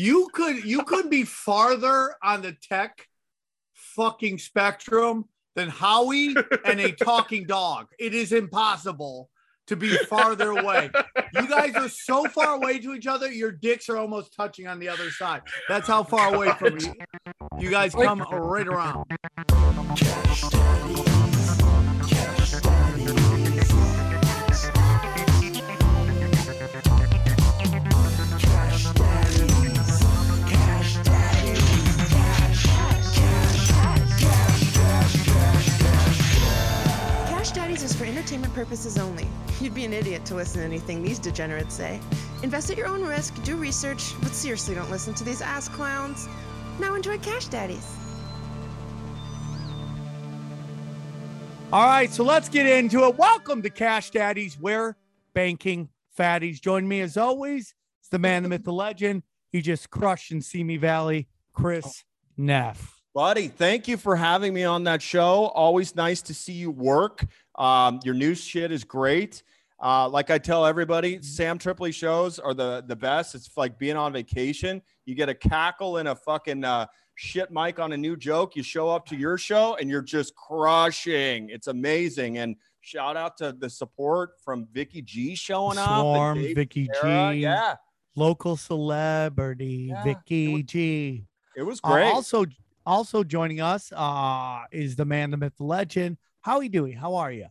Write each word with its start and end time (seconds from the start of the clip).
You 0.00 0.30
could 0.32 0.64
you 0.64 0.82
could 0.84 1.10
be 1.10 1.24
farther 1.24 2.14
on 2.22 2.40
the 2.40 2.52
tech 2.52 3.06
fucking 3.74 4.38
spectrum 4.38 5.26
than 5.54 5.68
Howie 5.68 6.34
and 6.64 6.80
a 6.80 6.92
talking 6.92 7.44
dog. 7.44 7.88
It 7.98 8.14
is 8.14 8.32
impossible 8.32 9.28
to 9.66 9.76
be 9.76 9.94
farther 10.08 10.52
away. 10.52 10.88
You 11.34 11.46
guys 11.46 11.74
are 11.74 11.90
so 11.90 12.24
far 12.28 12.54
away 12.54 12.78
to 12.78 12.94
each 12.94 13.06
other, 13.06 13.30
your 13.30 13.52
dicks 13.52 13.90
are 13.90 13.98
almost 13.98 14.32
touching 14.34 14.66
on 14.66 14.78
the 14.78 14.88
other 14.88 15.10
side. 15.10 15.42
That's 15.68 15.86
how 15.86 16.02
far 16.02 16.34
away 16.34 16.50
from 16.52 16.78
you. 16.78 16.94
You 17.58 17.68
guys 17.68 17.94
come 17.94 18.20
right 18.22 18.66
around. 18.66 19.04
Cash 22.06 23.29
Daddies 37.80 37.92
is 37.92 37.98
for 37.98 38.04
entertainment 38.04 38.52
purposes 38.52 38.98
only. 38.98 39.26
You'd 39.58 39.72
be 39.72 39.86
an 39.86 39.94
idiot 39.94 40.26
to 40.26 40.34
listen 40.34 40.60
to 40.60 40.66
anything 40.66 41.02
these 41.02 41.18
degenerates 41.18 41.74
say. 41.74 41.98
Invest 42.42 42.70
at 42.70 42.76
your 42.76 42.86
own 42.86 43.02
risk, 43.02 43.42
do 43.42 43.56
research, 43.56 44.12
but 44.20 44.32
seriously 44.32 44.74
don't 44.74 44.90
listen 44.90 45.14
to 45.14 45.24
these 45.24 45.40
ass 45.40 45.66
clowns. 45.66 46.28
Now 46.78 46.94
enjoy 46.94 47.16
Cash 47.20 47.46
Daddies. 47.46 47.96
All 51.72 51.86
right, 51.86 52.12
so 52.12 52.22
let's 52.22 52.50
get 52.50 52.66
into 52.66 53.04
it. 53.04 53.16
Welcome 53.16 53.62
to 53.62 53.70
Cash 53.70 54.10
Daddies, 54.10 54.58
where 54.60 54.98
banking 55.32 55.88
fatties. 56.18 56.60
Join 56.60 56.86
me 56.86 57.00
as 57.00 57.16
always. 57.16 57.74
It's 58.00 58.10
the 58.10 58.18
man, 58.18 58.42
the 58.42 58.50
myth, 58.50 58.64
the 58.64 58.74
legend. 58.74 59.22
He 59.48 59.62
just 59.62 59.88
crushed 59.88 60.32
in 60.32 60.42
Simi 60.42 60.76
Valley, 60.76 61.28
Chris 61.54 62.04
Neff. 62.36 63.00
Buddy, 63.12 63.48
thank 63.48 63.88
you 63.88 63.96
for 63.96 64.14
having 64.14 64.54
me 64.54 64.62
on 64.62 64.84
that 64.84 65.02
show. 65.02 65.46
Always 65.46 65.96
nice 65.96 66.22
to 66.22 66.34
see 66.34 66.52
you 66.52 66.70
work. 66.70 67.26
Um, 67.58 68.00
your 68.04 68.14
new 68.14 68.34
shit 68.34 68.72
is 68.72 68.84
great. 68.84 69.42
Uh, 69.82 70.08
like 70.08 70.30
I 70.30 70.38
tell 70.38 70.66
everybody, 70.66 71.22
Sam 71.22 71.58
Tripoli 71.58 71.92
shows 71.92 72.38
are 72.38 72.52
the 72.54 72.84
the 72.86 72.96
best. 72.96 73.34
It's 73.34 73.50
like 73.56 73.78
being 73.78 73.96
on 73.96 74.12
vacation. 74.12 74.82
You 75.06 75.14
get 75.14 75.28
a 75.28 75.34
cackle 75.34 75.96
and 75.96 76.08
a 76.08 76.14
fucking 76.14 76.64
uh, 76.64 76.86
shit 77.14 77.50
mic 77.50 77.78
on 77.78 77.92
a 77.92 77.96
new 77.96 78.16
joke. 78.16 78.56
You 78.56 78.62
show 78.62 78.90
up 78.90 79.06
to 79.06 79.16
your 79.16 79.38
show 79.38 79.76
and 79.80 79.88
you're 79.88 80.02
just 80.02 80.34
crushing. 80.36 81.48
It's 81.48 81.66
amazing. 81.66 82.38
And 82.38 82.56
shout 82.82 83.16
out 83.16 83.36
to 83.38 83.52
the 83.52 83.70
support 83.70 84.32
from 84.44 84.66
Vicky 84.72 85.00
G 85.00 85.34
showing 85.34 85.78
up. 85.78 86.00
Swarm, 86.00 86.38
Vicky 86.54 86.88
Sarah. 87.00 87.32
G. 87.34 87.40
Yeah, 87.40 87.76
Local 88.16 88.56
celebrity, 88.58 89.88
Yeah, 89.90 90.04
Vicky 90.04 90.50
it 90.50 90.54
was- 90.54 90.62
G. 90.64 91.24
it 91.56 91.62
was 91.62 91.80
Uh, 91.82 91.92
great. 91.92 92.04
also, 92.12 92.44
also 92.84 93.24
joining 93.24 93.60
us 93.62 93.92
uh, 93.96 94.60
is 94.72 94.94
the 94.96 95.04
man, 95.06 95.30
the 95.30 95.36
myth, 95.38 95.54
the 95.56 95.64
legend. 95.64 96.18
How 96.42 96.56
are 96.56 96.62
you 96.62 96.68
doing? 96.68 96.92
How 96.94 97.14
are 97.16 97.32
you? 97.32 97.46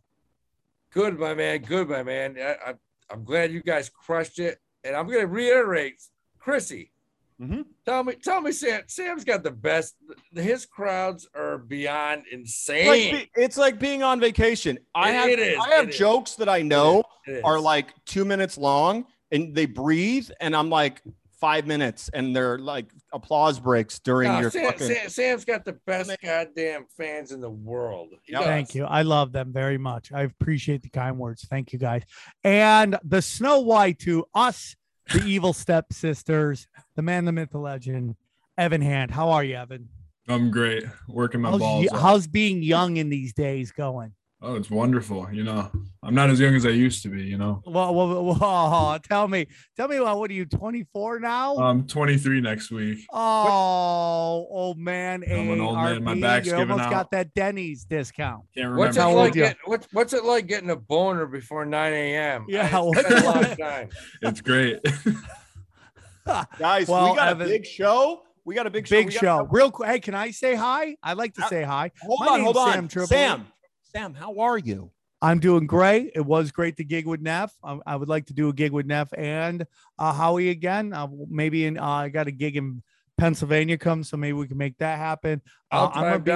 Good, 0.91 1.19
my 1.19 1.33
man. 1.35 1.61
Good, 1.61 1.89
my 1.89 2.03
man. 2.03 2.37
I, 2.39 2.73
I'm 3.11 3.23
glad 3.23 3.51
you 3.51 3.61
guys 3.61 3.89
crushed 3.89 4.39
it. 4.39 4.59
And 4.83 4.95
I'm 4.95 5.07
going 5.07 5.19
to 5.19 5.27
reiterate, 5.27 6.01
Chrissy. 6.39 6.91
Mhm. 7.39 7.65
Tell 7.85 8.03
me, 8.03 8.15
tell 8.21 8.41
me, 8.41 8.51
Sam. 8.51 8.81
Sam's 8.87 9.23
got 9.23 9.43
the 9.43 9.51
best. 9.51 9.95
His 10.33 10.65
crowds 10.65 11.27
are 11.33 11.57
beyond 11.57 12.23
insane. 12.31 13.13
like 13.13 13.29
it's 13.35 13.55
like 13.57 13.79
being 13.79 14.03
on 14.03 14.19
vacation. 14.19 14.77
I 14.93 15.11
It- 15.11 15.13
have 15.13 15.29
it 15.29 15.39
is, 15.39 15.57
I 15.59 15.69
have 15.75 15.83
it 15.85 15.89
is. 15.91 15.97
jokes 15.97 16.35
that 16.35 16.49
I 16.49 16.61
know 16.63 17.03
are 17.45 17.59
like 17.59 17.93
two 18.05 18.25
minutes 18.25 18.57
long 18.57 19.05
and 19.31 19.55
they 19.55 19.65
breathe, 19.67 20.29
and 20.41 20.53
I'm 20.55 20.69
like 20.69 21.01
five 21.39 21.65
minutes, 21.65 22.09
and 22.13 22.35
they're 22.35 22.57
like 22.59 22.87
applause 23.13 23.59
breaks 23.59 23.99
during 23.99 24.31
No, 24.31 24.39
your 24.39 24.51
Sam, 24.51 24.65
fucking. 24.65 24.87
Sam, 24.87 25.09
Sam's 25.09 25.45
got 25.45 25.65
the 25.65 25.73
best 25.85 26.15
goddamn 26.21 26.85
fans 26.97 27.31
in 27.31 27.39
the 27.41 27.49
world. 27.49 28.09
Yep. 28.27 28.43
Thank 28.43 28.75
you. 28.75 28.85
I 28.85 29.01
love 29.03 29.31
them 29.31 29.51
very 29.53 29.77
much. 29.77 30.11
I 30.11 30.23
appreciate 30.23 30.81
the 30.83 30.89
kind 30.89 31.17
words. 31.17 31.45
Thank 31.49 31.73
you, 31.73 31.79
guys. 31.79 32.03
And 32.44 32.97
the 33.03 33.22
Snow 33.22 33.59
White 33.61 33.99
to 33.99 34.25
us, 34.33 34.75
the 35.13 35.23
evil 35.25 35.53
stepsisters, 35.53 36.67
the 36.95 37.01
man, 37.01 37.25
the 37.25 37.31
myth, 37.31 37.49
the 37.51 37.57
legend, 37.59 38.16
Evan 38.57 38.81
Hand. 38.81 39.11
How 39.11 39.29
are 39.29 39.44
you, 39.44 39.55
Evan? 39.55 39.89
I'm 40.28 40.51
great. 40.51 40.83
Working 41.07 41.41
my 41.41 41.49
How's, 41.51 41.59
balls 41.59 41.88
y- 41.91 41.99
how's 41.99 42.28
being 42.28 42.61
young 42.61 42.97
in 42.97 43.09
these 43.09 43.33
days 43.33 43.72
going? 43.72 44.13
Oh, 44.41 44.55
it's 44.55 44.69
wonderful. 44.69 45.27
You 45.33 45.44
know, 45.44 45.69
I'm 46.01 46.16
not 46.16 46.29
as 46.29 46.39
young 46.39 46.55
as 46.55 46.66
I 46.66 46.69
used 46.69 47.03
to 47.03 47.09
be. 47.09 47.23
You 47.23 47.38
know, 47.38 47.61
Well, 47.66 47.94
well, 47.94 48.23
well, 48.39 49.00
tell 49.00 49.27
me, 49.27 49.47
tell 49.75 49.89
me, 49.89 50.00
well, 50.00 50.17
what 50.17 50.31
are 50.31 50.33
you, 50.33 50.45
24 50.45 51.19
now? 51.19 51.57
I'm 51.57 51.85
23 51.85 52.39
next 52.39 52.72
week. 52.72 52.99
oh, 53.11 54.47
old 54.49 54.78
man. 54.78 55.23
I'm 55.29 55.49
an 55.49 55.59
old 55.59 55.75
man. 55.75 56.03
My 56.05 56.11
ARP, 56.11 56.22
back's 56.22 56.45
you 56.47 56.53
giving 56.53 56.72
almost 56.72 56.85
out. 56.88 56.91
got 56.91 57.11
that 57.11 57.33
Denny's 57.33 57.83
discount. 57.83 58.45
Can't 58.55 58.75
What's 58.78 58.95
remember. 58.95 58.99
it 58.99 59.01
How 59.01 59.13
like? 59.17 59.25
old 59.28 59.35
you? 59.35 59.41
Get, 59.44 59.57
what's 59.66 59.88
what's 59.91 60.13
it 60.13 60.23
like 60.23 60.47
getting 60.47 60.69
a 60.69 60.75
boner 60.78 61.25
before 61.25 61.66
9 61.66 61.94
a.m.? 61.94 62.45
Yeah, 62.47 62.69
I- 62.72 62.79
what's 62.79 62.99
it's 63.01 63.09
been 63.09 63.17
it 63.17 63.23
a 63.23 63.25
long 63.28 63.55
time. 63.57 63.89
It's 64.22 64.39
great. 64.41 64.79
Guys, 66.57 66.88
Well, 66.88 67.09
we 67.11 67.16
got 67.17 67.29
Evan- 67.29 67.47
a 67.47 67.49
big 67.49 67.66
show. 67.66 68.22
We 68.45 68.55
got 68.55 68.67
a 68.67 68.69
big 68.69 68.88
show. 68.88 68.95
Big 69.03 69.11
show. 69.11 69.47
Real 69.51 69.69
quick. 69.72 69.89
Hey, 69.89 69.99
can 69.99 70.16
I 70.16 70.31
say 70.31 70.55
hi? 70.55 70.95
I'd 71.03 71.17
like 71.17 71.33
to 71.35 71.44
Uh, 71.44 71.49
say 71.49 71.63
hi. 71.63 71.91
Hold 72.01 72.19
My 72.22 72.28
on, 72.33 72.41
hold 72.41 72.57
on. 72.57 72.72
Sam 72.73 72.88
Tripoli. 72.88 73.07
Sam, 73.07 73.47
Sam, 73.91 74.13
how 74.13 74.39
are 74.39 74.57
you? 74.57 74.91
I'm 75.22 75.39
doing 75.39 75.67
great. 75.67 76.11
It 76.16 76.22
was 76.25 76.51
great 76.51 76.77
to 76.77 76.83
gig 76.83 77.05
with 77.05 77.22
Neff. 77.22 77.53
I, 77.63 77.77
I 77.85 77.95
would 77.97 78.07
like 78.07 78.27
to 78.27 78.33
do 78.33 78.50
a 78.50 78.53
gig 78.53 78.72
with 78.72 78.85
Neff 78.85 79.09
and 79.17 79.66
uh, 79.97 80.13
Howie 80.13 80.50
again. 80.50 80.94
Uh, 80.94 81.07
maybe 81.27 81.66
in 81.66 81.77
uh, 81.77 81.85
I 81.85 82.09
got 82.09 82.28
a 82.28 82.31
gig 82.31 82.55
in 82.55 82.81
Pennsylvania 83.17 83.78
come, 83.78 84.03
so 84.03 84.16
maybe 84.16 84.33
we 84.33 84.47
can 84.47 84.57
make 84.57 84.78
that 84.78 84.97
happen. 84.97 85.41
I'll 85.72 85.85
Uh, 85.88 85.91
I'm 85.94 86.03
gonna 86.03 86.19
drive 86.19 86.23
be 86.23 86.31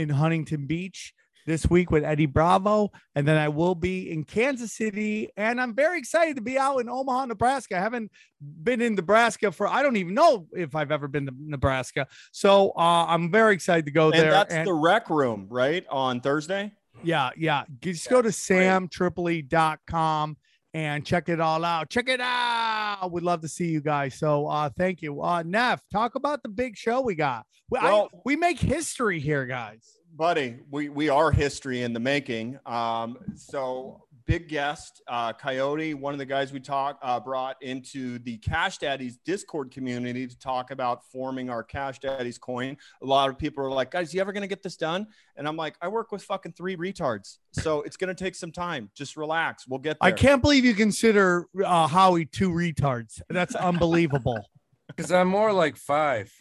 in- 0.00 0.02
in 0.02 0.08
Huntington 0.10 0.66
Beach 0.66 1.12
this 1.48 1.68
week 1.68 1.90
with 1.90 2.04
Eddie 2.04 2.26
Bravo, 2.26 2.92
and 3.16 3.26
then 3.26 3.36
I 3.36 3.48
will 3.48 3.74
be 3.74 4.12
in 4.12 4.22
Kansas 4.24 4.72
City, 4.72 5.30
and 5.36 5.60
I'm 5.60 5.74
very 5.74 5.98
excited 5.98 6.36
to 6.36 6.42
be 6.42 6.56
out 6.58 6.78
in 6.78 6.88
Omaha, 6.88 7.24
Nebraska. 7.26 7.76
I 7.76 7.80
haven't 7.80 8.12
been 8.40 8.80
in 8.80 8.94
Nebraska 8.94 9.50
for 9.50 9.66
I 9.66 9.82
don't 9.82 9.96
even 9.96 10.14
know 10.14 10.46
if 10.52 10.76
I've 10.76 10.92
ever 10.92 11.08
been 11.08 11.26
to 11.26 11.32
Nebraska, 11.36 12.06
so 12.30 12.70
uh, 12.76 13.06
I'm 13.08 13.32
very 13.32 13.54
excited 13.54 13.84
to 13.86 13.90
go 13.90 14.10
And 14.10 14.20
there. 14.20 14.30
that's 14.30 14.54
and- 14.54 14.68
the 14.68 14.74
rec 14.74 15.10
room, 15.10 15.48
right? 15.50 15.84
On 15.90 16.20
Thursday. 16.20 16.70
yeah, 17.02 17.30
yeah. 17.36 17.64
Just 17.80 18.08
go 18.10 18.20
to 18.22 18.28
samtripoli.com 18.28 20.36
and 20.74 21.04
check 21.04 21.28
it 21.28 21.40
all 21.40 21.64
out. 21.64 21.88
Check 21.88 22.08
it 22.08 22.20
out. 22.20 23.08
We'd 23.10 23.24
love 23.24 23.40
to 23.40 23.48
see 23.48 23.68
you 23.68 23.80
guys. 23.80 24.14
So 24.18 24.46
uh 24.48 24.68
thank 24.76 25.00
you. 25.02 25.22
Uh 25.22 25.42
Neff, 25.44 25.80
talk 25.90 26.14
about 26.14 26.42
the 26.42 26.48
big 26.50 26.76
show 26.76 27.00
we 27.00 27.14
got. 27.14 27.46
We, 27.70 27.78
I- 27.78 27.84
Well- 27.84 28.10
we 28.24 28.36
make 28.36 28.58
history 28.60 29.18
here, 29.20 29.46
guys. 29.46 29.97
Buddy 30.18 30.56
we 30.68 30.88
we 30.88 31.08
are 31.08 31.30
history 31.30 31.82
in 31.82 31.92
the 31.92 32.00
making 32.00 32.58
um 32.66 33.16
so 33.36 34.02
big 34.26 34.48
guest 34.48 35.00
uh 35.06 35.32
coyote 35.32 35.94
one 35.94 36.12
of 36.12 36.18
the 36.18 36.26
guys 36.26 36.52
we 36.52 36.58
talked 36.58 36.98
uh, 37.04 37.20
brought 37.20 37.54
into 37.62 38.18
the 38.24 38.36
cash 38.38 38.78
daddies 38.78 39.16
discord 39.24 39.70
community 39.70 40.26
to 40.26 40.36
talk 40.40 40.72
about 40.72 41.04
forming 41.12 41.48
our 41.48 41.62
cash 41.62 42.00
daddies 42.00 42.36
coin 42.36 42.76
a 43.00 43.06
lot 43.06 43.30
of 43.30 43.38
people 43.38 43.64
are 43.64 43.70
like 43.70 43.92
guys 43.92 44.12
you 44.12 44.20
ever 44.20 44.32
gonna 44.32 44.48
get 44.48 44.60
this 44.60 44.76
done 44.76 45.06
and 45.36 45.46
i'm 45.46 45.56
like 45.56 45.76
i 45.80 45.86
work 45.86 46.10
with 46.10 46.24
fucking 46.24 46.50
three 46.50 46.76
retards 46.76 47.38
so 47.52 47.82
it's 47.82 47.96
gonna 47.96 48.12
take 48.12 48.34
some 48.34 48.50
time 48.50 48.90
just 48.96 49.16
relax 49.16 49.68
we'll 49.68 49.78
get 49.78 49.96
there 50.00 50.08
I 50.08 50.10
can't 50.10 50.42
believe 50.42 50.64
you 50.64 50.74
consider 50.74 51.46
uh 51.64 51.86
Howie 51.86 52.26
two 52.26 52.50
retards. 52.50 53.22
That's 53.30 53.54
unbelievable. 53.54 54.40
Because 54.96 55.12
I'm 55.12 55.28
more 55.28 55.52
like 55.52 55.76
five. 55.76 56.32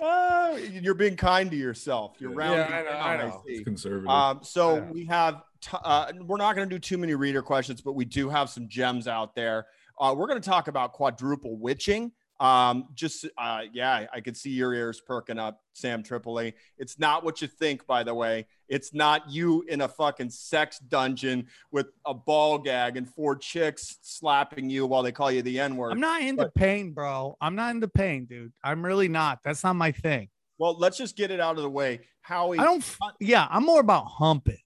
Uh, 0.00 0.58
you're 0.70 0.94
being 0.94 1.16
kind 1.16 1.50
to 1.50 1.56
yourself 1.56 2.16
you're 2.18 2.30
Yeah, 2.32 2.36
rounding 2.36 2.74
I 2.74 2.82
know, 2.82 2.90
down, 2.90 3.00
I 3.02 3.16
know. 3.16 3.42
see. 3.46 3.54
It's 3.54 3.64
conservative. 3.64 4.10
Um, 4.10 4.40
so 4.42 4.76
Yeah. 4.76 4.90
we 4.90 5.04
have, 5.06 5.42
t- 5.60 5.76
uh, 5.82 6.12
we're 6.26 6.36
not 6.36 6.54
going 6.54 6.68
to 6.68 6.74
do 6.74 6.78
too 6.78 6.98
many 6.98 7.14
reader 7.14 7.42
questions, 7.42 7.80
but 7.80 7.92
we 7.94 8.04
do 8.04 8.28
have 8.28 8.50
some 8.50 8.68
gems 8.68 9.08
out 9.08 9.34
there. 9.34 9.66
Uh, 9.98 10.14
we're 10.16 10.26
going 10.26 10.40
to 10.40 10.46
talk 10.48 10.68
about 10.68 10.92
quadruple 10.92 11.56
witching. 11.56 12.12
Um, 12.38 12.88
just, 12.94 13.26
uh, 13.38 13.62
yeah, 13.72 14.06
I 14.12 14.20
could 14.20 14.36
see 14.36 14.50
your 14.50 14.74
ears 14.74 15.00
perking 15.00 15.38
up, 15.38 15.62
Sam 15.72 16.02
Tripoli. 16.02 16.52
It's 16.76 16.98
not 16.98 17.24
what 17.24 17.40
you 17.40 17.48
think, 17.48 17.86
by 17.86 18.02
the 18.02 18.12
way. 18.14 18.46
It's 18.68 18.92
not 18.94 19.30
you 19.30 19.62
in 19.68 19.80
a 19.80 19.88
fucking 19.88 20.30
sex 20.30 20.78
dungeon 20.78 21.46
with 21.70 21.86
a 22.04 22.12
ball 22.14 22.58
gag 22.58 22.96
and 22.96 23.08
four 23.08 23.36
chicks 23.36 23.98
slapping 24.02 24.68
you 24.70 24.86
while 24.86 25.02
they 25.02 25.12
call 25.12 25.30
you 25.30 25.42
the 25.42 25.60
N 25.60 25.76
word. 25.76 25.92
I'm 25.92 26.00
not 26.00 26.22
into 26.22 26.44
But- 26.44 26.54
pain, 26.54 26.92
bro. 26.92 27.36
I'm 27.40 27.54
not 27.54 27.74
into 27.74 27.88
pain, 27.88 28.26
dude. 28.26 28.52
I'm 28.64 28.84
really 28.84 29.08
not. 29.08 29.40
That's 29.44 29.62
not 29.64 29.74
my 29.76 29.92
thing. 29.92 30.28
Well, 30.58 30.76
let's 30.78 30.96
just 30.96 31.16
get 31.16 31.30
it 31.30 31.38
out 31.40 31.56
of 31.56 31.62
the 31.62 31.70
way. 31.70 32.00
Howie, 32.22 32.58
I 32.58 32.64
don't 32.64 32.78
f- 32.78 32.98
yeah, 33.20 33.46
I'm 33.50 33.64
more 33.64 33.80
about 33.80 34.06
humping. 34.06 34.58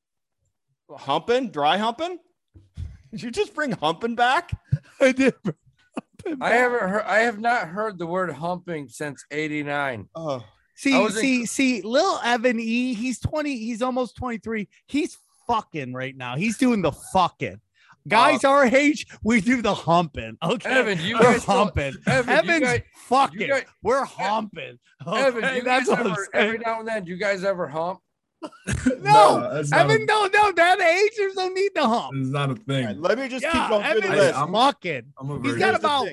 humping, 0.90 1.50
dry 1.50 1.76
humping? 1.78 2.18
Did 3.10 3.22
you 3.22 3.30
just 3.30 3.54
bring 3.54 3.72
humping 3.72 4.14
back? 4.14 4.52
I 5.00 5.12
did. 5.12 5.34
I 6.40 6.50
haven't 6.50 6.88
heard. 6.88 7.02
I 7.06 7.20
have 7.20 7.40
not 7.40 7.68
heard 7.68 7.98
the 7.98 8.06
word 8.06 8.30
humping 8.30 8.88
since 8.88 9.24
'89. 9.30 10.08
Oh, 10.14 10.44
See, 10.80 10.94
I 10.94 11.00
was 11.00 11.14
in- 11.16 11.22
see, 11.22 11.46
see, 11.46 11.82
little 11.82 12.18
Evan 12.24 12.58
E, 12.58 12.94
he's 12.94 13.18
20, 13.18 13.54
he's 13.56 13.82
almost 13.82 14.16
23. 14.16 14.66
He's 14.86 15.18
fucking 15.46 15.92
right 15.92 16.16
now. 16.16 16.36
He's 16.36 16.56
doing 16.56 16.80
the 16.80 16.92
fucking. 16.92 17.60
Guys 18.08 18.44
our 18.44 18.64
age, 18.64 19.06
we 19.22 19.42
do 19.42 19.60
the 19.60 19.74
humping. 19.74 20.38
Okay, 20.42 20.70
Evan, 20.70 20.98
you 21.02 21.16
we're 21.16 21.22
guys 21.22 21.44
don't- 21.44 21.56
humping. 21.56 21.92
Evan, 22.06 22.30
you 22.30 22.34
Evan's 22.38 22.64
guys- 22.64 22.82
fucking. 23.08 23.48
guys- 23.48 23.64
we're 23.82 24.04
humping. 24.06 24.78
Evan, 25.06 25.54
you 25.56 25.62
that's 25.62 25.86
guys 25.86 25.88
what 25.88 26.00
I'm 26.00 26.06
ever, 26.12 26.28
saying. 26.32 26.46
every 26.46 26.58
now 26.60 26.78
and 26.80 26.88
then, 26.88 27.04
do 27.04 27.10
you 27.10 27.18
guys 27.18 27.44
ever 27.44 27.68
hump? 27.68 28.00
No, 29.00 29.50
that's 29.52 29.70
not, 29.70 29.80
Evan, 29.80 30.02
a, 30.02 30.04
no, 30.06 30.26
no, 30.32 30.52
that 30.52 30.80
age, 30.80 31.12
there's 31.18 31.34
no 31.34 31.48
need 31.48 31.70
to 31.74 31.86
hump. 31.86 32.12
it's 32.16 32.28
not 32.30 32.50
a 32.50 32.54
thing. 32.54 32.86
right, 32.86 32.96
let 32.96 33.18
me 33.18 33.28
just 33.28 33.44
keep 33.44 33.52
Yeah, 33.54 33.68
going 33.68 33.82
through 33.84 34.00
Evan 34.02 34.10
list. 34.12 34.30
is 34.30 34.36
I'm- 34.36 34.52
fucking. 34.52 35.02
I'm 35.18 35.30
a 35.30 35.34
He's 35.34 35.42
virgin. 35.42 35.58
got 35.58 35.66
Here's 35.66 35.80
the 35.80 35.86
about- 35.86 36.08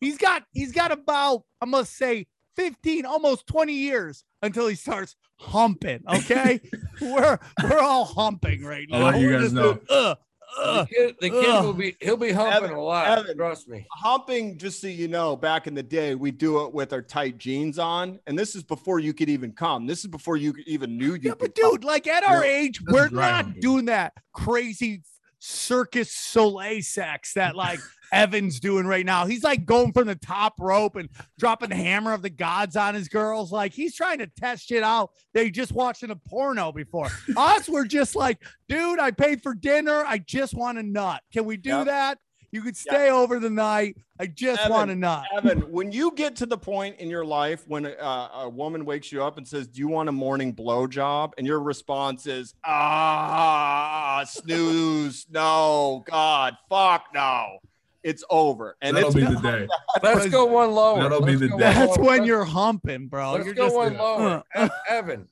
He's 0.00 0.18
got 0.18 0.42
he's 0.52 0.72
got 0.72 0.90
about 0.92 1.42
I 1.60 1.64
must 1.64 1.96
say 1.96 2.26
15 2.56 3.04
almost 3.06 3.46
20 3.46 3.72
years 3.72 4.24
until 4.42 4.66
he 4.68 4.74
starts 4.74 5.16
humping 5.38 6.02
okay 6.08 6.60
we're 7.00 7.38
we're 7.62 7.78
all 7.80 8.04
humping 8.04 8.62
right 8.64 8.86
I'll 8.92 9.00
now 9.00 9.06
let 9.06 9.20
you 9.20 9.26
We're 9.28 9.40
guys 9.40 9.52
know. 9.52 9.62
doing, 9.74 9.86
uh, 9.88 10.14
The 10.54 10.62
uh, 10.62 10.84
kid, 10.84 11.16
the 11.20 11.30
kid 11.30 11.48
ugh. 11.48 11.64
will 11.64 11.72
be 11.72 11.96
he'll 12.00 12.16
be 12.18 12.30
humping 12.30 12.52
Evan, 12.64 12.70
a 12.72 12.80
lot. 12.82 13.18
Evan. 13.18 13.36
Trust 13.38 13.68
me. 13.68 13.86
Humping, 13.90 14.58
just 14.58 14.82
so 14.82 14.86
you 14.86 15.08
know, 15.08 15.34
back 15.34 15.66
in 15.66 15.72
the 15.74 15.82
day, 15.82 16.14
we 16.14 16.30
do 16.30 16.64
it 16.66 16.74
with 16.74 16.92
our 16.92 17.00
tight 17.00 17.38
jeans 17.38 17.78
on, 17.78 18.20
and 18.26 18.38
this 18.38 18.54
is 18.54 18.62
before 18.62 18.98
you 19.00 19.14
could 19.14 19.30
even 19.30 19.52
come. 19.52 19.86
This 19.86 20.00
is 20.00 20.08
before 20.08 20.36
you 20.36 20.52
even 20.66 20.98
knew 20.98 21.14
you 21.14 21.20
yeah, 21.22 21.30
could 21.30 21.38
but 21.38 21.58
come. 21.58 21.70
dude 21.72 21.84
like 21.84 22.06
at 22.06 22.22
our 22.22 22.44
Yeah, 22.44 22.50
age 22.50 22.80
that's 22.84 22.92
we're 22.92 23.08
not 23.08 23.60
doing 23.60 23.86
that 23.86 24.12
crazy 24.34 25.02
circus 25.38 26.12
soleil 26.12 26.82
sex 26.82 27.32
that 27.32 27.56
like 27.56 27.80
Evan's 28.12 28.60
doing 28.60 28.86
right 28.86 29.04
now. 29.06 29.26
He's 29.26 29.42
like 29.42 29.64
going 29.64 29.92
from 29.92 30.06
the 30.06 30.14
top 30.14 30.54
rope 30.60 30.96
and 30.96 31.08
dropping 31.38 31.70
the 31.70 31.76
hammer 31.76 32.12
of 32.12 32.22
the 32.22 32.30
gods 32.30 32.76
on 32.76 32.94
his 32.94 33.08
girls. 33.08 33.50
Like 33.50 33.72
he's 33.72 33.94
trying 33.94 34.18
to 34.18 34.26
test 34.26 34.68
shit 34.68 34.82
out. 34.82 35.10
They 35.32 35.50
just 35.50 35.72
watching 35.72 36.10
a 36.10 36.16
porno 36.16 36.70
before. 36.72 37.08
Us, 37.36 37.68
we're 37.68 37.86
just 37.86 38.14
like, 38.14 38.42
dude, 38.68 38.98
I 39.00 39.10
paid 39.10 39.42
for 39.42 39.54
dinner. 39.54 40.04
I 40.06 40.18
just 40.18 40.54
want 40.54 40.78
a 40.78 40.82
nut. 40.82 41.22
Can 41.32 41.44
we 41.46 41.56
do 41.56 41.70
Yep. 41.70 41.86
that? 41.86 42.18
You 42.54 42.60
could 42.60 42.76
stay 42.76 43.08
over 43.08 43.38
the 43.40 43.48
night. 43.48 43.96
I 44.20 44.26
just 44.26 44.60
Evan, 44.60 44.72
want 44.72 44.90
a 44.90 44.94
nut. 44.94 45.24
Evan, 45.34 45.60
when 45.72 45.90
you 45.90 46.12
get 46.14 46.36
to 46.36 46.44
the 46.44 46.58
point 46.58 46.96
in 46.98 47.08
your 47.08 47.24
life 47.24 47.64
when 47.66 47.86
a, 47.86 48.28
a 48.34 48.48
woman 48.50 48.84
wakes 48.84 49.10
you 49.10 49.24
up 49.24 49.38
and 49.38 49.48
says, 49.48 49.68
"Do 49.68 49.80
you 49.80 49.88
want 49.88 50.10
a 50.10 50.12
morning 50.12 50.52
blow 50.52 50.86
job?" 50.86 51.32
and 51.38 51.46
your 51.46 51.60
response 51.60 52.26
is, 52.26 52.54
"Ah, 52.62 54.22
snooze, 54.26 55.26
no, 55.30 56.04
God, 56.06 56.56
fuck, 56.68 57.06
no," 57.14 57.58
it's 58.02 58.24
over, 58.30 58.76
and 58.82 58.96
That'll 58.96 59.08
it's 59.10 59.16
be 59.16 59.24
the 59.34 59.40
day. 59.40 59.68
Let's 60.02 60.28
go 60.28 60.44
one 60.46 60.72
lower. 60.72 61.02
That'll 61.02 61.20
be 61.22 61.36
Let's 61.36 61.40
the 61.40 61.48
day. 61.48 61.56
That's 61.58 61.96
lower. 61.96 62.06
when 62.06 62.18
Let's- 62.18 62.26
you're 62.28 62.44
humping, 62.44 63.06
bro. 63.08 63.32
Let's 63.32 63.46
You're 63.46 63.54
go 63.54 63.64
just, 63.66 63.76
one 63.76 63.96
lower. 63.96 64.42
uh, 64.54 64.68
E- 64.68 64.92
Evan, 64.92 65.28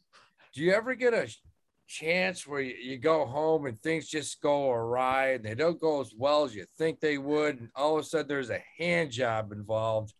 do 0.54 0.60
you 0.62 0.72
ever 0.72 0.94
get 0.94 1.12
a 1.14 1.28
chance 1.86 2.46
where 2.46 2.60
you, 2.60 2.74
you 2.74 2.96
go 2.98 3.26
home 3.26 3.66
and 3.66 3.80
things 3.82 4.06
just 4.06 4.40
go 4.40 4.70
awry 4.70 5.32
and 5.32 5.44
they 5.44 5.54
don't 5.54 5.80
go 5.80 6.00
as 6.00 6.14
well 6.16 6.44
as 6.44 6.54
you 6.54 6.64
think 6.78 7.00
they 7.00 7.18
would, 7.18 7.58
and 7.60 7.68
all 7.74 7.96
of 7.98 8.04
a 8.04 8.06
sudden 8.06 8.28
there's 8.28 8.50
a 8.50 8.62
hand 8.78 9.10
job 9.10 9.50
involved, 9.52 10.14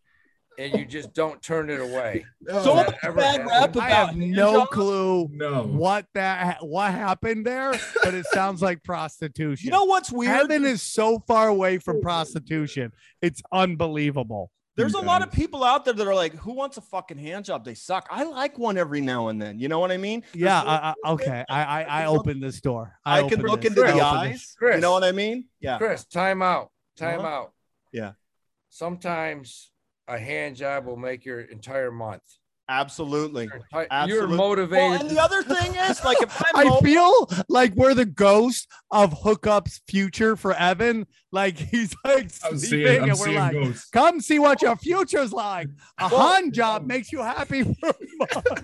and 0.59 0.73
you 0.77 0.85
just 0.85 1.13
don't 1.13 1.41
turn 1.41 1.69
it 1.69 1.79
away? 1.79 2.25
so 2.47 2.75
that 2.75 2.87
much 3.03 3.15
bad 3.15 3.41
happened? 3.41 3.75
rap 3.75 3.77
I 3.77 3.89
have 3.89 4.15
no 4.15 4.65
clue 4.65 5.27
No. 5.31 5.63
what 5.63 6.05
that 6.13 6.57
what 6.65 6.91
happened 6.91 7.45
there, 7.45 7.71
but 8.03 8.13
it 8.13 8.25
sounds 8.27 8.61
like 8.61 8.83
prostitution. 8.83 9.65
You 9.65 9.71
know 9.71 9.85
what's 9.85 10.11
weird? 10.11 10.31
Heaven 10.35 10.65
is 10.65 10.81
so 10.81 11.19
far 11.27 11.47
away 11.47 11.77
from 11.77 12.01
prostitution. 12.01 12.91
It's 13.21 13.41
unbelievable. 13.51 14.51
There's 14.77 14.93
a 14.93 15.01
lot 15.01 15.21
of 15.21 15.31
people 15.31 15.63
out 15.65 15.83
there 15.85 15.93
that 15.93 16.07
are 16.07 16.15
like, 16.15 16.33
"Who 16.37 16.53
wants 16.53 16.77
a 16.77 16.81
fucking 16.81 17.17
hand 17.17 17.45
job? 17.45 17.65
They 17.65 17.73
suck." 17.75 18.07
I 18.09 18.23
like 18.23 18.57
one 18.57 18.77
every 18.77 19.01
now 19.01 19.27
and 19.27 19.39
then. 19.39 19.59
You 19.59 19.67
know 19.67 19.79
what 19.79 19.91
I 19.91 19.97
mean? 19.97 20.23
There's 20.31 20.43
Yeah, 20.45 20.61
I, 20.61 20.95
I, 21.05 21.11
okay. 21.11 21.43
I 21.49 21.63
I, 21.63 21.81
I 21.81 22.05
can 22.05 22.07
opened 22.17 22.41
this 22.41 22.61
door. 22.61 22.97
I, 23.05 23.27
can 23.27 23.41
look 23.41 23.61
this. 23.61 23.71
into 23.71 23.85
I 23.85 23.91
the 23.91 24.01
eyes. 24.01 24.55
Chris. 24.57 24.75
You 24.75 24.81
know 24.81 24.93
what 24.93 25.03
I 25.03 25.11
mean? 25.11 25.45
Yeah. 25.59 25.77
Chris, 25.77 26.05
time 26.05 26.41
out. 26.41 26.71
Time 26.95 27.19
Uh-huh. 27.19 27.27
out. 27.27 27.53
Yeah. 27.91 28.13
Sometimes 28.69 29.69
a 30.07 30.17
hand 30.17 30.55
job 30.55 30.85
will 30.85 30.97
make 30.97 31.25
your 31.25 31.41
entire 31.41 31.91
month. 31.91 32.21
Absolutely. 32.69 33.45
Your 33.45 33.59
enti- 33.73 33.87
Absolutely. 33.91 34.13
You're 34.13 34.27
Well, 34.29 34.37
motivated. 34.49 35.01
and 35.01 35.09
the 35.09 35.21
other 35.21 35.43
thing 35.43 35.75
is, 35.75 36.01
like, 36.05 36.21
if 36.21 36.41
I'm 36.53 36.55
I 36.55 36.63
mo- 36.69 36.79
feel 36.79 37.29
like 37.49 37.73
we're 37.75 37.93
the 37.93 38.05
ghost 38.05 38.67
of 38.91 39.13
hookups 39.13 39.81
future 39.89 40.37
for 40.37 40.53
Evan. 40.53 41.05
Like 41.33 41.57
he's 41.57 41.93
like 42.05 42.31
I'm 42.45 42.57
sleeping, 42.57 42.59
seeing, 42.59 42.87
I'm 43.03 43.09
and 43.09 43.19
we're 43.19 43.25
seeing 43.25 43.37
like, 43.37 43.53
ghosts. 43.53 43.89
come 43.89 44.21
see 44.21 44.39
what 44.39 44.61
your 44.61 44.75
future's 44.77 45.33
like. 45.33 45.67
A 45.99 46.07
Well- 46.09 46.33
hand 46.33 46.53
job 46.53 46.83
um, 46.83 46.87
makes 46.87 47.11
you 47.11 47.19
happy 47.21 47.63
for 47.63 47.89
a 47.89 48.63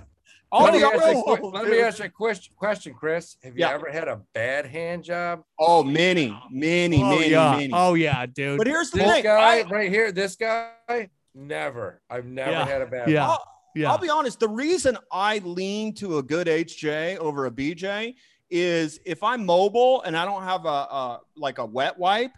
all 0.49 0.63
let 0.71 0.73
me, 0.73 0.81
ask 0.83 0.93
you, 1.13 1.23
a 1.25 1.45
let 1.47 1.67
me 1.69 1.79
ask 1.81 1.99
you 1.99 2.05
a 2.05 2.09
question, 2.09 2.53
question, 2.57 2.93
Chris. 2.93 3.35
Have 3.43 3.57
you 3.57 3.65
Yeah. 3.65 3.73
ever 3.73 3.91
had 3.91 4.07
a 4.07 4.21
bad 4.33 4.65
hand 4.65 5.03
job? 5.03 5.43
oh, 5.59 5.83
many, 5.83 6.33
many, 6.49 7.03
oh 7.03 7.09
many, 7.09 7.29
yeah, 7.31 7.51
many. 7.51 7.73
oh 7.73 7.95
yeah, 7.95 8.25
dude. 8.25 8.57
but 8.57 8.67
here's 8.67 8.89
the 8.91 8.99
This 8.99 9.11
thing. 9.11 9.23
guy 9.23 9.59
I, 9.59 9.63
right 9.63 9.89
here, 9.89 10.13
this 10.13 10.37
guy, 10.37 11.09
never. 11.37 12.01
I've 12.09 12.25
never 12.25 12.51
Yeah. 12.51 12.65
had 12.65 12.81
a 12.81 12.87
bad 12.87 13.09
Yeah. 13.09 13.29
I'll, 13.29 13.43
yeah, 13.75 13.91
I'll 13.91 13.97
be 13.97 14.09
honest. 14.09 14.39
The 14.39 14.49
reason 14.49 14.97
I 15.11 15.37
lean 15.39 15.93
to 15.95 16.17
a 16.17 16.23
good 16.23 16.47
HJ 16.47 17.17
over 17.17 17.45
a 17.45 17.51
BJ 17.51 18.15
is 18.49 18.99
if 19.05 19.21
I'm 19.23 19.45
mobile 19.45 20.01
and 20.01 20.17
I 20.17 20.25
don't 20.25 20.43
have 20.43 20.65
a, 20.65 20.69
a 20.69 21.21
like 21.35 21.59
a 21.59 21.65
wet 21.65 21.97
wipe, 21.99 22.31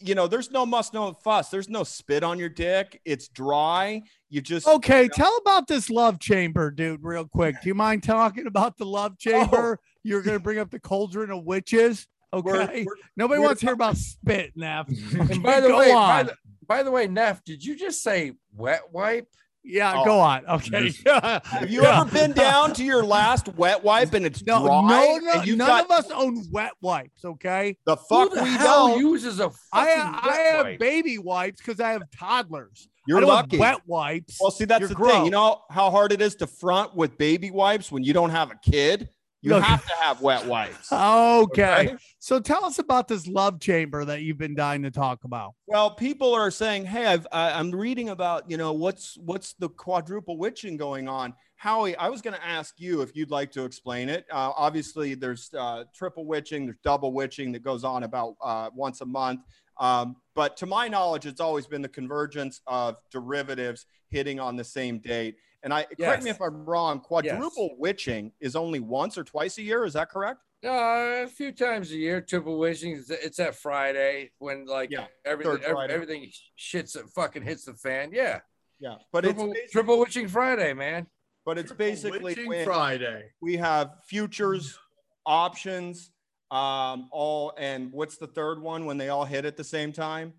you 0.00 0.14
know, 0.14 0.26
there's 0.26 0.50
no 0.50 0.66
muss, 0.66 0.92
no 0.92 1.14
fuss. 1.14 1.48
There's 1.48 1.70
no 1.70 1.82
spit 1.82 2.22
on 2.22 2.38
your 2.38 2.50
dick. 2.50 3.00
It's 3.06 3.28
dry. 3.28 4.02
You 4.28 4.42
just 4.42 4.66
Okay, 4.68 5.08
tell 5.08 5.34
about 5.38 5.66
this 5.68 5.88
love 5.88 6.18
chamber, 6.18 6.70
dude, 6.70 7.02
real 7.02 7.24
quick. 7.26 7.54
Do 7.62 7.68
you 7.68 7.74
mind 7.74 8.02
talking 8.02 8.46
about 8.46 8.76
the 8.76 8.84
love 8.84 9.12
oh. 9.14 9.16
chamber? 9.18 9.80
You're 10.02 10.20
gonna 10.22 10.40
bring 10.40 10.58
up 10.58 10.70
the 10.70 10.80
cauldron 10.80 11.30
of 11.30 11.44
witches. 11.44 12.06
Okay. 12.34 12.50
we're- 12.50 12.66
we're- 12.84 13.00
Nobody 13.16 13.38
we're 13.40 13.46
wants 13.46 13.60
to 13.60 13.66
hear 13.68 13.74
about 13.74 13.96
spit, 13.96 14.52
Neff. 14.56 14.88
And 15.18 15.42
by 15.42 15.60
the 15.60 15.68
Go 15.68 15.78
way, 15.78 15.92
by 15.92 16.24
the, 16.24 16.34
by 16.66 16.82
the 16.82 16.90
way, 16.90 17.06
Neff, 17.06 17.44
did 17.44 17.64
you 17.64 17.76
just 17.76 18.02
say 18.02 18.32
wet 18.54 18.82
wipe? 18.92 19.28
Yeah, 19.68 19.94
Oh. 19.96 20.04
go 20.04 20.20
on. 20.20 20.46
Okay. 20.46 20.92
Yeah. 21.04 21.40
Have 21.44 21.68
you 21.68 21.82
Yeah. 21.82 22.02
ever 22.02 22.10
been 22.12 22.30
down 22.32 22.72
to 22.74 22.84
your 22.84 23.04
last 23.04 23.48
wet 23.56 23.82
wipe 23.82 24.14
and 24.14 24.24
it's 24.24 24.46
No, 24.46 24.62
dry? 24.64 24.80
no, 24.82 25.16
no, 25.18 25.32
and 25.32 25.46
you've 25.46 25.58
none 25.58 25.66
got 25.66 25.84
of 25.86 25.90
us 25.90 26.10
own 26.12 26.44
wet 26.52 26.70
wipes. 26.80 27.24
Okay. 27.24 27.76
the 27.84 27.96
fuck 27.96 28.28
Who 28.30 28.36
the 28.36 28.42
we 28.44 28.50
hell 28.50 28.88
don't. 28.90 29.00
uses 29.00 29.40
a 29.40 29.50
I 29.72 29.86
fucking 29.86 30.02
I 30.22 30.26
wet 30.26 30.46
have 30.54 30.64
wipe? 30.66 30.78
baby 30.78 31.18
wipes 31.18 31.60
because 31.60 31.80
I 31.80 31.90
have 31.90 32.02
toddlers. 32.16 32.88
You're 33.08 33.18
I 33.18 33.20
don't 33.22 33.28
lucky. 33.30 33.56
have 33.56 33.60
wet 33.60 33.80
wipes. 33.86 34.38
Well, 34.40 34.52
see, 34.52 34.66
that's 34.66 34.80
You're 34.80 34.88
the 34.90 34.94
thing. 34.94 35.24
You 35.24 35.30
know 35.32 35.62
how 35.70 35.90
hard 35.90 36.12
it 36.12 36.20
is 36.22 36.36
to 36.36 36.46
front 36.46 36.94
with 36.94 37.18
baby 37.18 37.50
wipes 37.50 37.90
when 37.90 38.04
you 38.04 38.12
don't 38.12 38.30
have 38.30 38.52
a 38.52 38.56
kid? 38.70 39.08
You 39.46 39.60
have 39.60 39.86
to 39.86 39.94
have 40.00 40.20
wet 40.20 40.46
wipes. 40.46 40.88
okay. 40.92 41.88
Okay. 41.88 41.96
So 42.18 42.40
tell 42.40 42.64
us 42.64 42.78
about 42.78 43.08
this 43.08 43.26
love 43.26 43.60
chamber 43.60 44.04
that 44.04 44.22
you've 44.22 44.38
been 44.38 44.54
dying 44.54 44.82
to 44.82 44.90
talk 44.90 45.24
about. 45.24 45.54
Well, 45.66 45.90
people 45.90 46.34
are 46.34 46.50
saying, 46.50 46.86
"Hey, 46.86 47.06
I've, 47.06 47.26
I, 47.30 47.52
I'm 47.52 47.70
reading 47.70 48.08
about 48.08 48.50
you 48.50 48.56
know 48.56 48.72
what's 48.72 49.16
what's 49.18 49.54
the 49.54 49.68
quadruple 49.68 50.38
witching 50.38 50.76
going 50.76 51.08
on." 51.08 51.34
Howie, 51.56 51.96
I 51.96 52.08
was 52.08 52.20
going 52.20 52.34
to 52.34 52.44
ask 52.44 52.74
you 52.78 53.00
if 53.00 53.16
you'd 53.16 53.30
like 53.30 53.50
to 53.52 53.64
explain 53.64 54.08
it. 54.08 54.26
Uh, 54.30 54.52
obviously, 54.56 55.14
there's 55.14 55.50
uh, 55.54 55.84
triple 55.94 56.26
witching, 56.26 56.66
there's 56.66 56.78
double 56.84 57.12
witching 57.12 57.50
that 57.52 57.62
goes 57.62 57.82
on 57.82 58.02
about 58.02 58.34
uh, 58.42 58.68
once 58.74 59.00
a 59.00 59.06
month. 59.06 59.40
Um, 59.78 60.16
but 60.34 60.56
to 60.58 60.66
my 60.66 60.88
knowledge, 60.88 61.26
it's 61.26 61.40
always 61.40 61.66
been 61.66 61.82
the 61.82 61.88
convergence 61.88 62.60
of 62.66 62.96
derivatives 63.10 63.86
hitting 64.10 64.38
on 64.38 64.56
the 64.56 64.64
same 64.64 64.98
date. 64.98 65.36
And 65.66 65.74
I 65.74 65.82
correct 65.98 66.22
me 66.22 66.30
if 66.30 66.40
I'm 66.40 66.64
wrong. 66.64 67.00
Quadruple 67.00 67.74
witching 67.76 68.30
is 68.40 68.54
only 68.54 68.78
once 68.78 69.18
or 69.18 69.24
twice 69.24 69.58
a 69.58 69.62
year. 69.62 69.84
Is 69.84 69.94
that 69.94 70.08
correct? 70.10 70.38
Uh, 70.64 71.24
a 71.24 71.26
few 71.26 71.50
times 71.50 71.90
a 71.90 71.96
year, 71.96 72.20
triple 72.20 72.56
witching. 72.56 72.92
It's, 72.92 73.10
it's 73.10 73.36
that 73.38 73.56
Friday 73.56 74.30
when 74.38 74.64
like 74.66 74.92
Yeah, 74.92 75.06
everything, 75.24 75.58
every, 75.66 75.92
everything 75.92 76.30
shits 76.56 76.92
that 76.92 77.08
fucking 77.16 77.42
hits 77.42 77.64
the 77.64 77.74
fan. 77.74 78.10
Yeah, 78.12 78.38
Yeah, 78.78 78.94
but 79.12 79.24
it's 79.24 79.34
triple, 79.34 79.52
basi- 79.54 79.70
triple 79.72 79.98
witching 79.98 80.28
Friday, 80.28 80.72
man. 80.72 81.08
but 81.44 81.58
it's 81.58 81.72
basically 81.72 82.36
when- 82.46 82.64
Friday. 82.64 83.32
we 83.42 83.56
have 83.56 83.90
futures 84.06 84.78
options 85.26 86.12
um 86.52 87.08
all 87.10 87.52
and 87.58 87.90
what's 87.90 88.18
the 88.18 88.28
third 88.28 88.62
one 88.62 88.86
when 88.86 88.96
they 88.96 89.08
all 89.08 89.24
hit 89.24 89.44
at 89.44 89.56
the 89.56 89.64
same 89.64 89.92
time 89.92 90.32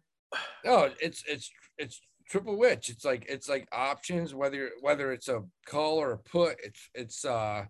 No, 0.63 0.89
it's 1.01 1.22
it's 1.27 1.51
it's 1.77 2.00
triple 2.29 2.57
witch. 2.57 2.89
It's 2.89 3.05
like 3.05 3.25
it's 3.27 3.50
like 3.50 3.67
options 3.72 4.34
whether 4.34 4.72
whether 4.81 5.12
it's 5.12 5.29
a 5.29 5.43
call 5.65 5.98
or 5.98 6.12
a 6.12 6.17
put. 6.17 6.57
It's 6.63 6.89
it's 6.93 7.25
uh 7.25 7.65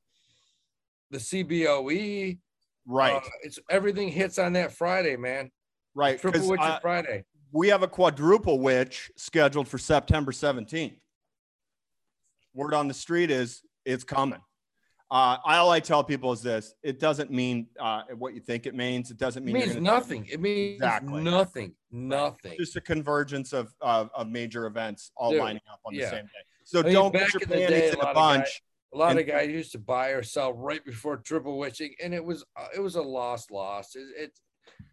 the 1.12 1.18
CBOE. 1.18 2.38
right 2.86 3.14
uh, 3.16 3.22
it's 3.44 3.60
everything 3.70 4.10
hits 4.10 4.38
on 4.40 4.54
that 4.54 4.72
Friday, 4.74 5.16
man. 5.16 5.50
right 5.96 6.20
Triple 6.20 6.50
witch 6.50 6.60
uh, 6.62 6.80
Friday. 6.80 7.24
we 7.52 7.70
have 7.70 7.84
a 7.84 7.88
quadruple 7.88 8.60
witch 8.60 9.10
scheduled 9.16 9.68
for 9.68 9.78
september 9.78 10.32
17th 10.32 10.98
word 12.54 12.74
on 12.74 12.88
the 12.88 12.94
street 12.94 13.32
is 13.32 13.62
it's 13.86 14.04
coming 14.04 14.40
uh 15.10 15.38
all 15.46 15.70
i 15.72 15.80
tell 15.80 16.04
people 16.04 16.32
is 16.34 16.42
this 16.42 16.74
it 16.84 17.00
doesn't 17.00 17.32
mean 17.32 17.68
uh 17.80 18.02
what 18.18 18.34
you 18.34 18.42
think 18.42 18.66
it 18.66 18.76
means 18.76 19.10
it 19.10 19.18
doesn't 19.18 19.46
mean 19.46 19.56
you're 19.56 19.66
means 19.68 19.78
nothing. 19.82 20.26
It 20.30 20.42
means 20.42 20.76
Exactly. 20.76 21.24
nothing. 21.24 21.74
Nothing. 21.92 22.56
just 22.58 22.76
a 22.76 22.82
convergence 22.82 23.54
of 23.54 23.74
of, 23.82 24.10
of 24.14 24.28
major 24.28 24.66
events 24.66 25.12
all 25.16 25.32
Dude, 25.32 25.40
lining 25.40 25.62
up 25.72 25.80
on 25.86 25.94
the 25.96 26.02
same 26.04 26.26
day 26.26 26.44
so 26.66 26.80
I 26.82 26.84
mean, 26.84 26.94
don't 26.94 27.14
back 27.14 27.32
put 27.32 27.34
your 27.34 27.42
in 27.44 27.50
the 27.50 27.56
day, 27.56 27.68
panties 27.68 27.90
a 27.90 27.94
in 27.94 28.00
a 28.00 28.04
guys- 28.04 28.14
bunch 28.16 28.62
A 28.94 28.98
lot 28.98 29.12
And- 29.12 29.20
of 29.22 29.28
guys 29.28 29.50
used 29.50 29.72
to 29.74 29.80
buy 29.80 30.10
or 30.10 30.24
sell 30.24 30.52
right 30.54 30.84
before 30.84 31.18
triple 31.18 31.58
witching, 31.58 31.94
and 32.04 32.14
it 32.14 32.24
was 32.24 32.44
uh, 32.58 32.68
it 32.76 32.80
was 32.82 32.96
a 32.96 33.02
lost 33.02 33.52
loss. 33.52 33.96
It, 33.96 34.08
it 34.18 34.32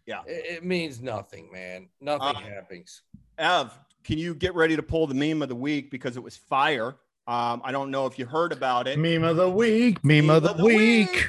Yeah. 0.05 0.21
it, 0.27 0.45
it 0.57 0.63
means 0.65 1.01
nothing, 1.01 1.49
man. 1.51 1.89
Nothing 1.99 2.35
Uh, 2.35 2.39
happens. 2.55 3.01
Ev, 3.37 3.77
can 4.03 4.17
you 4.17 4.33
get 4.35 4.53
ready 4.55 4.75
to 4.77 4.83
pull 4.83 5.07
the 5.07 5.13
meme 5.13 5.41
of 5.41 5.49
the 5.49 5.55
week 5.55 5.91
because 5.91 6.15
it 6.17 6.23
was 6.23 6.35
fire? 6.37 6.95
Um, 7.27 7.61
I 7.63 7.71
don't 7.71 7.89
know 7.89 8.05
if 8.05 8.19
you 8.19 8.25
heard 8.25 8.51
about 8.51 8.87
it. 8.87 8.99
Meme 8.99 9.23
of 9.23 9.37
the 9.37 9.49
week. 9.49 10.03
Meme, 10.03 10.29
of 10.29 10.43
the, 10.43 10.63
week. 10.63 11.27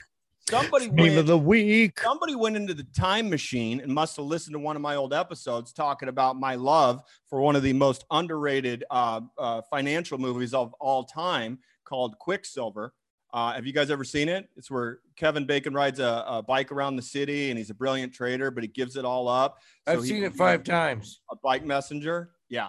Somebody 0.48 0.88
Meme 0.88 0.96
went, 0.96 1.18
of 1.18 1.26
the 1.26 1.38
week. 1.38 1.98
somebody 2.00 2.34
went 2.34 2.54
into 2.54 2.74
the 2.74 2.84
time 2.94 3.30
machine 3.30 3.80
and 3.80 3.92
must 3.92 4.16
have 4.16 4.26
listened 4.26 4.54
to 4.54 4.58
one 4.58 4.76
of 4.76 4.82
my 4.82 4.94
old 4.94 5.14
episodes 5.14 5.72
talking 5.72 6.08
about 6.08 6.38
my 6.38 6.54
love 6.54 7.02
for 7.28 7.40
one 7.40 7.56
of 7.56 7.62
the 7.62 7.72
most 7.72 8.04
underrated 8.10 8.84
uh, 8.90 9.22
uh, 9.38 9.62
financial 9.70 10.18
movies 10.18 10.52
of 10.52 10.74
all 10.74 11.02
time 11.02 11.58
called 11.84 12.18
Quicksilver. 12.18 12.92
Uh, 13.32 13.54
have 13.54 13.66
you 13.66 13.72
guys 13.72 13.90
ever 13.90 14.04
seen 14.04 14.28
it? 14.28 14.48
It's 14.56 14.70
where 14.70 15.00
Kevin 15.16 15.46
Bacon 15.46 15.74
rides 15.74 15.98
a, 15.98 16.24
a 16.26 16.42
bike 16.42 16.70
around 16.70 16.96
the 16.96 17.02
city 17.02 17.50
and 17.50 17.58
he's 17.58 17.70
a 17.70 17.74
brilliant 17.74 18.12
trader, 18.12 18.50
but 18.50 18.62
he 18.62 18.68
gives 18.68 18.96
it 18.96 19.04
all 19.04 19.28
up. 19.28 19.58
so 19.88 19.94
I've 19.94 20.02
he 20.02 20.08
seen 20.10 20.24
it 20.24 20.34
five 20.34 20.62
times. 20.62 21.20
A 21.30 21.36
bike 21.36 21.64
messenger. 21.64 22.30
Yeah. 22.48 22.68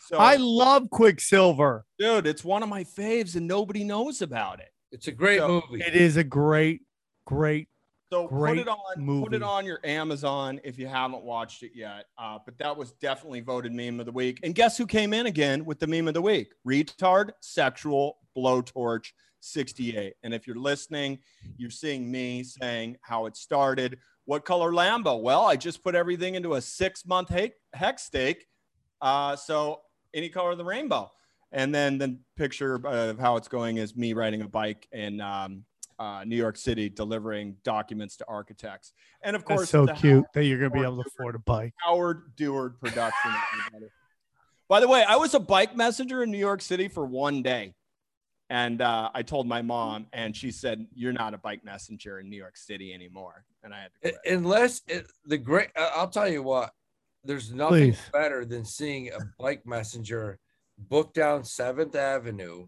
So, 0.00 0.16
I 0.18 0.36
love 0.36 0.88
Quicksilver. 0.90 1.84
dude, 1.98 2.26
it's 2.26 2.44
one 2.44 2.62
of 2.62 2.68
my 2.68 2.84
faves 2.84 3.36
and 3.36 3.46
nobody 3.46 3.84
knows 3.84 4.22
about 4.22 4.60
it. 4.60 4.68
It's 4.92 5.08
a 5.08 5.12
great 5.12 5.38
So, 5.38 5.62
movie. 5.70 5.82
It 5.84 5.94
is 5.94 6.16
a 6.16 6.24
great, 6.24 6.82
great. 7.26 7.68
So 8.12 8.28
put 8.28 8.36
Great 8.36 8.58
it 8.58 8.68
on, 8.68 9.22
put 9.24 9.34
it 9.34 9.42
on 9.42 9.64
your 9.66 9.80
Amazon 9.82 10.60
if 10.62 10.78
you 10.78 10.86
haven't 10.86 11.24
watched 11.24 11.64
it 11.64 11.72
yet. 11.74 12.04
Uh, 12.16 12.38
but 12.44 12.56
that 12.58 12.76
was 12.76 12.92
definitely 12.92 13.40
voted 13.40 13.72
meme 13.72 13.98
of 13.98 14.06
the 14.06 14.12
week. 14.12 14.38
And 14.44 14.54
guess 14.54 14.78
who 14.78 14.86
came 14.86 15.12
in 15.12 15.26
again 15.26 15.64
with 15.64 15.80
the 15.80 15.86
meme 15.88 16.06
of 16.06 16.14
the 16.14 16.22
week? 16.22 16.52
Retard 16.68 17.30
sexual 17.40 18.18
blowtorch 18.36 19.08
68. 19.40 20.14
And 20.22 20.32
if 20.32 20.46
you're 20.46 20.54
listening, 20.54 21.18
you're 21.56 21.70
seeing 21.70 22.08
me 22.08 22.44
saying 22.44 22.98
how 23.00 23.26
it 23.26 23.36
started. 23.36 23.98
What 24.26 24.44
color 24.44 24.70
Lambo? 24.70 25.20
Well, 25.20 25.44
I 25.44 25.56
just 25.56 25.82
put 25.82 25.94
everything 25.96 26.36
into 26.36 26.54
a 26.54 26.60
six 26.60 27.04
month 27.04 27.30
hex, 27.30 27.56
hex 27.72 28.04
stake. 28.04 28.46
Uh, 29.04 29.36
so 29.36 29.82
any 30.14 30.30
color 30.30 30.52
of 30.52 30.58
the 30.58 30.64
rainbow. 30.64 31.10
And 31.52 31.72
then 31.72 31.98
the 31.98 32.18
picture 32.36 32.74
of 32.84 33.18
how 33.18 33.36
it's 33.36 33.48
going 33.48 33.76
is 33.76 33.94
me 33.94 34.14
riding 34.14 34.40
a 34.42 34.48
bike 34.48 34.88
in 34.90 35.20
um, 35.20 35.64
uh, 35.98 36.24
New 36.26 36.36
York 36.36 36.56
City 36.56 36.88
delivering 36.88 37.56
documents 37.62 38.16
to 38.16 38.24
architects. 38.26 38.92
And 39.22 39.36
of 39.36 39.44
course, 39.44 39.60
That's 39.60 39.70
so 39.70 39.86
the 39.86 39.92
cute 39.92 40.24
that 40.32 40.44
you're 40.46 40.58
going 40.58 40.72
to 40.72 40.76
be 40.76 40.82
able 40.82 41.02
to 41.02 41.08
afford 41.08 41.34
a 41.34 41.38
bike. 41.38 41.74
Howard 41.84 42.34
Deward 42.34 42.80
production. 42.80 43.30
By 44.68 44.80
the 44.80 44.88
way, 44.88 45.04
I 45.06 45.16
was 45.16 45.34
a 45.34 45.40
bike 45.40 45.76
messenger 45.76 46.22
in 46.22 46.30
New 46.30 46.38
York 46.38 46.62
City 46.62 46.88
for 46.88 47.04
one 47.04 47.42
day. 47.42 47.74
And 48.50 48.80
uh, 48.80 49.10
I 49.14 49.22
told 49.22 49.46
my 49.46 49.62
mom, 49.62 50.06
and 50.12 50.34
she 50.34 50.50
said, 50.50 50.86
You're 50.94 51.12
not 51.12 51.34
a 51.34 51.38
bike 51.38 51.64
messenger 51.64 52.20
in 52.20 52.28
New 52.28 52.36
York 52.36 52.56
City 52.56 52.92
anymore. 52.92 53.44
And 53.62 53.72
I 53.72 53.82
had 53.82 53.92
to 53.94 54.00
quit. 54.00 54.34
Unless 54.34 54.82
it, 54.88 55.06
the 55.26 55.38
great, 55.38 55.68
I'll 55.76 56.08
tell 56.08 56.28
you 56.28 56.42
what, 56.42 56.72
there's 57.24 57.52
nothing 57.52 57.92
Please. 57.92 58.00
better 58.12 58.44
than 58.44 58.64
seeing 58.64 59.08
a 59.08 59.18
bike 59.38 59.66
messenger 59.66 60.38
book 60.78 61.14
down 61.14 61.44
Seventh 61.44 61.94
Avenue 61.94 62.66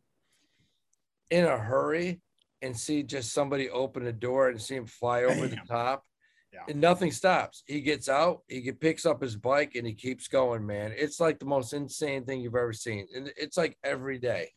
in 1.30 1.44
a 1.44 1.58
hurry 1.58 2.20
and 2.62 2.76
see 2.76 3.02
just 3.02 3.32
somebody 3.32 3.68
open 3.68 4.06
a 4.06 4.12
door 4.12 4.48
and 4.48 4.60
see 4.60 4.76
him 4.76 4.86
fly 4.86 5.25
over 5.25 5.46
the 5.46 5.60
top. 5.68 6.04
Yeah. 6.52 6.62
And 6.68 6.80
nothing 6.80 7.10
stops. 7.10 7.62
He 7.66 7.80
gets 7.82 8.08
out, 8.08 8.42
he 8.48 8.72
picks 8.72 9.04
up 9.04 9.20
his 9.20 9.36
bike, 9.36 9.75
and 9.75 9.86
he 9.86 9.92
keeps 9.92 10.26
going, 10.26 10.64
man. 10.64 10.94
It's 10.96 11.20
like 11.20 11.38
the 11.38 11.44
most 11.44 11.75
insane 11.75 12.25
thing 12.25 12.40
you've 12.40 12.54
ever 12.54 12.72
seen. 12.72 13.06
And 13.14 13.30
it's 13.36 13.58
like 13.58 13.76
every 13.84 14.18
day. 14.18 14.52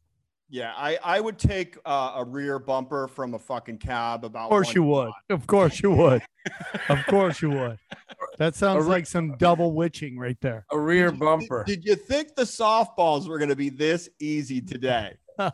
Yeah, 0.52 0.74
I, 0.76 0.98
I 1.04 1.20
would 1.20 1.38
take 1.38 1.78
uh, 1.86 2.14
a 2.16 2.26
rear 2.26 2.58
bumper 2.58 3.08
from 3.08 3.36
a 3.36 3.40
fucking 3.40 3.78
cab 3.78 4.26
about. 4.26 4.46
Of 4.46 4.50
course 4.50 4.74
you 4.74 4.84
would. 4.84 5.12
Of 5.30 5.46
course 5.46 5.80
you 5.82 5.92
would. 5.92 6.24
of 6.90 7.06
course 7.06 7.42
you 7.42 7.52
would. 7.52 7.78
That 8.40 8.56
sounds 8.56 8.86
re- 8.86 8.92
like 8.92 9.06
some 9.06 9.38
double 9.38 9.74
witching 9.74 10.18
right 10.18 10.38
there. 10.42 10.66
A 10.72 10.80
rear 10.80 11.12
Did- 11.12 11.20
bumper. 11.20 11.64
Did 11.66 11.86
you 11.86 11.96
think 11.96 12.36
the 12.36 12.44
softballs 12.44 13.28
were 13.28 13.38
going 13.38 13.50
to 13.50 13.56
be 13.56 13.70
this 13.70 14.10
easy 14.20 14.62
today? 14.62 15.18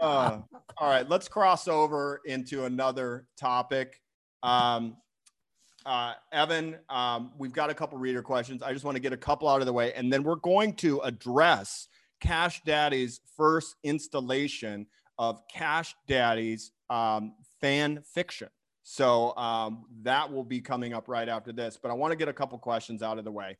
Uh, 0.00 0.40
all 0.78 0.90
right, 0.90 1.08
let's 1.08 1.28
cross 1.28 1.68
over 1.68 2.20
into 2.24 2.64
another 2.64 3.26
topic. 3.36 4.00
Um, 4.42 4.96
uh, 5.86 6.14
Evan, 6.32 6.76
um, 6.88 7.32
we've 7.38 7.52
got 7.52 7.70
a 7.70 7.74
couple 7.74 7.98
reader 7.98 8.22
questions. 8.22 8.62
I 8.62 8.72
just 8.72 8.84
want 8.84 8.96
to 8.96 9.00
get 9.00 9.12
a 9.12 9.18
couple 9.18 9.48
out 9.48 9.60
of 9.60 9.66
the 9.66 9.72
way, 9.72 9.92
and 9.92 10.12
then 10.12 10.22
we're 10.22 10.36
going 10.36 10.74
to 10.76 11.00
address 11.00 11.88
Cash 12.24 12.62
Daddy's 12.64 13.20
first 13.36 13.76
installation 13.82 14.86
of 15.18 15.42
Cash 15.52 15.94
Daddy's 16.08 16.72
um, 16.88 17.34
fan 17.60 18.02
fiction. 18.14 18.48
So 18.82 19.36
um, 19.36 19.84
that 20.02 20.32
will 20.32 20.44
be 20.44 20.60
coming 20.62 20.94
up 20.94 21.06
right 21.06 21.28
after 21.28 21.52
this. 21.52 21.78
But 21.80 21.90
I 21.90 21.94
want 21.94 22.12
to 22.12 22.16
get 22.16 22.28
a 22.28 22.32
couple 22.32 22.58
questions 22.58 23.02
out 23.02 23.18
of 23.18 23.24
the 23.24 23.30
way 23.30 23.58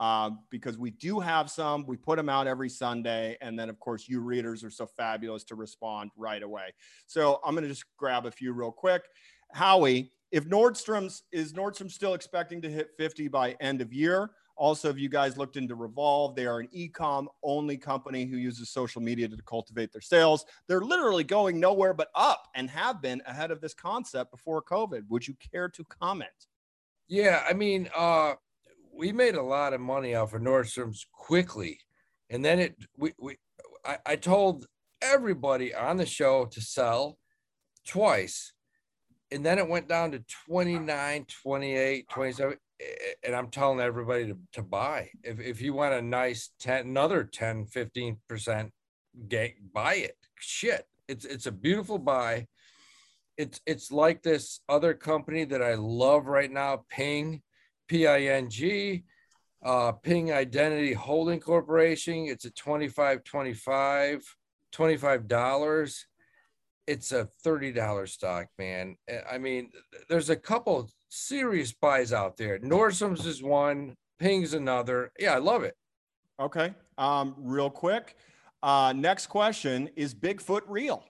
um, 0.00 0.40
because 0.50 0.78
we 0.78 0.90
do 0.90 1.20
have 1.20 1.48
some. 1.48 1.86
We 1.86 1.96
put 1.96 2.16
them 2.16 2.28
out 2.28 2.48
every 2.48 2.68
Sunday. 2.68 3.36
And 3.40 3.56
then, 3.56 3.70
of 3.70 3.78
course, 3.78 4.08
you 4.08 4.20
readers 4.20 4.64
are 4.64 4.70
so 4.70 4.86
fabulous 4.86 5.44
to 5.44 5.54
respond 5.54 6.10
right 6.16 6.42
away. 6.42 6.74
So 7.06 7.38
I'm 7.44 7.54
going 7.54 7.62
to 7.62 7.70
just 7.70 7.84
grab 7.96 8.26
a 8.26 8.32
few 8.32 8.52
real 8.52 8.72
quick. 8.72 9.02
Howie, 9.52 10.10
if 10.32 10.48
Nordstrom's 10.48 11.22
is 11.30 11.52
Nordstrom 11.52 11.88
still 11.88 12.14
expecting 12.14 12.60
to 12.62 12.68
hit 12.68 12.90
50 12.98 13.28
by 13.28 13.52
end 13.60 13.80
of 13.80 13.92
year? 13.92 14.30
Also, 14.56 14.88
if 14.90 14.98
you 14.98 15.08
guys 15.08 15.36
looked 15.36 15.56
into 15.56 15.74
Revolve? 15.74 16.34
They 16.34 16.46
are 16.46 16.60
an 16.60 16.68
e-com 16.72 17.28
only 17.42 17.76
company 17.76 18.24
who 18.24 18.36
uses 18.36 18.70
social 18.70 19.00
media 19.00 19.28
to 19.28 19.36
cultivate 19.44 19.92
their 19.92 20.00
sales. 20.00 20.44
They're 20.68 20.80
literally 20.80 21.24
going 21.24 21.58
nowhere 21.58 21.94
but 21.94 22.08
up 22.14 22.48
and 22.54 22.68
have 22.70 23.02
been 23.02 23.22
ahead 23.26 23.50
of 23.50 23.60
this 23.60 23.74
concept 23.74 24.30
before 24.30 24.62
COVID. 24.62 25.08
Would 25.08 25.26
you 25.26 25.34
care 25.52 25.68
to 25.68 25.84
comment? 25.84 26.30
Yeah, 27.08 27.42
I 27.48 27.52
mean, 27.52 27.88
uh, 27.96 28.34
we 28.92 29.12
made 29.12 29.34
a 29.34 29.42
lot 29.42 29.72
of 29.72 29.80
money 29.80 30.14
off 30.14 30.34
of 30.34 30.42
Nordstrom's 30.42 31.06
quickly, 31.12 31.80
and 32.30 32.44
then 32.44 32.58
it 32.58 32.76
we 32.96 33.12
we 33.18 33.36
I, 33.84 33.98
I 34.06 34.16
told 34.16 34.66
everybody 35.00 35.74
on 35.74 35.96
the 35.96 36.06
show 36.06 36.46
to 36.46 36.60
sell 36.60 37.18
twice, 37.86 38.52
and 39.30 39.44
then 39.44 39.58
it 39.58 39.68
went 39.68 39.88
down 39.88 40.12
to 40.12 40.24
29, 40.46 41.26
28, 41.42 42.08
27, 42.08 42.52
eh, 42.52 42.56
and 43.24 43.34
I'm 43.34 43.48
telling 43.48 43.80
everybody 43.80 44.26
to, 44.26 44.38
to 44.54 44.62
buy. 44.62 45.10
If 45.22 45.40
if 45.40 45.60
you 45.60 45.74
want 45.74 45.94
a 45.94 46.02
nice 46.02 46.50
10 46.60 46.86
another 46.86 47.24
10, 47.24 47.66
15 47.66 48.18
percent 48.28 48.72
gate, 49.28 49.56
buy 49.72 49.94
it. 49.94 50.16
Shit. 50.38 50.86
It's 51.08 51.24
it's 51.24 51.46
a 51.46 51.52
beautiful 51.52 51.98
buy 51.98 52.46
it's 53.36 53.60
it's 53.66 53.90
like 53.90 54.22
this 54.22 54.60
other 54.68 54.94
company 54.94 55.44
that 55.44 55.62
I 55.62 55.74
love 55.74 56.26
right 56.26 56.50
now, 56.50 56.84
Ping, 56.88 57.42
P-I-N-G, 57.88 59.04
uh, 59.64 59.92
Ping 59.92 60.32
Identity 60.32 60.92
Holding 60.92 61.40
Corporation. 61.40 62.26
It's 62.26 62.44
a 62.44 62.50
25 62.50 63.24
25 63.24 64.36
$25. 64.72 66.04
It's 66.86 67.12
a 67.12 67.28
$30 67.44 68.08
stock, 68.08 68.48
man. 68.58 68.96
Uh, 69.10 69.18
I 69.30 69.38
mean, 69.38 69.70
there's 70.08 70.30
a 70.30 70.36
couple 70.36 70.90
serious 71.08 71.72
buys 71.72 72.12
out 72.12 72.36
there. 72.36 72.58
Nordstrom's 72.58 73.26
is 73.26 73.42
one, 73.42 73.94
Ping's 74.18 74.54
another. 74.54 75.12
Yeah, 75.18 75.34
I 75.34 75.38
love 75.38 75.62
it. 75.62 75.76
Okay. 76.40 76.74
Um, 76.98 77.34
real 77.38 77.70
quick. 77.70 78.16
Uh, 78.62 78.92
next 78.96 79.26
question 79.26 79.90
is 79.96 80.14
Bigfoot 80.14 80.62
real? 80.66 81.04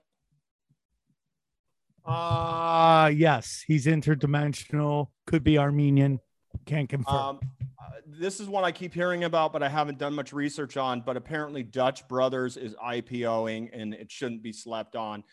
Uh 2.05 3.13
yes, 3.15 3.63
he's 3.65 3.87
interdimensional, 3.87 5.09
could 5.27 5.45
be 5.45 5.57
Armenian. 5.57 6.19
Can't 6.67 6.89
confirm. 6.89 7.17
Um, 7.17 7.41
uh, 7.61 7.91
this 8.07 8.41
is 8.41 8.49
one 8.49 8.65
I 8.65 8.73
keep 8.73 8.93
hearing 8.93 9.25
about, 9.25 9.53
but 9.53 9.63
I 9.63 9.69
haven't 9.69 9.99
done 9.99 10.15
much 10.15 10.33
research 10.33 10.77
on. 10.77 11.01
But 11.01 11.17
apparently, 11.17 11.63
Dutch 11.63 12.07
Brothers 12.09 12.57
is 12.57 12.75
IPOing, 12.75 13.71
and 13.73 13.95
it 13.95 14.11
shouldn't 14.11 14.43
be 14.43 14.53
slept 14.53 14.97
on. 14.97 15.25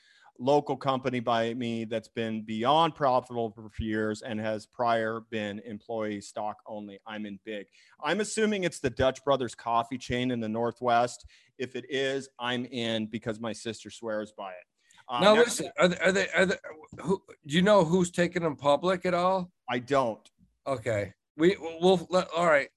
Local 0.42 0.78
company 0.78 1.20
by 1.20 1.54
me 1.54 1.84
that's 1.84 2.08
been 2.08 2.44
beyond 2.44 2.96
profitable 2.96 3.52
for 3.52 3.70
years 3.84 4.22
and 4.22 4.40
has 4.40 4.66
prior 4.66 5.22
been 5.30 5.60
employee 5.66 6.22
stock 6.22 6.58
only. 6.66 6.98
I'm 7.06 7.26
in 7.26 7.40
big. 7.44 7.66
I'm 8.02 8.22
assuming 8.22 8.64
it's 8.64 8.80
the 8.80 8.90
Dutch 8.90 9.22
Brothers 9.26 9.54
coffee 9.54 9.98
chain 9.98 10.32
in 10.32 10.40
the 10.40 10.48
Northwest. 10.48 11.26
If 11.58 11.76
it 11.76 11.86
is, 11.90 12.30
I'm 12.40 12.64
in 12.66 13.08
because 13.08 13.42
my 13.42 13.52
sister 13.52 13.90
swears 13.90 14.32
by 14.32 14.52
it. 14.52 14.66
Uh, 15.10 15.20
now, 15.20 15.34
next- 15.36 15.60
listen, 15.60 15.72
are 15.78 15.88
they, 15.90 15.98
are 16.00 16.12
they, 16.14 16.30
are 16.30 16.46
they, 16.46 16.56
who, 17.02 17.22
do 17.46 17.56
you 17.56 17.62
know 17.62 17.84
who's 17.84 18.10
taking 18.10 18.44
them 18.44 18.56
public 18.56 19.06
at 19.06 19.14
all? 19.14 19.52
I 19.70 19.80
don't. 19.80 20.26
Okay. 20.66 21.14
We 21.36 21.58
we'll 21.82 22.06
let 22.10 22.30
all 22.36 22.46
right. 22.46 22.70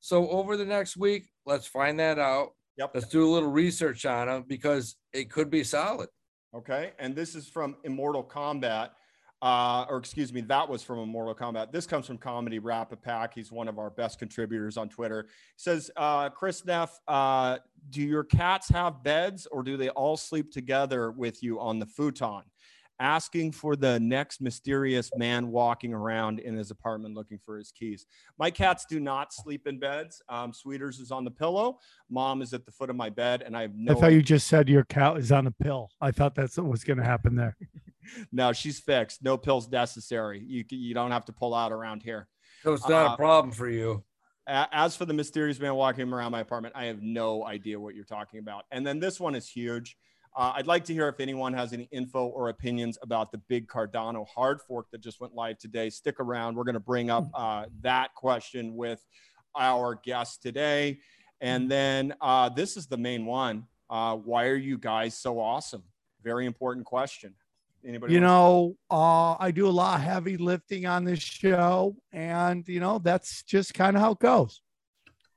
So 0.00 0.30
over 0.30 0.56
the 0.56 0.64
next 0.64 0.96
week, 0.96 1.28
let's 1.44 1.66
find 1.66 1.98
that 2.00 2.18
out. 2.18 2.50
Yep. 2.78 2.92
Let's 2.94 3.08
do 3.08 3.28
a 3.28 3.30
little 3.30 3.50
research 3.50 4.06
on 4.06 4.28
them 4.28 4.44
because 4.46 4.96
it 5.12 5.30
could 5.30 5.50
be 5.50 5.62
solid. 5.62 6.08
Okay. 6.54 6.92
And 6.98 7.14
this 7.14 7.34
is 7.34 7.48
from 7.48 7.76
Immortal 7.84 8.22
Combat. 8.22 8.92
Uh, 9.40 9.84
or 9.88 9.96
excuse 9.96 10.32
me, 10.32 10.40
that 10.42 10.68
was 10.68 10.84
from 10.84 11.00
Immortal 11.00 11.34
Combat. 11.34 11.72
This 11.72 11.84
comes 11.84 12.06
from 12.06 12.16
Comedy 12.16 12.60
Rapid 12.60 13.02
Pack. 13.02 13.34
He's 13.34 13.50
one 13.50 13.66
of 13.66 13.76
our 13.76 13.90
best 13.90 14.20
contributors 14.20 14.76
on 14.76 14.88
Twitter. 14.88 15.24
He 15.28 15.32
says, 15.56 15.90
uh, 15.96 16.28
Chris 16.28 16.64
Neff, 16.64 17.00
uh, 17.08 17.58
do 17.90 18.02
your 18.02 18.22
cats 18.22 18.68
have 18.68 19.02
beds 19.02 19.46
or 19.46 19.64
do 19.64 19.76
they 19.76 19.88
all 19.88 20.16
sleep 20.16 20.52
together 20.52 21.10
with 21.10 21.42
you 21.42 21.58
on 21.58 21.80
the 21.80 21.86
futon? 21.86 22.42
Asking 23.02 23.50
for 23.50 23.74
the 23.74 23.98
next 23.98 24.40
mysterious 24.40 25.10
man 25.16 25.50
walking 25.50 25.92
around 25.92 26.38
in 26.38 26.56
his 26.56 26.70
apartment 26.70 27.16
looking 27.16 27.38
for 27.44 27.58
his 27.58 27.72
keys. 27.72 28.06
My 28.38 28.48
cats 28.48 28.86
do 28.88 29.00
not 29.00 29.34
sleep 29.34 29.66
in 29.66 29.80
beds. 29.80 30.22
Um, 30.28 30.52
Sweeters 30.52 31.00
is 31.00 31.10
on 31.10 31.24
the 31.24 31.30
pillow. 31.30 31.80
Mom 32.08 32.42
is 32.42 32.54
at 32.54 32.64
the 32.64 32.70
foot 32.70 32.90
of 32.90 32.96
my 32.96 33.10
bed, 33.10 33.42
and 33.42 33.56
I 33.56 33.62
have 33.62 33.72
no. 33.74 33.92
I 33.92 34.00
thought 34.00 34.12
you 34.12 34.22
just 34.22 34.46
said 34.46 34.68
your 34.68 34.84
cat 34.84 35.16
is 35.16 35.32
on 35.32 35.48
a 35.48 35.50
pill. 35.50 35.90
I 36.00 36.12
thought 36.12 36.36
that's 36.36 36.56
what 36.56 36.66
was 36.66 36.84
going 36.84 36.98
to 36.98 37.04
happen 37.04 37.34
there. 37.34 37.56
no, 38.32 38.52
she's 38.52 38.78
fixed. 38.78 39.24
No 39.24 39.36
pills 39.36 39.68
necessary. 39.68 40.40
You 40.46 40.64
you 40.70 40.94
don't 40.94 41.10
have 41.10 41.24
to 41.24 41.32
pull 41.32 41.54
out 41.56 41.72
around 41.72 42.04
here. 42.04 42.28
So 42.62 42.72
it's 42.72 42.88
not 42.88 43.10
Uh, 43.10 43.14
a 43.14 43.16
problem 43.16 43.52
for 43.52 43.68
you. 43.68 44.04
As 44.46 44.96
for 44.96 45.06
the 45.06 45.14
mysterious 45.14 45.58
man 45.58 45.74
walking 45.74 46.12
around 46.12 46.30
my 46.32 46.40
apartment, 46.40 46.74
I 46.76 46.84
have 46.84 47.02
no 47.02 47.44
idea 47.46 47.78
what 47.78 47.94
you're 47.96 48.04
talking 48.04 48.38
about. 48.38 48.64
And 48.70 48.86
then 48.86 49.00
this 49.00 49.18
one 49.18 49.34
is 49.34 49.48
huge. 49.48 49.96
Uh, 50.34 50.52
I'd 50.54 50.66
like 50.66 50.84
to 50.84 50.94
hear 50.94 51.08
if 51.08 51.20
anyone 51.20 51.52
has 51.52 51.72
any 51.72 51.88
info 51.92 52.26
or 52.26 52.48
opinions 52.48 52.96
about 53.02 53.32
the 53.32 53.38
big 53.48 53.68
Cardano 53.68 54.26
hard 54.26 54.62
fork 54.62 54.86
that 54.90 55.02
just 55.02 55.20
went 55.20 55.34
live 55.34 55.58
today. 55.58 55.90
Stick 55.90 56.20
around. 56.20 56.56
We're 56.56 56.64
going 56.64 56.74
to 56.74 56.80
bring 56.80 57.10
up 57.10 57.28
uh, 57.34 57.66
that 57.82 58.14
question 58.14 58.74
with 58.74 59.04
our 59.54 60.00
guest 60.02 60.42
today. 60.42 61.00
And 61.42 61.70
then 61.70 62.14
uh, 62.20 62.48
this 62.48 62.76
is 62.76 62.86
the 62.86 62.96
main 62.96 63.26
one. 63.26 63.66
Uh, 63.90 64.16
why 64.16 64.46
are 64.46 64.56
you 64.56 64.78
guys 64.78 65.14
so 65.14 65.38
awesome? 65.38 65.82
Very 66.22 66.46
important 66.46 66.86
question. 66.86 67.34
Anybody? 67.84 68.14
You 68.14 68.20
know, 68.20 68.76
uh, 68.90 69.34
I 69.38 69.50
do 69.50 69.66
a 69.66 69.70
lot 69.70 69.96
of 69.96 70.02
heavy 70.02 70.36
lifting 70.36 70.86
on 70.86 71.04
this 71.04 71.18
show, 71.18 71.96
and 72.12 72.66
you 72.68 72.78
know 72.78 73.00
that's 73.00 73.42
just 73.42 73.74
kind 73.74 73.96
of 73.96 74.02
how 74.02 74.12
it 74.12 74.20
goes. 74.20 74.62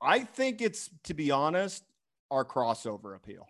I 0.00 0.20
think 0.20 0.62
it's, 0.62 0.88
to 1.04 1.14
be 1.14 1.32
honest, 1.32 1.82
our 2.30 2.44
crossover 2.44 3.16
appeal. 3.16 3.48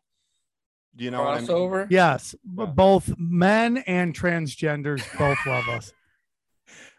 Do 0.96 1.04
you 1.04 1.10
know 1.10 1.22
what 1.22 1.36
I 1.36 1.40
mean? 1.40 1.46
Yes, 1.90 2.34
Yeah. 2.58 2.64
both 2.66 3.12
men 3.18 3.78
and 3.86 4.14
transgenders 4.18 5.02
both 5.18 5.38
love 5.46 5.68
us. 5.68 5.92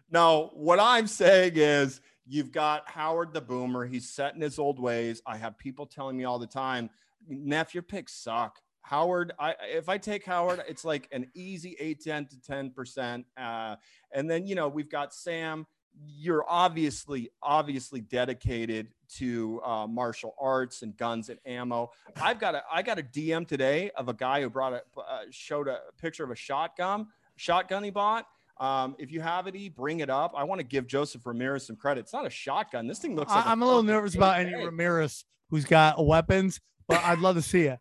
No, 0.09 0.51
what 0.53 0.79
I'm 0.79 1.05
saying 1.05 1.53
is 1.55 1.99
you've 2.25 2.53
got 2.53 2.87
Howard 2.89 3.33
the 3.33 3.41
Boomer. 3.41 3.85
He's 3.85 4.09
set 4.09 4.35
in 4.35 4.41
his 4.41 4.57
old 4.57 4.79
ways. 4.79 5.21
I 5.27 5.35
have 5.35 5.57
people 5.57 5.85
telling 5.85 6.15
me 6.15 6.23
all 6.23 6.39
the 6.39 6.47
time, 6.47 6.89
Neff, 7.27 7.73
your 7.73 7.83
picks 7.83 8.13
suck. 8.13 8.57
Howard, 8.83 9.33
I 9.37 9.55
if 9.63 9.89
I 9.89 9.97
take 9.97 10.23
Howard, 10.23 10.63
it's 10.65 10.85
like 10.85 11.09
an 11.11 11.29
easy 11.33 11.75
8, 11.77 12.01
10 12.01 12.27
to 12.27 12.35
10%. 12.37 13.25
Uh, 13.35 13.75
and 14.13 14.29
then, 14.31 14.45
you 14.45 14.55
know, 14.55 14.69
we've 14.69 14.89
got 14.89 15.13
Sam. 15.13 15.67
You're 16.05 16.45
obviously, 16.47 17.29
obviously 17.41 18.01
dedicated 18.01 18.87
to 19.15 19.61
uh, 19.63 19.87
martial 19.87 20.35
arts 20.39 20.81
and 20.81 20.95
guns 20.97 21.29
and 21.29 21.39
ammo. 21.45 21.91
I've 22.21 22.39
got 22.39 22.55
a, 22.55 22.63
I 22.71 22.81
got 22.81 22.99
a 22.99 23.03
DM 23.03 23.47
today 23.47 23.89
of 23.95 24.09
a 24.09 24.13
guy 24.13 24.41
who 24.41 24.49
brought 24.49 24.73
a, 24.73 24.81
uh, 24.99 25.19
showed 25.31 25.67
a 25.67 25.79
picture 25.97 26.23
of 26.23 26.31
a 26.31 26.35
shotgun, 26.35 27.07
shotgun 27.35 27.83
he 27.83 27.89
bought. 27.89 28.25
Um, 28.59 28.95
if 28.97 29.11
you 29.11 29.21
have 29.21 29.45
it, 29.47 29.55
E, 29.55 29.69
bring 29.69 29.99
it 29.99 30.09
up. 30.09 30.33
I 30.35 30.43
want 30.43 30.59
to 30.59 30.65
give 30.65 30.87
Joseph 30.87 31.25
Ramirez 31.25 31.67
some 31.67 31.75
credit. 31.75 32.01
It's 32.01 32.13
not 32.13 32.25
a 32.25 32.29
shotgun. 32.29 32.87
This 32.87 32.97
thing 32.99 33.15
looks 33.15 33.31
like 33.31 33.45
I, 33.45 33.51
I'm 33.51 33.61
a 33.61 33.65
little 33.65 33.83
nervous 33.83 34.15
about 34.15 34.39
any 34.39 34.53
Ramirez 34.53 35.25
who's 35.49 35.63
got 35.65 36.03
weapons, 36.03 36.59
but 36.87 36.99
I'd 37.03 37.19
love 37.19 37.35
to 37.35 37.41
see 37.41 37.63
it. 37.65 37.79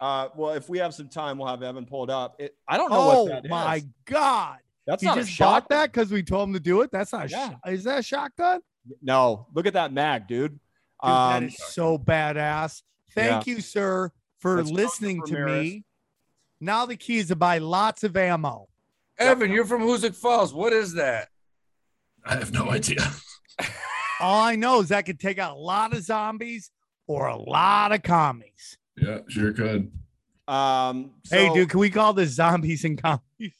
Uh, 0.00 0.28
well, 0.34 0.50
if 0.54 0.68
we 0.68 0.78
have 0.78 0.94
some 0.94 1.08
time, 1.08 1.38
we'll 1.38 1.46
have 1.46 1.62
Evan 1.62 1.86
pulled 1.86 2.10
up. 2.10 2.36
It, 2.40 2.56
I 2.66 2.76
don't 2.76 2.90
know 2.90 2.96
Oh 3.00 3.22
what 3.24 3.32
that 3.32 3.44
is. 3.44 3.50
my 3.50 3.84
god! 4.06 4.58
That's 4.90 5.02
He 5.02 5.08
not 5.08 5.18
a 5.18 5.22
just 5.22 5.38
bought 5.38 5.62
shotgun. 5.62 5.78
that 5.78 5.92
because 5.92 6.10
we 6.10 6.22
told 6.22 6.48
him 6.48 6.54
to 6.54 6.60
do 6.60 6.80
it. 6.82 6.90
That's 6.90 7.12
not. 7.12 7.30
Yeah. 7.30 7.50
sh- 7.50 7.70
is 7.70 7.84
that 7.84 8.00
a 8.00 8.02
shotgun? 8.02 8.60
No, 9.02 9.46
look 9.54 9.66
at 9.66 9.74
that 9.74 9.92
mag, 9.92 10.26
dude. 10.26 10.52
Dude, 10.52 10.60
Um, 11.00 11.44
is 11.44 11.56
so 11.68 11.96
badass. 11.98 12.82
Thank 13.14 13.46
you, 13.46 13.60
sir, 13.60 14.10
for 14.40 14.56
That's 14.56 14.70
listening 14.70 15.22
to 15.26 15.44
me. 15.46 15.84
Now 16.60 16.86
the 16.86 16.96
key 16.96 17.18
is 17.18 17.28
to 17.28 17.36
buy 17.36 17.58
lots 17.58 18.02
of 18.04 18.16
ammo. 18.16 18.68
Evan, 19.18 19.50
you're 19.52 19.64
from 19.64 19.82
Hoosick 19.82 20.14
Falls. 20.16 20.52
What 20.52 20.72
is 20.72 20.94
that? 20.94 21.28
I 22.24 22.34
have 22.34 22.52
no 22.52 22.70
idea. 22.70 22.98
All 24.20 24.42
I 24.42 24.56
know 24.56 24.80
is 24.80 24.88
that 24.88 25.06
could 25.06 25.20
take 25.20 25.38
out 25.38 25.56
a 25.56 25.60
lot 25.60 25.94
of 25.94 26.02
zombies 26.02 26.70
or 27.06 27.28
a 27.28 27.36
lot 27.36 27.92
of 27.92 28.02
commies. 28.02 28.76
Yeah, 28.96 29.18
sure 29.28 29.52
could. 29.52 29.90
um, 30.48 31.12
hey, 31.30 31.52
dude, 31.54 31.70
can 31.70 31.80
we 31.80 31.90
call 31.90 32.12
this 32.12 32.30
zombies 32.30 32.84
and 32.84 33.00
commies? 33.02 33.52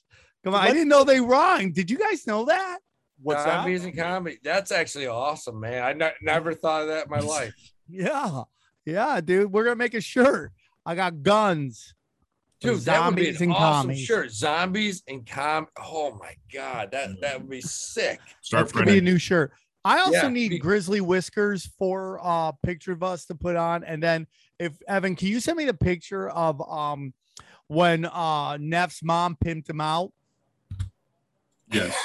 Come 0.44 0.55
on, 0.55 0.61
I 0.62 0.68
didn't 0.72 0.88
know 0.88 1.05
they 1.05 1.20
rhymed. 1.20 1.74
Did 1.74 1.90
you 1.90 1.98
guys 1.98 2.26
know 2.26 2.44
that? 2.46 2.79
what's 3.22 3.44
Zombies 3.44 3.83
that? 3.83 3.88
and 3.88 3.98
comedy. 3.98 4.38
That's 4.42 4.72
actually 4.72 5.07
awesome, 5.07 5.61
man. 5.61 5.83
I 5.83 5.92
ne- 5.92 6.14
never 6.22 6.55
thought 6.55 6.83
of 6.83 6.88
that 6.88 7.05
in 7.05 7.11
my 7.11 7.18
life. 7.20 7.53
Yeah, 7.88 8.42
yeah, 8.87 9.20
dude. 9.20 9.53
We're 9.53 9.64
gonna 9.64 9.76
make 9.76 9.94
a 9.94 10.00
shirt. 10.00 10.53
I 10.87 10.94
got 10.94 11.22
guns. 11.22 11.94
Dude, 12.62 12.81
that 12.83 13.07
would 13.07 13.16
be 13.16 13.29
an 13.29 13.35
awesome 13.50 13.53
commies. 13.88 14.00
shirt. 14.00 14.31
Zombies 14.31 15.03
and 15.09 15.26
com. 15.26 15.66
Oh 15.79 16.16
my 16.18 16.35
god, 16.53 16.90
that 16.92 17.20
that 17.20 17.40
would 17.40 17.50
be 17.50 17.61
sick. 17.61 18.20
Start 18.40 18.64
That's 18.66 18.72
gonna 18.72 18.87
be 18.87 18.98
a 18.98 19.03
new 19.03 19.18
shirt. 19.18 19.53
I 19.85 19.98
also 20.00 20.12
Yeah, 20.24 20.29
need 20.29 20.48
be- 20.50 20.59
grizzly 20.59 21.00
whiskers 21.00 21.66
for 21.79 22.18
uh 22.22 22.53
picture 22.62 22.92
of 22.92 23.03
us 23.03 23.24
to 23.26 23.35
put 23.35 23.57
on. 23.57 23.83
And 23.85 24.03
then 24.03 24.26
if 24.59 24.72
Evan, 24.88 25.16
can 25.16 25.29
you 25.29 25.40
send 25.40 25.57
me 25.59 25.64
the 25.66 25.74
picture 25.74 26.29
of 26.31 26.61
um 26.70 27.12
when 27.68 28.05
uh 28.07 28.57
Neff's 28.59 29.03
mom 29.03 29.37
pimped 29.44 29.68
him 29.68 29.81
out? 29.81 30.12
Yes. 31.72 31.96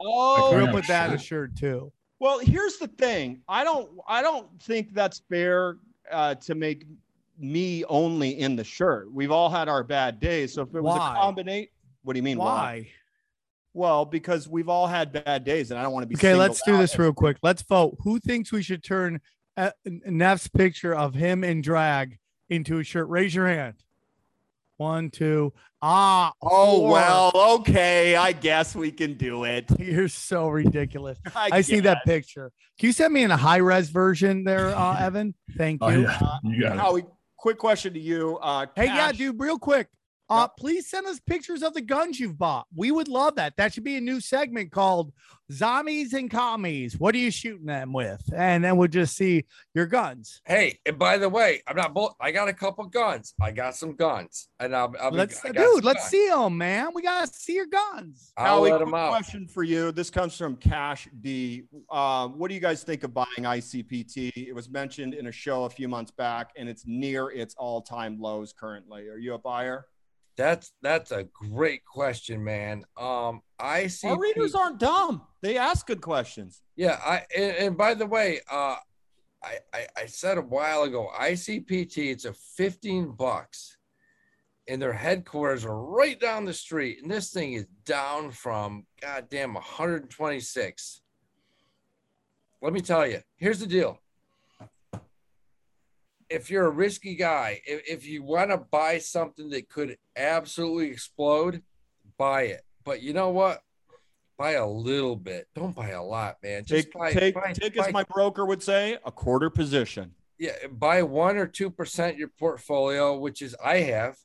Oh, 0.00 0.50
Why 0.50 0.56
We'll 0.56 0.66
not? 0.66 0.74
put 0.74 0.86
that 0.88 1.10
in 1.10 1.16
a 1.16 1.18
Sure. 1.18 1.46
shirt 1.46 1.56
too. 1.56 1.92
Well, 2.18 2.38
here's 2.38 2.76
the 2.78 2.88
thing. 2.88 3.42
I 3.48 3.64
don't 3.64 3.90
I 4.06 4.22
don't 4.22 4.48
think 4.62 4.92
that's 4.94 5.20
fair 5.28 5.78
uh, 6.10 6.34
to 6.36 6.54
make 6.54 6.84
me 7.38 7.84
only 7.86 8.38
in 8.40 8.54
the 8.56 8.64
shirt. 8.64 9.12
We've 9.12 9.30
all 9.32 9.48
had 9.50 9.68
our 9.68 9.82
bad 9.82 10.20
days. 10.20 10.54
So 10.54 10.62
if 10.62 10.74
it 10.74 10.80
was 10.80 10.98
Why? 10.98 11.12
a 11.12 11.20
combinate, 11.20 11.68
what 12.02 12.12
do 12.12 12.18
you 12.18 12.22
mean 12.22 12.38
Why? 12.38 12.88
Well, 13.74 14.04
because 14.04 14.48
we've 14.48 14.68
all 14.68 14.86
had 14.86 15.12
bad 15.12 15.44
days 15.44 15.70
and 15.70 15.80
I 15.80 15.82
don't 15.82 15.92
want 15.92 16.04
to 16.04 16.08
be 16.08 16.14
Okay, 16.16 16.34
let's 16.34 16.62
do 16.62 16.76
this 16.76 16.98
real 16.98 17.12
quick. 17.12 17.38
Let's 17.42 17.62
vote. 17.62 17.96
Who 18.04 18.20
thinks 18.20 18.52
we 18.52 18.62
should 18.62 18.84
turn 18.84 19.20
uh, 19.56 19.70
Neff's 19.86 20.48
picture 20.48 20.94
of 20.94 21.14
him 21.14 21.42
in 21.42 21.62
drag 21.62 22.18
into 22.50 22.78
a 22.78 22.84
shirt? 22.84 23.08
Raise 23.08 23.34
your 23.34 23.48
hand. 23.48 23.76
One, 24.76 25.10
two. 25.10 25.52
Ah, 25.84 26.32
Oh 26.40 26.78
four. 26.78 26.92
well, 26.92 27.32
okay. 27.34 28.14
I 28.14 28.30
guess 28.32 28.74
we 28.76 28.92
can 28.92 29.14
do 29.14 29.42
it. 29.44 29.66
You're 29.80 30.06
so 30.08 30.48
ridiculous. 30.48 31.18
I, 31.34 31.48
I 31.54 31.60
see 31.60 31.80
that 31.80 32.04
picture. 32.04 32.52
Can 32.78 32.86
you 32.86 32.92
send 32.92 33.12
me 33.12 33.24
in 33.24 33.30
a 33.32 33.36
high 33.36 33.56
res 33.56 33.90
version 33.90 34.44
there, 34.44 34.68
uh, 34.68 34.96
Evan? 35.00 35.34
Thank 35.56 35.82
you. 35.82 35.86
Oh 35.88 35.90
you. 35.90 36.02
yeah, 36.02 36.38
you 36.44 36.60
got 36.62 36.72
it. 36.76 36.78
Howie, 36.78 37.04
quick 37.36 37.58
question 37.58 37.92
to 37.94 38.00
you. 38.00 38.38
Uh, 38.40 38.66
Hey, 38.76 38.86
yeah, 38.86 39.10
dude, 39.10 39.40
real 39.40 39.58
quick. 39.58 39.88
Uh, 40.32 40.48
please 40.48 40.88
send 40.88 41.06
us 41.06 41.20
pictures 41.20 41.62
of 41.62 41.74
the 41.74 41.80
guns 41.80 42.18
you've 42.18 42.38
bought. 42.38 42.66
We 42.74 42.90
would 42.90 43.08
love 43.08 43.34
that. 43.36 43.54
That 43.56 43.74
should 43.74 43.84
be 43.84 43.96
a 43.96 44.00
new 44.00 44.20
segment 44.20 44.72
called 44.72 45.12
Zombies 45.50 46.14
and 46.14 46.30
Commies. 46.30 46.98
What 46.98 47.14
are 47.14 47.18
you 47.18 47.30
shooting 47.30 47.66
them 47.66 47.92
with? 47.92 48.22
And 48.34 48.64
then 48.64 48.76
we'll 48.78 48.88
just 48.88 49.14
see 49.16 49.44
your 49.74 49.84
guns. 49.86 50.40
Hey, 50.46 50.78
and 50.86 50.98
by 50.98 51.18
the 51.18 51.28
way, 51.28 51.60
I'm 51.66 51.76
not 51.76 51.92
both. 51.92 52.14
I 52.20 52.30
got 52.32 52.48
a 52.48 52.52
couple 52.54 52.84
guns. 52.86 53.34
I 53.42 53.50
got 53.50 53.74
some 53.76 53.94
guns, 53.94 54.48
and 54.58 54.74
I'll, 54.74 54.94
I'll 54.98 55.10
be, 55.10 55.18
Let's, 55.18 55.44
I 55.44 55.48
dude, 55.48 55.56
got 55.56 55.84
let's 55.84 56.00
guns. 56.00 56.10
see 56.10 56.28
them, 56.28 56.56
man. 56.56 56.88
We 56.94 57.02
gotta 57.02 57.26
see 57.26 57.54
your 57.54 57.66
guns. 57.66 58.32
I'll 58.38 58.60
Howie, 58.60 58.70
let 58.70 58.80
them 58.80 58.94
out. 58.94 59.10
question 59.10 59.46
for 59.46 59.62
you. 59.62 59.92
This 59.92 60.08
comes 60.08 60.36
from 60.36 60.56
Cash 60.56 61.08
D. 61.20 61.64
Um, 61.90 62.38
what 62.38 62.48
do 62.48 62.54
you 62.54 62.60
guys 62.60 62.82
think 62.82 63.04
of 63.04 63.12
buying 63.12 63.26
ICPT? 63.38 64.32
It 64.48 64.54
was 64.54 64.70
mentioned 64.70 65.12
in 65.12 65.26
a 65.26 65.32
show 65.32 65.64
a 65.64 65.70
few 65.70 65.88
months 65.88 66.10
back, 66.10 66.52
and 66.56 66.68
it's 66.68 66.84
near 66.86 67.30
its 67.30 67.54
all-time 67.56 68.18
lows 68.18 68.54
currently. 68.54 69.08
Are 69.08 69.18
you 69.18 69.34
a 69.34 69.38
buyer? 69.38 69.86
That's 70.36 70.72
that's 70.80 71.10
a 71.10 71.24
great 71.24 71.84
question, 71.84 72.42
man. 72.42 72.84
Um, 72.96 73.42
I 73.58 73.86
see. 73.86 74.08
Our 74.08 74.18
readers 74.18 74.54
aren't 74.54 74.78
dumb. 74.78 75.22
They 75.42 75.58
ask 75.58 75.86
good 75.86 76.00
questions. 76.00 76.62
Yeah, 76.76 76.98
I 77.04 77.22
and, 77.36 77.56
and 77.56 77.76
by 77.76 77.94
the 77.94 78.06
way, 78.06 78.40
uh, 78.50 78.76
I, 79.42 79.58
I 79.74 79.86
I 79.96 80.06
said 80.06 80.38
a 80.38 80.42
while 80.42 80.84
ago, 80.84 81.10
ICPT. 81.18 82.10
It's 82.10 82.24
a 82.24 82.32
15 82.32 83.12
bucks, 83.12 83.76
and 84.68 84.80
their 84.80 84.94
headquarters 84.94 85.66
are 85.66 85.84
right 85.84 86.18
down 86.18 86.46
the 86.46 86.54
street, 86.54 87.02
and 87.02 87.10
this 87.10 87.30
thing 87.30 87.52
is 87.52 87.66
down 87.84 88.30
from 88.30 88.86
goddamn 89.02 89.54
126. 89.54 91.02
Let 92.62 92.72
me 92.72 92.80
tell 92.80 93.06
you, 93.06 93.20
here's 93.36 93.60
the 93.60 93.66
deal. 93.66 94.01
If 96.32 96.50
you're 96.50 96.66
a 96.66 96.70
risky 96.70 97.14
guy, 97.14 97.60
if, 97.66 97.82
if 97.88 98.06
you 98.06 98.22
want 98.22 98.50
to 98.50 98.56
buy 98.56 98.98
something 98.98 99.50
that 99.50 99.68
could 99.68 99.96
absolutely 100.16 100.88
explode, 100.90 101.62
buy 102.16 102.42
it. 102.44 102.62
But 102.84 103.02
you 103.02 103.12
know 103.12 103.30
what? 103.30 103.62
Buy 104.38 104.52
a 104.52 104.66
little 104.66 105.14
bit. 105.14 105.46
Don't 105.54 105.76
buy 105.76 105.90
a 105.90 106.02
lot, 106.02 106.38
man. 106.42 106.64
Just 106.64 106.86
Take, 106.86 106.94
buy, 106.94 107.12
take, 107.12 107.34
buy, 107.34 107.52
take 107.52 107.76
buy- 107.76 107.86
as 107.88 107.92
my 107.92 108.04
broker 108.04 108.46
would 108.46 108.62
say, 108.62 108.98
a 109.04 109.12
quarter 109.12 109.50
position. 109.50 110.14
yeah, 110.38 110.52
buy 110.70 111.02
one 111.02 111.36
or 111.36 111.46
two 111.46 111.70
percent 111.70 112.16
your 112.16 112.28
portfolio, 112.28 113.18
which 113.18 113.42
is 113.42 113.54
I 113.62 113.78
have, 113.80 114.16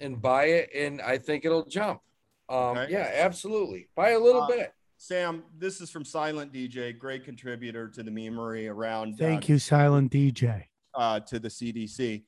and 0.00 0.20
buy 0.20 0.46
it, 0.46 0.70
and 0.74 1.00
I 1.00 1.18
think 1.18 1.44
it'll 1.44 1.64
jump. 1.64 2.00
Um, 2.48 2.76
Okay. 2.78 2.92
yeah, 2.92 3.10
absolutely. 3.14 3.88
Buy 3.94 4.10
a 4.10 4.18
little 4.18 4.42
Uh, 4.42 4.48
bit. 4.48 4.72
Sam, 4.98 5.44
this 5.56 5.80
is 5.80 5.90
from 5.90 6.04
Silent 6.04 6.52
DJ, 6.52 6.96
great 6.98 7.24
contributor 7.24 7.88
to 7.88 8.02
the 8.02 8.10
memory 8.10 8.66
around. 8.66 9.16
Thank 9.18 9.44
uh, 9.44 9.54
you, 9.54 9.58
Silent 9.58 10.10
DJ. 10.12 10.64
Uh, 10.96 11.20
to 11.20 11.38
the 11.38 11.48
CDC. 11.48 12.24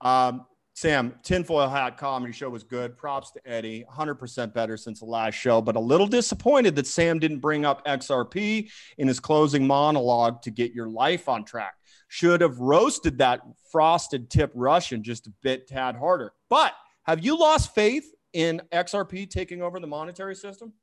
Um, 0.00 0.46
Sam, 0.76 1.14
tinfoil 1.22 1.70
hat 1.70 1.96
comedy 1.96 2.34
show 2.34 2.50
was 2.50 2.62
good. 2.62 2.98
Props 2.98 3.30
to 3.30 3.40
Eddie. 3.46 3.86
100% 3.90 4.52
better 4.52 4.76
since 4.76 5.00
the 5.00 5.06
last 5.06 5.34
show, 5.34 5.62
but 5.62 5.74
a 5.74 5.80
little 5.80 6.06
disappointed 6.06 6.76
that 6.76 6.86
Sam 6.86 7.18
didn't 7.18 7.38
bring 7.38 7.64
up 7.64 7.86
XRP 7.86 8.70
in 8.98 9.08
his 9.08 9.18
closing 9.18 9.66
monologue 9.66 10.42
to 10.42 10.50
get 10.50 10.74
your 10.74 10.88
life 10.88 11.30
on 11.30 11.44
track. 11.44 11.74
Should 12.08 12.42
have 12.42 12.58
roasted 12.58 13.16
that 13.18 13.40
frosted 13.72 14.28
tip 14.28 14.52
Russian 14.54 15.02
just 15.02 15.26
a 15.26 15.32
bit 15.42 15.66
tad 15.66 15.96
harder. 15.96 16.34
But 16.50 16.74
have 17.04 17.24
you 17.24 17.38
lost 17.38 17.74
faith 17.74 18.12
in 18.34 18.60
XRP 18.70 19.30
taking 19.30 19.62
over 19.62 19.80
the 19.80 19.86
monetary 19.86 20.34
system? 20.34 20.74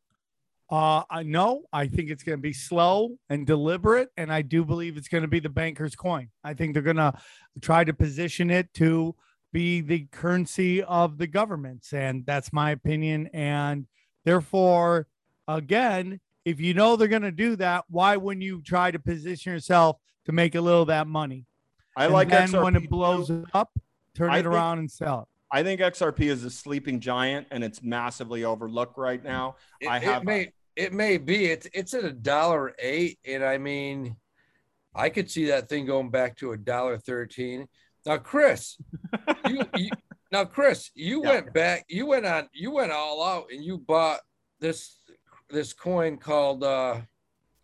Uh, 0.73 1.03
I 1.07 1.21
know. 1.21 1.65
I 1.71 1.85
think 1.85 2.09
it's 2.09 2.23
going 2.23 2.39
to 2.39 2.41
be 2.41 2.51
slow 2.51 3.15
and 3.29 3.45
deliberate, 3.45 4.09
and 4.17 4.33
I 4.33 4.41
do 4.41 4.65
believe 4.65 4.97
it's 4.97 5.07
going 5.07 5.21
to 5.21 5.27
be 5.27 5.39
the 5.39 5.47
banker's 5.47 5.95
coin. 5.95 6.29
I 6.43 6.55
think 6.55 6.73
they're 6.73 6.81
going 6.81 6.95
to 6.95 7.13
try 7.61 7.83
to 7.83 7.93
position 7.93 8.49
it 8.49 8.73
to 8.75 9.13
be 9.51 9.81
the 9.81 10.07
currency 10.11 10.81
of 10.81 11.19
the 11.19 11.27
governments, 11.27 11.93
and 11.93 12.25
that's 12.25 12.51
my 12.51 12.71
opinion. 12.71 13.29
And 13.33 13.85
therefore, 14.25 15.05
again, 15.47 16.19
if 16.43 16.59
you 16.59 16.73
know 16.73 16.95
they're 16.95 17.07
going 17.07 17.21
to 17.21 17.31
do 17.31 17.55
that, 17.57 17.85
why 17.87 18.17
wouldn't 18.17 18.43
you 18.43 18.63
try 18.63 18.89
to 18.89 18.97
position 18.97 19.53
yourself 19.53 19.97
to 20.25 20.31
make 20.31 20.55
a 20.55 20.61
little 20.61 20.81
of 20.81 20.87
that 20.87 21.05
money? 21.05 21.45
I 21.95 22.05
and 22.05 22.13
like 22.15 22.29
then 22.29 22.47
XRP 22.47 22.63
when 22.63 22.75
it 22.77 22.89
blows 22.89 23.27
too. 23.27 23.45
up, 23.53 23.69
turn 24.15 24.31
I 24.31 24.39
it 24.39 24.41
think- 24.41 24.55
around 24.55 24.79
and 24.79 24.89
sell 24.89 25.19
it. 25.21 25.27
I 25.55 25.61
think 25.61 25.81
XRP 25.81 26.21
is 26.21 26.43
a 26.43 26.49
sleeping 26.49 26.99
giant 26.99 27.45
and 27.51 27.63
it's 27.63 27.83
massively 27.83 28.43
overlooked 28.43 28.97
right 28.97 29.23
now. 29.23 29.57
It, 29.79 29.87
I 29.87 29.97
it 29.97 30.03
have- 30.05 30.23
may 30.23 30.51
it 30.75 30.93
may 30.93 31.17
be 31.17 31.45
it's 31.45 31.67
it's 31.73 31.93
at 31.93 32.03
a 32.03 32.11
dollar 32.13 32.73
eight, 32.79 33.19
and 33.25 33.43
I 33.43 33.57
mean, 33.57 34.15
I 34.95 35.09
could 35.09 35.29
see 35.29 35.45
that 35.47 35.69
thing 35.69 35.85
going 35.85 36.09
back 36.09 36.37
to 36.37 36.51
a 36.51 36.57
dollar 36.57 36.97
thirteen. 36.97 37.67
Now, 38.05 38.17
Chris, 38.17 38.77
you, 39.45 39.65
you 39.75 39.91
now 40.31 40.45
Chris, 40.45 40.91
you 40.95 41.23
Yeah. 41.23 41.29
went 41.29 41.53
back, 41.53 41.85
you 41.87 42.05
went 42.05 42.25
on, 42.25 42.49
you 42.53 42.71
went 42.71 42.91
all 42.91 43.23
out, 43.23 43.45
and 43.51 43.63
you 43.63 43.77
bought 43.77 44.19
this 44.59 44.97
this 45.49 45.73
coin 45.73 46.17
called 46.17 46.63
uh, 46.63 47.01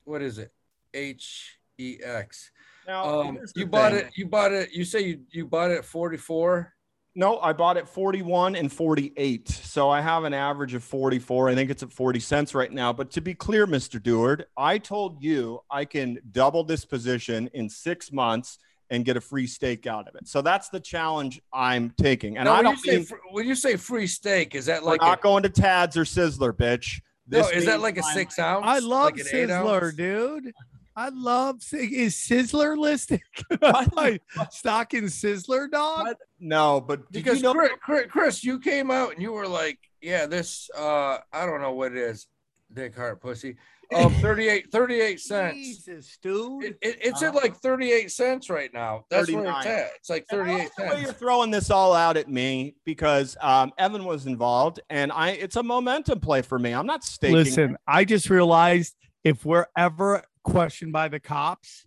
what 0.04 0.22
is 0.22 0.38
it? 0.38 0.52
H 0.94 1.58
E 1.78 1.98
X. 2.04 2.52
Now, 2.88 3.22
Um, 3.22 3.40
you 3.56 3.66
bought 3.68 3.92
thing. 3.92 4.06
it. 4.06 4.12
You 4.16 4.28
bought 4.28 4.52
it. 4.52 4.72
You 4.72 4.84
say 4.86 5.02
you 5.02 5.22
you 5.32 5.46
bought 5.46 5.72
it 5.72 5.80
at 5.80 5.86
forty 5.86 6.18
four. 6.18 6.74
No, 7.16 7.40
I 7.40 7.54
bought 7.54 7.76
it 7.78 7.88
41 7.88 8.56
and 8.56 8.72
48. 8.72 9.50
So 9.50 9.90
I 9.90 10.00
have 10.00 10.24
an 10.24 10.34
average 10.34 10.74
of 10.74 10.84
44. 10.84 11.50
I 11.50 11.56
think 11.56 11.70
it's 11.72 11.84
at 11.84 11.92
40 11.92 12.20
cents 12.20 12.54
right 12.54 12.72
now. 12.72 12.94
But 12.94 13.12
to 13.12 13.22
be 13.22 13.34
clear, 13.34 13.66
Mr. 13.66 14.02
Deward, 14.02 14.46
I 14.56 14.78
told 14.78 15.22
you 15.22 15.60
I 15.72 15.86
can 15.86 16.20
double 16.32 16.64
this 16.64 16.86
position 16.86 17.50
in 17.54 17.68
six 17.70 18.12
months 18.12 18.60
and 18.92 19.06
get 19.06 19.18
a 19.18 19.22
free 19.22 19.48
steak 19.48 19.86
out 19.86 20.08
of 20.08 20.16
it. 20.16 20.28
So 20.28 20.42
that's 20.42 20.70
the 20.70 20.80
challenge 20.80 21.42
I'm 21.52 21.92
taking. 22.00 22.38
And 22.38 22.46
now, 22.46 22.54
I 22.54 22.62
don't 22.64 22.78
say 22.80 22.98
mean 22.98 23.06
fr- 23.06 23.16
when 23.32 23.48
you 23.48 23.54
say 23.56 23.76
free 23.76 24.08
steak, 24.08 24.56
is 24.56 24.66
that 24.68 24.82
we're 24.84 24.92
like 24.92 25.02
not 25.02 25.22
going 25.22 25.44
to 25.44 25.50
Tads 25.50 25.98
or 25.98 26.04
Sizzler, 26.06 26.54
bitch. 26.54 27.02
no? 27.28 27.48
Is 27.50 27.66
that 27.66 27.82
like 27.82 27.98
a 27.98 28.04
I'm- 28.04 28.14
six 28.16 28.40
ounce? 28.40 28.66
I 28.68 28.80
love 28.80 29.14
like 29.14 29.16
Sizzler, 29.16 29.84
ounce? 29.84 29.96
dude. 29.96 30.54
I 31.00 31.08
love 31.14 31.62
is 31.72 32.16
Sizzler 32.16 32.78
listed? 32.78 33.22
My 33.62 34.20
stocking 34.52 35.06
Sizzler 35.06 35.72
dog. 35.72 36.08
What? 36.08 36.18
No, 36.42 36.82
but 36.82 37.10
because 37.10 37.38
you 37.38 37.44
know 37.44 37.54
Chris, 37.54 37.72
Chris, 37.82 38.06
Chris, 38.10 38.44
you 38.44 38.60
came 38.60 38.92
out 38.92 39.14
and 39.14 39.22
you 39.22 39.32
were 39.32 39.48
like, 39.48 39.80
"Yeah, 40.02 40.26
this 40.26 40.70
uh, 40.78 41.20
I 41.32 41.46
don't 41.46 41.62
know 41.62 41.72
what 41.72 41.94
it 41.94 41.98
is, 42.00 42.28
Dick 42.74 42.98
Hart 42.98 43.22
pussy, 43.22 43.56
um, 43.96 44.14
38, 44.16 44.74
38 44.74 45.22
cents. 45.22 45.56
Jesus, 45.56 46.18
dude. 46.22 46.66
It, 46.66 46.78
it, 46.82 46.98
it's 47.00 47.24
at 47.24 47.34
like 47.34 47.56
thirty 47.56 47.94
eight 47.94 48.12
cents 48.12 48.50
right 48.50 48.74
now. 48.74 49.06
That's 49.10 49.32
where 49.32 49.46
it's 49.46 49.66
at. 49.66 49.92
It's 49.96 50.10
like 50.10 50.26
thirty 50.30 50.52
eight 50.52 50.70
like 50.78 50.90
the 50.90 50.96
way 50.96 51.02
You're 51.02 51.14
throwing 51.14 51.50
this 51.50 51.72
all 51.72 51.94
out 51.94 52.18
at 52.18 52.28
me 52.28 52.76
because 52.84 53.38
um, 53.40 53.72
Evan 53.78 54.04
was 54.04 54.26
involved, 54.26 54.82
and 54.90 55.14
I 55.14 55.30
it's 55.30 55.56
a 55.56 55.64
momentum 55.64 56.20
play 56.20 56.42
for 56.42 56.60
me. 56.60 56.74
I'm 56.74 56.86
not 56.86 57.06
staking. 57.06 57.38
Listen, 57.38 57.78
I 57.88 58.04
just 58.04 58.30
realized 58.30 58.96
if 59.24 59.46
we're 59.46 59.68
ever 59.78 60.24
questioned 60.44 60.92
by 60.94 61.08
the 61.08 61.20
cops 61.20 61.86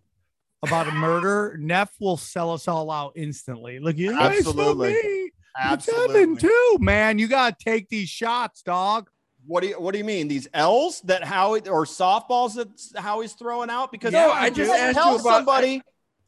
about 0.62 0.86
a 0.88 0.92
murder, 0.92 1.56
Neff 1.58 1.90
will 2.00 2.16
sell 2.16 2.52
us 2.52 2.68
all 2.68 2.90
out 2.90 3.12
instantly. 3.16 3.78
Look, 3.80 3.96
you 3.96 4.12
guys 4.12 4.38
Absolutely. 4.38 4.92
me. 4.94 5.30
Absolutely. 5.58 6.36
too, 6.36 6.76
man. 6.80 7.18
You 7.18 7.28
gotta 7.28 7.56
take 7.62 7.88
these 7.88 8.08
shots, 8.08 8.62
dog. 8.62 9.08
What 9.46 9.62
do 9.62 9.68
you 9.68 9.80
What 9.80 9.92
do 9.92 9.98
you 9.98 10.04
mean? 10.04 10.28
These 10.28 10.48
L's 10.54 11.00
that 11.02 11.24
Howie 11.24 11.68
or 11.68 11.84
softballs 11.84 12.54
that 12.54 12.68
Howie's 13.00 13.32
throwing 13.34 13.68
out? 13.70 13.90
Because 13.92 14.12
No, 14.12 14.28
oh, 14.28 14.32
I 14.32 14.50
just 14.50 14.70
asked 14.70 14.94
tell 14.96 15.14
you 15.14 15.20
about- 15.20 15.36
somebody 15.38 15.82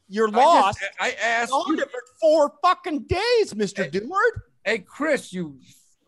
you're 0.08 0.28
I 0.28 0.32
just- 0.32 0.44
lost. 0.44 0.78
I, 1.00 1.10
asked 1.12 1.52
you, 1.68 1.76
for 1.78 2.02
four 2.20 2.52
fucking 2.62 3.04
days, 3.04 3.54
Mister 3.54 3.84
Hey, 3.84 3.90
Deward. 3.90 4.42
hey 4.64 4.78
Chris, 4.80 5.32
you 5.32 5.58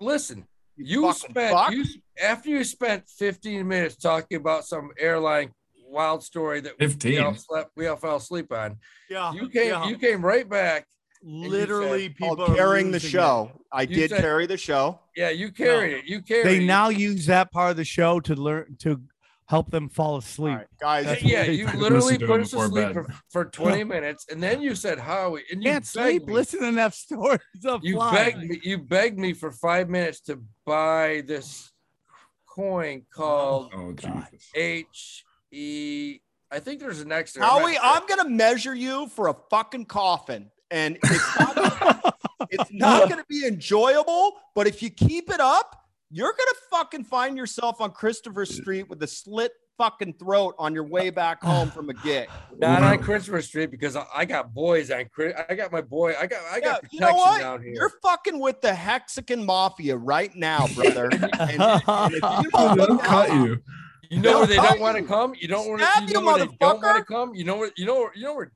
listen. 0.00 0.46
You 0.76 1.02
fucking 1.06 1.30
spent 1.30 1.52
fuck. 1.54 1.70
you 1.72 1.84
after 2.22 2.50
you 2.50 2.64
spent 2.64 3.08
fifteen 3.08 3.66
minutes 3.68 3.96
talking 3.96 4.36
about 4.36 4.66
some 4.66 4.90
airline 4.98 5.52
wild 5.88 6.22
story 6.22 6.60
that 6.60 6.74
we 6.78 7.18
all 7.18 7.34
slept, 7.34 7.70
we 7.76 7.86
all 7.86 7.96
fell 7.96 8.16
asleep 8.16 8.52
on. 8.52 8.78
Yeah, 9.10 9.32
You 9.32 9.48
came 9.48 9.82
you 9.88 9.98
came 9.98 10.24
right 10.24 10.48
back 10.48 10.86
literally 11.22 12.08
Called 12.10 12.38
people 12.38 12.52
are 12.52 12.54
carrying 12.56 12.86
the 12.88 12.94
losing 12.94 13.08
it. 13.08 13.12
show. 13.12 13.50
I 13.72 13.82
You 13.82 13.88
did 13.94 14.10
said- 14.10 14.20
carry 14.20 14.46
the 14.46 14.56
show. 14.56 15.00
Yeah, 15.16 15.30
you 15.30 15.50
carried 15.50 15.92
No. 15.92 15.98
it. 15.98 16.04
You 16.04 16.22
carried 16.22 16.46
They 16.46 16.58
it. 16.62 16.66
now 16.66 16.88
use 16.88 17.26
that 17.26 17.50
part 17.50 17.70
of 17.72 17.76
the 17.76 17.84
show 17.84 18.20
to 18.20 18.34
learn 18.34 18.76
to 18.80 19.00
help 19.48 19.70
them 19.70 19.88
fall 19.88 20.16
asleep. 20.18 20.50
All 20.52 20.56
right, 20.58 20.66
guys. 20.80 21.04
That's 21.06 21.22
yeah, 21.22 21.44
you 21.44 21.66
literally 21.66 22.18
Listen 22.18 22.20
to 22.20 22.26
put 22.26 22.40
us 22.42 22.50
to 22.50 22.68
sleep 22.68 22.92
for, 22.92 23.06
for 23.30 23.44
20 23.46 23.84
minutes, 23.84 24.26
and 24.30 24.42
then 24.42 24.60
you 24.60 24.74
said 24.74 24.98
Howie, 24.98 25.42
and 25.50 25.62
you 25.64 25.70
Can't 25.70 25.86
sleep. 25.86 26.26
me. 26.26 26.32
Listen 26.34 26.60
to 26.60 26.66
enough 26.68 26.94
stories 26.94 27.40
of 27.64 27.80
You 27.84 27.94
flying. 27.96 28.14
begged 28.14 28.50
me. 28.50 28.60
You 28.62 28.78
begged 28.78 29.18
me 29.18 29.32
for 29.32 29.50
five 29.52 29.88
minutes 29.88 30.20
to 30.22 30.42
buy 30.64 31.22
this 31.26 31.70
coin 32.48 33.04
called 33.14 33.72
Oh 33.74 33.92
Jesus! 33.92 34.50
H 34.54 35.24
E. 35.52 36.18
I 36.50 36.60
think 36.60 36.80
there's 36.80 37.00
an 37.00 37.10
extra. 37.12 37.44
Howie, 37.44 37.76
I'm 37.80 38.06
gonna 38.06 38.28
measure 38.28 38.74
you 38.74 39.08
for 39.08 39.28
a 39.28 39.34
fucking 39.50 39.86
coffin, 39.86 40.50
and 40.70 40.96
it's 41.02 41.38
not, 41.38 42.14
it's 42.50 42.72
not 42.72 43.08
gonna 43.08 43.24
be 43.28 43.46
enjoyable. 43.46 44.34
But 44.54 44.66
if 44.66 44.82
you 44.82 44.90
keep 44.90 45.28
it 45.30 45.40
up, 45.40 45.76
you're 46.10 46.32
gonna 46.32 46.58
fucking 46.70 47.04
find 47.04 47.36
yourself 47.36 47.80
on 47.80 47.90
Christopher 47.90 48.46
Street 48.46 48.88
with 48.88 49.02
a 49.02 49.06
slit 49.08 49.52
fucking 49.76 50.14
throat 50.14 50.54
on 50.58 50.72
your 50.72 50.84
way 50.84 51.10
back 51.10 51.42
home 51.42 51.70
from 51.70 51.90
a 51.90 51.94
gig. 51.94 52.28
not 52.58 52.82
on 52.82 52.98
Christopher 53.00 53.42
Street 53.42 53.70
because 53.70 53.94
I, 53.96 54.06
I 54.14 54.24
got 54.24 54.54
boys 54.54 54.90
on. 54.90 55.04
Chris- 55.12 55.34
I 55.50 55.54
got 55.54 55.72
my 55.72 55.82
boy. 55.82 56.14
I 56.18 56.26
got. 56.26 56.40
I 56.50 56.60
got 56.60 56.66
Yeah, 56.66 56.72
protection 56.74 56.88
you 56.92 57.00
know 57.00 57.14
what? 57.14 57.40
down 57.40 57.62
here. 57.62 57.72
You're 57.74 57.92
fucking 58.02 58.38
with 58.38 58.60
the 58.60 58.72
Mexican 58.72 59.44
mafia 59.44 59.96
right 59.96 60.34
now, 60.36 60.66
brother. 60.76 61.08
and, 61.12 61.30
and 61.60 62.14
if 62.14 62.22
you 62.22 62.50
don't 62.54 62.76
They'll 62.78 62.98
cut 62.98 63.30
out- 63.30 63.34
you. 63.48 63.62
You 64.10 64.20
know 64.20 64.38
where 64.38 64.46
they 64.46 64.56
don't 64.56 64.80
want 64.86 64.96
to 64.96 65.02
come. 65.02 65.34
You 65.38 65.48
don't 65.48 65.68
want 65.68 65.80
to. 65.80 65.86
you 66.02 66.08
you, 66.08 66.14
know 66.14 66.20
where 66.26 66.38
they 66.46 66.56
don't 66.60 66.82
want 66.82 66.98
to 66.98 67.04
come. 67.04 67.34
You 67.34 67.44
know 67.44 67.56
where 67.56 67.70
you 67.76 67.86
know 67.86 68.10
you 68.14 68.22
know 68.24 68.34
where 68.34 68.52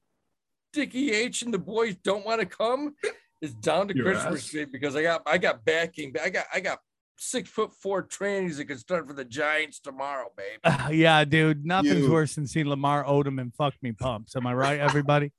Dickie 0.73 1.13
H 1.13 1.43
and 1.43 1.53
the 1.53 1.59
boys 1.59 1.97
don't 2.05 2.25
want 2.25 2.41
to 2.41 2.47
come 2.47 2.95
is 3.43 3.55
down 3.55 3.89
to 3.89 3.95
Your 3.97 4.05
Christopher 4.07 4.35
ass. 4.37 4.43
Street 4.45 4.69
because 4.73 4.95
I 4.97 5.03
got 5.03 5.23
I 5.27 5.39
got 5.39 5.65
backing. 5.65 6.15
I 6.23 6.31
got 6.31 6.47
I 6.55 6.61
got 6.61 6.79
six 7.17 7.51
foot 7.51 7.71
four 7.83 8.03
trannies 8.07 8.57
that 8.57 8.65
can 8.67 8.79
start 8.79 9.07
for 9.07 9.13
the 9.13 9.25
Giants 9.25 9.79
tomorrow, 9.81 10.29
babe. 10.37 10.75
yeah, 10.93 11.25
dude. 11.25 11.65
Nothing's 11.67 12.05
You- 12.07 12.13
worse 12.13 12.35
than 12.35 12.47
seeing 12.47 12.67
Lamar 12.69 13.05
Odom 13.05 13.41
and 13.41 13.55
fuck 13.55 13.75
me 13.83 13.93
pumps. 13.93 14.37
Am 14.37 14.47
I 14.47 14.55
right, 14.55 14.79
everybody? 14.81 15.33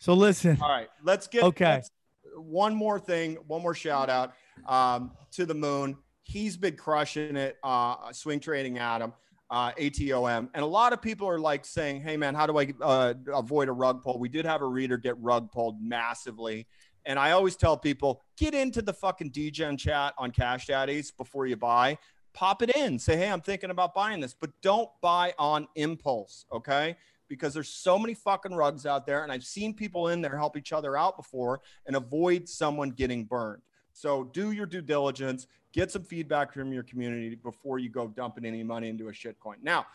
So 0.00 0.14
listen. 0.14 0.58
All 0.60 0.68
right, 0.68 0.88
let's 1.04 1.26
get 1.28 1.42
Okay. 1.44 1.64
let's- 1.74 1.90
one 2.36 2.74
more 2.74 2.98
thing, 2.98 3.36
one 3.46 3.60
more 3.62 3.74
shout 3.74 4.08
out 4.08 4.32
um, 4.66 5.12
to 5.32 5.44
the 5.46 5.54
moon. 5.54 5.96
He's 6.22 6.56
been 6.56 6.76
crushing 6.76 7.36
it, 7.36 7.58
uh, 7.62 8.10
swing 8.12 8.40
trading 8.40 8.78
Atom, 8.78 9.12
uh, 9.52 9.70
ATOM, 9.72 10.48
and 10.54 10.64
a 10.64 10.66
lot 10.66 10.94
of 10.94 11.02
people 11.02 11.28
are 11.28 11.38
like 11.38 11.66
saying, 11.66 12.00
"Hey 12.00 12.16
man, 12.16 12.34
how 12.34 12.46
do 12.46 12.58
I 12.58 12.72
uh, 12.80 13.14
avoid 13.32 13.68
a 13.68 13.72
rug 13.72 14.02
pull?" 14.02 14.18
We 14.18 14.30
did 14.30 14.46
have 14.46 14.62
a 14.62 14.66
reader 14.66 14.96
get 14.96 15.16
rug 15.20 15.52
pulled 15.52 15.80
massively, 15.80 16.66
and 17.04 17.18
I 17.18 17.32
always 17.32 17.54
tell 17.54 17.76
people 17.76 18.22
get 18.38 18.54
into 18.54 18.80
the 18.80 18.94
fucking 18.94 19.28
degen 19.30 19.76
chat 19.76 20.14
on 20.16 20.30
Cash 20.30 20.68
Daddies 20.68 21.10
before 21.10 21.46
you 21.46 21.56
buy. 21.56 21.98
Pop 22.32 22.62
it 22.62 22.74
in, 22.74 22.98
say, 22.98 23.18
"Hey, 23.18 23.30
I'm 23.30 23.42
thinking 23.42 23.68
about 23.68 23.92
buying 23.94 24.20
this," 24.20 24.34
but 24.34 24.50
don't 24.62 24.88
buy 25.02 25.34
on 25.38 25.68
impulse, 25.76 26.46
okay? 26.50 26.96
because 27.28 27.54
there's 27.54 27.70
so 27.70 27.98
many 27.98 28.12
fucking 28.12 28.52
rugs 28.52 28.84
out 28.84 29.06
there 29.06 29.22
and 29.22 29.32
I've 29.32 29.42
seen 29.42 29.72
people 29.72 30.08
in 30.08 30.20
there 30.20 30.36
help 30.36 30.54
each 30.54 30.70
other 30.70 30.98
out 30.98 31.16
before 31.16 31.62
and 31.86 31.96
avoid 31.96 32.46
someone 32.46 32.90
getting 32.90 33.24
burned. 33.24 33.62
So 33.94 34.24
do 34.24 34.52
your 34.52 34.66
due 34.66 34.82
diligence, 34.82 35.46
get 35.72 35.90
some 35.90 36.02
feedback 36.02 36.52
from 36.52 36.72
your 36.72 36.82
community 36.82 37.34
before 37.34 37.78
you 37.78 37.88
go 37.88 38.08
dumping 38.08 38.44
any 38.44 38.62
money 38.62 38.88
into 38.88 39.08
a 39.08 39.12
shitcoin. 39.12 39.54
Now, 39.62 39.86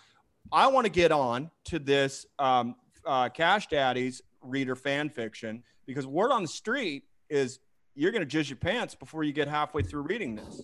I 0.51 0.67
want 0.67 0.85
to 0.85 0.91
get 0.91 1.11
on 1.11 1.51
to 1.65 1.79
this 1.79 2.25
um, 2.39 2.75
uh, 3.05 3.29
Cash 3.29 3.67
Daddies 3.67 4.21
reader 4.41 4.75
fan 4.75 5.09
fiction 5.09 5.63
because 5.85 6.05
word 6.07 6.31
on 6.31 6.41
the 6.41 6.47
street 6.47 7.03
is 7.29 7.59
you're 7.95 8.11
going 8.11 8.27
to 8.27 8.37
jizz 8.37 8.49
your 8.49 8.57
pants 8.57 8.95
before 8.95 9.23
you 9.23 9.33
get 9.33 9.47
halfway 9.47 9.81
through 9.81 10.03
reading 10.03 10.35
this. 10.35 10.61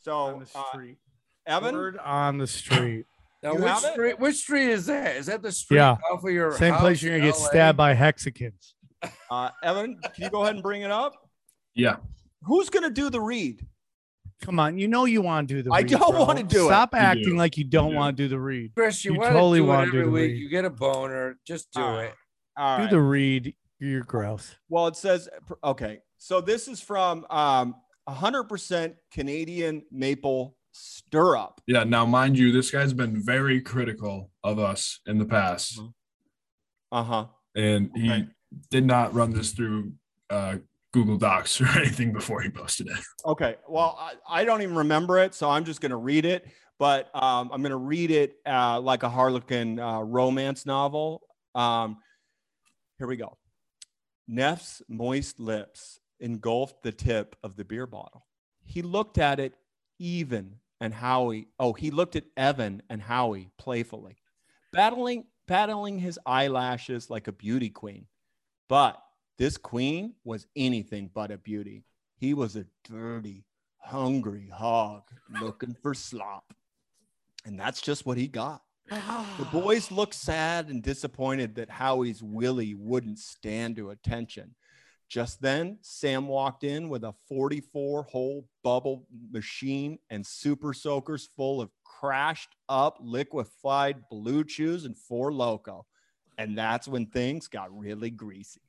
So, 0.00 0.16
on 0.16 0.38
the 0.40 0.48
uh, 0.58 0.64
street. 0.72 0.96
Evan, 1.46 1.74
Word 1.74 1.98
on 1.98 2.38
the 2.38 2.46
street. 2.46 3.06
Now, 3.42 3.52
You 3.52 3.58
which 3.60 3.68
have 3.68 3.84
it? 3.84 3.92
street? 3.92 4.18
Which 4.20 4.36
street 4.36 4.68
is 4.68 4.86
that? 4.86 5.16
Is 5.16 5.26
that 5.26 5.42
the 5.42 5.50
street 5.52 5.78
Yeah. 5.78 5.96
off 6.12 6.22
of 6.24 6.30
your 6.30 6.52
Same 6.52 6.72
house 6.72 6.80
place 6.82 7.02
you're 7.02 7.18
gonna 7.18 7.30
get 7.32 7.38
LA? 7.40 7.46
stabbed 7.48 7.76
by 7.78 7.94
Hexicans. 7.94 8.74
uh, 9.30 9.50
Evan, 9.62 9.98
can 10.14 10.24
you 10.24 10.30
go 10.30 10.42
ahead 10.42 10.54
and 10.54 10.62
bring 10.62 10.82
it 10.82 10.90
up? 10.90 11.14
Yeah. 11.74 11.96
Who's 12.44 12.68
gonna 12.70 12.90
do 12.90 13.10
the 13.10 13.20
read? 13.20 13.66
Come 14.42 14.58
on, 14.58 14.78
you 14.78 14.88
know 14.88 15.04
you 15.04 15.20
want 15.22 15.48
to 15.48 15.54
do 15.56 15.62
the. 15.62 15.70
I 15.72 15.78
read, 15.78 15.88
don't 15.88 16.10
bro. 16.12 16.24
wanna 16.24 16.42
do 16.42 16.64
it. 16.64 16.68
Stop 16.68 16.94
acting 16.94 17.24
do. 17.32 17.36
like 17.36 17.56
you 17.58 17.64
don't 17.64 17.88
You 17.88 17.92
do. 17.92 17.96
want 17.98 18.16
to 18.16 18.22
do 18.24 18.28
the 18.28 18.40
read. 18.40 18.72
Chris, 18.74 19.04
you, 19.04 19.12
You 19.12 19.18
want 19.20 19.32
totally 19.32 19.58
to 19.58 19.64
do 19.64 19.68
wanna 19.68 19.82
it 19.82 19.84
do 19.92 19.98
every 19.98 20.04
the 20.06 20.10
week. 20.10 20.22
read. 20.32 20.36
You 20.38 20.48
get 20.48 20.64
a 20.64 20.70
boner. 20.70 21.38
Just 21.46 21.70
do 21.72 21.80
All 21.82 21.98
it. 21.98 22.14
All 22.56 22.76
do 22.78 22.82
right. 22.84 22.90
the 22.90 23.00
read. 23.00 23.54
You're 23.78 24.02
gross. 24.02 24.54
Well, 24.68 24.86
it 24.86 24.96
says 24.96 25.28
okay. 25.64 26.00
So 26.18 26.40
this 26.40 26.68
is 26.68 26.80
from 26.80 27.26
um 27.30 27.74
100% 28.08 28.94
Canadian 29.12 29.82
maple 29.92 30.56
stirrup. 30.72 31.60
Yeah. 31.66 31.84
Now, 31.84 32.04
mind 32.06 32.38
you, 32.38 32.50
this 32.52 32.70
guy's 32.70 32.92
been 32.92 33.22
very 33.22 33.60
critical 33.60 34.30
of 34.42 34.58
us 34.58 35.00
in 35.06 35.18
the 35.18 35.24
past, 35.26 35.78
Mhm. 35.78 35.92
Uh 36.92 37.02
huh. 37.04 37.26
and 37.54 37.90
he 37.94 38.24
did 38.70 38.84
not 38.84 39.14
run 39.14 39.32
this 39.32 39.52
through 39.52 39.92
uh, 40.28 40.56
Google 40.92 41.16
Docs 41.16 41.60
or 41.60 41.68
anything 41.78 42.12
before 42.12 42.40
he 42.40 42.50
posted 42.50 42.88
it. 42.88 42.98
Okay. 43.24 43.56
Well, 43.68 43.96
I, 43.98 44.40
I 44.40 44.44
don't 44.44 44.62
even 44.62 44.74
remember 44.74 45.18
it, 45.18 45.34
so 45.34 45.48
I'm 45.48 45.64
just 45.64 45.80
going 45.80 45.90
to 45.90 45.96
read 45.96 46.24
it. 46.24 46.46
But 46.78 47.10
um, 47.14 47.50
I'm 47.52 47.60
going 47.60 47.70
to 47.70 47.76
read 47.76 48.10
it 48.10 48.36
uh, 48.46 48.80
like 48.80 49.02
a 49.02 49.08
Harlequin 49.08 49.78
uh, 49.78 50.00
romance 50.00 50.64
novel. 50.64 51.20
Um, 51.54 51.98
here 52.98 53.06
we 53.06 53.16
go. 53.16 53.36
Neff's 54.26 54.80
moist 54.88 55.38
lips 55.38 56.00
engulfed 56.20 56.82
the 56.82 56.92
tip 56.92 57.36
of 57.42 57.56
the 57.56 57.64
beer 57.64 57.86
bottle. 57.86 58.26
He 58.64 58.80
looked 58.80 59.18
at 59.18 59.40
it 59.40 59.54
even 59.98 60.56
and 60.80 60.94
Howie. 60.94 61.48
Oh, 61.58 61.72
he 61.72 61.90
looked 61.90 62.16
at 62.16 62.24
Evan 62.36 62.82
and 62.88 63.02
Howie 63.02 63.50
playfully, 63.58 64.16
battling, 64.72 65.26
battling 65.46 65.98
his 65.98 66.18
eyelashes 66.24 67.10
like 67.10 67.28
a 67.28 67.32
beauty 67.32 67.68
queen. 67.68 68.06
But 68.68 69.02
this 69.40 69.56
queen 69.56 70.12
was 70.22 70.46
anything 70.54 71.10
but 71.14 71.30
a 71.30 71.38
beauty. 71.38 71.82
He 72.18 72.34
was 72.34 72.56
a 72.56 72.66
dirty, 72.84 73.46
hungry 73.78 74.50
hog 74.52 75.04
looking 75.40 75.74
for 75.82 75.94
slop. 75.94 76.52
And 77.46 77.58
that's 77.58 77.80
just 77.80 78.04
what 78.04 78.18
he 78.18 78.28
got. 78.28 78.60
The 78.90 78.96
ah. 78.98 79.48
boys 79.50 79.90
looked 79.90 80.12
sad 80.12 80.68
and 80.68 80.82
disappointed 80.82 81.54
that 81.54 81.70
Howie's 81.70 82.22
Willie 82.22 82.74
wouldn't 82.74 83.18
stand 83.18 83.76
to 83.76 83.88
attention. 83.88 84.56
Just 85.08 85.40
then, 85.40 85.78
Sam 85.80 86.28
walked 86.28 86.62
in 86.62 86.90
with 86.90 87.02
a 87.02 87.14
44 87.26 88.02
hole 88.02 88.46
bubble 88.62 89.06
machine 89.30 90.00
and 90.10 90.26
super 90.26 90.74
soakers 90.74 91.30
full 91.34 91.62
of 91.62 91.70
crashed 91.82 92.54
up 92.68 92.98
liquefied 93.00 94.02
blue 94.10 94.44
chews 94.44 94.84
and 94.84 94.98
Four 94.98 95.30
Loko. 95.30 95.84
And 96.36 96.58
that's 96.58 96.86
when 96.86 97.06
things 97.06 97.48
got 97.48 97.74
really 97.74 98.10
greasy. 98.10 98.60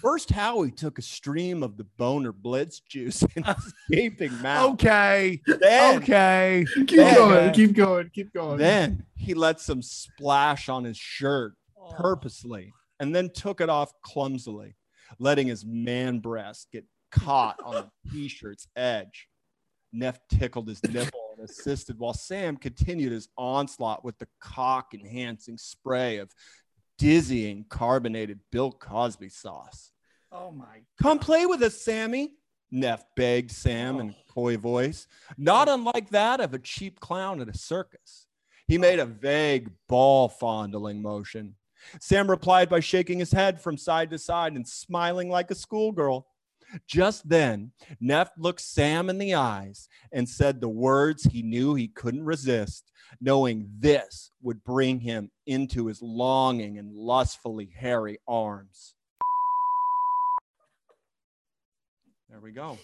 First, 0.00 0.30
Howie 0.30 0.70
took 0.70 0.98
a 0.98 1.02
stream 1.02 1.62
of 1.62 1.76
the 1.76 1.84
boner 1.96 2.32
blitz 2.32 2.80
juice 2.80 3.22
in 3.36 3.42
his 3.42 3.74
gaping 3.90 4.40
mouth. 4.40 4.74
Okay. 4.74 5.40
Then, 5.46 5.96
Okay. 6.02 6.64
Keep 6.74 6.90
Yeah. 6.92 7.14
going. 7.14 7.52
Keep 7.54 7.72
going. 7.74 8.10
Keep 8.14 8.32
going. 8.34 8.58
then 8.58 9.04
he 9.16 9.34
let 9.34 9.60
some 9.60 9.82
splash 9.82 10.68
on 10.68 10.84
his 10.84 10.96
shirt 10.96 11.54
Oh. 11.76 11.92
purposely 11.96 12.72
and 13.00 13.14
then 13.14 13.28
took 13.30 13.60
it 13.60 13.68
off 13.68 13.92
clumsily, 14.02 14.76
letting 15.18 15.48
his 15.48 15.64
man 15.66 16.20
breast 16.20 16.68
get 16.72 16.84
caught 17.10 17.60
on 17.64 17.74
the 17.74 18.10
t-shirt's 18.10 18.66
edge. 18.76 19.28
Neff 19.92 20.18
tickled 20.30 20.66
his 20.68 20.82
nipple 20.84 21.20
and 21.36 21.44
assisted 21.48 21.98
while 21.98 22.14
Sam 22.14 22.56
continued 22.56 23.12
his 23.12 23.28
onslaught 23.36 24.04
with 24.04 24.18
the 24.18 24.26
cock 24.40 24.94
enhancing 24.94 25.58
spray 25.58 26.18
of 26.18 26.30
dizzying 26.98 27.64
carbonated 27.68 28.40
Bill 28.50 28.72
Cosby 28.72 29.28
sauce. 29.28 29.90
Oh 30.32 30.50
my. 30.50 30.82
Come 31.00 31.18
play 31.18 31.46
with 31.46 31.62
us, 31.62 31.80
Sammy. 31.80 32.32
Neff 32.70 33.04
begged 33.14 33.52
Sam 33.52 34.00
in 34.00 34.08
a 34.10 34.12
oh. 34.12 34.32
coy 34.32 34.56
voice, 34.56 35.06
not 35.38 35.68
unlike 35.68 36.10
that 36.10 36.40
of 36.40 36.54
a 36.54 36.58
cheap 36.58 36.98
clown 36.98 37.40
at 37.40 37.48
a 37.48 37.56
circus. 37.56 38.26
He 38.66 38.78
made 38.78 38.98
a 38.98 39.02
oh. 39.02 39.06
vague 39.20 39.70
ball 39.88 40.28
fondling 40.28 41.00
motion. 41.00 41.54
Sam 42.00 42.28
replied 42.28 42.68
by 42.68 42.80
shaking 42.80 43.18
his 43.18 43.30
head 43.30 43.60
from 43.60 43.76
side 43.76 44.10
to 44.10 44.18
side 44.18 44.54
and 44.54 44.66
smiling 44.66 45.28
like 45.28 45.50
a 45.50 45.54
schoolgirl. 45.54 46.26
Just 46.86 47.28
then, 47.28 47.72
Neff 48.00 48.30
looked 48.36 48.60
Sam 48.60 49.10
in 49.10 49.18
the 49.18 49.34
eyes 49.34 49.88
and 50.12 50.28
said 50.28 50.60
the 50.60 50.68
words 50.68 51.24
he 51.24 51.42
knew 51.42 51.74
he 51.74 51.88
couldn't 51.88 52.24
resist, 52.24 52.90
knowing 53.20 53.68
this 53.78 54.30
would 54.42 54.64
bring 54.64 55.00
him 55.00 55.30
into 55.46 55.86
his 55.86 56.02
longing 56.02 56.78
and 56.78 56.94
lustfully 56.94 57.70
hairy 57.76 58.18
arms. 58.26 58.94
There 62.28 62.40
we 62.40 62.52
go. 62.52 62.78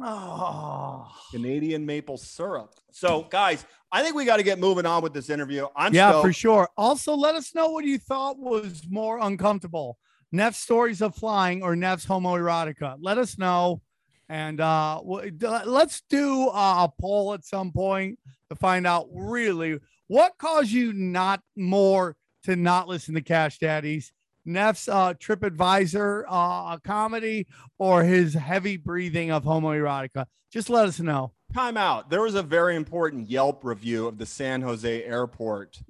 Oh. 0.00 1.08
Canadian 1.30 1.86
maple 1.86 2.18
syrup. 2.18 2.74
So, 2.90 3.22
guys, 3.30 3.64
I 3.90 4.02
think 4.02 4.14
we 4.14 4.24
got 4.24 4.36
to 4.36 4.42
get 4.42 4.58
moving 4.58 4.86
on 4.86 5.02
with 5.02 5.12
this 5.12 5.30
interview. 5.30 5.66
I'm 5.76 5.94
yeah, 5.94 6.10
stoked. 6.10 6.26
for 6.26 6.32
sure. 6.32 6.68
Also, 6.76 7.14
let 7.14 7.34
us 7.34 7.54
know 7.54 7.70
what 7.70 7.84
you 7.84 7.98
thought 7.98 8.38
was 8.38 8.82
more 8.88 9.18
uncomfortable 9.20 9.98
Neff's 10.32 10.58
stories 10.58 11.00
of 11.00 11.14
flying 11.14 11.62
or 11.62 11.74
Neff's 11.76 12.06
homoerotica. 12.06 12.96
Let 13.00 13.18
us 13.18 13.38
know. 13.38 13.80
And 14.28 14.60
uh, 14.60 15.00
let's 15.02 16.02
do 16.10 16.48
uh, 16.48 16.86
a 16.86 16.92
poll 17.00 17.32
at 17.32 17.44
some 17.44 17.72
point 17.72 18.18
to 18.50 18.56
find 18.56 18.86
out 18.86 19.08
really 19.10 19.78
what 20.06 20.36
caused 20.38 20.70
you 20.70 20.92
not 20.92 21.40
more 21.56 22.14
to 22.44 22.54
not 22.54 22.88
listen 22.88 23.14
to 23.14 23.22
Cash 23.22 23.58
Daddies. 23.58 24.12
Neff's 24.44 24.88
uh, 24.88 25.14
TripAdvisor 25.14 26.24
uh, 26.28 26.78
comedy 26.78 27.46
or 27.78 28.04
his 28.04 28.34
heavy 28.34 28.76
breathing 28.76 29.30
of 29.30 29.44
homoerotica. 29.44 30.26
Just 30.52 30.70
let 30.70 30.86
us 30.86 31.00
know. 31.00 31.32
Time 31.54 31.76
out. 31.76 32.10
There 32.10 32.22
was 32.22 32.34
a 32.34 32.42
very 32.42 32.76
important 32.76 33.28
Yelp 33.28 33.64
review 33.64 34.06
of 34.06 34.18
the 34.18 34.26
San 34.26 34.60
Jose 34.62 35.04
airport 35.04 35.80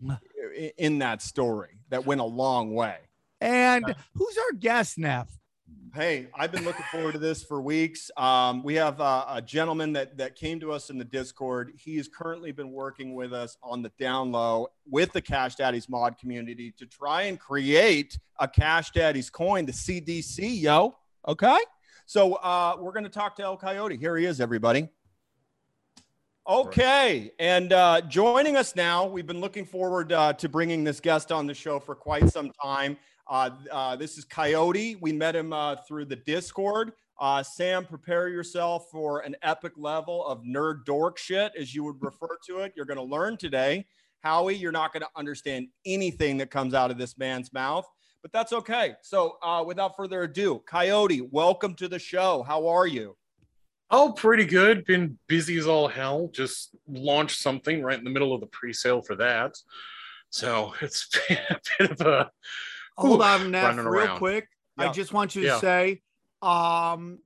in 0.77 0.98
that 1.01 1.22
story 1.22 1.81
that 1.90 2.07
went 2.07 2.20
a 2.20 2.24
long 2.24 2.74
way. 2.74 2.96
And 3.40 3.94
who's 4.14 4.37
our 4.38 4.59
guest, 4.59 4.98
Neff? 4.98 5.29
Hey, 5.94 6.29
I've 6.35 6.53
been 6.53 6.64
looking 6.64 6.85
forward 6.92 7.12
to 7.12 7.18
this 7.18 7.42
for 7.42 7.62
weeks. 7.62 8.11
Um, 8.16 8.62
we 8.62 8.74
have 8.74 9.01
uh, 9.01 9.24
a 9.29 9.40
gentleman 9.40 9.94
that 9.94 10.18
that 10.18 10.37
came 10.37 10.61
to 10.61 10.70
us 10.70 10.90
in 10.90 10.98
the 10.98 11.05
Discord. 11.05 11.72
He 11.77 11.96
has 11.96 12.09
currently 12.09 12.53
been 12.53 12.72
working 12.72 13.14
with 13.14 13.33
us 13.33 13.57
on 13.62 13.83
the 13.83 13.90
down 13.98 14.31
low 14.31 14.68
with 14.87 15.12
the 15.12 15.22
Cash 15.22 15.55
Daddies 15.55 15.88
mod 15.88 16.18
community 16.18 16.74
to 16.79 16.87
try 16.87 17.22
and 17.22 17.40
create 17.40 18.18
a 18.38 18.46
Cash 18.46 18.90
Daddies 18.90 19.31
coin, 19.31 19.64
the 19.64 19.72
CDC, 19.72 20.61
yo. 20.61 20.96
Okay. 21.27 21.59
So 22.05 22.35
uh, 22.35 22.77
we're 22.79 22.92
going 22.92 23.05
to 23.05 23.11
talk 23.11 23.37
to 23.37 23.42
El 23.42 23.57
Coyote. 23.57 23.96
Here 23.96 24.16
he 24.16 24.24
is, 24.24 24.40
everybody. 24.40 24.88
Okay, 26.48 27.31
and 27.38 27.74
uh, 27.74 28.01
joining 28.01 28.57
us 28.57 28.74
now, 28.74 29.05
we've 29.05 29.27
been 29.27 29.42
looking 29.42 29.66
forward 29.66 30.12
uh, 30.12 30.33
to 30.33 30.48
bringing 30.48 30.83
this 30.83 30.98
guest 30.98 31.31
on 31.31 31.46
the 31.46 31.53
show 31.53 31.79
for 31.79 31.94
quite 31.94 32.31
some 32.31 32.51
time. 32.62 32.96
Uh, 33.28 33.50
uh, 33.70 33.96
this 33.96 34.16
is 34.16 34.24
Coyote. 34.24 34.96
We 34.96 35.12
met 35.12 35.36
him 35.36 35.52
uh, 35.52 35.76
through 35.86 36.06
the 36.06 36.16
Discord. 36.16 36.92
Uh, 37.20 37.42
Sam, 37.42 37.84
prepare 37.84 38.28
yourself 38.28 38.86
for 38.90 39.20
an 39.20 39.36
epic 39.42 39.72
level 39.76 40.24
of 40.24 40.42
nerd 40.44 40.84
dork 40.86 41.18
shit, 41.18 41.52
as 41.58 41.74
you 41.74 41.84
would 41.84 41.96
refer 42.00 42.38
to 42.46 42.60
it. 42.60 42.72
You're 42.74 42.86
going 42.86 42.98
to 42.98 43.02
learn 43.02 43.36
today. 43.36 43.86
Howie, 44.20 44.56
you're 44.56 44.72
not 44.72 44.92
going 44.92 45.02
to 45.02 45.08
understand 45.14 45.68
anything 45.84 46.38
that 46.38 46.50
comes 46.50 46.74
out 46.74 46.90
of 46.90 46.98
this 46.98 47.18
man's 47.18 47.52
mouth, 47.52 47.86
but 48.22 48.32
that's 48.32 48.52
okay. 48.52 48.94
So, 49.02 49.36
uh, 49.42 49.62
without 49.64 49.94
further 49.94 50.22
ado, 50.22 50.62
Coyote, 50.66 51.20
welcome 51.30 51.74
to 51.74 51.86
the 51.86 51.98
show. 51.98 52.42
How 52.42 52.66
are 52.66 52.86
you? 52.86 53.16
Oh, 53.90 54.12
pretty 54.12 54.44
good. 54.44 54.84
Been 54.86 55.18
busy 55.28 55.58
as 55.58 55.66
all 55.66 55.88
hell. 55.88 56.30
Just 56.32 56.74
launched 56.88 57.38
something 57.40 57.82
right 57.82 57.98
in 57.98 58.04
the 58.04 58.10
middle 58.10 58.34
of 58.34 58.40
the 58.40 58.46
pre-sale 58.46 59.02
for 59.02 59.16
that. 59.16 59.54
So 60.30 60.74
it's 60.80 61.08
been 61.28 61.38
a 61.50 61.60
bit 61.78 61.90
of 61.92 62.00
a 62.06 62.30
Hold 62.98 63.20
Ooh, 63.20 63.22
on, 63.22 63.50
Neff, 63.52 63.76
real 63.76 63.88
around. 63.88 64.18
quick. 64.18 64.48
I 64.76 64.90
just 64.90 65.12
want 65.12 65.34
you 65.37 65.42
to 65.42 65.48
Yeah. 65.48 65.58
say, 65.61 66.02
um, 66.42 67.18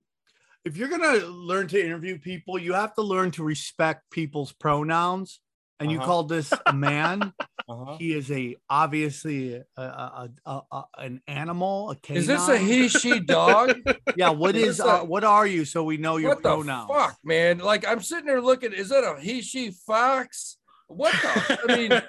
if 0.64 0.76
you're 0.76 0.88
gonna 0.88 1.16
learn 1.26 1.66
to 1.68 1.82
interview 1.84 2.18
people, 2.18 2.58
you 2.58 2.72
have 2.74 2.94
to 2.94 3.02
learn 3.02 3.30
to 3.32 3.42
respect 3.42 4.10
people's 4.10 4.52
pronouns. 4.52 5.40
And 5.80 5.90
you 5.90 5.98
Uh-huh. 5.98 6.06
called 6.06 6.28
this 6.28 6.52
a 6.66 6.72
man. 6.72 7.32
Uh-huh. 7.68 7.96
he 7.96 8.12
is 8.12 8.28
a 8.30 8.56
obviously 8.68 9.54
a, 9.54 9.62
a, 9.82 10.28
a, 10.44 10.60
a- 10.72 10.84
an 10.98 11.22
animal. 11.28 11.90
A 11.90 11.96
canine. 11.96 12.20
Is 12.20 12.26
this 12.26 12.48
a 12.48 12.58
he, 12.58 12.88
she, 12.88 13.20
dog? 13.20 13.76
Yeah. 14.16 14.30
What 14.30 14.56
is 14.56 14.62
is? 14.62 14.76
this 14.78 14.86
uh, 14.86 15.00
what 15.02 15.22
are 15.24 15.46
you? 15.46 15.64
So 15.64 15.84
we 15.84 15.96
know 15.96 16.16
your 16.18 16.30
what 16.30 16.42
the 16.42 16.48
pronouns. 16.56 16.90
fuck, 16.92 17.16
man? 17.24 17.58
Like 17.58 17.86
I'm 17.86 18.00
sitting 18.02 18.26
there 18.26 18.40
looking. 18.42 18.72
Is 18.72 18.88
that 18.90 19.04
a 19.04 19.18
he, 19.20 19.40
she, 19.42 19.70
fox? 19.70 20.58
What 20.88 21.12
the? 21.12 21.60
I 21.68 21.76
mean, 21.76 22.02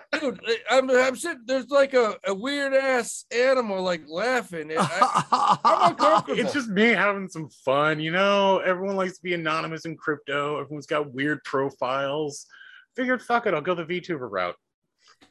dude, 0.20 0.40
I'm, 0.70 0.90
I'm 0.90 1.16
sitting. 1.16 1.42
There's 1.46 1.68
like 1.70 1.94
a, 1.94 2.16
a 2.26 2.34
weird 2.34 2.74
ass 2.74 3.24
animal 3.30 3.82
like 3.82 4.02
laughing. 4.08 4.70
And 4.70 4.78
I, 4.80 5.58
I'm 5.64 6.24
it's 6.38 6.52
just 6.52 6.68
me 6.68 6.88
having 6.88 7.28
some 7.28 7.48
fun, 7.64 8.00
you 8.00 8.12
know. 8.12 8.58
Everyone 8.58 8.96
likes 8.96 9.16
to 9.16 9.22
be 9.22 9.34
anonymous 9.34 9.84
in 9.84 9.96
crypto. 9.96 10.60
Everyone's 10.60 10.86
got 10.86 11.12
weird 11.12 11.42
profiles. 11.44 12.46
Figured, 12.94 13.22
fuck 13.22 13.46
it, 13.46 13.54
I'll 13.54 13.60
go 13.60 13.74
the 13.74 13.84
VTuber 13.84 14.30
route. 14.30 14.56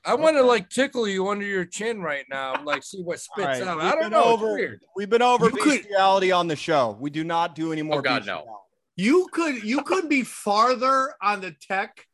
I 0.03 0.13
want 0.13 0.35
to 0.37 0.43
like 0.43 0.69
tickle 0.69 1.07
you 1.07 1.27
under 1.29 1.45
your 1.45 1.65
chin 1.65 2.01
right 2.01 2.25
now, 2.29 2.63
like 2.63 2.83
see 2.83 3.01
what 3.01 3.19
spits 3.19 3.59
right, 3.59 3.61
out. 3.63 3.77
we've 3.77 3.85
I 3.85 3.91
don't 3.91 4.01
been 4.03 4.11
know. 4.11 4.33
It's 4.33 4.43
over- 4.43 4.53
weird. 4.53 4.81
We've 4.95 5.09
been 5.09 5.21
over 5.21 5.45
You 5.45 5.51
could- 5.51 6.31
on 6.31 6.47
the 6.47 6.55
show. 6.55 6.95
We 6.99 7.09
do 7.09 7.23
not 7.23 7.55
do 7.55 7.71
any 7.73 7.81
more. 7.81 7.99
Oh, 7.99 8.01
God, 8.01 8.25
no. 8.25 8.59
You 8.95 9.27
could 9.31 9.63
you 9.63 9.81
could 9.81 10.07
be 10.07 10.21
farther 10.23 11.13
on 11.21 11.41
the 11.41 11.53
tech 11.59 12.05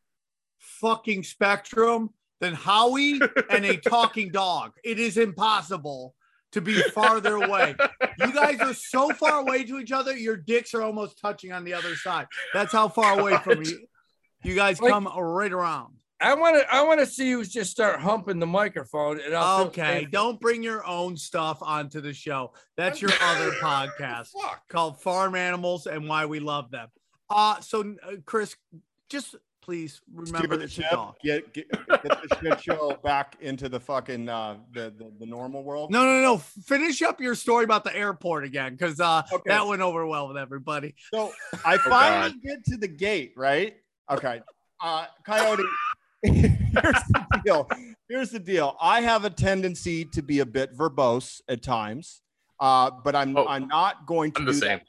fucking 0.60 1.24
spectrum 1.24 2.10
than 2.41 2.54
Howie 2.54 3.19
and 3.49 3.63
a 3.65 3.77
talking 3.77 4.32
dog. 4.32 4.71
It 4.84 4.99
is 4.99 5.17
impossible 5.17 6.13
to 6.51 6.60
be 6.60 6.82
farther 6.89 7.36
away. 7.36 7.75
You 8.19 8.34
guys 8.34 8.60
are 8.60 8.73
so 8.73 9.10
far 9.13 9.39
away 9.39 9.63
to 9.63 9.80
each 9.80 9.93
other, 9.93 10.13
your 10.17 10.36
dicks 10.36 10.73
are 10.73 10.82
almost 10.82 11.17
touching 11.17 11.54
on 11.54 11.63
the 11.63 11.73
other 11.73 11.95
side. 11.95 12.27
That's 12.54 12.73
how 12.73 12.89
far 12.89 13.17
away 13.17 13.38
from 13.38 13.63
you. 13.63 13.88
You 14.43 14.56
guys 14.56 14.82
Like- 14.82 14.91
come 14.91 15.08
right 15.08 15.51
around. 15.54 15.95
I 16.23 16.36
want 16.36 16.56
to. 16.56 16.71
I 16.71 16.84
want 16.84 16.99
to 16.99 17.08
see 17.08 17.30
you 17.30 17.43
just 17.43 17.71
start 17.71 17.99
humping 17.99 18.38
the 18.38 18.45
microphone. 18.45 19.19
And 19.19 19.34
I'll 19.34 19.65
Okay, 19.67 20.08
don't 20.12 20.39
bring 20.39 20.62
your 20.62 20.86
own 20.86 21.17
stuff 21.17 21.58
onto 21.63 21.99
the 21.99 22.13
show. 22.13 22.54
That's 22.77 23.01
your 23.01 23.10
other 23.23 23.49
podcast 23.54 24.27
Fuck. 24.39 24.62
called 24.69 25.01
Farm 25.01 25.34
Animals 25.34 25.88
and 25.88 26.08
Why 26.08 26.27
We 26.27 26.39
Love 26.39 26.69
Them. 26.69 26.89
Uh 27.27 27.60
so 27.62 27.95
uh, 28.06 28.17
Chris, 28.25 28.56
just 29.10 29.36
please 29.62 30.02
remember 30.13 30.38
Steer 30.39 30.47
the 30.50 30.58
that 30.58 30.78
you 30.78 30.84
ship, 30.84 30.91
dog. 30.91 31.15
Get, 31.24 31.54
get, 31.54 31.69
get 31.71 32.02
the 32.04 32.38
shit 32.41 32.62
show 32.62 32.97
back 33.04 33.36
into 33.41 33.69
the 33.69 33.80
fucking 33.80 34.28
uh, 34.28 34.58
the, 34.74 34.93
the 34.97 35.12
the 35.19 35.26
normal 35.26 35.63
world. 35.63 35.91
No, 35.91 36.04
no, 36.04 36.21
no. 36.21 36.38
Finish 36.38 37.02
up 37.02 37.21
your 37.21 37.36
story 37.36 37.63
about 37.63 37.84
the 37.84 37.95
airport 37.95 38.43
again, 38.43 38.74
because 38.74 39.00
uh, 39.00 39.21
Okay. 39.32 39.43
that 39.47 39.65
went 39.67 39.82
over 39.82 40.06
well 40.06 40.28
with 40.28 40.38
everybody. 40.38 40.95
So 41.13 41.32
I 41.65 41.78
finally 41.78 42.36
get 42.43 42.63
to 42.65 42.78
the 42.78 42.88
gate, 42.88 43.34
right? 43.36 43.76
Okay. 44.10 44.41
Uh, 44.84 45.06
Coyote, 45.24 45.62
here's 46.24 46.43
the 46.74 47.41
deal. 47.45 47.69
Here's 48.10 48.32
the 48.32 48.39
deal. 48.39 48.76
I 48.82 49.02
have 49.02 49.26
a 49.26 49.30
tendency 49.30 50.06
to 50.06 50.24
be 50.24 50.39
a 50.39 50.45
bit 50.47 50.76
verbose 50.76 51.39
at 51.47 51.62
times, 51.62 52.24
uh, 52.60 52.89
but 53.04 53.15
I'm 53.15 53.38
Oh, 53.38 53.45
I'm 53.47 53.67
not 53.67 54.08
going 54.08 54.32
to 54.32 54.39
I'm 54.39 54.45
the 54.45 54.54
do 54.54 54.58
same. 54.58 54.80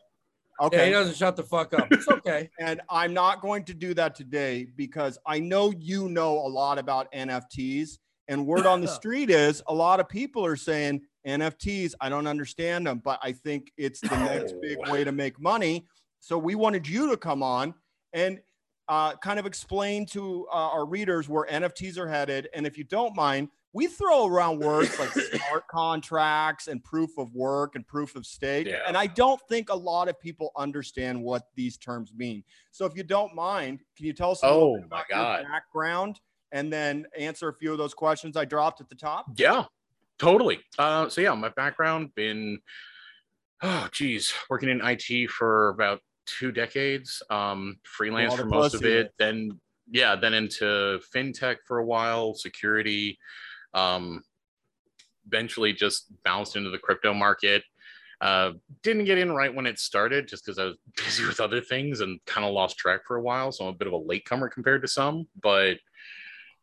That. 0.60 0.72
Yeah, 0.72 0.78
Okay. 0.78 0.86
he 0.86 0.92
doesn't 0.92 1.16
shut 1.16 1.36
the 1.36 1.42
fuck 1.42 1.74
up. 1.74 1.88
It's 1.90 2.08
okay. 2.08 2.50
and 2.60 2.80
I'm 2.88 3.12
not 3.14 3.40
going 3.40 3.64
to 3.64 3.74
do 3.74 3.94
that 3.94 4.14
today 4.14 4.66
because 4.76 5.18
I 5.26 5.40
know 5.40 5.70
you 5.70 6.08
know 6.08 6.34
a 6.38 6.48
lot 6.48 6.78
about 6.78 7.10
NFTs. 7.12 7.98
And 8.28 8.46
word 8.46 8.66
on 8.66 8.80
the 8.80 8.88
street 9.00 9.30
is 9.30 9.62
a 9.66 9.74
lot 9.74 10.00
of 10.00 10.08
people 10.08 10.44
are 10.44 10.56
saying 10.56 11.02
NFTs, 11.26 11.94
I 12.00 12.08
don't 12.08 12.26
understand 12.26 12.86
them, 12.86 13.00
but 13.04 13.18
I 13.22 13.32
think 13.32 13.72
it's 13.76 14.00
the 14.00 14.16
next 14.16 14.54
big 14.60 14.78
way 14.88 15.04
to 15.04 15.12
make 15.12 15.40
money. 15.40 15.86
So 16.20 16.38
we 16.38 16.54
wanted 16.54 16.86
you 16.86 17.10
to 17.10 17.16
come 17.16 17.42
on 17.42 17.74
and 18.12 18.40
uh, 18.88 19.16
kind 19.16 19.38
of 19.38 19.46
explain 19.46 20.06
to 20.06 20.46
uh, 20.52 20.56
our 20.56 20.84
readers 20.86 21.28
where 21.28 21.46
NFTs 21.46 21.98
are 21.98 22.08
headed. 22.08 22.48
And 22.54 22.66
if 22.66 22.76
you 22.78 22.84
don't 22.84 23.14
mind, 23.16 23.48
we 23.72 23.87
throw 23.87 24.26
around 24.26 24.58
words 24.64 24.98
like 24.98 25.11
smart 25.11 25.66
contracts 25.68 26.68
and 26.68 26.82
proof 26.82 27.11
of 27.18 27.35
work 27.35 27.74
and 27.74 27.87
proof 27.87 28.16
of 28.16 28.26
stake. 28.26 28.66
Yeah. 28.66 28.80
And 28.87 28.96
I 28.96 29.06
don't 29.06 29.40
think 29.48 29.70
a 29.70 29.74
lot 29.74 30.08
of 30.08 30.20
people 30.20 30.52
understand 30.56 31.22
what 31.22 31.48
these 31.54 31.76
terms 31.76 32.12
mean. 32.16 32.44
So 32.70 32.85
if 32.85 32.96
you 32.96 33.02
don't 33.02 33.35
mind, 33.35 33.80
can 33.96 34.06
you 34.06 34.12
tell 34.12 34.32
us 34.32 34.42
a 34.42 34.46
little 34.46 34.78
Oh, 34.80 34.85
about 34.85 35.06
your 35.08 35.48
background 35.48 36.20
and 36.52 36.72
then 36.72 37.06
answer 37.18 37.48
a 37.48 37.54
few 37.54 37.72
of 37.72 37.78
those 37.78 37.94
questions 37.94 38.37
I 38.37 38.44
dropped 38.44 38.80
at 38.80 38.88
the 38.88 38.94
top? 38.94 39.26
Yeah, 39.37 39.64
totally. 40.18 40.61
Uh, 40.78 41.08
so 41.08 41.20
yeah, 41.20 41.35
my 41.35 41.48
background 41.50 42.14
been, 42.14 42.58
oh 43.62 43.88
geez, 43.92 44.32
working 44.50 44.68
in 44.68 44.80
IT 44.82 45.30
for 45.30 45.70
about 45.70 46.00
two 46.26 46.52
decades. 46.52 47.22
Um, 47.30 47.78
freelance 47.85 48.35
for 48.35 48.44
most 48.44 48.74
of 48.74 48.85
it. 48.85 49.12
Then 49.18 49.58
yeah, 49.90 50.16
then 50.16 50.35
into 50.35 51.00
fintech 51.14 51.56
for 51.66 51.78
a 51.78 51.85
while, 51.85 52.35
security. 52.35 53.18
Um, 53.74 54.22
eventually 55.26 55.72
just 55.72 56.06
bounced 56.24 56.56
into 56.56 56.70
the 56.70 56.78
crypto 56.78 57.14
market. 57.14 57.62
Uh, 58.20 58.52
didn't 58.82 59.04
get 59.04 59.18
in 59.18 59.32
right 59.32 59.52
when 59.54 59.66
it 59.66 59.78
started 59.78 60.28
just 60.28 60.44
because 60.44 60.58
I 60.58 60.64
was 60.66 60.76
busy 60.96 61.24
with 61.26 61.40
other 61.40 61.61
things 61.61 62.00
and 62.00 62.20
kind 62.26 62.46
of 62.46 62.52
lost 62.52 62.76
track 62.78 63.00
for 63.06 63.16
a 63.16 63.22
while. 63.22 63.50
So 63.52 63.64
I'm 63.66 63.74
a 63.74 63.76
bit 63.76 63.88
of 63.88 63.94
a 63.94 63.98
latecomer 63.98 64.48
compared 64.48 64.82
to 64.82 64.88
some, 64.88 65.26
but 65.42 65.78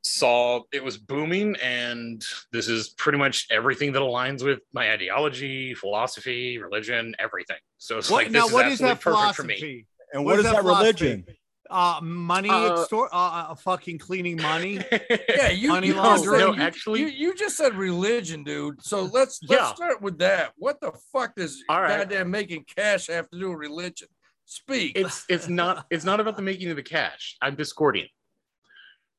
saw 0.01 0.61
it 0.71 0.81
was 0.81 0.97
booming 0.97 1.55
and 1.61 2.23
this 2.53 2.69
is 2.69 2.89
pretty 2.89 3.17
much 3.17 3.47
everything 3.51 3.91
that 3.91 3.99
aligns 4.01 4.43
with 4.45 4.59
my 4.71 4.91
ideology 4.93 5.73
philosophy 5.73 6.57
religion 6.57 7.13
everything 7.19 7.57
so 7.79 7.97
it's 7.97 8.09
What 8.09 8.23
like 8.23 8.31
now? 8.31 8.43
this 8.43 8.53
What 8.53 8.65
is 8.67 8.73
is 8.75 8.81
absolutely 8.81 8.93
that 8.93 9.01
perfect 9.01 9.35
for 9.35 9.43
me 9.43 9.55
philosophy? 9.55 9.87
And 10.13 10.23
What 10.23 10.31
what 10.31 10.39
is 10.39 10.45
is 10.45 10.51
that 10.51 10.63
that 10.63 10.63
religion? 10.63 11.25
Uh, 11.69 11.99
money 12.01 12.49
Uh, 12.49 12.81
extort, 12.81 13.09
uh, 13.13 13.47
uh, 13.49 13.55
fucking 13.55 13.97
cleaning 13.99 14.37
money. 14.37 14.79
Yeah, 15.29 15.49
you. 15.51 15.69
Money 15.69 15.87
you 15.87 15.93
no, 15.95 16.01
laundering. 16.03 16.39
said- 16.39 16.47
no, 16.47 16.53
you- 16.55 16.61
actually- 16.61 16.99
you, 17.01 17.07
you 17.07 17.35
just 17.35 17.55
said 17.57 17.75
religion, 17.75 18.43
dude. 18.43 18.81
So 18.83 19.03
let's 19.03 19.39
let's 19.43 19.61
Yeah. 19.61 19.73
start 19.75 20.01
with 20.01 20.17
that. 20.19 20.53
What 20.57 20.81
the 20.81 20.91
fuck 21.13 21.35
does 21.35 21.63
All 21.69 21.81
right. 21.81 21.99
goddamn 21.99 22.31
making 22.31 22.65
cash 22.75 23.07
have 23.07 23.29
to 23.29 23.39
do 23.39 23.49
with 23.49 23.59
religion? 23.59 24.07
Speak. 24.45 24.93
it's 24.95 25.25
it's 25.29 25.47
not 25.47 25.85
it's 25.91 26.03
not 26.03 26.19
about 26.19 26.35
the 26.37 26.41
making 26.41 26.71
of 26.71 26.75
the 26.75 26.81
cash 26.81 27.37
i'm 27.39 27.55
discordian 27.55 28.09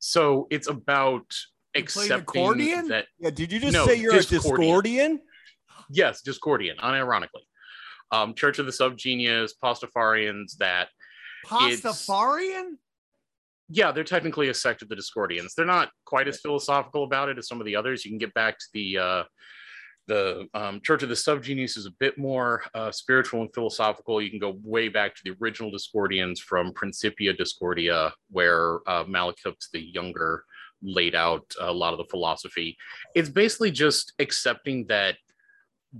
so 0.00 0.48
it's 0.50 0.66
about 0.68 1.26
You 1.74 1.82
accepting 1.82 2.18
accordion? 2.22 2.88
that 2.88 3.06
Yeah, 3.20 3.30
did 3.30 3.52
you 3.52 3.60
just 3.60 3.72
No, 3.72 3.86
say 3.86 3.94
you're 3.94 4.12
Discordian. 4.12 4.34
a 4.34 4.38
Discordian? 4.40 5.18
yes 5.88 6.22
discordian 6.26 6.76
unironically 6.78 7.44
um 8.10 8.34
church 8.34 8.58
of 8.58 8.66
the 8.66 8.72
subgenius 8.72 9.52
pastafarians 9.62 10.56
that 10.58 10.88
It's- 10.88 10.99
Pastafarian? 11.46 12.76
yeah, 13.70 13.92
they're 13.92 14.04
technically 14.04 14.48
a 14.48 14.54
sect 14.54 14.82
of 14.82 14.88
the 14.88 14.96
Discordians. 14.96 15.54
They're 15.54 15.64
not 15.64 15.90
quite 16.04 16.26
as 16.26 16.40
philosophical 16.40 17.04
about 17.04 17.28
it 17.28 17.38
as 17.38 17.46
some 17.46 17.60
of 17.60 17.66
the 17.66 17.76
others. 17.76 18.04
You 18.04 18.10
can 18.10 18.18
get 18.18 18.34
back 18.34 18.58
to 18.58 18.64
the 18.74 18.98
uh, 18.98 19.22
the 20.08 20.48
um, 20.54 20.80
Church 20.84 21.04
of 21.04 21.08
the 21.08 21.14
Subgenius 21.14 21.76
is 21.76 21.86
a 21.86 21.92
bit 22.00 22.18
more 22.18 22.64
uh, 22.74 22.90
spiritual 22.90 23.42
and 23.42 23.54
philosophical. 23.54 24.20
You 24.20 24.28
can 24.28 24.40
go 24.40 24.58
way 24.64 24.88
back 24.88 25.14
to 25.14 25.20
the 25.24 25.36
original 25.40 25.70
Discordians 25.70 26.40
from 26.40 26.72
Principia 26.72 27.32
Discordia, 27.32 28.12
where 28.28 28.80
uh, 28.88 29.04
the 29.04 29.60
Younger 29.74 30.44
laid 30.82 31.14
out 31.14 31.44
a 31.60 31.72
lot 31.72 31.92
of 31.92 31.98
the 31.98 32.06
philosophy. 32.10 32.76
It's 33.14 33.28
basically 33.28 33.70
just 33.70 34.14
accepting 34.18 34.86
that 34.88 35.16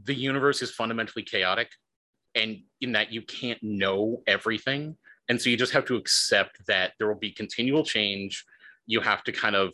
the 0.05 0.15
universe 0.15 0.61
is 0.61 0.73
fundamentally 0.73 1.23
chaotic, 1.23 1.71
and 2.35 2.63
in 2.81 2.93
that 2.93 3.13
you 3.13 3.23
can't 3.23 3.63
know 3.63 4.25
everything 4.27 4.97
and 5.31 5.41
so 5.41 5.49
you 5.49 5.57
just 5.57 5.73
have 5.73 5.85
to 5.87 5.95
accept 5.95 6.67
that 6.67 6.95
there 6.99 7.07
will 7.07 7.15
be 7.15 7.31
continual 7.31 7.85
change. 7.85 8.45
You 8.87 9.01
have 9.01 9.23
to 9.25 9.33
kind 9.33 9.55
of 9.55 9.73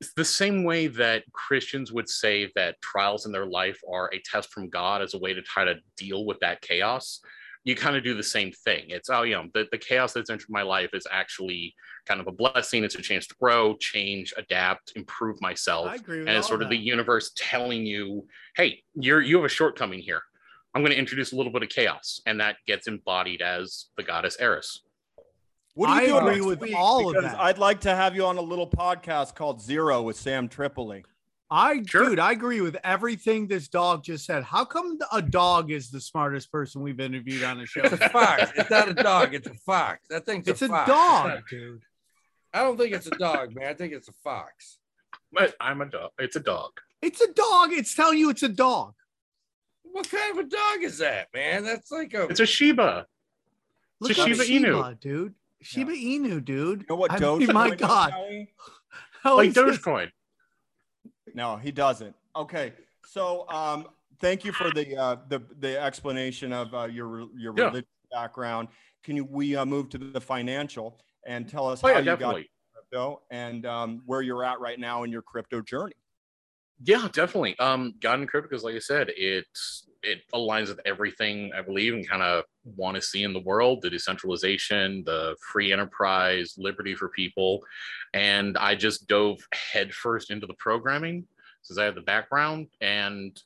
it's 0.00 0.14
the 0.14 0.24
same 0.24 0.62
way 0.62 0.86
that 0.86 1.24
christians 1.32 1.92
would 1.92 2.08
say 2.08 2.50
that 2.54 2.80
trials 2.80 3.26
in 3.26 3.32
their 3.32 3.46
life 3.46 3.80
are 3.92 4.08
a 4.14 4.20
test 4.20 4.48
from 4.50 4.70
god 4.70 5.02
as 5.02 5.12
a 5.14 5.18
way 5.18 5.34
to 5.34 5.42
try 5.42 5.64
to 5.64 5.74
deal 5.96 6.24
with 6.24 6.38
that 6.40 6.62
chaos. 6.62 7.20
You 7.64 7.74
kind 7.74 7.96
of 7.96 8.04
do 8.04 8.14
the 8.14 8.22
same 8.22 8.50
thing. 8.52 8.84
It's 8.88 9.10
oh 9.10 9.24
you 9.24 9.34
know 9.34 9.48
the, 9.52 9.66
the 9.70 9.76
chaos 9.76 10.14
that's 10.14 10.30
entered 10.30 10.48
my 10.48 10.62
life 10.62 10.90
is 10.94 11.06
actually 11.10 11.74
kind 12.06 12.20
of 12.20 12.26
a 12.26 12.32
blessing. 12.32 12.84
It's 12.84 12.94
a 12.94 13.02
chance 13.02 13.26
to 13.26 13.34
grow 13.38 13.76
change 13.76 14.32
adapt 14.38 14.92
improve 14.96 15.42
myself. 15.42 15.88
I 15.88 15.96
agree 15.96 16.20
with 16.20 16.28
and 16.28 16.38
it's 16.38 16.48
sort 16.48 16.62
of 16.62 16.70
that. 16.70 16.76
the 16.76 16.80
universe 16.80 17.32
telling 17.36 17.84
you 17.84 18.26
hey 18.56 18.82
you're 18.94 19.20
you 19.20 19.36
have 19.36 19.44
a 19.44 19.50
shortcoming 19.50 20.00
here 20.00 20.22
i'm 20.78 20.82
going 20.84 20.92
to 20.92 20.98
introduce 20.98 21.32
a 21.32 21.36
little 21.36 21.52
bit 21.52 21.62
of 21.62 21.68
chaos 21.68 22.20
and 22.26 22.40
that 22.40 22.56
gets 22.66 22.86
embodied 22.86 23.42
as 23.42 23.86
the 23.96 24.02
goddess 24.02 24.36
eris 24.40 24.82
What 25.74 25.90
are 25.90 26.02
you 26.04 26.16
I 26.16 26.20
doing 26.20 26.28
agree 26.28 26.40
with 26.56 26.74
all 26.74 27.08
of 27.08 27.14
Because 27.16 27.32
that. 27.32 27.40
I'd 27.40 27.58
like 27.58 27.80
to 27.82 27.94
have 27.94 28.14
you 28.16 28.24
on 28.26 28.36
a 28.38 28.42
little 28.42 28.68
podcast 28.68 29.34
called 29.34 29.60
Zero 29.62 30.02
with 30.02 30.16
Sam 30.16 30.48
Tripoli. 30.48 31.04
I 31.50 31.82
Sure. 31.86 32.10
dude, 32.10 32.18
I 32.18 32.32
agree 32.32 32.60
with 32.60 32.76
everything 32.84 33.46
this 33.46 33.68
dog 33.68 34.02
just 34.04 34.26
said. 34.26 34.42
How 34.44 34.64
come 34.64 34.98
a 35.12 35.22
dog 35.22 35.70
is 35.70 35.90
the 35.90 36.00
smartest 36.00 36.50
person 36.52 36.82
we've 36.82 36.98
interviewed 37.00 37.42
on 37.44 37.58
the 37.58 37.64
show? 37.66 37.82
It's 37.84 37.92
a 37.94 38.08
fox. 38.10 38.50
It's 38.56 38.68
not 38.70 38.88
a 38.88 38.94
dog. 38.94 39.34
It's 39.34 39.46
a 39.46 39.54
fox. 39.54 40.00
That 40.10 40.26
thing's 40.26 40.46
It's 40.48 40.62
a 40.62 40.68
fox. 40.68 40.88
dog, 40.90 41.40
dude. 41.48 41.82
I 42.52 42.62
don't 42.64 42.76
think 42.76 42.92
it's 42.92 43.06
a 43.06 43.10
dog, 43.28 43.54
man. 43.54 43.68
I 43.68 43.74
think 43.74 43.92
it's 43.94 44.08
a 44.08 44.12
fox. 44.24 44.78
but 45.32 45.54
i'm 45.60 45.80
a 45.80 45.86
dog 45.86 46.10
it's 46.18 46.36
a 46.36 46.40
dog 46.40 46.72
It's 47.02 47.20
a 47.20 47.32
dog. 47.32 47.72
It's 47.72 47.94
telling 47.94 48.18
you 48.18 48.28
it's 48.30 48.42
a 48.42 48.48
dog. 48.48 48.94
What 49.92 50.08
kind 50.10 50.38
of 50.38 50.44
a 50.46 50.48
dog 50.48 50.82
is 50.82 50.98
that, 50.98 51.28
man? 51.34 51.64
That's 51.64 51.90
like 51.90 52.14
a. 52.14 52.24
it's 52.24 52.40
a 52.40 52.46
shiba 52.46 53.06
Look 54.00 54.10
It's 54.10 54.20
a 54.20 54.24
Shiba 54.26 54.44
Shiba, 54.44 54.66
Inu. 54.68 55.00
dude. 55.00 55.34
Shiba 55.60 55.92
Inu, 55.92 56.44
dude. 56.44 56.80
You 56.82 56.86
know 56.88 56.96
what 56.96 57.10
I 57.10 57.18
mean, 57.36 57.52
my 57.52 57.74
God. 57.74 58.12
Howie? 58.12 58.54
How 59.22 59.36
like 59.36 59.48
is 59.48 59.54
this- 59.54 59.78
dogecoin 59.78 60.10
No, 61.34 61.56
he 61.56 61.72
doesn't. 61.72 62.14
Okay, 62.36 62.72
so 63.04 63.48
um, 63.48 63.86
thank 64.20 64.44
you 64.44 64.52
for 64.52 64.70
the 64.70 64.96
uh, 64.96 65.16
the 65.28 65.42
the 65.58 65.80
explanation 65.80 66.52
of 66.52 66.72
uh, 66.74 66.84
your 66.84 67.26
your 67.36 67.54
Yeah. 67.56 67.64
religious 67.64 67.88
background. 68.12 68.68
Can 69.02 69.16
you 69.16 69.24
we 69.24 69.56
uh, 69.56 69.64
move 69.64 69.88
to 69.90 69.98
the 69.98 70.20
financial 70.20 71.00
and 71.26 71.48
tell 71.48 71.68
us 71.68 71.82
oh 71.82 71.88
how 71.88 71.94
yeah 71.94 71.98
you 71.98 72.04
got 72.04 72.18
definitely 72.20 72.50
crypto 72.72 73.22
and 73.32 73.66
um, 73.66 74.02
where 74.06 74.22
you're 74.22 74.44
at 74.44 74.60
right 74.60 74.78
now 74.78 75.02
in 75.02 75.10
your 75.10 75.22
crypto 75.22 75.60
journey? 75.60 75.94
Yeah, 76.84 77.08
definitely. 77.12 77.58
Um, 77.58 77.94
God 78.00 78.20
and 78.20 78.28
because 78.30 78.62
like 78.62 78.76
I 78.76 78.78
said, 78.80 79.10
it 79.16 79.46
it 80.04 80.20
aligns 80.32 80.68
with 80.68 80.80
everything 80.86 81.50
I 81.56 81.60
believe 81.60 81.92
and 81.92 82.08
kind 82.08 82.22
of 82.22 82.44
want 82.76 82.94
to 82.94 83.02
see 83.02 83.24
in 83.24 83.32
the 83.32 83.40
world: 83.40 83.80
the 83.82 83.90
decentralization, 83.90 85.02
the 85.04 85.36
free 85.52 85.72
enterprise, 85.72 86.54
liberty 86.56 86.94
for 86.94 87.08
people. 87.08 87.60
And 88.14 88.56
I 88.58 88.74
just 88.76 89.08
dove 89.08 89.38
headfirst 89.52 90.30
into 90.30 90.46
the 90.46 90.54
programming 90.54 91.26
since 91.62 91.78
I 91.78 91.84
had 91.84 91.96
the 91.96 92.00
background 92.02 92.68
and 92.80 93.40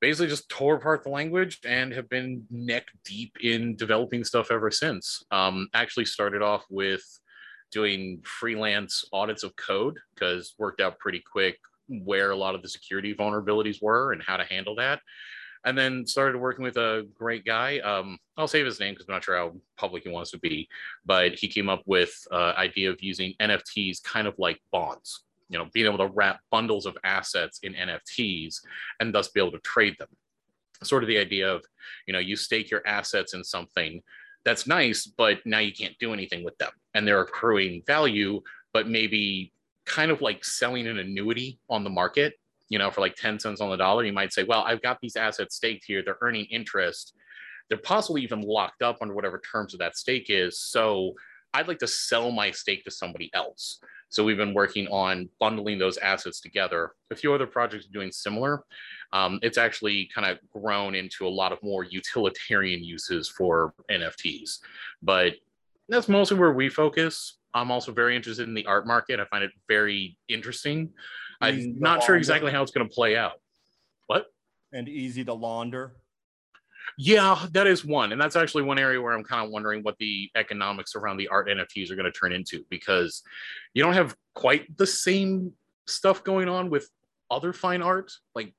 basically 0.00 0.28
just 0.28 0.48
tore 0.48 0.76
apart 0.76 1.02
the 1.04 1.10
language 1.10 1.58
and 1.66 1.92
have 1.92 2.08
been 2.08 2.46
neck 2.50 2.86
deep 3.04 3.34
in 3.42 3.76
developing 3.76 4.24
stuff 4.24 4.50
ever 4.50 4.70
since. 4.70 5.22
Um, 5.30 5.68
actually 5.74 6.06
started 6.06 6.42
off 6.42 6.64
with 6.70 7.02
doing 7.72 8.20
freelance 8.24 9.04
audits 9.12 9.42
of 9.42 9.56
code 9.56 9.98
because 10.14 10.54
worked 10.58 10.80
out 10.80 10.98
pretty 10.98 11.22
quick 11.32 11.58
where 11.90 12.30
a 12.30 12.36
lot 12.36 12.54
of 12.54 12.62
the 12.62 12.68
security 12.68 13.14
vulnerabilities 13.14 13.82
were 13.82 14.12
and 14.12 14.22
how 14.22 14.36
to 14.36 14.44
handle 14.44 14.76
that. 14.76 15.00
And 15.64 15.76
then 15.76 16.06
started 16.06 16.38
working 16.38 16.64
with 16.64 16.78
a 16.78 17.06
great 17.14 17.44
guy. 17.44 17.80
Um, 17.80 18.16
I'll 18.38 18.48
save 18.48 18.64
his 18.64 18.80
name 18.80 18.94
because 18.94 19.06
I'm 19.08 19.14
not 19.14 19.24
sure 19.24 19.36
how 19.36 19.52
public 19.76 20.04
he 20.04 20.08
wants 20.08 20.30
to 20.30 20.38
be, 20.38 20.68
but 21.04 21.34
he 21.34 21.48
came 21.48 21.68
up 21.68 21.82
with 21.84 22.12
uh, 22.32 22.54
idea 22.56 22.90
of 22.90 23.02
using 23.02 23.34
NFTs 23.40 24.02
kind 24.02 24.26
of 24.26 24.34
like 24.38 24.58
bonds. 24.72 25.24
You 25.50 25.58
know, 25.58 25.66
being 25.74 25.86
able 25.86 25.98
to 25.98 26.12
wrap 26.14 26.38
bundles 26.50 26.86
of 26.86 26.96
assets 27.04 27.58
in 27.62 27.74
NFTs 27.74 28.60
and 29.00 29.12
thus 29.12 29.28
be 29.28 29.40
able 29.40 29.52
to 29.52 29.58
trade 29.58 29.96
them. 29.98 30.08
Sort 30.82 31.02
of 31.02 31.08
the 31.08 31.18
idea 31.18 31.52
of, 31.52 31.62
you 32.06 32.12
know, 32.12 32.20
you 32.20 32.36
stake 32.36 32.70
your 32.70 32.86
assets 32.86 33.34
in 33.34 33.44
something 33.44 34.00
that's 34.44 34.66
nice, 34.66 35.06
but 35.06 35.38
now 35.44 35.58
you 35.58 35.72
can't 35.72 35.98
do 35.98 36.12
anything 36.12 36.44
with 36.44 36.56
them, 36.58 36.70
and 36.94 37.06
they're 37.06 37.20
accruing 37.20 37.82
value, 37.86 38.40
but 38.72 38.88
maybe 38.88 39.52
kind 39.86 40.10
of 40.10 40.20
like 40.20 40.44
selling 40.44 40.86
an 40.86 40.98
annuity 40.98 41.58
on 41.68 41.84
the 41.84 41.90
market, 41.90 42.34
you 42.68 42.78
know, 42.78 42.90
for 42.90 43.00
like 43.00 43.16
10 43.16 43.40
cents 43.40 43.60
on 43.60 43.70
the 43.70 43.76
dollar, 43.76 44.04
you 44.04 44.12
might 44.12 44.32
say, 44.32 44.44
well, 44.44 44.62
I've 44.62 44.82
got 44.82 44.98
these 45.00 45.16
assets 45.16 45.56
staked 45.56 45.84
here. 45.86 46.02
They're 46.02 46.18
earning 46.20 46.46
interest. 46.46 47.14
They're 47.68 47.78
possibly 47.78 48.22
even 48.22 48.42
locked 48.42 48.82
up 48.82 48.98
under 49.00 49.14
whatever 49.14 49.40
terms 49.40 49.74
of 49.74 49.80
that 49.80 49.96
stake 49.96 50.26
is. 50.28 50.60
So 50.60 51.14
I'd 51.52 51.68
like 51.68 51.78
to 51.80 51.86
sell 51.86 52.30
my 52.30 52.50
stake 52.50 52.84
to 52.84 52.90
somebody 52.90 53.30
else. 53.34 53.80
So 54.08 54.24
we've 54.24 54.36
been 54.36 54.54
working 54.54 54.88
on 54.88 55.28
bundling 55.38 55.78
those 55.78 55.96
assets 55.98 56.40
together. 56.40 56.92
A 57.12 57.16
few 57.16 57.32
other 57.32 57.46
projects 57.46 57.86
are 57.86 57.92
doing 57.92 58.10
similar. 58.10 58.64
Um, 59.12 59.38
it's 59.42 59.58
actually 59.58 60.10
kind 60.12 60.28
of 60.28 60.38
grown 60.52 60.96
into 60.96 61.26
a 61.26 61.28
lot 61.28 61.52
of 61.52 61.62
more 61.62 61.84
utilitarian 61.84 62.82
uses 62.82 63.28
for 63.28 63.72
NFTs, 63.90 64.58
but 65.02 65.34
that's 65.88 66.08
mostly 66.08 66.38
where 66.38 66.52
we 66.52 66.68
focus. 66.68 67.38
I'm 67.54 67.70
also 67.70 67.92
very 67.92 68.16
interested 68.16 68.48
in 68.48 68.54
the 68.54 68.66
art 68.66 68.86
market. 68.86 69.20
I 69.20 69.24
find 69.24 69.44
it 69.44 69.50
very 69.68 70.16
interesting. 70.28 70.90
I'm 71.40 71.78
not 71.78 72.02
sure 72.02 72.16
exactly 72.16 72.52
how 72.52 72.62
it's 72.62 72.70
going 72.70 72.88
to 72.88 72.94
play 72.94 73.16
out. 73.16 73.40
What? 74.06 74.26
and 74.72 74.88
easy 74.88 75.24
to 75.24 75.34
launder. 75.34 75.96
Yeah, 76.98 77.46
that 77.52 77.66
is 77.66 77.84
one. 77.84 78.12
And 78.12 78.20
that's 78.20 78.36
actually 78.36 78.62
one 78.62 78.78
area 78.78 79.00
where 79.00 79.12
I'm 79.12 79.24
kind 79.24 79.44
of 79.44 79.50
wondering 79.50 79.82
what 79.82 79.96
the 79.98 80.30
economics 80.34 80.94
around 80.94 81.18
the 81.18 81.28
art 81.28 81.48
NFTs 81.48 81.90
are 81.90 81.96
going 81.96 82.10
to 82.10 82.18
turn 82.18 82.32
into 82.32 82.64
because 82.68 83.22
you 83.74 83.82
don't 83.82 83.94
have 83.94 84.14
quite 84.34 84.76
the 84.76 84.86
same 84.86 85.52
stuff 85.86 86.24
going 86.24 86.48
on 86.48 86.70
with 86.70 86.88
other 87.30 87.52
fine 87.52 87.82
art. 87.82 88.12
Like, 88.34 88.54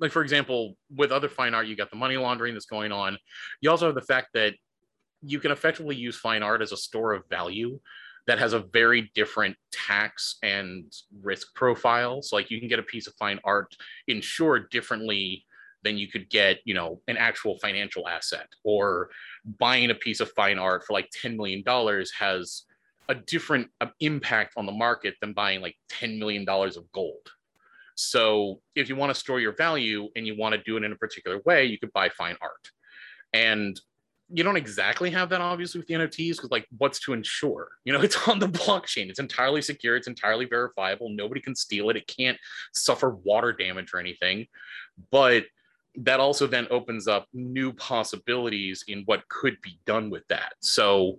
like 0.00 0.12
for 0.12 0.22
example, 0.22 0.76
with 0.94 1.12
other 1.12 1.28
fine 1.28 1.54
art, 1.54 1.66
you 1.66 1.76
got 1.76 1.90
the 1.90 1.96
money 1.96 2.16
laundering 2.16 2.54
that's 2.54 2.66
going 2.66 2.92
on. 2.92 3.18
You 3.60 3.70
also 3.70 3.86
have 3.86 3.94
the 3.94 4.02
fact 4.02 4.28
that 4.34 4.54
you 5.22 5.40
can 5.40 5.50
effectively 5.50 5.96
use 5.96 6.16
fine 6.16 6.42
art 6.42 6.62
as 6.62 6.72
a 6.72 6.76
store 6.76 7.12
of 7.12 7.28
value 7.28 7.80
that 8.28 8.38
has 8.38 8.52
a 8.52 8.60
very 8.60 9.10
different 9.14 9.56
tax 9.72 10.36
and 10.42 10.92
risk 11.22 11.54
profile. 11.54 12.20
So 12.20 12.36
like 12.36 12.50
you 12.50 12.60
can 12.60 12.68
get 12.68 12.78
a 12.78 12.82
piece 12.84 13.06
of 13.06 13.14
fine 13.14 13.40
art 13.42 13.74
insured 14.06 14.68
differently 14.70 15.46
than 15.82 15.96
you 15.96 16.08
could 16.08 16.28
get, 16.28 16.58
you 16.64 16.74
know, 16.74 17.00
an 17.08 17.16
actual 17.16 17.58
financial 17.58 18.06
asset 18.06 18.46
or 18.64 19.08
buying 19.58 19.90
a 19.90 19.94
piece 19.94 20.20
of 20.20 20.30
fine 20.32 20.58
art 20.58 20.84
for 20.84 20.92
like 20.92 21.08
$10 21.24 21.36
million 21.36 21.64
has 22.18 22.64
a 23.08 23.14
different 23.14 23.68
uh, 23.80 23.86
impact 24.00 24.52
on 24.58 24.66
the 24.66 24.72
market 24.72 25.14
than 25.22 25.32
buying 25.32 25.62
like 25.62 25.76
$10 25.90 26.18
million 26.18 26.46
of 26.46 26.92
gold. 26.92 27.30
So 27.94 28.60
if 28.76 28.90
you 28.90 28.96
want 28.96 29.12
to 29.12 29.18
store 29.18 29.40
your 29.40 29.56
value 29.56 30.08
and 30.16 30.26
you 30.26 30.36
want 30.36 30.54
to 30.54 30.62
do 30.62 30.76
it 30.76 30.84
in 30.84 30.92
a 30.92 30.96
particular 30.96 31.40
way, 31.46 31.64
you 31.64 31.78
could 31.78 31.92
buy 31.94 32.10
fine 32.10 32.36
art. 32.42 32.70
And 33.32 33.80
you 34.30 34.44
don't 34.44 34.56
exactly 34.56 35.10
have 35.10 35.30
that 35.30 35.40
obviously 35.40 35.78
with 35.78 35.88
the 35.88 35.94
NFTs 35.94 36.36
because 36.36 36.50
like 36.50 36.66
what's 36.76 37.00
to 37.00 37.12
ensure? 37.12 37.68
You 37.84 37.94
know, 37.94 38.02
it's 38.02 38.28
on 38.28 38.38
the 38.38 38.48
blockchain. 38.48 39.08
It's 39.08 39.18
entirely 39.18 39.62
secure. 39.62 39.96
It's 39.96 40.08
entirely 40.08 40.44
verifiable. 40.44 41.08
Nobody 41.08 41.40
can 41.40 41.54
steal 41.54 41.88
it. 41.88 41.96
It 41.96 42.06
can't 42.06 42.36
suffer 42.74 43.10
water 43.10 43.52
damage 43.52 43.94
or 43.94 43.98
anything. 43.98 44.46
But 45.10 45.44
that 45.96 46.20
also 46.20 46.46
then 46.46 46.66
opens 46.70 47.08
up 47.08 47.26
new 47.32 47.72
possibilities 47.72 48.84
in 48.88 49.04
what 49.06 49.26
could 49.28 49.56
be 49.62 49.80
done 49.86 50.10
with 50.10 50.26
that. 50.28 50.52
So 50.60 51.18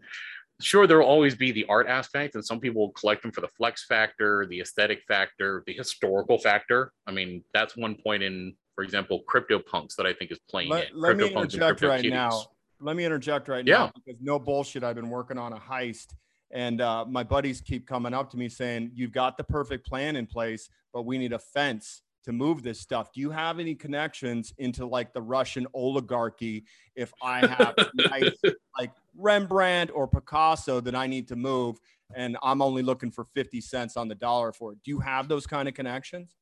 sure 0.61 0.85
there 0.85 0.99
will 0.99 1.07
always 1.07 1.33
be 1.33 1.51
the 1.51 1.65
art 1.69 1.87
aspect 1.87 2.35
and 2.35 2.45
some 2.45 2.59
people 2.59 2.81
will 2.81 2.91
collect 2.91 3.23
them 3.23 3.31
for 3.31 3.41
the 3.41 3.47
flex 3.47 3.85
factor 3.85 4.45
the 4.47 4.59
aesthetic 4.59 5.01
factor 5.07 5.63
the 5.65 5.73
historical 5.73 6.37
factor 6.37 6.91
i 7.07 7.11
mean 7.11 7.41
that's 7.53 7.77
one 7.77 7.95
point 7.95 8.21
in 8.21 8.53
for 8.75 8.83
example 8.83 9.23
CryptoPunks 9.25 9.95
that 9.95 10.05
i 10.05 10.11
think 10.11 10.31
is 10.31 10.39
playing 10.49 10.69
Let, 10.69 10.83
it 10.83 10.95
let 10.95 11.15
me 11.15 11.29
interject 11.29 11.81
right 11.81 12.03
now. 12.03 12.43
Let 12.81 12.95
me 12.95 13.05
interject 13.05 13.47
right 13.47 13.65
Yeah. 13.65 13.77
now 13.77 13.91
because 13.95 14.19
no 14.21 14.39
bullshit. 14.39 14.83
I've 14.83 14.95
been 14.95 15.09
working 15.09 15.37
on 15.37 15.53
a 15.53 15.59
heist, 15.59 16.15
and 16.51 16.81
uh, 16.81 17.05
my 17.05 17.23
buddies 17.23 17.61
keep 17.61 17.85
coming 17.87 18.13
up 18.13 18.29
to 18.31 18.37
me 18.37 18.49
saying, 18.49 18.91
"You've 18.93 19.11
got 19.11 19.37
the 19.37 19.43
perfect 19.43 19.85
plan 19.85 20.15
in 20.15 20.25
place, 20.25 20.69
but 20.93 21.03
we 21.03 21.17
need 21.17 21.33
a 21.33 21.39
fence 21.39 22.01
to 22.23 22.31
move 22.31 22.63
this 22.63 22.79
stuff." 22.79 23.11
Do 23.13 23.19
you 23.19 23.31
have 23.31 23.59
any 23.59 23.75
connections 23.75 24.53
into 24.57 24.85
like 24.85 25.13
the 25.13 25.21
Russian 25.21 25.67
oligarchy? 25.73 26.65
If 26.95 27.11
I 27.21 27.45
have 27.45 27.75
nice, 27.93 28.39
like 28.77 28.91
Rembrandt 29.17 29.91
or 29.93 30.07
Picasso 30.07 30.79
that 30.81 30.95
I 30.95 31.07
need 31.07 31.27
to 31.29 31.35
move, 31.35 31.79
and 32.15 32.37
I'm 32.41 32.61
only 32.61 32.81
looking 32.81 33.11
for 33.11 33.25
fifty 33.25 33.59
cents 33.59 33.97
on 33.97 34.07
the 34.07 34.15
dollar 34.15 34.53
for 34.53 34.71
it, 34.71 34.79
do 34.83 34.91
you 34.91 34.99
have 35.01 35.27
those 35.27 35.45
kind 35.45 35.67
of 35.67 35.73
connections? 35.73 36.37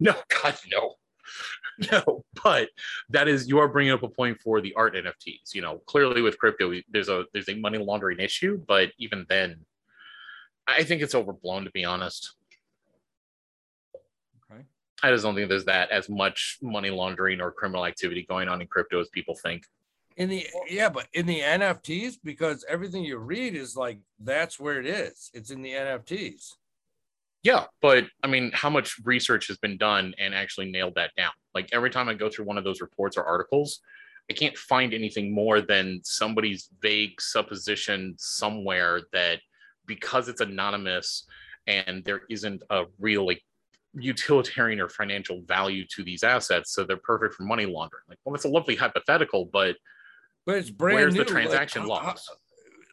No, 0.00 0.14
God, 0.42 0.56
no. 0.72 0.94
No, 1.92 2.24
but 2.42 2.68
that 3.10 3.28
is 3.28 3.48
you 3.48 3.58
are 3.58 3.68
bringing 3.68 3.92
up 3.92 4.02
a 4.02 4.08
point 4.08 4.40
for 4.40 4.60
the 4.60 4.74
art 4.74 4.94
NFTs. 4.94 5.54
You 5.54 5.62
know, 5.62 5.78
clearly 5.86 6.22
with 6.22 6.38
crypto, 6.38 6.72
there's 6.90 7.08
a 7.08 7.24
there's 7.32 7.48
a 7.48 7.56
money 7.56 7.78
laundering 7.78 8.20
issue, 8.20 8.62
but 8.66 8.90
even 8.98 9.26
then, 9.28 9.56
I 10.66 10.84
think 10.84 11.02
it's 11.02 11.14
overblown 11.14 11.64
to 11.64 11.70
be 11.70 11.84
honest. 11.84 12.34
Okay. 14.50 14.62
I 15.02 15.10
just 15.10 15.24
don't 15.24 15.34
think 15.34 15.48
there's 15.48 15.64
that 15.64 15.90
as 15.90 16.08
much 16.08 16.58
money 16.62 16.90
laundering 16.90 17.40
or 17.40 17.50
criminal 17.50 17.86
activity 17.86 18.24
going 18.28 18.48
on 18.48 18.60
in 18.60 18.66
crypto 18.66 19.00
as 19.00 19.08
people 19.08 19.34
think. 19.34 19.64
In 20.16 20.28
the 20.28 20.46
yeah, 20.68 20.90
but 20.90 21.08
in 21.12 21.26
the 21.26 21.40
NFTs, 21.40 22.18
because 22.22 22.64
everything 22.68 23.04
you 23.04 23.18
read 23.18 23.56
is 23.56 23.76
like 23.76 23.98
that's 24.20 24.60
where 24.60 24.78
it 24.78 24.86
is. 24.86 25.30
It's 25.34 25.50
in 25.50 25.60
the 25.60 25.72
NFTs. 25.72 26.52
Yeah, 27.44 27.66
but 27.82 28.06
I 28.22 28.26
mean, 28.26 28.50
how 28.54 28.70
much 28.70 28.96
research 29.04 29.48
has 29.48 29.58
been 29.58 29.76
done 29.76 30.14
and 30.18 30.34
actually 30.34 30.70
nailed 30.70 30.94
that 30.96 31.10
down? 31.14 31.32
Like 31.54 31.68
every 31.72 31.90
time 31.90 32.08
I 32.08 32.14
go 32.14 32.30
through 32.30 32.46
one 32.46 32.58
of 32.58 32.64
those 32.64 32.80
reports 32.80 33.16
or 33.16 33.24
articles, 33.24 33.80
I 34.30 34.32
can't 34.32 34.56
find 34.56 34.94
anything 34.94 35.32
more 35.32 35.60
than 35.60 36.00
somebody's 36.02 36.70
vague 36.80 37.20
supposition 37.20 38.14
somewhere 38.18 39.02
that 39.12 39.40
because 39.86 40.28
it's 40.28 40.40
anonymous 40.40 41.26
and 41.66 42.02
there 42.04 42.22
isn't 42.30 42.62
a 42.70 42.84
real 42.98 43.26
like 43.26 43.42
utilitarian 43.92 44.80
or 44.80 44.88
financial 44.88 45.42
value 45.42 45.84
to 45.88 46.02
these 46.02 46.24
assets, 46.24 46.72
so 46.72 46.82
they're 46.82 46.96
perfect 46.96 47.34
for 47.34 47.42
money 47.42 47.66
laundering. 47.66 48.02
Like, 48.08 48.18
well, 48.24 48.32
that's 48.32 48.46
a 48.46 48.48
lovely 48.48 48.74
hypothetical, 48.74 49.50
but 49.52 49.76
But 50.46 50.56
it's 50.56 50.70
brand 50.70 50.96
Where's 50.96 51.12
the 51.12 51.18
new. 51.18 51.24
like, 51.24 51.28
transaction 51.28 51.86
logs? 51.86 52.26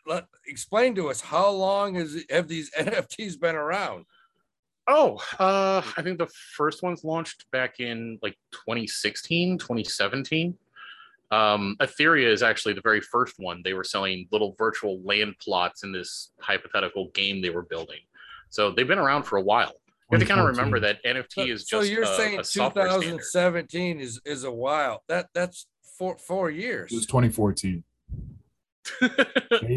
let, 0.05 0.25
explain 0.45 0.95
to 0.95 1.09
us 1.09 1.21
how 1.21 1.49
long 1.49 1.95
has 1.95 2.23
have 2.29 2.47
these 2.47 2.69
NFTs 2.77 3.39
been 3.39 3.55
around? 3.55 4.05
Oh, 4.93 5.23
uh, 5.39 5.81
I 5.95 6.01
think 6.01 6.17
the 6.17 6.27
first 6.27 6.83
ones 6.83 7.05
launched 7.05 7.49
back 7.51 7.79
in 7.79 8.19
like 8.21 8.37
2016, 8.51 9.57
2017. 9.57 10.57
Um, 11.31 11.77
Etheria 11.79 12.27
is 12.27 12.43
actually 12.43 12.73
the 12.73 12.81
very 12.81 12.99
first 12.99 13.35
one. 13.37 13.61
They 13.63 13.73
were 13.73 13.85
selling 13.85 14.27
little 14.33 14.53
virtual 14.57 15.01
land 15.01 15.35
plots 15.39 15.83
in 15.83 15.93
this 15.93 16.31
hypothetical 16.41 17.07
game 17.13 17.41
they 17.41 17.51
were 17.51 17.61
building. 17.61 17.99
So 18.49 18.69
they've 18.69 18.87
been 18.87 18.99
around 18.99 19.23
for 19.23 19.37
a 19.37 19.41
while. 19.41 19.71
You 20.11 20.17
have 20.17 20.27
to 20.27 20.27
kind 20.27 20.41
of 20.41 20.47
remember 20.47 20.81
that 20.81 21.01
NFT 21.05 21.53
is 21.53 21.63
just. 21.63 21.69
so 21.69 21.81
you're 21.89 22.03
a, 22.03 22.17
saying 22.17 22.37
a 22.37 22.43
software 22.43 22.89
standard. 22.89 23.05
2017 23.05 24.01
is 24.01 24.19
is 24.25 24.43
a 24.43 24.51
while. 24.51 25.03
That 25.07 25.27
that's 25.33 25.67
four 25.97 26.17
four 26.17 26.49
years. 26.49 26.91
It 26.91 26.95
was 26.95 27.05
2014. 27.05 27.81
May, 29.01 29.07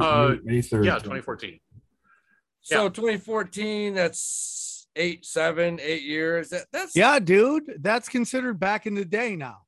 uh, 0.01 0.29
May, 0.29 0.39
May 0.43 0.59
3rd. 0.59 0.85
yeah, 0.87 0.95
2014. 0.95 1.61
So 2.63 2.89
2014, 2.89 3.95
that's 3.95 4.64
eight, 4.97 5.25
seven, 5.25 5.79
eight 5.83 6.03
years. 6.03 6.51
That 6.51 6.67
that's 6.73 6.95
Yeah, 6.97 7.19
dude, 7.19 7.79
that's 7.81 8.09
considered 8.09 8.59
back 8.61 8.87
in 8.87 8.95
the 8.95 9.05
day 9.05 9.37
now. 9.37 9.59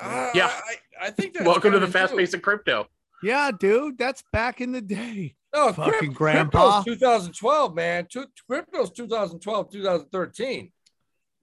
uh, 0.00 0.30
Yeah. 0.34 0.46
I, 0.46 1.06
I 1.06 1.10
think 1.10 1.34
that's 1.34 1.46
Welcome 1.46 1.72
to 1.72 1.78
the 1.78 1.86
fast 1.88 2.16
pace 2.16 2.34
of 2.34 2.42
crypto. 2.42 2.86
Yeah, 3.22 3.50
dude, 3.58 3.98
that's 3.98 4.22
back 4.32 4.60
in 4.60 4.72
the 4.72 4.80
day. 4.80 5.36
No, 5.54 5.72
Fucking 5.72 5.92
crypt- 5.92 6.14
grandpa. 6.14 6.82
2012, 6.82 7.74
man. 7.74 8.06
Two, 8.10 8.26
crypto's 8.48 8.90
2012, 8.92 9.70
2013. 9.72 10.72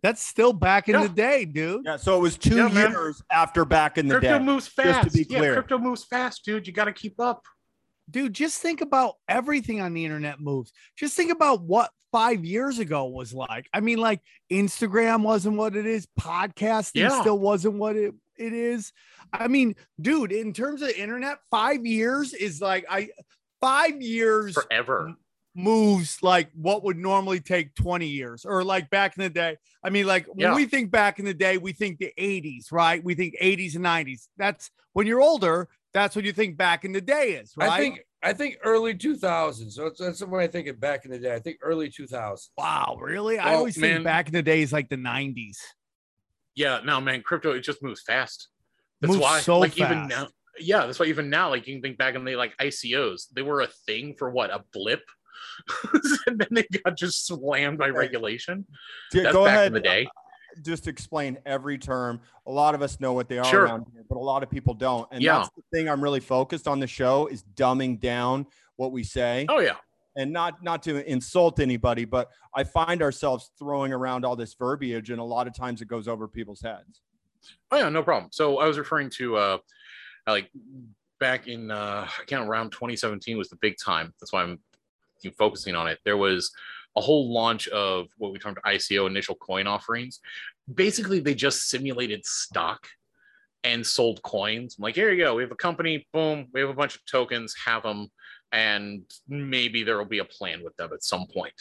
That's 0.03 0.21
still 0.25 0.53
back 0.53 0.87
in 0.89 0.95
Yeah. 0.95 1.03
the 1.03 1.09
day, 1.09 1.45
dude. 1.45 1.81
Yeah, 1.85 1.97
so 1.97 2.17
it 2.17 2.21
was 2.21 2.37
two 2.37 2.55
Yeah, 2.55 2.67
man. 2.69 2.91
years 2.91 3.21
after 3.31 3.65
back 3.65 3.97
in 3.97 4.07
the 4.07 4.15
crypto 4.19 4.37
day. 4.39 4.43
moves 4.45 4.65
just 4.65 4.75
to 4.77 4.83
fast. 4.83 5.13
be 5.15 5.25
Yeah, 5.29 5.53
crypto 5.53 5.77
moves 5.79 6.03
fast, 6.05 6.45
dude. 6.45 6.65
You 6.67 6.73
got 6.73 6.85
to 6.85 6.93
keep 6.93 7.19
up. 7.19 7.43
Dude, 8.09 8.33
just 8.33 8.61
think 8.61 8.81
about 8.81 9.15
everything 9.27 9.81
on 9.81 9.93
the 9.93 10.05
internet 10.05 10.39
moves. 10.39 10.71
Just 10.97 11.15
think 11.17 11.31
about 11.31 11.61
what 11.61 11.91
five 12.11 12.45
years 12.45 12.79
ago 12.79 13.05
was 13.05 13.33
like. 13.33 13.67
I 13.73 13.81
mean, 13.81 13.97
like 13.97 14.21
Instagram 14.51 15.23
wasn't 15.23 15.57
what 15.57 15.75
it 15.75 15.85
is, 15.85 16.07
podcasting 16.19 17.01
Yeah. 17.01 17.19
still 17.21 17.37
wasn't 17.37 17.75
what 17.75 17.95
it, 17.97 18.13
it 18.37 18.53
is. 18.53 18.93
I 19.33 19.47
mean, 19.49 19.75
dude, 19.99 20.31
in 20.31 20.53
terms 20.53 20.81
of 20.81 20.89
internet, 20.91 21.39
five 21.51 21.85
years 21.85 22.33
is 22.33 22.61
like 22.61 22.85
I 22.89 23.09
five 23.59 24.01
years 24.01 24.53
Forever. 24.53 25.15
moves 25.53 26.19
like 26.21 26.49
what 26.53 26.83
would 26.83 26.97
normally 26.97 27.39
take 27.39 27.73
20 27.75 28.07
years 28.07 28.45
or 28.45 28.63
like 28.63 28.89
back 28.89 29.17
in 29.17 29.23
the 29.23 29.29
day. 29.29 29.57
I 29.83 29.89
mean, 29.89 30.05
like 30.05 30.27
when 30.27 30.55
we 30.55 30.65
think 30.65 30.91
back 30.91 31.19
in 31.19 31.25
the 31.25 31.33
day, 31.33 31.57
we 31.57 31.73
think 31.73 31.97
the 31.99 32.13
80s, 32.17 32.71
right? 32.71 33.03
We 33.03 33.15
think 33.15 33.35
80s 33.41 33.75
and 33.75 33.83
90s. 33.83 34.27
That's 34.37 34.69
when 34.93 35.07
you're 35.07 35.21
older, 35.21 35.67
that's 35.97 36.15
what 36.15 36.25
you 36.25 36.31
think 36.33 36.57
back 36.57 36.85
in 36.85 36.91
the 36.91 37.01
day 37.01 37.31
is, 37.31 37.53
right? 37.57 37.69
I 37.69 37.77
think 37.79 37.99
I 38.23 38.33
think 38.33 38.57
early 38.63 38.93
2000s. 38.93 39.71
So 39.71 39.87
it's, 39.87 39.99
that's 39.99 40.21
what 40.21 40.41
I 40.41 40.47
think 40.47 40.67
of 40.67 40.79
back 40.79 41.05
in 41.05 41.11
the 41.11 41.19
day. 41.19 41.33
I 41.33 41.39
think 41.39 41.57
early 41.61 41.89
2000s. 41.89 42.49
wow, 42.57 42.97
really? 42.99 43.39
I 43.39 43.55
always 43.55 43.77
man- 43.77 43.95
think 43.95 44.03
back 44.05 44.27
in 44.27 44.33
the 44.33 44.43
days 44.43 44.71
like 44.71 44.89
the 44.89 44.95
90s. 44.95 45.57
Yeah, 46.55 46.79
no, 46.83 46.99
man, 47.01 47.21
crypto 47.21 47.51
it 47.51 47.61
just 47.61 47.83
moves 47.83 48.01
fast. 48.01 48.49
That's 49.01 49.11
Moves 49.11 49.21
why, 49.21 49.39
so 49.41 49.59
like 49.59 49.77
even 49.77 50.07
now, 50.07 50.27
yeah, 50.59 50.85
that's 50.87 50.99
why 50.99 51.05
even 51.05 51.29
now, 51.29 51.49
like 51.49 51.67
you 51.67 51.75
can 51.75 51.81
think 51.83 51.97
back 51.99 52.15
in 52.15 52.25
the 52.25 52.35
like 52.35 52.55
ICOs, 52.57 53.27
they 53.35 53.43
were 53.43 53.61
a 53.61 53.67
thing 53.67 54.15
for 54.17 54.31
what 54.31 54.49
a 54.49 54.63
blip, 54.73 55.03
and 56.27 56.39
then 56.39 56.47
they 56.51 56.65
got 56.83 56.97
just 56.97 57.27
slammed 57.27 57.77
by 57.77 57.89
regulation. 57.89 58.65
Yeah, 59.13 59.23
That's 59.23 59.33
Go 59.33 59.45
back 59.45 59.55
ahead. 59.55 59.67
in 59.67 59.73
the 59.73 59.79
day. 59.81 60.07
Just 60.63 60.87
explain 60.87 61.37
every 61.45 61.77
term. 61.77 62.19
A 62.45 62.51
lot 62.51 62.75
of 62.75 62.81
us 62.81 62.99
know 62.99 63.13
what 63.13 63.27
they 63.29 63.37
are 63.37 63.45
Sure. 63.45 63.63
around 63.65 63.85
here, 63.93 64.03
but 64.09 64.17
a 64.17 64.19
lot 64.19 64.43
of 64.43 64.49
people 64.49 64.73
don't. 64.73 65.07
And 65.11 65.21
Yeah. 65.21 65.37
that's 65.39 65.49
the 65.55 65.63
thing 65.73 65.89
I'm 65.89 66.01
really 66.01 66.19
focused 66.19 66.67
on 66.67 66.79
the 66.79 66.87
show 66.87 67.27
is 67.27 67.43
dumbing 67.55 67.99
down 67.99 68.47
what 68.75 68.91
we 68.91 69.03
say. 69.03 69.45
Oh 69.49 69.59
yeah, 69.59 69.75
and 70.15 70.31
not 70.31 70.61
not 70.63 70.83
to 70.83 71.03
insult 71.09 71.59
anybody, 71.59 72.05
but 72.05 72.29
I 72.55 72.63
find 72.63 73.01
ourselves 73.01 73.51
throwing 73.57 73.91
around 73.93 74.25
all 74.25 74.35
this 74.35 74.53
verbiage, 74.53 75.09
and 75.09 75.19
a 75.19 75.23
lot 75.23 75.47
of 75.47 75.53
times 75.55 75.81
it 75.81 75.87
goes 75.87 76.07
over 76.07 76.27
people's 76.27 76.61
heads. 76.61 77.01
oh 77.71 77.77
yeah, 77.77 77.89
no 77.89 78.03
problem. 78.03 78.29
So 78.31 78.59
I 78.59 78.67
was 78.67 78.77
referring 78.77 79.09
to 79.11 79.37
uh, 79.37 79.57
like 80.27 80.49
back 81.19 81.47
in 81.47 81.71
uh, 81.71 82.07
I 82.19 82.23
can't 82.25 82.47
around 82.47 82.71
2017 82.71 83.37
was 83.37 83.49
the 83.49 83.55
big 83.57 83.75
time. 83.83 84.13
That's 84.19 84.31
why 84.33 84.43
I'm 84.43 84.59
focusing 85.37 85.75
on 85.75 85.87
it. 85.87 85.99
There 86.05 86.17
was 86.17 86.51
a 86.97 87.01
whole 87.01 87.31
launch 87.31 87.67
of 87.69 88.07
what 88.17 88.33
we 88.33 88.39
termed 88.39 88.57
ICO 88.65 89.07
initial 89.07 89.35
coin 89.35 89.67
offerings. 89.67 90.19
Basically, 90.73 91.19
they 91.19 91.35
just 91.35 91.69
simulated 91.69 92.25
stock 92.25 92.87
and 93.63 93.85
sold 93.85 94.21
coins. 94.23 94.75
I'm 94.77 94.83
like, 94.83 94.95
here 94.95 95.11
you 95.11 95.23
go. 95.23 95.35
We 95.35 95.43
have 95.43 95.51
a 95.51 95.55
company. 95.55 96.07
Boom. 96.11 96.47
We 96.53 96.61
have 96.61 96.69
a 96.69 96.73
bunch 96.73 96.95
of 96.95 97.05
tokens. 97.05 97.55
Have 97.65 97.83
them, 97.83 98.09
and 98.51 99.03
maybe 99.27 99.83
there 99.83 99.97
will 99.97 100.05
be 100.05 100.19
a 100.19 100.25
plan 100.25 100.63
with 100.63 100.75
them 100.77 100.89
at 100.91 101.03
some 101.03 101.27
point. 101.27 101.53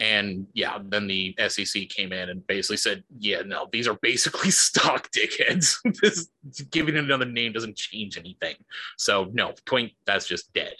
And 0.00 0.48
yeah, 0.52 0.78
then 0.82 1.06
the 1.06 1.36
SEC 1.48 1.88
came 1.88 2.12
in 2.12 2.28
and 2.28 2.44
basically 2.48 2.78
said, 2.78 3.04
yeah, 3.18 3.42
no, 3.42 3.68
these 3.70 3.86
are 3.86 3.98
basically 4.02 4.50
stock 4.66 5.08
dickheads. 5.12 5.76
this 6.02 6.28
giving 6.70 6.96
it 6.96 7.04
another 7.04 7.24
name 7.24 7.52
doesn't 7.52 7.76
change 7.76 8.18
anything. 8.18 8.56
So 8.98 9.30
no, 9.32 9.52
point 9.64 9.92
that's 10.04 10.26
just 10.26 10.52
dead. 10.54 10.74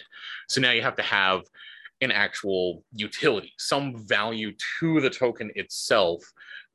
So 0.49 0.59
now 0.59 0.71
you 0.71 0.81
have 0.81 0.97
to 0.97 1.03
have 1.03 1.43
an 2.03 2.11
actual 2.11 2.83
utility, 2.93 3.53
some 3.57 3.97
value 4.07 4.53
to 4.79 5.01
the 5.01 5.09
token 5.09 5.51
itself, 5.55 6.23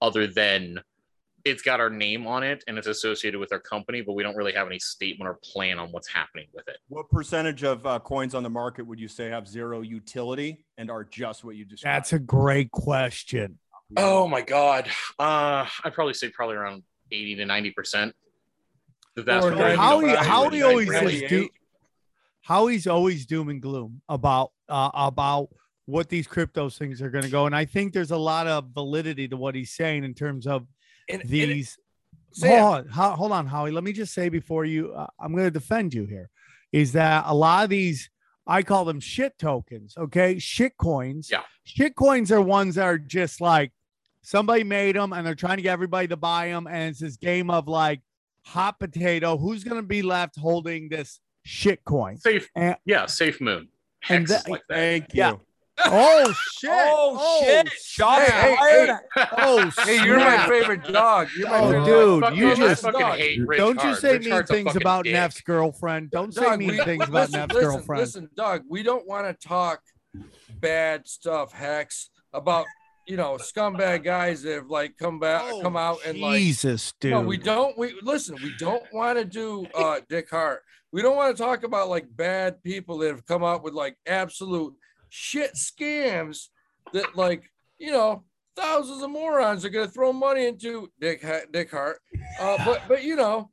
other 0.00 0.26
than 0.26 0.80
it's 1.44 1.62
got 1.62 1.80
our 1.80 1.90
name 1.90 2.26
on 2.26 2.42
it 2.42 2.62
and 2.66 2.76
it's 2.78 2.86
associated 2.86 3.38
with 3.38 3.52
our 3.52 3.60
company, 3.60 4.00
but 4.00 4.12
we 4.12 4.22
don't 4.22 4.36
really 4.36 4.52
have 4.52 4.66
any 4.66 4.78
statement 4.78 5.28
or 5.28 5.38
plan 5.42 5.78
on 5.78 5.90
what's 5.90 6.08
happening 6.08 6.46
with 6.52 6.68
it. 6.68 6.78
What 6.88 7.08
percentage 7.10 7.62
of 7.62 7.86
uh, 7.86 7.98
coins 8.00 8.34
on 8.34 8.42
the 8.42 8.50
market 8.50 8.86
would 8.86 9.00
you 9.00 9.08
say 9.08 9.30
have 9.30 9.48
zero 9.48 9.80
utility 9.80 10.64
and 10.76 10.90
are 10.90 11.04
just 11.04 11.44
what 11.44 11.56
you 11.56 11.64
described? 11.64 11.96
That's 11.96 12.12
a 12.12 12.18
great 12.18 12.70
question. 12.70 13.58
Oh 13.96 14.28
my 14.28 14.42
god. 14.42 14.88
Uh 15.18 15.66
I'd 15.84 15.94
probably 15.94 16.14
say 16.14 16.28
probably 16.28 16.56
around 16.56 16.82
80 17.10 17.36
to 17.36 17.46
90 17.46 17.70
percent. 17.70 18.14
The 19.14 19.22
vast 19.22 19.46
Or 19.46 19.52
How 19.52 20.00
he, 20.00 20.06
value 20.06 20.16
how 20.16 20.46
is 20.48 20.54
he 20.54 20.62
always 20.62 21.28
do, 21.28 21.48
how 22.42 22.66
he's 22.66 22.86
always 22.86 23.26
doom 23.26 23.48
and 23.48 23.62
gloom 23.62 24.02
about 24.08 24.52
uh, 24.68 24.90
about 24.94 25.48
what 25.86 26.08
these 26.08 26.26
crypto 26.26 26.68
things 26.68 27.00
are 27.00 27.10
going 27.10 27.24
to 27.24 27.30
go, 27.30 27.46
and 27.46 27.56
I 27.56 27.64
think 27.64 27.92
there's 27.92 28.10
a 28.10 28.16
lot 28.16 28.46
of 28.46 28.66
validity 28.74 29.26
to 29.28 29.36
what 29.36 29.54
he's 29.54 29.72
saying 29.72 30.04
in 30.04 30.14
terms 30.14 30.46
of 30.46 30.66
And, 31.08 31.22
and 31.22 31.30
these. 31.30 31.78
Hold, 32.42 32.86
on, 32.94 33.14
hold 33.16 33.32
on, 33.32 33.46
Howie. 33.46 33.70
Let 33.70 33.84
me 33.84 33.92
just 33.92 34.12
say 34.12 34.28
before 34.28 34.66
you, 34.66 34.92
uh, 34.92 35.06
I'm 35.18 35.32
going 35.32 35.44
to 35.44 35.50
defend 35.50 35.94
you 35.94 36.04
here, 36.04 36.28
is 36.72 36.92
that 36.92 37.24
a 37.26 37.34
lot 37.34 37.64
of 37.64 37.70
these, 37.70 38.10
I 38.46 38.62
call 38.62 38.84
them 38.84 39.00
shit 39.00 39.38
tokens. 39.38 39.94
Okay, 39.96 40.38
shit 40.38 40.76
coins. 40.76 41.30
Yeah. 41.32 41.40
shit 41.64 41.96
coins 41.96 42.30
are 42.30 42.42
ones 42.42 42.74
that 42.74 42.84
are 42.84 42.98
just 42.98 43.40
like 43.40 43.72
somebody 44.20 44.62
made 44.62 44.94
them 44.94 45.14
and 45.14 45.26
they're 45.26 45.34
trying 45.34 45.56
to 45.56 45.62
get 45.62 45.72
everybody 45.72 46.06
to 46.08 46.16
buy 46.18 46.48
them, 46.48 46.66
and 46.66 46.90
it's 46.90 47.00
this 47.00 47.16
game 47.16 47.50
of 47.50 47.66
like 47.66 48.02
hot 48.44 48.78
potato. 48.78 49.38
Who's 49.38 49.64
going 49.64 49.80
to 49.80 49.86
be 49.86 50.02
left 50.02 50.38
holding 50.38 50.90
this 50.90 51.20
shit 51.44 51.82
coin? 51.84 52.18
safe 52.18 52.48
And- 52.54 52.76
yeah, 52.84 53.06
safe 53.06 53.40
moon. 53.40 53.68
And 54.08 54.26
that- 54.28 54.48
like 54.48 54.62
that. 54.68 54.74
Thank 54.74 55.14
you. 55.14 55.22
Oh, 55.22 55.38
yeah. 55.84 55.90
Oh, 55.90 56.24
oh 56.26 56.32
shit! 56.58 56.70
Oh, 56.72 57.40
shit! 57.44 57.68
Shots 57.84 58.28
Hey, 58.28 58.56
hey, 58.56 58.56
fired. 58.56 58.98
Oh, 59.38 59.70
hey, 59.84 60.04
you're 60.04 60.18
my 60.18 60.48
favorite 60.48 60.82
dog. 60.92 61.28
You're 61.36 61.48
my 61.48 61.58
Oh, 61.60 61.70
favorite 61.70 61.84
dude, 61.84 62.20
dog. 62.22 62.36
you 62.36 62.50
I 62.50 62.54
just- 62.56 62.84
hate 62.84 63.46
Rich 63.46 63.58
Don't 63.58 63.84
you 63.84 63.94
say 63.94 64.12
Rich 64.14 64.22
mean 64.24 64.30
Hard's 64.32 64.50
a 64.50 64.54
things 64.54 64.74
about 64.76 65.04
dick. 65.04 65.12
Neff's 65.12 65.40
girlfriend. 65.40 66.10
Don't 66.10 66.34
say 66.34 66.56
mean 66.56 66.70
we- 66.70 66.78
things 66.78 67.04
about 67.04 67.12
listen, 67.12 67.32
Neff's 67.40 67.54
listen, 67.54 67.70
girlfriend. 67.70 68.00
Listen, 68.00 68.28
Doug, 68.36 68.62
we 68.68 68.82
don't 68.82 69.06
want 69.06 69.26
to 69.40 69.48
talk 69.48 69.80
bad 70.58 71.06
stuff, 71.06 71.52
Hex, 71.52 72.10
about 72.32 72.66
you 73.08 73.16
know 73.16 73.36
scumbag 73.40 74.04
guys 74.04 74.42
that 74.42 74.52
have 74.54 74.68
like 74.70 74.96
come 74.98 75.18
back, 75.18 75.42
Oh, 75.46 75.60
come 75.62 75.76
out 75.76 75.98
and 76.06 76.18
like. 76.20 76.38
Jesus, 76.38 76.92
dude. 77.00 77.12
No, 77.12 77.20
we 77.22 77.36
don't. 77.38 77.76
We 77.78 77.94
listen. 78.02 78.36
We 78.42 78.54
don't 78.58 78.82
want 78.92 79.18
to 79.18 79.24
do 79.24 79.66
uh 79.74 80.00
Dick 80.08 80.30
Heart. 80.30 80.62
We 80.92 81.02
don't 81.02 81.16
want 81.16 81.36
to 81.36 81.42
talk 81.42 81.64
about 81.64 81.88
like 81.88 82.06
bad 82.14 82.62
people 82.62 82.98
that 82.98 83.08
have 83.08 83.26
come 83.26 83.42
out 83.42 83.62
with 83.62 83.74
like 83.74 83.96
absolute 84.06 84.74
shit 85.08 85.54
scams 85.54 86.48
that 86.92 87.16
like 87.16 87.42
you 87.78 87.90
know 87.92 88.24
thousands 88.56 89.02
of 89.02 89.10
morons 89.10 89.64
are 89.64 89.70
gonna 89.70 89.88
throw 89.88 90.12
money 90.12 90.46
into 90.46 90.90
Dick 91.00 91.22
Ha- 91.24 91.46
Dick 91.52 91.70
Heart. 91.70 92.00
Uh, 92.40 92.56
but 92.64 92.82
but 92.88 93.04
you 93.04 93.16
know, 93.16 93.50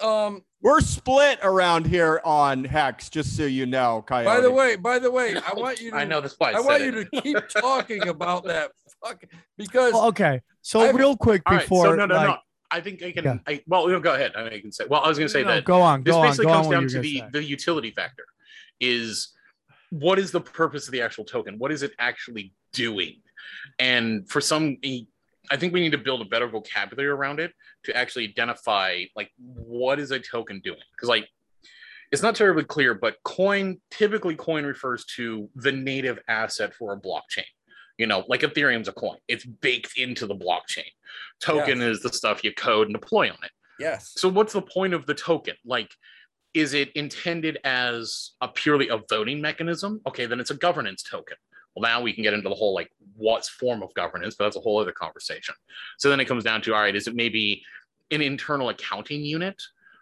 um, 0.00 0.42
We're 0.62 0.80
split 0.80 1.38
around 1.42 1.86
here 1.86 2.20
on 2.24 2.64
Hex, 2.64 3.08
just 3.10 3.36
so 3.36 3.44
you 3.44 3.66
know, 3.66 4.02
Coyote. 4.06 4.24
By 4.26 4.40
the 4.40 4.50
way, 4.50 4.76
by 4.76 4.98
the 4.98 5.10
way, 5.10 5.36
I 5.36 5.54
want 5.54 5.80
you 5.80 5.90
to 5.92 5.96
I 5.96 6.04
know 6.04 6.20
that's 6.20 6.34
why 6.38 6.52
I, 6.52 6.56
I 6.58 6.60
want 6.60 6.80
said 6.82 6.94
you 6.94 7.00
it. 7.00 7.08
to 7.12 7.22
keep 7.22 7.48
talking 7.48 8.08
about 8.08 8.44
that 8.44 8.72
fuck 9.04 9.24
because 9.56 9.92
Well, 9.92 10.06
okay, 10.08 10.40
so 10.62 10.80
I've- 10.80 10.96
real 10.96 11.16
quick 11.16 11.42
All 11.46 11.54
right, 11.54 11.62
before, 11.62 11.86
so 11.86 11.94
no, 11.94 12.06
no, 12.06 12.14
like, 12.14 12.28
no. 12.28 12.36
I 12.70 12.80
think 12.80 13.02
I 13.02 13.10
can. 13.10 13.24
Yeah. 13.24 13.38
I, 13.46 13.62
well, 13.66 13.88
know, 13.88 13.98
go 13.98 14.14
ahead. 14.14 14.32
I 14.36 14.44
mean, 14.44 14.52
I 14.52 14.60
can 14.60 14.70
say. 14.70 14.84
Well, 14.88 15.00
I 15.02 15.08
was 15.08 15.18
going 15.18 15.26
to 15.26 15.32
say 15.32 15.42
no, 15.42 15.54
that 15.54 15.64
go 15.64 15.80
on, 15.80 16.04
this 16.04 16.12
go 16.14 16.20
on, 16.20 16.26
basically 16.28 16.46
go 16.46 16.52
comes 16.52 16.66
on. 16.66 16.72
down 16.72 16.88
to 16.88 17.00
the 17.00 17.18
say. 17.18 17.28
the 17.32 17.42
utility 17.42 17.90
factor. 17.90 18.24
Is 18.80 19.32
what 19.90 20.18
is 20.18 20.30
the 20.30 20.40
purpose 20.40 20.86
of 20.86 20.92
the 20.92 21.02
actual 21.02 21.24
token? 21.24 21.58
What 21.58 21.72
is 21.72 21.82
it 21.82 21.92
actually 21.98 22.54
doing? 22.72 23.16
And 23.78 24.28
for 24.30 24.40
some, 24.40 24.76
I 25.50 25.56
think 25.56 25.72
we 25.72 25.80
need 25.80 25.92
to 25.92 25.98
build 25.98 26.20
a 26.22 26.24
better 26.24 26.46
vocabulary 26.46 27.08
around 27.08 27.40
it 27.40 27.52
to 27.84 27.96
actually 27.96 28.28
identify 28.28 29.02
like 29.16 29.30
what 29.36 29.98
is 29.98 30.12
a 30.12 30.20
token 30.20 30.60
doing? 30.62 30.78
Because 30.92 31.08
like 31.08 31.28
it's 32.12 32.22
not 32.22 32.34
terribly 32.36 32.64
clear, 32.64 32.94
but 32.94 33.16
coin 33.24 33.80
typically 33.90 34.36
coin 34.36 34.64
refers 34.64 35.04
to 35.16 35.48
the 35.56 35.72
native 35.72 36.18
asset 36.28 36.74
for 36.74 36.92
a 36.92 37.00
blockchain. 37.00 37.44
You 38.00 38.06
know, 38.06 38.24
like 38.28 38.40
Ethereum's 38.40 38.88
a 38.88 38.92
coin; 38.92 39.18
it's 39.28 39.44
baked 39.44 39.98
into 39.98 40.26
the 40.26 40.34
blockchain. 40.34 40.88
Token 41.38 41.82
is 41.82 42.00
the 42.00 42.10
stuff 42.10 42.42
you 42.42 42.54
code 42.54 42.86
and 42.86 42.94
deploy 42.94 43.28
on 43.28 43.36
it. 43.42 43.50
yes, 43.78 44.12
So 44.16 44.26
what's 44.28 44.54
the 44.54 44.62
point 44.62 44.94
of 44.94 45.04
the 45.04 45.14
token? 45.14 45.54
Like, 45.66 45.90
is 46.54 46.72
it 46.72 46.90
intended 46.92 47.58
as 47.64 48.30
a 48.40 48.48
purely 48.48 48.88
a 48.88 49.00
voting 49.10 49.40
mechanism? 49.42 50.00
Okay, 50.06 50.24
then 50.24 50.40
it's 50.40 50.50
a 50.50 50.54
governance 50.54 51.02
token. 51.02 51.36
Well, 51.76 51.82
now 51.82 52.00
we 52.00 52.14
can 52.14 52.22
get 52.22 52.32
into 52.32 52.48
the 52.48 52.54
whole 52.54 52.74
like 52.74 52.90
what's 53.16 53.50
form 53.50 53.82
of 53.82 53.92
governance, 53.92 54.34
but 54.34 54.44
that's 54.44 54.56
a 54.56 54.60
whole 54.60 54.80
other 54.80 54.92
conversation. 54.92 55.54
So 55.98 56.08
then 56.08 56.20
it 56.20 56.24
comes 56.24 56.42
down 56.42 56.62
to 56.62 56.74
all 56.74 56.80
right, 56.80 56.96
is 56.96 57.06
it 57.06 57.14
maybe 57.14 57.62
an 58.10 58.22
internal 58.22 58.70
accounting 58.70 59.22
unit? 59.22 59.60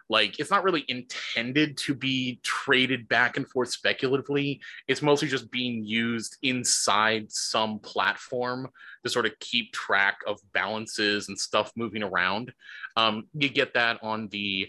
Like 0.09 0.39
it's 0.39 0.49
not 0.49 0.63
really 0.63 0.85
intended 0.87 1.77
to 1.77 1.93
be 1.93 2.39
traded 2.43 3.07
back 3.07 3.37
and 3.37 3.47
forth 3.47 3.69
speculatively. 3.69 4.59
It's 4.87 5.03
mostly 5.03 5.27
just 5.27 5.51
being 5.51 5.83
used 5.83 6.37
inside 6.41 7.31
some 7.31 7.79
platform 7.79 8.69
to 9.03 9.09
sort 9.09 9.27
of 9.27 9.37
keep 9.39 9.71
track 9.71 10.17
of 10.25 10.39
balances 10.51 11.29
and 11.29 11.37
stuff 11.37 11.71
moving 11.75 12.01
around. 12.01 12.51
Um, 12.97 13.27
you 13.33 13.49
get 13.49 13.75
that 13.75 13.99
on 14.01 14.27
the 14.29 14.67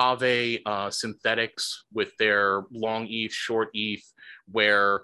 Aave 0.00 0.62
uh, 0.66 0.88
Synthetix 0.88 1.76
with 1.92 2.16
their 2.18 2.62
long 2.72 3.06
ETH, 3.08 3.32
short 3.32 3.70
ETH, 3.74 4.12
where 4.50 5.02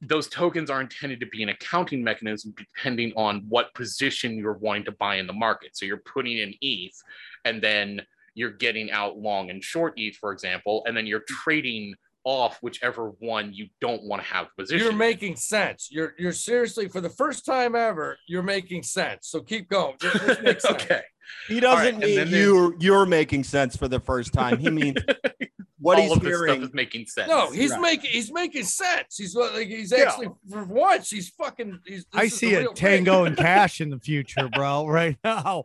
those 0.00 0.28
tokens 0.28 0.70
are 0.70 0.80
intended 0.80 1.20
to 1.20 1.26
be 1.26 1.42
an 1.42 1.48
accounting 1.48 2.04
mechanism 2.04 2.54
depending 2.56 3.12
on 3.16 3.44
what 3.48 3.74
position 3.74 4.36
you're 4.36 4.52
wanting 4.52 4.84
to 4.84 4.92
buy 4.92 5.16
in 5.16 5.26
the 5.26 5.32
market. 5.32 5.76
So 5.76 5.86
you're 5.86 5.96
putting 5.98 6.38
in 6.38 6.54
ETH 6.60 7.02
and 7.44 7.60
then 7.60 8.02
you're 8.38 8.52
getting 8.52 8.90
out 8.90 9.18
long 9.18 9.50
and 9.50 9.62
short 9.62 9.94
ETH, 9.96 10.16
for 10.16 10.32
example, 10.32 10.84
and 10.86 10.96
then 10.96 11.06
you're 11.06 11.24
trading 11.26 11.94
off 12.24 12.58
whichever 12.60 13.12
one 13.18 13.52
you 13.52 13.66
don't 13.80 14.02
want 14.04 14.22
to 14.22 14.28
have 14.28 14.46
position. 14.56 14.84
You're 14.84 14.92
making 14.92 15.36
sense. 15.36 15.88
You're 15.90 16.14
you're 16.18 16.32
seriously 16.32 16.88
for 16.88 17.00
the 17.00 17.10
first 17.10 17.44
time 17.44 17.74
ever. 17.74 18.16
You're 18.28 18.42
making 18.42 18.84
sense. 18.84 19.28
So 19.28 19.40
keep 19.40 19.68
going. 19.68 19.96
This- 20.00 20.38
this 20.38 20.64
okay. 20.70 21.02
He 21.46 21.60
doesn't 21.60 21.98
right, 22.00 22.04
mean 22.04 22.28
you 22.28 22.74
you're 22.78 23.06
making 23.06 23.44
sense 23.44 23.76
for 23.76 23.88
the 23.88 24.00
first 24.00 24.32
time. 24.32 24.58
He 24.58 24.70
means 24.70 24.98
what 25.80 25.96
All 25.96 26.02
he's 26.04 26.12
of 26.12 26.20
this 26.20 26.28
hearing. 26.28 26.54
stuff 26.56 26.68
is 26.68 26.74
making 26.74 27.06
sense. 27.06 27.28
No, 27.28 27.50
he's 27.50 27.70
Right. 27.72 27.80
making 27.80 28.10
he's 28.10 28.32
making 28.32 28.64
sense. 28.64 29.16
He's 29.16 29.34
like 29.34 29.68
he's 29.68 29.92
Yeah. 29.92 30.04
actually 30.08 30.28
for 30.50 30.64
once 30.64 31.10
he's 31.10 31.28
fucking. 31.30 31.78
He's, 31.86 32.04
I 32.12 32.28
see 32.28 32.54
a 32.54 32.66
tango 32.72 33.18
thing. 33.18 33.26
and 33.28 33.36
cash 33.36 33.80
in 33.80 33.90
the 33.90 33.98
future, 34.00 34.48
bro. 34.54 34.86
Right 34.98 35.16
now, 35.24 35.64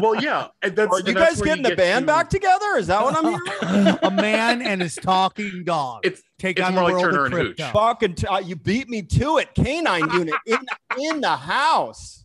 well, 0.00 0.14
yeah. 0.16 0.48
And 0.62 0.74
that's, 0.76 0.90
Are 0.92 0.98
you 1.00 1.12
that's 1.12 1.16
guys 1.16 1.36
where 1.40 1.46
getting 1.46 1.62
the 1.62 1.68
get 1.70 1.78
band 1.78 2.02
to- 2.04 2.12
back 2.12 2.30
together? 2.30 2.76
Is 2.76 2.86
that 2.86 3.02
what 3.02 3.14
I'm 3.16 3.24
hearing? 3.24 3.98
a 4.02 4.10
man 4.10 4.62
and 4.62 4.80
his 4.80 4.94
talking 4.96 5.64
dog. 5.64 6.00
It's 6.04 6.22
take 6.38 6.58
it's 6.58 6.66
on 6.66 6.74
more 6.74 6.88
the 6.90 6.94
like 6.96 7.02
world 7.02 7.14
Turner 7.14 7.26
of 7.26 7.32
and 7.34 7.48
Hooch. 7.58 7.72
Fucking, 7.72 8.14
t- 8.14 8.26
uh, 8.26 8.38
you 8.40 8.56
beat 8.56 8.88
me 8.88 9.02
to 9.02 9.38
it. 9.38 9.54
Canine 9.54 10.08
unit 10.12 10.34
in 10.46 10.58
in 10.98 11.20
the 11.20 11.36
house. 11.36 12.21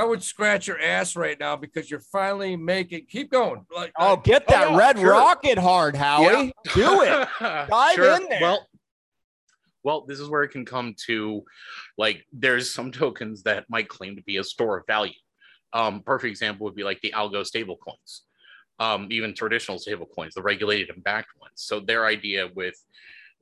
I 0.00 0.04
would 0.04 0.22
scratch 0.22 0.66
your 0.66 0.80
ass 0.80 1.14
right 1.14 1.38
now 1.38 1.56
because 1.56 1.90
you're 1.90 2.00
finally 2.00 2.56
making. 2.56 3.04
Keep 3.04 3.30
going. 3.30 3.66
Like 3.74 3.92
Oh, 3.98 4.16
get 4.16 4.44
Oh, 4.48 4.52
that 4.52 4.70
yeah, 4.70 4.76
red 4.78 4.98
sure. 4.98 5.10
rocket 5.10 5.58
hard, 5.58 5.94
Howie. 5.94 6.54
Do 6.74 7.02
it. 7.02 7.28
Dive 7.40 7.94
Sure. 7.94 8.16
in 8.16 8.26
there. 8.30 8.40
Well, 8.40 8.66
well, 9.82 10.00
this 10.06 10.18
is 10.18 10.28
where 10.30 10.42
it 10.42 10.48
can 10.50 10.64
come 10.64 10.94
to, 11.06 11.42
like, 11.98 12.24
there's 12.32 12.70
some 12.70 12.90
tokens 12.92 13.42
that 13.42 13.64
might 13.68 13.88
claim 13.88 14.16
to 14.16 14.22
be 14.22 14.38
a 14.38 14.44
store 14.44 14.78
of 14.78 14.86
value. 14.86 15.12
Um, 15.74 16.00
perfect 16.02 16.30
example 16.30 16.64
would 16.64 16.74
be 16.74 16.82
like 16.84 17.00
the 17.02 17.12
algo 17.14 17.44
stable 17.44 17.76
coins, 17.76 18.22
um, 18.78 19.06
even 19.10 19.34
traditional 19.34 19.78
stable 19.78 20.06
coins, 20.06 20.32
the 20.34 20.42
regulated 20.42 20.88
and 20.90 21.04
backed 21.04 21.30
ones. 21.38 21.52
So 21.56 21.78
their 21.80 22.06
idea 22.06 22.48
with 22.54 22.74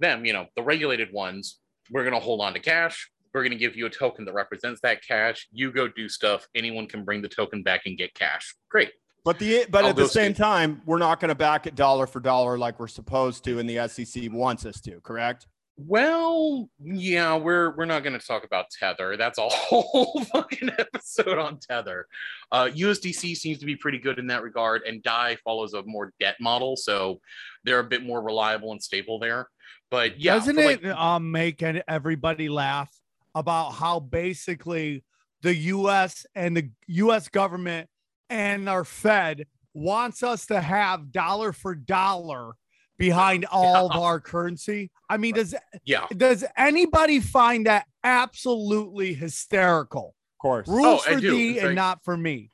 them, 0.01 0.25
you 0.25 0.33
know, 0.33 0.47
the 0.57 0.63
regulated 0.63 1.13
ones, 1.13 1.59
we're 1.91 2.03
going 2.05 2.15
to 2.15 2.21
hold 2.21 2.41
on 2.41 2.55
to 2.55 2.61
cash. 2.61 3.11
We're 3.35 3.43
going 3.43 3.53
to 3.53 3.59
give 3.59 3.77
you 3.77 3.87
a 3.87 3.91
token 3.91 4.25
that 4.25 4.33
represents 4.33 4.81
that 4.83 5.03
cash. 5.07 5.49
You 5.53 5.73
go 5.73 5.89
do 5.89 6.09
stuff. 6.09 6.47
Anyone 6.55 6.87
can 6.87 7.05
bring 7.05 7.23
the 7.23 7.29
token 7.29 7.63
back 7.63 7.83
and 7.87 7.97
get 7.97 8.15
cash. 8.15 8.55
Great. 8.71 8.93
But 9.25 9.39
the 9.39 9.67
but 9.71 9.85
I'll 9.85 9.91
at 9.91 9.97
the 9.97 10.09
same 10.09 10.33
skip. 10.33 10.43
time, 10.45 10.81
we're 10.87 10.99
not 10.99 11.21
going 11.21 11.29
to 11.29 11.35
back 11.35 11.67
it 11.67 11.75
dollar 11.75 12.07
for 12.07 12.21
dollar 12.21 12.57
like 12.57 12.79
we're 12.81 12.87
supposed 12.89 13.45
to, 13.45 13.59
and 13.59 13.69
the 13.69 13.87
SEC 13.89 14.33
wants 14.33 14.65
us 14.65 14.81
to. 14.83 15.01
Correct? 15.01 15.47
Well, 15.77 16.69
yeah, 16.83 17.37
we're 17.37 17.77
we're 17.77 17.85
not 17.85 18.03
going 18.03 18.19
to 18.19 18.27
talk 18.27 18.45
about 18.45 18.67
Tether. 18.71 19.17
That's 19.17 19.39
a 19.39 19.43
whole 19.49 20.25
fucking 20.33 20.71
episode 20.79 21.39
on 21.39 21.59
Tether. 21.59 22.07
Uh, 22.51 22.69
USDC 22.75 23.37
seems 23.37 23.59
to 23.59 23.67
be 23.67 23.77
pretty 23.77 23.99
good 23.99 24.19
in 24.19 24.27
that 24.29 24.43
regard, 24.43 24.83
and 24.83 25.03
Dai 25.03 25.37
follows 25.45 25.75
a 25.75 25.83
more 25.85 26.13
debt 26.19 26.37
model, 26.41 26.77
so 26.77 27.21
they're 27.65 27.81
a 27.81 27.85
bit 27.85 28.03
more 28.03 28.23
reliable 28.23 28.73
and 28.73 28.83
stable 28.83 29.19
there. 29.19 29.49
But 29.91 30.21
yeah, 30.21 30.35
Doesn't 30.35 30.57
for, 30.57 30.65
like, 30.65 30.83
it 30.83 30.91
um, 30.91 31.31
make 31.31 31.63
any- 31.63 31.83
everybody 31.87 32.49
laugh 32.49 32.91
about 33.39 33.71
how 33.73 34.01
basically 34.01 35.05
the 35.43 35.55
U.S. 35.55 36.27
and 36.35 36.57
the 36.57 36.71
U.S. 36.89 37.29
government 37.29 37.89
and 38.29 38.69
our 38.69 38.85
Fed 38.85 39.47
wants 39.75 40.23
us 40.23 40.47
to 40.47 40.61
have 40.61 41.13
dollar 41.13 41.53
for 41.53 41.75
dollar 41.75 42.53
behind 42.99 43.47
all 43.47 43.91
of 43.91 43.97
our 43.97 44.21
currency? 44.21 44.91
I 45.09 45.17
mean, 45.17 45.35
does 45.35 45.55
yeah, 45.85 46.07
does 46.17 46.45
anybody 46.57 47.21
find 47.21 47.67
that 47.67 47.87
absolutely 48.05 49.15
hysterical? 49.15 50.15
Of 50.35 50.43
course. 50.43 50.69
Rules 50.69 51.03
oh, 51.07 51.11
I 51.11 51.15
for 51.15 51.21
thee 51.21 51.59
In 51.59 51.67
and 51.67 51.75
not 51.75 52.05
for 52.05 52.17
me. 52.17 52.51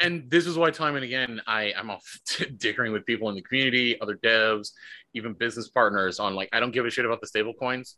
and 0.00 0.30
this 0.30 0.46
is 0.46 0.56
why 0.56 0.70
time 0.70 0.96
and 0.96 1.04
again 1.04 1.40
I 1.46 1.72
I'm 1.76 1.90
off 1.90 2.04
dickering 2.56 2.92
with 2.92 3.04
people 3.06 3.28
in 3.28 3.34
the 3.34 3.42
community, 3.42 4.00
other 4.00 4.16
devs, 4.16 4.70
even 5.14 5.32
business 5.34 5.68
partners 5.68 6.18
on 6.20 6.34
like 6.34 6.48
I 6.52 6.60
don't 6.60 6.72
give 6.72 6.86
a 6.86 6.90
shit 6.90 7.04
about 7.04 7.20
the 7.20 7.26
stable 7.26 7.54
coins. 7.54 7.96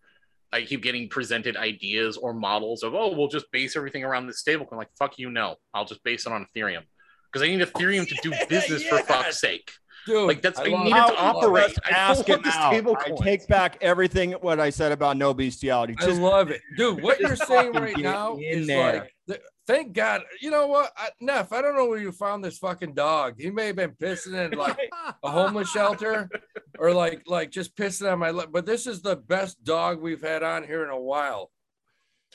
I 0.53 0.63
keep 0.63 0.83
getting 0.83 1.09
presented 1.09 1.57
ideas 1.57 2.17
or 2.17 2.33
models 2.35 2.83
of 2.83 2.95
oh 2.95 3.15
we'll 3.17 3.29
just 3.29 3.51
base 3.53 3.77
everything 3.77 4.05
around 4.05 4.27
this 4.27 4.39
stable 4.41 4.67
coin. 4.67 4.79
Like 4.79 4.91
fuck 4.99 5.19
you 5.19 5.31
no, 5.31 5.57
I'll 5.75 5.85
just 5.87 6.03
base 6.05 6.27
it 6.27 6.33
on 6.33 6.47
Ethereum 6.55 6.83
because 7.33 7.47
I 7.47 7.51
need 7.51 7.61
Ethereum 7.61 8.07
to 8.09 8.15
do 8.23 8.33
business 8.49 8.83
for 8.85 8.99
fuck's 8.99 9.41
sake. 9.41 9.71
dude. 10.07 10.27
Like, 10.29 10.43
that's- 10.43 10.65
I 10.65 10.69
love 10.71 10.85
need 10.85 10.93
it. 10.93 10.99
it 10.99 11.07
to 11.07 11.19
operate. 11.23 11.71
it. 11.71 11.79
I 11.87 11.91
don't 11.91 11.99
Ask 11.99 12.27
him 12.29 12.33
want 12.35 12.45
this 12.45 12.55
out. 12.57 12.71
table 12.73 12.97
I 13.01 13.11
take 13.23 13.47
back 13.49 13.79
everything 13.81 14.33
what 14.33 14.61
I 14.61 14.69
said 14.71 14.93
about 14.93 15.17
no 15.17 15.33
bestiality. 15.33 15.95
I 15.99 16.05
Just 16.07 16.21
love 16.21 16.51
it, 16.51 16.61
dude. 16.77 17.03
What 17.03 17.21
you're 17.21 17.37
saying 17.37 17.73
right 17.73 17.97
now 17.97 18.35
in 18.37 18.43
is 18.43 18.67
there. 18.67 18.93
like, 19.01 19.13
th- 19.29 19.41
thank 19.67 19.93
God. 19.93 20.23
You 20.41 20.51
know 20.51 20.67
what, 20.67 20.93
I, 20.97 21.09
Neff? 21.21 21.53
I 21.53 21.63
don't 21.63 21.77
know 21.77 21.87
where 21.87 21.99
you 21.99 22.13
found 22.13 22.45
this 22.45 22.59
fucking 22.59 22.95
dog. 22.95 23.35
He 23.39 23.51
may 23.51 23.67
have 23.69 23.77
been 23.77 23.93
pissing 23.93 24.53
in 24.53 24.59
like 24.59 24.79
a 25.23 25.31
homeless 25.31 25.71
shelter, 25.71 26.29
or 26.79 26.93
like 26.93 27.23
like 27.27 27.51
just 27.51 27.77
pissing 27.77 28.11
on 28.13 28.19
my 28.19 28.31
leg. 28.31 28.49
But 28.53 28.67
this 28.67 28.87
is 28.87 29.03
the 29.03 29.17
best 29.17 29.63
dog 29.65 30.01
we've 30.01 30.23
had 30.23 30.43
on 30.43 30.65
here 30.65 30.85
in 30.85 30.91
a 30.91 31.01
while, 31.01 31.51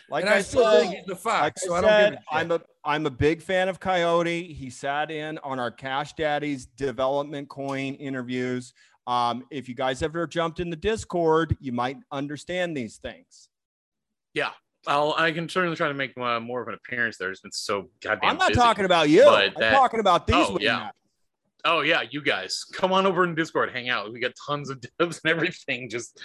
like 0.10 0.24
and 0.24 0.34
I, 0.34 0.38
I 0.38 0.42
still 0.42 0.64
said, 0.64 0.82
think 0.82 0.96
he's 0.96 1.06
the 1.06 1.16
fox. 1.16 1.42
like 1.42 1.58
so 1.58 1.74
I 1.74 1.78
I 1.78 1.82
don't 1.82 1.90
said, 1.90 2.10
give 2.12 2.14
a 2.14 2.16
shit. 2.16 2.28
I'm 2.32 2.52
a 2.52 2.62
I'm 2.84 3.06
a 3.06 3.12
big 3.12 3.42
fan 3.42 3.68
of 3.70 3.80
Coyote. 3.80 4.54
He 4.54 4.70
sat 4.70 5.12
in 5.12 5.38
on 5.40 5.60
our 5.60 5.72
Cash 5.72 6.14
Daddy's 6.14 6.66
development 6.66 7.50
coin 7.50 7.96
interviews. 7.96 8.74
Um, 9.06 9.46
if 9.52 9.70
you 9.70 9.76
guys 9.76 10.02
ever 10.04 10.28
jumped 10.28 10.60
in 10.60 10.70
the 10.70 10.76
Discord, 10.76 11.56
you 11.62 11.72
might 11.72 11.98
understand 12.12 12.76
these 12.76 12.98
things. 12.98 13.50
I'll, 14.88 15.14
I 15.18 15.32
can 15.32 15.48
certainly 15.50 15.76
try 15.76 15.88
to 15.88 15.94
make 15.94 16.18
uh, 16.18 16.40
more 16.40 16.62
of 16.62 16.68
an 16.68 16.74
appearance 16.74 17.18
there. 17.18 17.30
It's 17.30 17.42
been 17.42 17.52
so 17.52 17.90
goddamn. 18.02 18.32
I'm 18.32 18.38
not 18.38 18.50
busy. 18.50 18.60
talking 18.60 18.86
about 18.86 19.10
you. 19.10 19.24
but 19.26 19.46
I'm 19.48 19.54
that- 19.60 19.72
talking 19.74 20.00
about 20.00 20.28
these. 20.28 20.36
Oh, 20.38 20.58
yeah. 20.60 20.90
Oh 21.66 21.82
yeah, 21.82 22.04
you 22.10 22.22
guys 22.22 22.64
come 22.72 22.94
on 22.94 23.06
over 23.06 23.26
in 23.26 23.36
Discord, 23.36 23.72
hang 23.72 23.90
out. 23.90 24.14
We 24.14 24.20
got 24.22 24.32
tons 24.48 24.70
of 24.70 24.80
devs 25.02 25.20
and 25.24 25.32
everything. 25.32 25.90
Just 25.90 26.22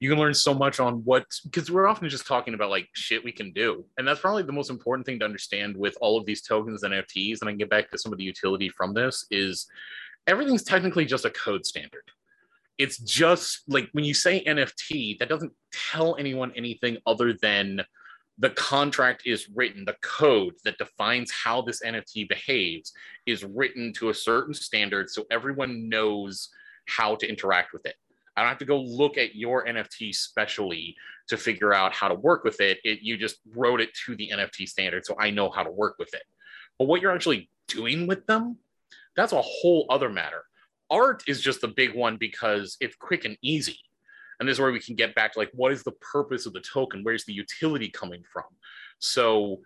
you 0.00 0.08
can 0.08 0.18
learn 0.18 0.32
so 0.32 0.54
much 0.54 0.80
on 0.80 1.04
what 1.04 1.26
because 1.44 1.70
we're 1.70 1.86
often 1.86 2.08
just 2.08 2.26
talking 2.26 2.54
about 2.54 2.70
like 2.70 2.88
shit 2.94 3.22
we 3.22 3.32
can 3.32 3.52
do, 3.52 3.84
and 3.98 4.08
that's 4.08 4.20
probably 4.20 4.44
the 4.44 4.52
most 4.52 4.70
important 4.70 5.04
thing 5.04 5.18
to 5.18 5.24
understand 5.24 5.76
with 5.76 5.96
all 6.00 6.16
of 6.18 6.24
these 6.24 6.42
tokens 6.42 6.84
and 6.84 6.94
NFTs. 6.94 7.40
And 7.40 7.48
I 7.48 7.52
can 7.52 7.58
get 7.58 7.70
back 7.70 7.90
to 7.90 7.98
some 7.98 8.12
of 8.12 8.18
the 8.18 8.24
utility 8.24 8.68
from 8.68 8.94
this 8.94 9.26
is 9.30 9.66
everything's 10.26 10.62
technically 10.62 11.04
just 11.04 11.24
a 11.24 11.30
code 11.30 11.66
standard. 11.66 12.04
It's 12.78 12.98
just 12.98 13.62
like 13.68 13.88
when 13.92 14.04
you 14.04 14.14
say 14.14 14.42
NFT, 14.44 15.18
that 15.18 15.28
doesn't 15.28 15.52
tell 15.72 16.16
anyone 16.16 16.52
anything 16.56 16.98
other 17.06 17.34
than 17.40 17.82
the 18.38 18.50
contract 18.50 19.22
is 19.26 19.48
written, 19.54 19.84
the 19.84 19.96
code 20.02 20.54
that 20.64 20.78
defines 20.78 21.30
how 21.30 21.62
this 21.62 21.82
NFT 21.82 22.28
behaves 22.28 22.92
is 23.26 23.44
written 23.44 23.92
to 23.94 24.08
a 24.08 24.14
certain 24.14 24.54
standard 24.54 25.10
so 25.10 25.24
everyone 25.30 25.88
knows 25.88 26.48
how 26.86 27.14
to 27.16 27.28
interact 27.28 27.72
with 27.72 27.86
it. 27.86 27.94
I 28.36 28.40
don't 28.40 28.48
have 28.48 28.58
to 28.58 28.64
go 28.64 28.80
look 28.80 29.18
at 29.18 29.34
your 29.34 29.66
NFT 29.66 30.14
specially 30.14 30.96
to 31.28 31.36
figure 31.36 31.74
out 31.74 31.92
how 31.92 32.08
to 32.08 32.14
work 32.14 32.44
with 32.44 32.60
it. 32.60 32.78
it. 32.82 33.00
You 33.02 33.18
just 33.18 33.36
wrote 33.54 33.80
it 33.80 33.90
to 34.06 34.16
the 34.16 34.30
NFT 34.32 34.68
standard 34.68 35.04
so 35.04 35.14
I 35.18 35.30
know 35.30 35.50
how 35.50 35.62
to 35.62 35.70
work 35.70 35.96
with 35.98 36.14
it. 36.14 36.22
But 36.78 36.88
what 36.88 37.02
you're 37.02 37.14
actually 37.14 37.50
doing 37.68 38.06
with 38.06 38.26
them, 38.26 38.56
that's 39.14 39.32
a 39.32 39.42
whole 39.42 39.86
other 39.90 40.08
matter. 40.08 40.44
Art 40.92 41.24
is 41.26 41.40
just 41.40 41.60
the 41.62 41.68
big 41.68 41.94
one 41.94 42.16
because 42.18 42.76
it's 42.80 42.94
quick 42.96 43.24
and 43.24 43.36
easy. 43.42 43.78
And 44.38 44.48
this 44.48 44.56
is 44.56 44.60
where 44.60 44.70
we 44.72 44.80
can 44.80 44.94
get 44.94 45.14
back 45.14 45.32
to 45.32 45.38
like, 45.38 45.50
what 45.54 45.72
is 45.72 45.82
the 45.82 45.92
purpose 45.92 46.46
of 46.46 46.52
the 46.52 46.60
token? 46.60 47.00
Where's 47.02 47.24
the 47.24 47.32
utility 47.32 47.88
coming 47.88 48.22
from? 48.32 48.44
So 48.98 49.60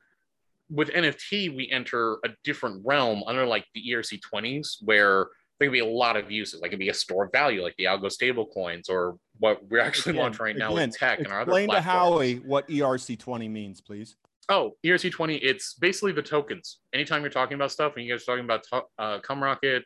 with 0.71 0.91
NFT, 0.91 1.55
we 1.57 1.71
enter 1.71 2.15
a 2.25 2.29
different 2.45 2.83
realm 2.85 3.23
under 3.27 3.47
like 3.47 3.67
the 3.75 3.83
ERC 3.91 4.21
20s, 4.33 4.77
where 4.85 5.27
there 5.59 5.69
can 5.69 5.73
be 5.73 5.79
a 5.79 5.87
lot 5.87 6.17
of 6.17 6.31
uses. 6.31 6.61
Like 6.61 6.69
it 6.69 6.71
could 6.73 6.79
be 6.79 6.89
a 6.91 6.95
store 6.95 7.25
of 7.25 7.33
value, 7.33 7.63
like 7.63 7.75
the 7.79 7.85
algo 7.85 8.11
stable 8.11 8.47
coins, 8.47 8.89
or 8.89 9.17
what 9.39 9.65
we're 9.69 9.81
actually 9.81 10.11
Again- 10.11 10.23
launching 10.23 10.45
right 10.45 10.57
now 10.57 10.73
again, 10.75 10.89
with 10.91 10.99
tech 10.99 11.19
and 11.21 11.29
our 11.29 11.41
other 11.41 11.51
Explain 11.53 11.71
to. 11.71 11.81
Howie 11.81 12.35
what 12.37 12.69
ERC20 12.69 13.51
means, 13.51 13.81
please. 13.81 14.17
Oh, 14.49 14.77
ERC20, 14.85 15.41
it's 15.43 15.75
basically 15.75 16.13
the 16.13 16.23
tokens. 16.23 16.79
Anytime 16.93 17.23
you're 17.23 17.31
talking 17.31 17.55
about 17.57 17.73
stuff 17.73 17.95
and 17.97 18.05
you 18.05 18.13
guys 18.13 18.23
are 18.23 18.27
talking 18.27 18.45
about 18.45 18.63
to- 18.65 18.85
uh, 18.99 19.19
Cumrocket, 19.21 19.83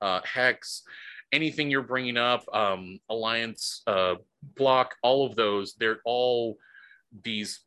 uh, 0.00 0.20
Hex, 0.24 0.82
anything 1.32 1.70
you're 1.70 1.82
bringing 1.82 2.16
up, 2.16 2.44
um, 2.54 3.00
Alliance, 3.08 3.82
uh, 3.86 4.16
Block, 4.56 4.94
all 5.02 5.26
of 5.26 5.36
those, 5.36 5.74
they're 5.74 6.00
all 6.04 6.56
these, 7.24 7.60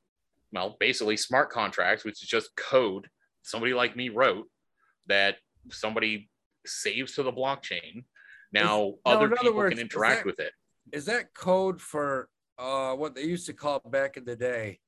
well, 0.51 0.77
basically 0.79 1.17
smart 1.17 1.49
contracts, 1.49 2.03
which 2.03 2.21
is 2.23 2.29
just 2.29 2.55
code 2.55 3.07
somebody 3.43 3.73
like 3.73 3.95
me 3.95 4.09
wrote 4.09 4.47
that 5.07 5.37
somebody 5.69 6.29
saves 6.65 7.15
to 7.15 7.23
the 7.23 7.31
blockchain. 7.31 8.03
Now, 8.53 8.65
no, 8.65 8.99
other 9.05 9.25
other 9.25 9.35
people 9.35 9.53
words, 9.55 9.73
can 9.73 9.81
interact 9.81 10.19
that- 10.19 10.25
with 10.25 10.39
it. 10.39 10.53
Is 10.91 11.05
that 11.05 11.33
code 11.33 11.81
for 11.81 12.29
uh 12.57 12.93
what 12.95 13.15
they 13.15 13.23
used 13.23 13.45
to 13.45 13.53
call 13.53 13.79
back 13.79 14.17
in 14.17 14.25
the 14.25 14.35
day, 14.35 14.79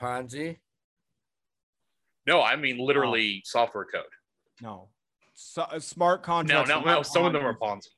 Ponzi? 0.00 0.58
No, 2.26 2.40
I 2.42 2.56
mean 2.56 2.78
literally 2.78 3.42
software 3.44 3.84
code. 3.84 4.04
No. 4.60 4.88
So, 5.42 5.62
uh, 5.62 5.78
smart 5.80 6.22
contracts. 6.22 6.68
no, 6.68 6.76
are 6.76 6.84
no. 6.84 7.02
Some 7.02 7.24
of 7.24 7.32
them 7.32 7.44
are 7.44 7.54
Ponzi. 7.56 7.82
Ponzi. 7.82 7.88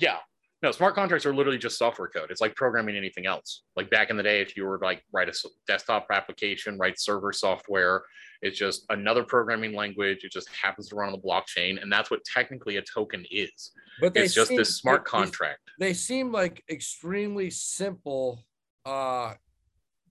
Yeah, 0.00 0.18
No, 0.62 0.70
smart 0.72 0.94
contracts 0.94 1.24
are 1.24 1.34
literally 1.34 1.58
just 1.58 1.78
software 1.78 2.08
code. 2.08 2.30
It's 2.30 2.40
like 2.40 2.54
programming 2.56 2.96
anything 2.96 3.26
else. 3.26 3.62
Like 3.76 3.90
back 3.90 4.10
in 4.10 4.16
the 4.16 4.22
day, 4.22 4.40
if 4.40 4.56
you 4.56 4.64
were 4.64 4.78
like 4.82 5.02
write 5.12 5.28
a 5.28 5.34
desktop 5.66 6.06
application, 6.12 6.76
write 6.78 6.98
server 7.00 7.32
software, 7.32 8.02
it's 8.42 8.58
just 8.58 8.84
another 8.90 9.22
programming 9.24 9.72
language. 9.74 10.24
It 10.24 10.32
just 10.32 10.48
happens 10.54 10.88
to 10.88 10.96
run 10.96 11.08
on 11.08 11.12
the 11.12 11.26
blockchain, 11.26 11.80
and 11.80 11.92
that's 11.92 12.10
what 12.10 12.24
technically 12.24 12.76
a 12.76 12.82
token 12.82 13.24
is. 13.30 13.70
But 14.00 14.14
they 14.14 14.22
It's 14.22 14.34
just 14.34 14.48
seem- 14.48 14.56
this 14.58 14.76
smart 14.76 15.04
they- 15.04 15.10
contract. 15.10 15.60
They 15.78 15.94
seem 15.94 16.32
like 16.32 16.64
extremely 16.68 17.50
simple 17.50 18.44
uh 18.84 19.34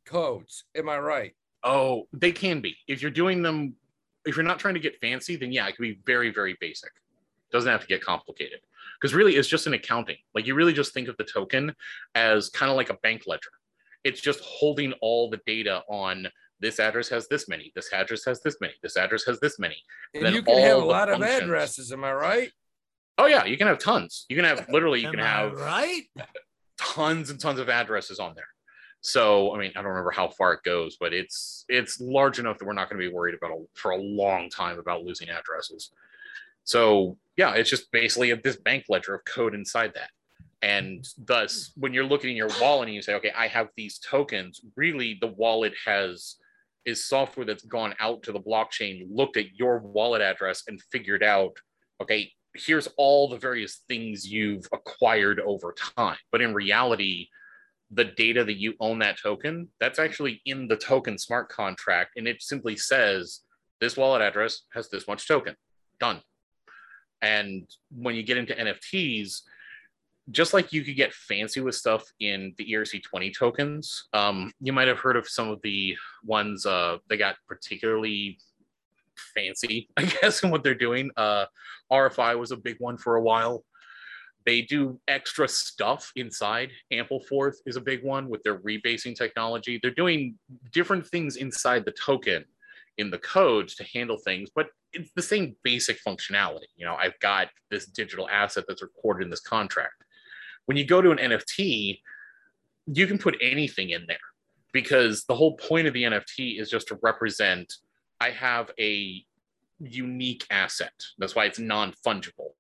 codes. 0.06 0.64
Am 0.76 0.88
I 0.90 0.98
right? 1.00 1.34
Oh, 1.64 2.08
they 2.14 2.32
can 2.32 2.62
be. 2.62 2.78
If 2.88 3.02
you're 3.02 3.12
doing 3.12 3.42
them, 3.42 3.76
if 4.28 4.36
you're 4.36 4.46
not 4.46 4.60
trying 4.60 4.76
to 4.76 4.80
get 4.80 5.00
fancy, 5.00 5.36
then 5.36 5.52
yeah, 5.52 5.68
it 5.68 5.76
can 5.76 5.84
be 5.84 6.00
very, 6.06 6.32
very 6.32 6.58
basic. 6.60 6.92
Doesn't 7.52 7.72
have 7.72 7.82
to 7.82 7.88
get 7.88 8.04
complicated. 8.04 8.60
Because 9.00 9.14
really, 9.14 9.36
it's 9.36 9.48
just 9.48 9.68
an 9.68 9.74
accounting. 9.74 10.18
Like 10.36 10.48
you 10.48 10.56
really 10.56 10.74
just 10.74 10.94
think 10.94 11.08
of 11.08 11.18
the 11.18 11.24
token 11.24 11.74
as 12.16 12.50
kind 12.50 12.70
of 12.70 12.76
like 12.76 12.90
a 12.90 12.96
bank 12.96 13.24
ledger. 13.28 13.52
It's 14.04 14.22
just 14.22 14.42
holding 14.42 14.94
all 15.02 15.30
the 15.30 15.40
data 15.46 15.84
on 15.88 16.28
this 16.60 16.80
address 16.80 17.08
has 17.10 17.28
this 17.28 17.48
many, 17.48 17.72
this 17.76 17.94
address 17.94 18.26
has 18.26 18.42
this 18.42 18.58
many, 18.60 18.74
this 18.82 18.98
address 18.98 19.24
has 19.26 19.40
this 19.40 19.60
many. 19.60 19.78
And 20.14 20.26
Then 20.26 20.34
you 20.34 20.42
can 20.42 20.58
have 20.60 20.78
a 20.78 20.86
lot 20.86 21.10
of 21.10 21.22
addresses. 21.22 21.92
Am 21.92 22.04
I 22.04 22.14
right? 22.14 22.52
Oh 23.18 23.26
yeah, 23.26 23.46
you 23.46 23.58
can 23.58 23.68
have 23.68 23.80
tons. 23.80 24.26
You 24.30 24.36
can 24.36 24.46
have 24.46 24.68
literally, 24.70 25.02
you 25.02 25.10
can 25.10 25.20
I 25.20 25.28
have 25.28 25.54
right. 25.54 26.04
tons 26.78 27.30
and 27.30 27.40
tons 27.40 27.60
of 27.60 27.70
addresses 27.70 28.20
on 28.20 28.34
there. 28.36 28.48
So 29.02 29.56
I 29.56 29.60
mean, 29.60 29.72
I 29.76 29.82
don't 29.82 29.92
remember 29.92 30.12
how 30.12 30.28
far 30.28 30.54
it 30.54 30.64
goes, 30.64 30.98
but 31.00 31.14
it's 31.14 31.66
it's 31.70 32.00
large 32.02 32.40
enough 32.40 32.58
that 32.58 32.66
we're 32.66 32.74
not 32.74 32.90
going 32.90 33.02
to 33.02 33.08
be 33.08 33.14
worried 33.14 33.36
about 33.36 33.52
a, 33.52 33.64
for 33.74 33.92
a 33.92 33.98
long 33.98 34.50
time 34.50 34.80
about 34.80 35.04
losing 35.04 35.30
addresses. 35.30 35.92
So 36.64 37.18
yeah, 37.38 37.54
it's 37.54 37.70
just 37.70 37.92
basically 37.92 38.34
this 38.34 38.58
bank 38.58 38.86
ledger 38.90 39.16
of 39.16 39.26
code 39.26 39.54
inside 39.54 39.94
that. 39.96 40.10
And 40.62 41.08
thus, 41.18 41.72
when 41.78 41.94
you're 41.94 42.04
looking 42.04 42.32
in 42.32 42.36
your 42.36 42.50
wallet 42.60 42.88
and 42.88 42.96
you 42.96 43.02
say, 43.02 43.14
okay, 43.16 43.32
I 43.36 43.48
have 43.48 43.70
these 43.78 44.00
tokens, 44.00 44.62
really 44.76 45.18
the 45.22 45.28
wallet 45.28 45.74
has 45.86 46.38
is 46.84 47.04
software 47.04 47.46
that's 47.46 47.66
gone 47.66 47.94
out 48.00 48.24
to 48.24 48.32
the 48.32 48.40
blockchain, 48.40 49.06
looked 49.12 49.38
at 49.38 49.54
your 49.56 49.80
wallet 49.80 50.22
address 50.22 50.64
and 50.68 50.82
figured 50.90 51.22
out, 51.22 51.52
okay, 52.02 52.32
here's 52.56 52.88
all 52.98 53.28
the 53.28 53.38
various 53.38 53.82
things 53.88 54.26
you've 54.26 54.66
acquired 54.72 55.40
over 55.42 55.76
time. 55.96 56.18
But 56.32 56.42
in 56.42 56.54
reality, 56.54 57.28
the 57.92 58.06
data 58.06 58.44
that 58.44 58.60
you 58.60 58.74
own 58.80 59.00
that 59.00 59.18
token, 59.22 59.70
that's 59.80 60.00
actually 60.00 60.42
in 60.46 60.68
the 60.68 60.76
token 60.76 61.18
smart 61.18 61.50
contract. 61.50 62.12
And 62.18 62.28
it 62.28 62.42
simply 62.42 62.76
says 62.76 63.42
this 63.80 63.96
wallet 63.96 64.22
address 64.22 64.64
has 64.74 64.90
this 64.90 65.08
much 65.08 65.28
token. 65.28 65.56
Done. 66.00 66.22
And 67.22 67.68
when 67.90 68.16
you 68.16 68.24
get 68.24 68.38
into 68.38 68.54
NFTs, 68.54 69.42
just 70.30 70.54
like 70.54 70.74
you 70.74 70.84
could 70.84 70.96
get 70.96 71.14
fancy 71.14 71.62
with 71.62 71.76
stuff 71.76 72.04
in 72.20 72.54
the 72.58 72.66
ERC20 72.74 73.36
tokens, 73.36 74.08
um, 74.14 74.52
you 74.60 74.74
might 74.74 74.88
have 74.88 75.00
heard 75.00 75.16
of 75.16 75.28
some 75.28 75.50
of 75.50 75.62
the 75.64 75.96
ones 76.24 76.66
uh, 76.66 76.98
that 77.10 77.18
got 77.18 77.36
particularly 77.48 78.38
fancy, 79.34 79.90
I 79.98 80.04
guess, 80.04 80.44
in 80.44 80.50
what 80.50 80.64
they're 80.64 80.76
doing. 80.76 81.12
Uh, 81.16 81.46
RFI 81.92 82.38
was 82.38 82.52
a 82.52 82.58
big 82.58 82.76
one 82.80 82.98
for 82.98 83.16
a 83.16 83.22
while. 83.22 83.64
They 84.48 84.62
do 84.62 84.98
extra 85.10 85.46
stuff 85.46 86.10
inside. 86.16 86.72
Ampleforth 86.94 87.56
is 87.66 87.76
a 87.76 87.82
big 87.82 88.02
one 88.02 88.30
with 88.30 88.42
their 88.44 88.60
rebasing 88.60 89.14
technology. 89.14 89.78
They're 89.82 89.92
doing 89.92 90.40
different 90.72 91.06
things 91.06 91.36
inside 91.36 91.84
the 91.84 91.92
token 91.92 92.46
in 92.98 93.12
the 93.12 93.18
codes 93.18 93.76
to 93.76 93.84
handle 93.94 94.18
things, 94.18 94.50
but 94.56 94.68
it's 94.94 95.12
the 95.18 95.22
same 95.22 95.58
basic 95.64 96.02
functionality. 96.02 96.70
You 96.78 96.86
know, 96.86 96.96
I've 96.96 97.20
got 97.20 97.50
this 97.70 97.88
digital 97.88 98.30
asset 98.30 98.64
that's 98.70 98.82
recorded 98.82 99.26
in 99.26 99.30
this 99.30 99.42
contract. 99.42 100.06
When 100.66 100.78
you 100.78 100.86
go 100.86 101.02
to 101.02 101.12
an 101.12 101.18
NFT, 101.18 102.00
you 102.86 103.06
can 103.06 103.18
put 103.18 103.36
anything 103.42 103.90
in 103.90 104.06
there 104.08 104.18
because 104.72 105.26
the 105.26 105.36
whole 105.36 105.58
point 105.58 105.88
of 105.88 105.94
the 105.94 106.04
NFT 106.04 106.62
is 106.62 106.70
just 106.70 106.88
to 106.88 107.00
represent 107.02 107.74
I 108.22 108.30
have 108.30 108.72
a 108.80 109.26
unique 109.80 110.46
asset. 110.50 110.94
That's 111.18 111.36
why 111.36 111.46
it's 111.46 111.60
non 111.60 111.94
fungible. 112.06 112.52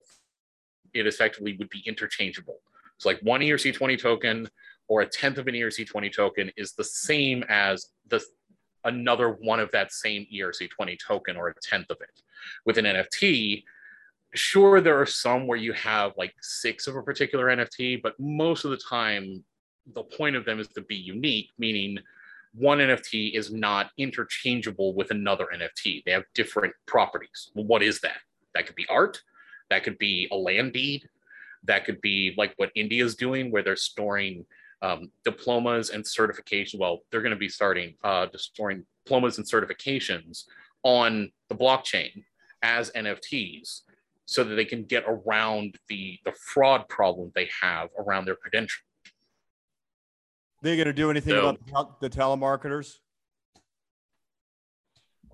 It 0.97 1.07
effectively 1.07 1.55
would 1.57 1.69
be 1.69 1.83
interchangeable. 1.85 2.59
It's 2.95 3.05
like 3.05 3.19
one 3.21 3.41
ERC20 3.41 3.99
token 4.01 4.49
or 4.87 5.01
a 5.01 5.05
tenth 5.05 5.37
of 5.37 5.47
an 5.47 5.53
ERC20 5.53 6.13
token 6.13 6.51
is 6.57 6.73
the 6.73 6.83
same 6.83 7.43
as 7.49 7.87
the 8.07 8.23
another 8.83 9.31
one 9.31 9.59
of 9.59 9.69
that 9.71 9.91
same 9.91 10.25
ERC20 10.33 10.97
token 11.05 11.35
or 11.35 11.49
a 11.49 11.53
tenth 11.61 11.89
of 11.89 11.97
it. 12.01 12.21
With 12.65 12.77
an 12.77 12.85
NFT, 12.85 13.63
sure, 14.33 14.81
there 14.81 14.99
are 14.99 15.05
some 15.05 15.45
where 15.45 15.57
you 15.57 15.73
have 15.73 16.13
like 16.17 16.33
six 16.41 16.87
of 16.87 16.95
a 16.95 17.03
particular 17.03 17.47
NFT, 17.47 18.01
but 18.01 18.19
most 18.19 18.65
of 18.65 18.71
the 18.71 18.77
time, 18.77 19.43
the 19.93 20.03
point 20.03 20.35
of 20.35 20.45
them 20.45 20.59
is 20.59 20.67
to 20.69 20.81
be 20.81 20.95
unique, 20.95 21.49
meaning 21.57 21.99
one 22.53 22.79
NFT 22.79 23.33
is 23.33 23.51
not 23.51 23.91
interchangeable 23.97 24.93
with 24.93 25.11
another 25.11 25.47
NFT. 25.53 26.03
They 26.05 26.11
have 26.11 26.23
different 26.33 26.73
properties. 26.85 27.51
Well, 27.53 27.65
what 27.65 27.83
is 27.83 27.99
that? 28.01 28.17
That 28.53 28.65
could 28.65 28.75
be 28.75 28.87
art, 28.89 29.21
that 29.69 29.83
could 29.83 29.97
be 29.97 30.27
a 30.31 30.35
land 30.35 30.73
deed, 30.73 31.07
that 31.63 31.85
could 31.85 32.01
be 32.01 32.33
like 32.37 32.53
what 32.57 32.71
India's 32.75 33.15
doing, 33.15 33.51
where 33.51 33.63
they're 33.63 33.75
storing 33.75 34.45
um, 34.81 35.11
diplomas 35.23 35.89
and 35.89 36.05
certification. 36.05 36.79
Well, 36.79 36.99
they're 37.11 37.21
going 37.21 37.31
to 37.33 37.37
be 37.37 37.49
starting 37.49 37.95
uh, 38.03 38.27
storing 38.35 38.85
diplomas 39.05 39.37
and 39.37 39.47
certifications 39.47 40.43
on 40.83 41.31
the 41.49 41.55
blockchain 41.55 42.23
as 42.61 42.91
NFTs 42.91 43.81
so 44.25 44.43
that 44.43 44.55
they 44.55 44.65
can 44.65 44.83
get 44.83 45.03
around 45.07 45.75
the 45.89 46.19
the 46.25 46.31
fraud 46.33 46.87
problem 46.89 47.31
they 47.35 47.49
have 47.61 47.89
around 47.97 48.25
their 48.25 48.35
credentials. 48.35 48.83
They 50.61 50.75
going 50.75 50.87
to 50.87 50.93
do 50.93 51.09
anything 51.11 51.33
So- 51.33 51.49
about 51.49 51.99
the 52.01 52.09
the 52.09 52.15
telemarketers? 52.15 52.97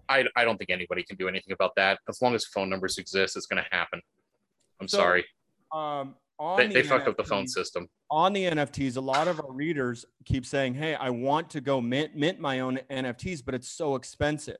I, 0.10 0.26
I 0.36 0.44
don't 0.44 0.58
think 0.58 0.70
anybody 0.70 1.04
can 1.04 1.16
do 1.16 1.30
anything 1.30 1.54
about 1.54 1.76
that. 1.76 1.98
As 2.10 2.22
long 2.22 2.36
as 2.36 2.46
phone 2.46 2.70
numbers 2.70 2.98
exist, 2.98 3.38
it's 3.38 3.46
going 3.46 3.64
to 3.64 3.70
happen. 3.76 4.02
I'm 4.82 4.88
So, 4.88 4.98
sorry. 4.98 5.26
Um, 5.72 6.16
They, 6.58 6.68
the 6.68 6.74
they 6.74 6.84
fucked 6.84 7.08
up 7.08 7.18
the 7.18 7.24
phone 7.24 7.48
system. 7.48 7.88
on 8.10 8.34
the 8.34 8.44
NFTs, 8.46 8.98
a 8.98 9.02
lot 9.02 9.28
of 9.28 9.40
our 9.40 9.52
readers 9.52 10.06
keep 10.26 10.46
saying, 10.46 10.74
"Hey, 10.74 10.96
I 10.96 11.10
want 11.10 11.50
to 11.52 11.62
go 11.62 11.80
mint 11.80 12.16
mint 12.16 12.40
my 12.40 12.60
own 12.60 12.80
NFTs, 12.90 13.42
but 13.46 13.54
it's 13.56 13.70
so 13.70 13.96
expensive." 13.96 14.58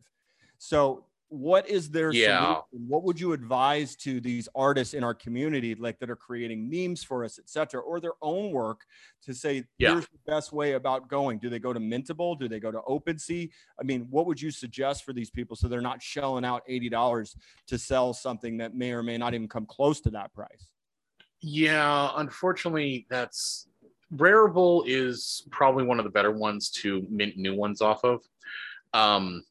So, 0.58 1.06
what 1.34 1.68
is 1.68 1.90
their 1.90 2.12
Yeah. 2.14 2.38
solution? 2.38 2.88
What 2.88 3.04
would 3.04 3.20
you 3.20 3.34
advise 3.34 3.96
to 3.98 4.22
these 4.22 4.48
artists 4.54 4.94
in 4.94 5.04
our 5.04 5.16
community, 5.16 5.74
like 5.74 5.98
that 6.00 6.10
are 6.12 6.16
creating 6.16 6.70
memes 6.70 7.04
for 7.04 7.24
us, 7.26 7.40
etc., 7.40 7.82
or 7.82 8.00
their 8.00 8.14
own 8.22 8.52
work, 8.52 8.86
to 9.24 9.34
say, 9.34 9.66
Yeah. 9.80 9.94
"Here's 9.94 10.08
the 10.10 10.20
best 10.28 10.54
way 10.54 10.74
about 10.74 11.08
going"? 11.08 11.40
Do 11.40 11.50
they 11.50 11.58
go 11.58 11.74
to 11.74 11.80
Mintable? 11.80 12.38
Do 12.38 12.48
they 12.48 12.60
go 12.60 12.70
to 12.72 12.82
OpenSea? 12.82 13.50
I 13.80 13.84
mean, 13.84 14.06
what 14.12 14.28
would 14.28 14.40
you 14.40 14.52
suggest 14.52 15.04
for 15.06 15.12
these 15.14 15.32
people 15.32 15.56
so 15.56 15.68
they're 15.68 15.82
not 15.82 16.04
shelling 16.04 16.46
out 16.46 16.62
eighty 16.68 16.88
dollars 16.90 17.36
to 17.68 17.80
sell 17.80 18.14
something 18.14 18.58
that 18.58 18.76
may 18.76 18.92
or 18.92 19.02
may 19.02 19.18
not 19.18 19.34
even 19.34 19.48
come 19.48 19.66
close 19.66 20.00
to 20.02 20.12
that 20.12 20.32
price? 20.34 20.70
Yeah, 21.42 22.12
unfortunately, 22.16 23.08
that's 23.10 23.68
Rarible 24.14 24.84
is 24.86 25.48
probably 25.50 25.84
one 25.84 25.98
of 25.98 26.04
the 26.06 26.12
better 26.12 26.32
ones 26.32 26.70
to 26.82 27.02
mint 27.10 27.38
new 27.38 27.56
ones 27.56 27.82
off 27.82 28.04
of. 28.04 28.22
Um, 28.94 29.44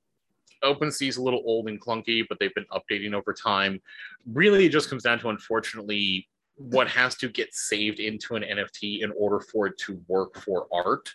OpenSea 0.65 1.09
is 1.09 1.17
a 1.17 1.23
little 1.23 1.43
old 1.45 1.69
and 1.69 1.81
clunky, 1.81 2.25
but 2.29 2.39
they've 2.39 2.55
been 2.55 2.67
updating 2.73 3.15
over 3.15 3.33
time. 3.33 3.81
Really, 4.27 4.67
it 4.67 4.73
just 4.73 4.91
comes 4.91 5.03
down 5.03 5.19
to 5.21 5.29
unfortunately 5.29 6.29
what 6.57 6.89
has 6.89 7.15
to 7.17 7.29
get 7.29 7.55
saved 7.55 7.99
into 7.99 8.37
an 8.37 8.43
NFT 8.43 9.03
in 9.03 9.13
order 9.17 9.41
for 9.41 9.67
it 9.67 9.79
to 9.79 10.01
work 10.09 10.39
for 10.39 10.67
art 10.73 11.11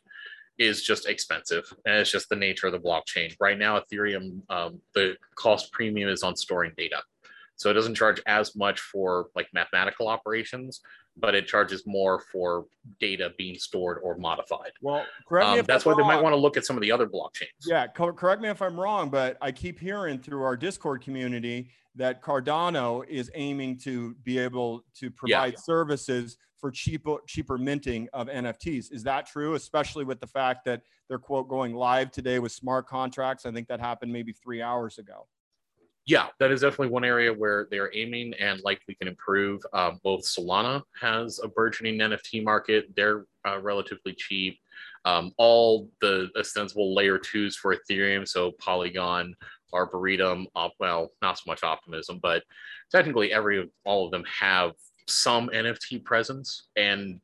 is 0.57 0.81
just 0.83 1.07
expensive, 1.07 1.71
and 1.85 1.95
it's 1.95 2.11
just 2.11 2.29
the 2.29 2.35
nature 2.35 2.67
of 2.67 2.73
the 2.73 2.79
blockchain. 2.79 3.35
Right 3.39 3.57
now, 3.57 3.79
Ethereum, 3.79 4.41
um, 4.49 4.81
the 4.95 5.15
cost 5.35 5.71
premium 5.71 6.09
is 6.09 6.23
on 6.23 6.35
storing 6.35 6.73
data. 6.75 7.01
So 7.55 7.69
it 7.69 7.73
doesn't 7.73 7.95
charge 7.95 8.21
as 8.27 8.55
much 8.55 8.79
for 8.79 9.27
like 9.35 9.47
mathematical 9.53 10.07
operations, 10.07 10.81
but 11.19 11.35
it 11.35 11.47
charges 11.47 11.83
more 11.85 12.19
for 12.31 12.65
data 12.99 13.33
being 13.37 13.57
stored 13.57 13.99
or 14.03 14.17
modified. 14.17 14.71
Well, 14.81 15.05
correct 15.27 15.47
me 15.47 15.53
Um, 15.53 15.59
if 15.59 15.67
that's 15.67 15.85
I'm 15.85 15.93
why 15.93 16.01
they 16.01 16.07
might 16.07 16.21
want 16.21 16.33
to 16.33 16.37
look 16.37 16.57
at 16.57 16.65
some 16.65 16.77
of 16.77 16.81
the 16.81 16.91
other 16.91 17.07
blockchains. 17.07 17.65
Yeah, 17.65 17.87
co- 17.87 18.13
correct 18.13 18.41
me 18.41 18.49
if 18.49 18.61
I'm 18.61 18.79
wrong, 18.79 19.09
but 19.09 19.37
I 19.41 19.51
keep 19.51 19.79
hearing 19.79 20.19
through 20.19 20.43
our 20.43 20.55
Discord 20.55 21.01
community 21.01 21.71
that 21.95 22.21
Cardano 22.21 23.05
is 23.07 23.31
aiming 23.33 23.79
to 23.79 24.13
be 24.23 24.37
able 24.37 24.83
to 24.95 25.09
provide 25.09 25.57
services 25.57 26.37
for 26.59 26.71
cheaper 26.71 27.17
cheaper 27.27 27.57
minting 27.57 28.07
of 28.13 28.27
NFTs. 28.27 28.91
Is 28.91 29.03
that 29.03 29.27
true? 29.27 29.55
Especially 29.55 30.03
with 30.03 30.19
the 30.19 30.27
fact 30.27 30.65
that 30.65 30.81
they're 31.07 31.19
quote 31.19 31.47
going 31.47 31.73
live 31.73 32.11
today 32.11 32.39
with 32.39 32.51
smart 32.51 32.87
contracts. 32.87 33.45
I 33.45 33.51
think 33.51 33.67
that 33.67 33.79
happened 33.79 34.11
maybe 34.11 34.33
three 34.33 34.61
hours 34.61 34.97
ago. 34.97 35.27
Yeah, 36.07 36.27
that 36.39 36.51
is 36.51 36.61
definitely 36.61 36.87
one 36.87 37.03
area 37.03 37.33
where 37.33 37.67
they're 37.69 37.93
aiming 37.93 38.33
and 38.39 38.61
likely 38.63 38.95
can 38.95 39.09
improve. 39.09 39.61
Um, 39.73 39.99
both 40.05 40.21
Solana 40.21 40.81
has 41.01 41.41
a 41.43 41.49
burgeoning 41.49 41.97
NFT 41.97 42.45
market; 42.45 42.95
they're 42.95 43.25
uh, 43.45 43.59
relatively 43.59 44.13
cheap. 44.13 44.57
Um, 45.03 45.33
all 45.37 45.89
the 45.99 46.29
ostensible 46.37 46.95
layer 46.95 47.17
twos 47.17 47.57
for 47.57 47.75
Ethereum, 47.75 48.25
so 48.25 48.53
Polygon, 48.53 49.35
Arbitrum, 49.73 50.45
op- 50.55 50.75
well, 50.79 51.11
not 51.21 51.37
so 51.39 51.43
much 51.45 51.63
Optimism, 51.63 52.19
but 52.21 52.41
technically 52.89 53.33
every 53.33 53.69
all 53.83 54.05
of 54.05 54.11
them 54.11 54.23
have 54.39 54.71
some 55.07 55.49
NFT 55.49 56.05
presence. 56.05 56.69
And 56.77 57.19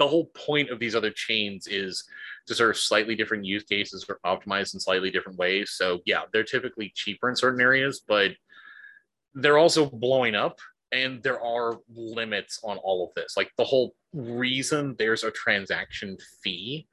the 0.00 0.08
whole 0.08 0.24
point 0.34 0.70
of 0.70 0.80
these 0.80 0.96
other 0.96 1.10
chains 1.10 1.68
is 1.68 2.04
to 2.46 2.54
serve 2.54 2.76
slightly 2.76 3.14
different 3.14 3.44
use 3.44 3.64
cases 3.64 4.04
or 4.08 4.18
optimized 4.24 4.72
in 4.72 4.80
slightly 4.80 5.10
different 5.10 5.38
ways. 5.38 5.72
So 5.72 6.00
yeah, 6.06 6.22
they're 6.32 6.42
typically 6.42 6.90
cheaper 6.96 7.28
in 7.28 7.36
certain 7.36 7.60
areas, 7.60 8.02
but 8.08 8.32
they're 9.34 9.58
also 9.58 9.84
blowing 9.84 10.34
up 10.34 10.58
and 10.90 11.22
there 11.22 11.40
are 11.40 11.78
limits 11.94 12.60
on 12.64 12.78
all 12.78 13.06
of 13.06 13.14
this. 13.14 13.36
Like 13.36 13.52
the 13.58 13.64
whole 13.64 13.94
reason 14.14 14.96
there's 14.98 15.22
a 15.22 15.30
transaction 15.30 16.16
fee 16.42 16.88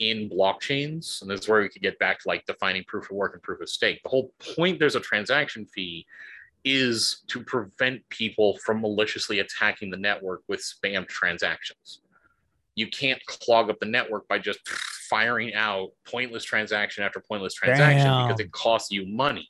in 0.00 0.28
blockchains, 0.28 1.22
and 1.22 1.30
this 1.30 1.42
is 1.42 1.48
where 1.48 1.62
we 1.62 1.68
could 1.68 1.82
get 1.82 1.98
back 2.00 2.18
to 2.18 2.28
like 2.28 2.44
defining 2.46 2.82
proof 2.84 3.04
of 3.04 3.16
work 3.16 3.34
and 3.34 3.42
proof 3.42 3.60
of 3.60 3.68
stake. 3.68 4.00
The 4.02 4.08
whole 4.08 4.32
point 4.56 4.80
there's 4.80 4.96
a 4.96 5.00
transaction 5.00 5.66
fee 5.66 6.04
is 6.64 7.22
to 7.28 7.44
prevent 7.44 8.06
people 8.08 8.58
from 8.58 8.80
maliciously 8.80 9.38
attacking 9.38 9.90
the 9.90 9.96
network 9.96 10.42
with 10.48 10.60
spam 10.60 11.06
transactions. 11.06 12.00
You 12.74 12.88
can't 12.88 13.20
clog 13.26 13.70
up 13.70 13.78
the 13.80 13.86
network 13.86 14.28
by 14.28 14.38
just 14.38 14.60
firing 15.08 15.54
out 15.54 15.90
pointless 16.06 16.44
transaction 16.44 17.02
after 17.02 17.20
pointless 17.20 17.54
transaction 17.54 18.06
Damn. 18.06 18.28
because 18.28 18.40
it 18.40 18.52
costs 18.52 18.90
you 18.90 19.06
money. 19.06 19.48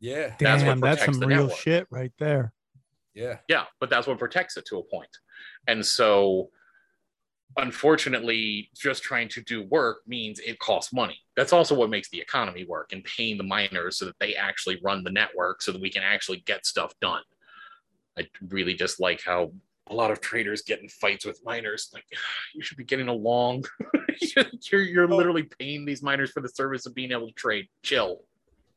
Yeah. 0.00 0.34
That's 0.38 0.62
what 0.62 0.70
Damn, 0.70 0.80
that's 0.80 1.00
protects 1.00 1.04
some 1.04 1.20
the 1.20 1.26
real 1.26 1.38
network. 1.46 1.58
shit 1.58 1.86
right 1.90 2.12
there. 2.18 2.52
Yeah. 3.14 3.38
Yeah, 3.48 3.64
but 3.80 3.90
that's 3.90 4.06
what 4.06 4.18
protects 4.18 4.56
it 4.56 4.64
to 4.66 4.78
a 4.78 4.82
point. 4.82 5.08
And 5.66 5.84
so, 5.84 6.50
unfortunately, 7.56 8.70
just 8.76 9.02
trying 9.02 9.28
to 9.30 9.40
do 9.42 9.64
work 9.64 9.98
means 10.06 10.40
it 10.40 10.58
costs 10.58 10.92
money. 10.92 11.18
That's 11.36 11.52
also 11.52 11.74
what 11.74 11.90
makes 11.90 12.08
the 12.10 12.20
economy 12.20 12.64
work 12.64 12.92
and 12.92 13.04
paying 13.04 13.38
the 13.38 13.44
miners 13.44 13.98
so 13.98 14.04
that 14.06 14.18
they 14.20 14.34
actually 14.34 14.80
run 14.82 15.04
the 15.04 15.10
network 15.10 15.62
so 15.62 15.72
that 15.72 15.80
we 15.80 15.90
can 15.90 16.02
actually 16.02 16.42
get 16.46 16.66
stuff 16.66 16.92
done. 17.00 17.22
I 18.18 18.26
really 18.48 18.74
dislike 18.74 19.22
how 19.24 19.52
a 19.88 19.94
lot 19.94 20.10
of 20.10 20.20
traders 20.20 20.62
get 20.62 20.80
in 20.80 20.88
fights 20.88 21.24
with 21.24 21.40
miners. 21.44 21.90
Like, 21.92 22.04
you 22.54 22.62
should 22.62 22.76
be 22.78 22.84
getting 22.84 23.08
along. 23.08 23.64
you're, 24.70 24.82
you're 24.82 25.08
literally 25.08 25.44
paying 25.58 25.84
these 25.84 26.02
miners 26.02 26.30
for 26.30 26.40
the 26.40 26.48
service 26.48 26.86
of 26.86 26.94
being 26.94 27.12
able 27.12 27.28
to 27.28 27.34
trade. 27.34 27.68
Chill. 27.82 28.20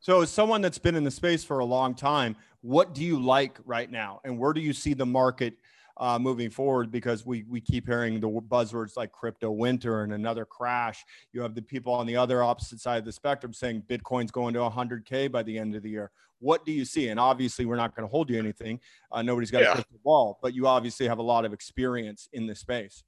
So, 0.00 0.22
as 0.22 0.30
someone 0.30 0.60
that's 0.60 0.78
been 0.78 0.94
in 0.94 1.04
the 1.04 1.10
space 1.10 1.42
for 1.42 1.58
a 1.58 1.64
long 1.64 1.94
time, 1.94 2.36
what 2.60 2.94
do 2.94 3.04
you 3.04 3.20
like 3.20 3.58
right 3.64 3.90
now, 3.90 4.20
and 4.24 4.38
where 4.38 4.52
do 4.52 4.60
you 4.60 4.72
see 4.72 4.94
the 4.94 5.06
market 5.06 5.54
uh, 5.98 6.18
moving 6.18 6.50
forward? 6.50 6.90
Because 6.90 7.26
we 7.26 7.44
we 7.48 7.60
keep 7.60 7.86
hearing 7.86 8.20
the 8.20 8.28
buzzwords 8.28 8.96
like 8.96 9.12
crypto 9.12 9.50
winter 9.50 10.02
and 10.02 10.12
another 10.12 10.44
crash. 10.44 11.04
You 11.32 11.42
have 11.42 11.54
the 11.54 11.62
people 11.62 11.92
on 11.92 12.06
the 12.06 12.16
other 12.16 12.42
opposite 12.42 12.80
side 12.80 12.98
of 12.98 13.04
the 13.04 13.12
spectrum 13.12 13.52
saying 13.52 13.82
Bitcoin's 13.88 14.30
going 14.30 14.54
to 14.54 14.60
100k 14.60 15.30
by 15.30 15.42
the 15.42 15.58
end 15.58 15.74
of 15.74 15.82
the 15.82 15.90
year. 15.90 16.10
What 16.40 16.64
do 16.64 16.70
you 16.72 16.84
see? 16.84 17.08
And 17.08 17.18
obviously, 17.18 17.66
we're 17.66 17.76
not 17.76 17.96
going 17.96 18.06
to 18.06 18.10
hold 18.10 18.30
you 18.30 18.38
anything. 18.38 18.80
Uh, 19.10 19.22
nobody's 19.22 19.50
got 19.50 19.62
Yeah. 19.62 19.70
a 19.70 19.74
crystal 19.74 19.98
ball, 20.04 20.38
but 20.40 20.54
you 20.54 20.66
obviously 20.68 21.08
have 21.08 21.18
a 21.18 21.22
lot 21.22 21.44
of 21.44 21.52
experience 21.52 22.28
in 22.32 22.46
this 22.46 22.60
space. 22.60 23.02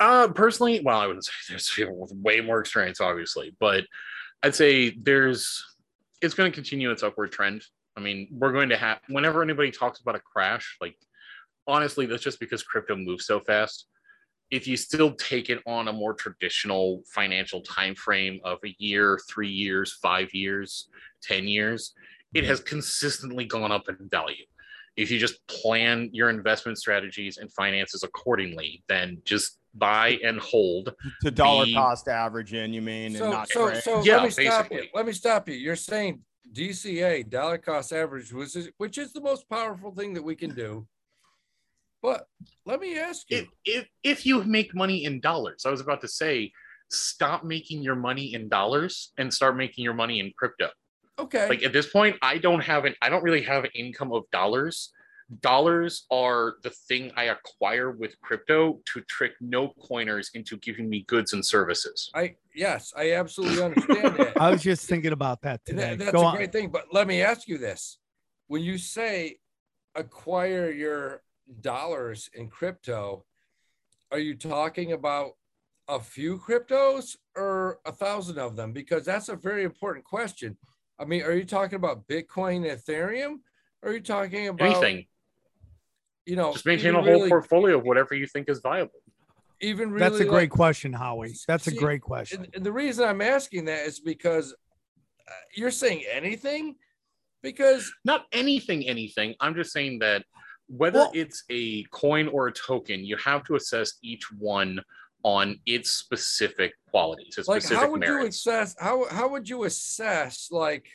Uh, 0.00 0.26
personally, 0.28 0.80
well, 0.80 0.98
I 0.98 1.06
wouldn't 1.06 1.24
say 1.26 1.32
there's 1.50 1.70
people 1.70 1.96
with 2.00 2.12
way 2.14 2.40
more 2.40 2.58
experience, 2.60 3.00
obviously, 3.00 3.54
but 3.60 3.84
I'd 4.42 4.54
say 4.54 4.90
there's 4.90 5.64
it's 6.22 6.34
going 6.34 6.50
to 6.50 6.54
continue 6.54 6.90
its 6.90 7.02
upward 7.02 7.32
trend. 7.32 7.62
I 7.96 8.00
mean, 8.00 8.28
we're 8.30 8.52
going 8.52 8.68
to 8.70 8.76
have 8.76 9.00
whenever 9.08 9.42
anybody 9.42 9.70
talks 9.70 10.00
about 10.00 10.14
a 10.16 10.20
crash, 10.20 10.76
like 10.80 10.96
honestly, 11.70 12.06
that's 12.06 12.22
just 12.22 12.40
because 12.40 12.62
crypto 12.62 12.96
moves 12.96 13.26
so 13.26 13.40
fast. 13.40 13.86
If 14.50 14.66
you 14.66 14.76
still 14.76 15.12
take 15.14 15.48
it 15.48 15.60
on 15.66 15.86
a 15.88 15.92
more 15.92 16.12
traditional 16.12 17.02
financial 17.06 17.60
time 17.62 17.94
frame 17.94 18.40
of 18.44 18.58
a 18.64 18.74
year, 18.78 19.18
three 19.28 19.48
years, 19.48 19.96
five 20.02 20.34
years, 20.34 20.88
ten 21.22 21.46
years, 21.46 21.94
it 22.34 22.44
has 22.44 22.60
consistently 22.60 23.44
gone 23.44 23.70
up 23.70 23.88
in 23.88 23.96
value. 24.08 24.44
If 24.96 25.10
you 25.10 25.18
just 25.20 25.46
plan 25.46 26.10
your 26.12 26.30
investment 26.30 26.78
strategies 26.78 27.38
and 27.38 27.50
finances 27.52 28.02
accordingly, 28.02 28.82
then 28.88 29.22
just 29.24 29.58
buy 29.74 30.18
and 30.24 30.40
hold. 30.40 30.92
To 31.22 31.30
dollar 31.30 31.64
The- 31.66 31.74
cost 31.74 32.08
average 32.08 32.52
in, 32.52 32.72
you 32.72 32.82
mean, 32.82 33.06
and 33.06 33.16
So, 33.16 33.30
not 33.30 33.48
so, 33.48 33.68
trade. 33.68 33.82
so 33.84 34.02
Yeah, 34.02 34.16
let 34.16 34.24
me 34.24 34.30
stop 34.30 34.72
you. 34.72 34.84
Let 34.92 35.06
me 35.06 35.12
stop 35.12 35.48
you. 35.48 35.54
You're 35.54 35.76
saying 35.76 36.20
DCA, 36.52 37.22
dollar 37.22 37.58
cost 37.58 37.92
average, 37.92 38.32
was 38.32 38.68
which 38.78 38.98
is 38.98 39.12
the 39.12 39.20
most 39.20 39.48
powerful 39.48 39.92
thing 39.94 40.12
that 40.14 40.22
we 40.22 40.34
can 40.34 40.52
do. 40.56 40.88
But 42.02 42.26
let 42.64 42.80
me 42.80 42.98
ask 42.98 43.30
you, 43.30 43.38
if, 43.38 43.46
if 43.64 43.86
if 44.02 44.26
you 44.26 44.42
make 44.44 44.74
money 44.74 45.04
in 45.04 45.20
dollars, 45.20 45.64
I 45.66 45.70
was 45.70 45.80
about 45.80 46.00
to 46.02 46.08
say, 46.08 46.52
stop 46.90 47.44
making 47.44 47.82
your 47.82 47.96
money 47.96 48.34
in 48.34 48.48
dollars 48.48 49.12
and 49.18 49.32
start 49.32 49.56
making 49.56 49.84
your 49.84 49.94
money 49.94 50.18
in 50.20 50.32
crypto. 50.36 50.68
okay, 51.18 51.48
Like 51.48 51.62
at 51.62 51.72
this 51.72 51.90
point, 51.90 52.16
I 52.22 52.38
don't 52.38 52.60
have 52.62 52.84
an 52.86 52.94
I 53.02 53.08
don't 53.10 53.22
really 53.22 53.42
have 53.42 53.64
an 53.64 53.70
income 53.74 54.12
of 54.12 54.24
dollars. 54.32 54.92
Dollars 55.42 56.06
are 56.10 56.54
the 56.64 56.70
thing 56.70 57.12
I 57.16 57.24
acquire 57.24 57.92
with 57.92 58.18
crypto 58.20 58.80
to 58.86 59.00
trick 59.02 59.32
no 59.40 59.68
coiners 59.80 60.30
into 60.34 60.56
giving 60.56 60.88
me 60.88 61.04
goods 61.06 61.32
and 61.34 61.44
services. 61.46 62.10
I 62.14 62.34
yes, 62.54 62.92
I 62.96 63.12
absolutely 63.12 63.62
understand 63.62 64.16
that. 64.16 64.34
I 64.40 64.50
was 64.50 64.62
just 64.62 64.88
thinking 64.88 65.12
about 65.12 65.42
that 65.42 65.64
today. 65.64 65.90
that- 65.90 65.98
that's 65.98 66.12
Go 66.12 66.22
a 66.22 66.24
on. 66.24 66.34
great 66.36 66.50
thing. 66.50 66.70
But 66.70 66.86
let 66.92 67.06
me 67.06 67.22
ask 67.22 67.46
you 67.46 67.58
this: 67.58 67.98
when 68.48 68.62
you 68.62 68.76
say 68.78 69.36
acquire 69.94 70.70
your 70.70 71.22
dollars 71.60 72.30
in 72.34 72.48
crypto, 72.48 73.24
are 74.12 74.18
you 74.18 74.34
talking 74.34 74.92
about 74.92 75.32
a 75.88 76.00
few 76.00 76.38
cryptos 76.38 77.16
or 77.36 77.78
a 77.84 77.92
thousand 77.92 78.38
of 78.38 78.56
them? 78.56 78.72
Because 78.72 79.04
that's 79.04 79.28
a 79.28 79.36
very 79.36 79.64
important 79.64 80.04
question. 80.04 80.56
I 80.98 81.04
mean, 81.04 81.22
are 81.22 81.32
you 81.32 81.44
talking 81.44 81.76
about 81.76 82.06
Bitcoin, 82.08 82.64
Ethereum? 82.70 83.36
Or 83.82 83.90
are 83.90 83.94
you 83.94 84.00
talking 84.00 84.48
about 84.48 84.70
Anything. 84.70 85.06
You 86.26 86.36
know, 86.36 86.52
Just 86.52 86.66
maintain 86.66 86.94
a 86.94 87.02
whole 87.02 87.12
really- 87.12 87.28
portfolio 87.28 87.78
of 87.78 87.84
whatever 87.84 88.14
you 88.14 88.26
think 88.26 88.48
is 88.48 88.60
viable. 88.60 89.00
Even 89.62 89.90
really, 89.90 90.00
That's 90.00 90.20
a 90.20 90.24
great 90.24 90.42
like- 90.42 90.50
question, 90.50 90.92
Howie. 90.92 91.34
That's 91.46 91.66
a 91.66 91.74
great 91.74 92.02
question. 92.02 92.44
And, 92.44 92.54
and 92.56 92.66
the 92.66 92.72
reason 92.72 93.06
I'm 93.06 93.20
asking 93.20 93.66
that 93.66 93.86
is 93.86 94.00
because 94.00 94.54
uh, 95.26 95.32
you're 95.54 95.70
saying 95.70 96.04
anything, 96.10 96.76
because 97.42 97.90
not 98.04 98.26
anything 98.32 98.86
anything 98.86 99.34
i'm 99.40 99.54
just 99.54 99.72
saying 99.72 99.98
that 99.98 100.24
whether 100.70 101.00
Well- 101.00 101.12
it's 101.14 101.44
a 101.50 101.84
coin 101.84 102.28
or 102.28 102.48
a 102.48 102.52
token 102.52 103.04
you 103.04 103.16
have 103.16 103.44
to 103.44 103.56
assess 103.56 103.94
each 104.02 104.30
one 104.32 104.80
on 105.22 105.60
its 105.66 105.90
specific 105.90 106.72
qualities 106.90 107.36
its 107.36 107.48
like 107.48 107.60
specific 107.60 107.84
how 107.84 107.90
would 107.90 108.02
you 108.02 108.26
assess 108.26 108.74
how 108.78 109.06
how 109.10 109.28
would 109.28 109.48
you 109.48 109.64
assess 109.64 110.48
like 110.50 110.86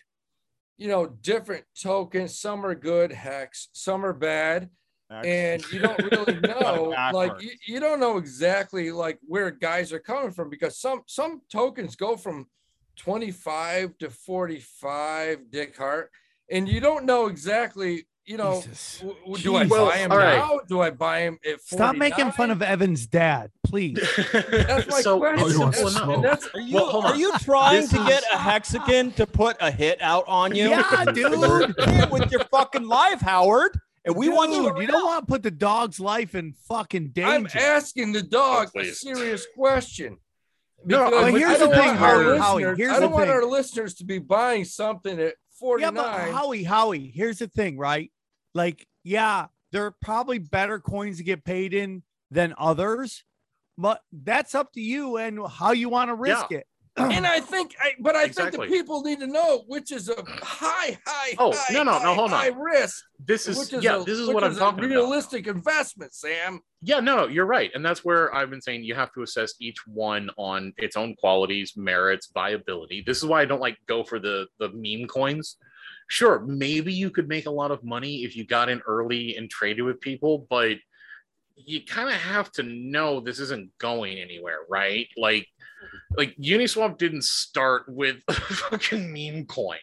you 0.77 0.87
know 0.87 1.07
different 1.07 1.65
tokens? 1.79 2.37
Some 2.37 2.65
are 2.65 2.75
good 2.75 3.11
hex. 3.11 3.69
Some 3.73 4.05
are 4.05 4.13
bad. 4.13 4.69
And 5.09 5.63
you 5.71 5.79
don't 5.79 6.01
really 6.11 6.39
know 6.39 6.93
like 7.13 7.39
you, 7.41 7.51
you 7.67 7.79
don't 7.79 7.99
know 7.99 8.17
exactly 8.17 8.91
like 8.91 9.19
where 9.21 9.51
guys 9.51 9.93
are 9.93 9.99
coming 9.99 10.31
from 10.31 10.49
because 10.49 10.79
some 10.79 11.03
some 11.05 11.41
tokens 11.51 11.95
go 11.95 12.17
from 12.17 12.47
25 12.97 13.97
to 13.99 14.09
45 14.09 15.51
dick 15.51 15.77
heart 15.77 16.09
and 16.49 16.67
you 16.67 16.79
don't 16.79 17.05
know 17.05 17.27
exactly 17.27 18.07
you 18.25 18.37
know 18.37 18.55
Jesus. 18.61 18.99
w- 18.99 19.19
w- 19.21 19.43
do 19.43 19.55
i 19.55 19.63
Jesus. 19.63 19.77
buy 19.77 19.97
him 19.97 20.11
all 20.11 20.17
right. 20.17 20.37
now 20.37 20.59
do 20.67 20.81
i 20.81 20.89
buy 20.89 21.19
him 21.21 21.37
at 21.45 21.61
49? 21.61 21.77
Stop 21.77 21.95
making 21.95 22.31
fun 22.31 22.49
of 22.51 22.61
Evan's 22.61 23.05
dad, 23.07 23.51
please. 23.63 23.97
that's 24.33 24.87
my 24.89 25.01
so 25.01 25.19
question 25.19 25.45
Oh, 25.45 25.47
you 25.49 25.59
That's- 25.71 26.21
that's 26.21 26.47
Are 26.55 26.59
you, 26.59 26.75
Well, 26.75 27.05
are 27.05 27.15
you 27.15 27.31
trying 27.39 27.81
This 27.81 27.91
to 27.91 27.97
get 27.97 28.23
a 28.33 28.37
hexagon 28.37 29.11
to 29.13 29.27
put 29.27 29.57
a 29.61 29.69
hit 29.71 30.01
out 30.01 30.23
on 30.27 30.55
you? 30.55 30.69
Yeah, 30.69 31.05
dude. 31.13 31.75
With 32.11 32.31
your 32.31 32.43
fucking 32.51 32.87
life, 32.87 33.21
Howard. 33.21 33.77
And 34.05 34.15
we 34.15 34.29
want 34.29 34.51
you 34.53 34.71
Dude, 34.71 34.81
you 34.81 34.87
don't 34.87 35.05
want 35.05 35.25
to 35.27 35.31
put 35.31 35.41
the 35.43 35.49
dog's 35.51 35.99
life 35.99 36.35
in 36.35 36.53
fucking 36.67 37.09
danger. 37.09 37.29
I'm 37.31 37.47
asking 37.55 38.11
the 38.11 38.21
dog 38.21 38.69
Oh, 38.75 38.79
a 38.79 38.85
serious 38.85 39.45
question. 39.57 40.17
No, 40.83 41.05
Because 41.09 41.31
but 41.31 41.39
here's 41.39 41.59
the 41.59 41.67
thing, 41.69 41.89
our 41.89 41.95
Howie, 41.95 42.37
Howie, 42.37 42.55
listeners- 42.63 42.77
here's 42.77 42.91
I 42.91 42.99
don't 42.99 43.09
the 43.09 43.15
want 43.15 43.25
thing. 43.25 43.33
our 43.35 43.45
listeners 43.45 43.93
to 43.95 44.03
be 44.05 44.19
buying 44.19 44.63
something 44.65 45.19
at 45.19 45.33
yeah, 45.59 45.59
49. 45.59 45.93
but 45.95 46.31
Howie, 46.31 46.63
Howie, 46.63 47.11
here's 47.15 47.39
the 47.39 47.47
thing, 47.47 47.77
right? 47.79 48.11
Like, 48.55 48.87
yeah, 49.03 49.47
there 49.71 49.85
are 49.85 49.95
probably 50.01 50.39
better 50.39 50.79
coins 50.79 51.17
to 51.17 51.23
get 51.23 51.43
paid 51.43 51.73
in 51.73 52.01
than 52.31 52.55
others, 52.57 53.23
but 53.77 54.01
that's 54.11 54.55
up 54.55 54.71
to 54.73 54.81
you 54.81 55.17
and 55.17 55.39
how 55.47 55.73
you 55.73 55.89
want 55.89 56.09
to 56.09 56.15
risk 56.15 56.51
it. 56.51 56.65
and 56.97 57.27
I 57.27 57.41
think, 57.41 57.75
I, 57.81 57.91
but 57.99 58.15
I 58.15 58.23
Exactly. 58.23 58.57
think 58.57 58.71
the 58.71 58.77
people 58.77 59.01
need 59.03 59.19
to 59.19 59.27
know 59.27 59.65
which 59.67 59.91
is 59.91 60.07
a 60.07 60.15
high, 60.41 60.97
high, 61.05 61.35
Oh, 61.37 61.51
high, 61.53 61.73
no, 61.73 61.83
no, 61.83 61.91
no, 61.91 61.99
high, 61.99 62.13
hold 62.15 62.31
on. 62.31 62.39
high 62.39 62.47
risk. 62.57 63.03
this 63.19 63.49
is 63.49 63.57
which 63.59 63.73
is 63.73 63.83
yeah 63.83 63.97
a, 64.01 64.05
this 64.05 64.17
is 64.17 64.27
which 64.29 64.35
what 64.35 64.45
i'm 64.45 64.53
a 64.53 64.55
talking 64.55 64.79
about 64.79 64.89
realistic 64.89 65.45
investment, 65.47 66.13
Sam. 66.13 66.61
yeah 66.81 67.01
no 67.01 67.17
no 67.17 67.27
you're 67.27 67.45
right 67.45 67.69
and 67.75 67.83
that's 67.83 68.05
where 68.05 68.33
i've 68.33 68.49
been 68.49 68.61
saying 68.61 68.85
you 68.85 68.95
have 68.95 69.11
to 69.13 69.23
assess 69.23 69.55
each 69.59 69.85
one 69.85 70.29
on 70.37 70.71
its 70.77 70.95
own 70.95 71.15
qualities 71.15 71.73
merits 71.75 72.29
viability 72.33 73.03
this 73.05 73.17
is 73.17 73.25
why 73.25 73.41
i 73.41 73.45
don't 73.45 73.59
like 73.61 73.77
go 73.87 74.01
for 74.01 74.17
the 74.17 74.47
the 74.59 74.69
meme 74.73 75.05
coins 75.09 75.57
sure 76.07 76.39
maybe 76.39 76.93
you 76.93 77.09
could 77.09 77.27
make 77.27 77.45
a 77.45 77.51
lot 77.51 77.71
of 77.71 77.83
money 77.83 78.23
if 78.23 78.35
you 78.35 78.45
got 78.45 78.69
in 78.69 78.81
early 78.87 79.35
and 79.35 79.49
traded 79.49 79.83
with 79.83 79.99
people 80.01 80.45
but 80.49 80.77
you 81.55 81.81
kind 81.83 82.09
of 82.09 82.15
have 82.15 82.51
to 82.51 82.63
know 82.63 83.19
this 83.19 83.39
isn't 83.39 83.69
going 83.77 84.17
anywhere 84.19 84.59
right 84.69 85.07
like 85.17 85.43
mm-hmm. 85.43 86.17
like 86.17 86.35
uniswap 86.37 86.97
didn't 86.97 87.23
start 87.23 87.83
with 87.87 88.17
a 88.27 88.33
fucking 88.33 89.11
meme 89.11 89.45
coin 89.45 89.77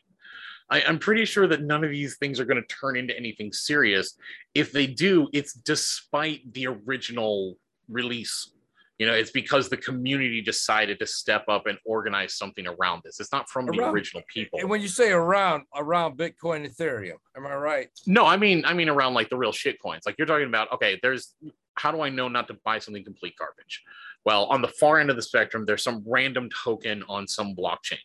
I, 0.72 0.82
I'm 0.88 0.98
pretty 0.98 1.26
sure 1.26 1.46
that 1.48 1.62
none 1.62 1.84
of 1.84 1.90
these 1.90 2.16
things 2.16 2.40
are 2.40 2.46
going 2.46 2.62
to 2.62 2.74
turn 2.74 2.96
into 2.96 3.14
anything 3.14 3.52
serious. 3.52 4.16
If 4.54 4.72
they 4.72 4.86
do, 4.86 5.28
it's 5.34 5.52
despite 5.52 6.50
the 6.54 6.68
original 6.68 7.58
release. 7.90 8.52
You 8.98 9.06
know, 9.06 9.14
it's 9.14 9.30
because 9.30 9.68
the 9.68 9.76
community 9.76 10.42
decided 10.42 10.98
to 11.00 11.06
step 11.06 11.44
up 11.48 11.66
and 11.66 11.78
organize 11.84 12.34
something 12.34 12.66
around 12.66 13.02
this. 13.04 13.18
It's 13.20 13.32
not 13.32 13.48
from 13.48 13.66
the 13.66 13.72
original 13.88 14.22
people. 14.32 14.60
And 14.60 14.70
when 14.70 14.80
you 14.80 14.88
say 14.88 15.10
around 15.10 15.64
around 15.74 16.16
Bitcoin, 16.18 16.68
Ethereum, 16.68 17.16
am 17.36 17.46
I 17.46 17.54
right? 17.54 17.88
No, 18.06 18.26
I 18.26 18.36
mean, 18.36 18.64
I 18.64 18.74
mean 18.74 18.88
around 18.88 19.14
like 19.14 19.28
the 19.28 19.36
real 19.36 19.52
shit 19.52 19.80
coins. 19.80 20.02
Like 20.06 20.16
you're 20.18 20.26
talking 20.26 20.46
about, 20.46 20.72
okay, 20.72 21.00
there's 21.02 21.34
how 21.74 21.90
do 21.90 22.02
I 22.02 22.10
know 22.10 22.28
not 22.28 22.48
to 22.48 22.56
buy 22.64 22.78
something 22.78 23.02
complete 23.02 23.34
garbage? 23.38 23.82
Well, 24.24 24.44
on 24.44 24.62
the 24.62 24.68
far 24.68 25.00
end 25.00 25.10
of 25.10 25.16
the 25.16 25.22
spectrum, 25.22 25.64
there's 25.64 25.82
some 25.82 26.04
random 26.06 26.48
token 26.50 27.02
on 27.08 27.26
some 27.26 27.56
blockchain. 27.56 27.98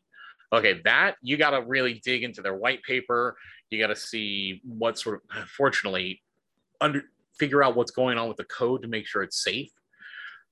Okay, 0.53 0.81
that 0.85 1.15
you 1.21 1.35
got 1.37 1.51
to 1.51 1.61
really 1.61 2.01
dig 2.03 2.23
into 2.23 2.41
their 2.41 2.55
white 2.55 2.81
paper. 2.83 3.35
You 3.69 3.79
got 3.79 3.87
to 3.87 3.95
see 3.95 4.61
what 4.63 4.97
sort 4.97 5.21
of, 5.35 5.49
fortunately, 5.57 6.21
under 6.79 7.03
figure 7.37 7.63
out 7.63 7.75
what's 7.75 7.91
going 7.91 8.17
on 8.17 8.27
with 8.27 8.37
the 8.37 8.45
code 8.45 8.81
to 8.81 8.87
make 8.87 9.05
sure 9.05 9.21
it's 9.21 9.43
safe 9.43 9.69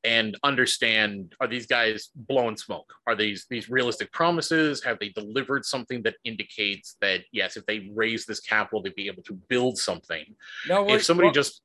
and 0.05 0.37
understand 0.43 1.33
are 1.39 1.47
these 1.47 1.65
guys 1.65 2.09
blowing 2.15 2.55
smoke 2.55 2.93
are 3.07 3.15
these 3.15 3.45
these 3.49 3.69
realistic 3.69 4.11
promises 4.11 4.83
have 4.83 4.97
they 4.99 5.09
delivered 5.09 5.65
something 5.65 6.01
that 6.03 6.15
indicates 6.23 6.95
that 7.01 7.21
yes 7.31 7.57
if 7.57 7.65
they 7.65 7.89
raise 7.95 8.25
this 8.25 8.39
capital 8.39 8.83
to 8.83 8.91
be 8.91 9.07
able 9.07 9.23
to 9.23 9.33
build 9.49 9.77
something 9.77 10.25
No, 10.69 10.83
wait, 10.83 10.95
if 10.95 11.03
somebody 11.03 11.27
well- 11.27 11.33
just 11.33 11.61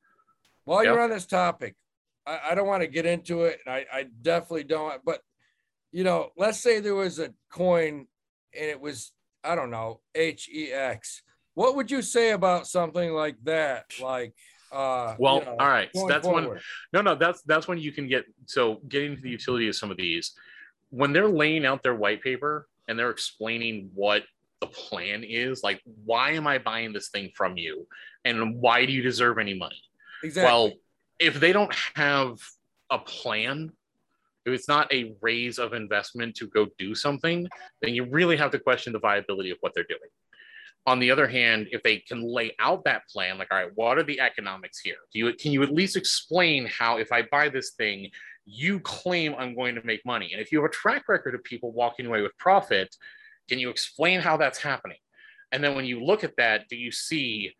While 0.65 0.83
Yeah. 0.85 0.93
you're 0.93 1.01
on 1.01 1.11
this 1.11 1.27
topic, 1.27 1.75
I, 2.27 2.41
I 2.51 2.55
don't 2.55 2.67
want 2.67 2.83
to 2.83 2.87
get 2.89 3.07
into 3.07 3.45
it, 3.45 3.61
and 3.65 3.75
I, 3.75 3.87
I 3.93 4.07
definitely 4.23 4.65
don't. 4.65 5.03
But 5.05 5.21
you 5.93 6.05
know, 6.05 6.31
let's 6.37 6.61
say 6.61 6.79
there 6.81 6.95
was 6.95 7.19
a 7.19 7.33
coin 7.51 8.07
and 8.59 8.67
it 8.75 8.81
was 8.81 9.13
I 9.43 9.55
don't 9.55 9.71
know 9.71 10.01
HEX. 10.15 11.23
What 11.55 11.75
would 11.77 11.91
you 11.91 12.03
say 12.03 12.31
about 12.31 12.67
something 12.67 13.11
like 13.13 13.37
that? 13.45 13.87
Like, 14.01 14.35
uh, 14.73 15.15
well 15.19 15.39
you 15.39 15.45
know, 15.45 15.57
all 15.59 15.69
right 15.69 15.91
so 15.95 16.07
that's 16.07 16.27
when 16.27 16.59
no 16.93 17.01
no 17.03 17.15
that's 17.15 17.43
that's 17.43 17.67
when 17.67 17.79
you 17.79 17.93
can 17.93 18.09
get 18.09 18.25
so 18.47 18.81
getting 18.89 19.17
to 19.17 19.23
the 19.23 19.31
utility 19.31 19.69
of 19.69 19.75
some 19.75 19.91
of 19.91 19.97
these 19.97 20.33
when 20.91 21.13
they're 21.13 21.29
laying 21.29 21.65
out 21.65 21.83
their 21.83 21.95
white 21.95 22.23
paper 22.23 22.69
and 22.89 22.99
they're 22.99 23.11
explaining 23.11 23.91
what 23.95 24.23
the 24.61 24.67
plan 24.67 25.25
is 25.25 25.63
like 25.63 25.81
why 26.05 26.33
am 26.33 26.47
i 26.47 26.59
buying 26.59 26.93
this 26.93 27.09
thing 27.09 27.31
from 27.35 27.57
you 27.57 27.87
and 28.25 28.55
why 28.61 28.85
do 28.85 28.93
you 28.93 29.03
deserve 29.03 29.39
any 29.39 29.55
money 29.55 29.83
exactly. 30.23 30.47
Well, 30.47 30.73
if 31.19 31.39
they 31.39 31.53
don't 31.53 31.75
have 31.95 32.39
a 32.91 32.99
plan, 32.99 33.71
if 34.47 34.53
it's 34.53 34.69
not 34.69 34.93
a 34.93 35.15
raise 35.21 35.59
of 35.59 35.75
investment 35.75 36.35
to 36.37 36.47
go 36.47 36.67
do 36.79 36.95
something, 36.95 37.47
then 37.83 37.95
you 37.95 38.05
really 38.05 38.37
have 38.37 38.51
to 38.53 38.59
question 38.59 38.93
the 38.93 38.99
viability 38.99 39.51
of 39.51 39.59
what 39.61 39.75
they're 39.75 39.85
doing. 39.85 40.01
On 40.87 40.99
the 40.99 41.11
other 41.11 41.29
hand, 41.29 41.69
if 41.73 41.83
they 41.83 41.99
can 41.99 42.23
lay 42.23 42.53
out 42.59 42.85
that 42.85 43.07
plan, 43.09 43.39
like, 43.39 43.49
all 43.51 43.59
right, 43.59 43.71
what 43.75 43.99
are 43.99 44.03
the 44.03 44.21
economics 44.21 44.81
here? 44.81 44.97
Do 45.13 45.19
you 45.19 45.33
can 45.35 45.53
you 45.53 45.63
at 45.63 45.73
least 45.73 45.97
explain 45.97 46.67
how 46.67 46.97
if 46.97 47.13
I 47.13 47.23
buy 47.23 47.49
this 47.49 47.73
thing, 47.73 48.11
you 48.47 48.81
claim 48.81 49.35
I'm 49.39 49.55
going 49.55 49.75
to 49.75 49.85
make 49.85 50.05
money? 50.07 50.31
And 50.33 50.41
if 50.41 50.51
you 50.51 50.59
have 50.59 50.71
a 50.71 50.73
track 50.73 51.09
record 51.09 51.35
of 51.35 51.45
people 51.45 51.73
walking 51.73 52.07
away 52.07 52.23
with 52.23 52.37
profit, 52.39 52.95
can 53.49 53.59
you 53.59 53.69
explain 53.69 54.21
how 54.21 54.37
that's 54.37 54.59
happening? 54.59 54.97
And 55.53 55.63
then 55.63 55.75
when 55.75 55.85
you 55.85 56.03
look 56.03 56.25
at 56.25 56.37
that, 56.37 56.69
do 56.69 56.77
you 56.77 56.93
see 56.93 57.53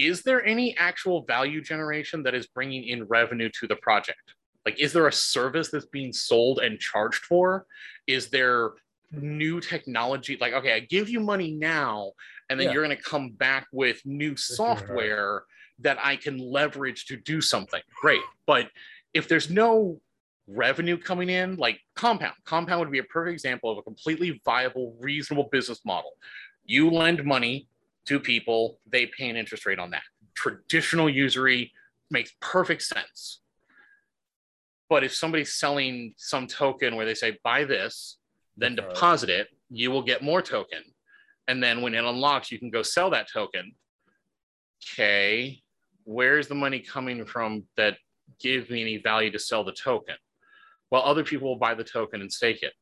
is 0.00 0.22
there 0.22 0.44
any 0.44 0.76
actual 0.76 1.24
value 1.24 1.60
generation 1.60 2.22
that 2.22 2.34
is 2.34 2.46
bringing 2.46 2.84
in 2.84 3.04
revenue 3.04 3.50
to 3.60 3.66
the 3.66 3.76
project 3.76 4.34
like 4.64 4.78
is 4.80 4.92
there 4.92 5.06
a 5.06 5.12
service 5.12 5.70
that's 5.70 5.86
being 5.86 6.12
sold 6.12 6.58
and 6.60 6.78
charged 6.78 7.24
for 7.24 7.66
is 8.06 8.30
there 8.30 8.70
new 9.12 9.60
technology 9.60 10.38
like 10.40 10.52
okay 10.52 10.72
i 10.72 10.80
give 10.80 11.08
you 11.08 11.20
money 11.20 11.52
now 11.52 12.10
and 12.48 12.58
then 12.58 12.66
Yeah. 12.66 12.72
you're 12.74 12.84
going 12.84 12.96
to 12.96 13.02
come 13.02 13.30
back 13.30 13.66
with 13.72 14.00
new 14.04 14.36
software 14.36 15.44
that 15.78 15.98
i 16.02 16.16
can 16.16 16.38
leverage 16.38 17.06
to 17.06 17.16
do 17.16 17.40
something 17.40 17.82
great 18.00 18.22
but 18.46 18.68
if 19.14 19.28
there's 19.28 19.50
no 19.50 20.00
revenue 20.48 20.96
coming 20.96 21.28
in 21.28 21.56
like 21.56 21.78
compound 21.94 22.34
compound 22.44 22.80
would 22.80 22.90
be 22.90 22.98
a 22.98 23.04
perfect 23.04 23.32
example 23.32 23.70
of 23.70 23.78
a 23.78 23.82
completely 23.82 24.40
viable 24.44 24.96
reasonable 25.00 25.48
business 25.52 25.80
model 25.84 26.12
you 26.64 26.90
lend 26.90 27.24
money 27.24 27.68
to 28.06 28.18
people, 28.20 28.78
they 28.90 29.06
pay 29.06 29.28
an 29.28 29.36
interest 29.36 29.66
rate 29.66 29.78
on 29.78 29.90
that. 29.90 30.02
Traditional 30.34 31.08
usury 31.08 31.72
makes 32.10 32.32
perfect 32.40 32.82
sense. 32.82 33.40
But 34.88 35.04
if 35.04 35.14
somebody's 35.14 35.54
selling 35.54 36.14
some 36.16 36.46
token 36.46 36.96
where 36.96 37.06
they 37.06 37.14
say, 37.14 37.38
buy 37.42 37.64
this, 37.64 38.18
then 38.56 38.74
deposit 38.76 39.30
it, 39.30 39.48
you 39.70 39.90
will 39.90 40.02
get 40.02 40.22
more 40.22 40.42
token. 40.42 40.82
And 41.48 41.62
then 41.62 41.82
when 41.82 41.94
it 41.94 42.04
unlocks, 42.04 42.50
you 42.50 42.58
can 42.58 42.70
go 42.70 42.82
sell 42.82 43.10
that 43.10 43.28
token. 43.32 43.74
Okay, 44.92 45.62
where's 46.04 46.48
the 46.48 46.54
money 46.54 46.80
coming 46.80 47.24
from 47.24 47.64
that 47.76 47.96
gives 48.40 48.68
me 48.68 48.82
any 48.82 48.96
value 48.98 49.30
to 49.30 49.38
sell 49.38 49.64
the 49.64 49.72
token? 49.72 50.16
Well, 50.90 51.02
other 51.02 51.24
people 51.24 51.48
will 51.48 51.58
buy 51.58 51.74
the 51.74 51.84
token 51.84 52.20
and 52.20 52.32
stake 52.32 52.62
it. 52.62 52.72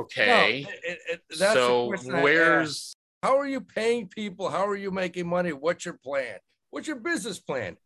Okay, 0.00 0.62
No, 0.62 0.70
it- 0.84 0.98
it- 1.30 1.36
so 1.36 1.92
where's 2.04 2.94
how 3.22 3.36
are 3.36 3.48
you 3.48 3.60
paying 3.60 4.06
people? 4.08 4.48
How 4.48 4.64
are 4.64 4.76
you 4.76 4.92
making 4.92 5.26
money? 5.26 5.52
What's 5.52 5.84
your 5.84 5.94
plan? 5.94 6.38
What's 6.70 6.86
your 6.86 6.96
business 6.96 7.40
plan? 7.40 7.76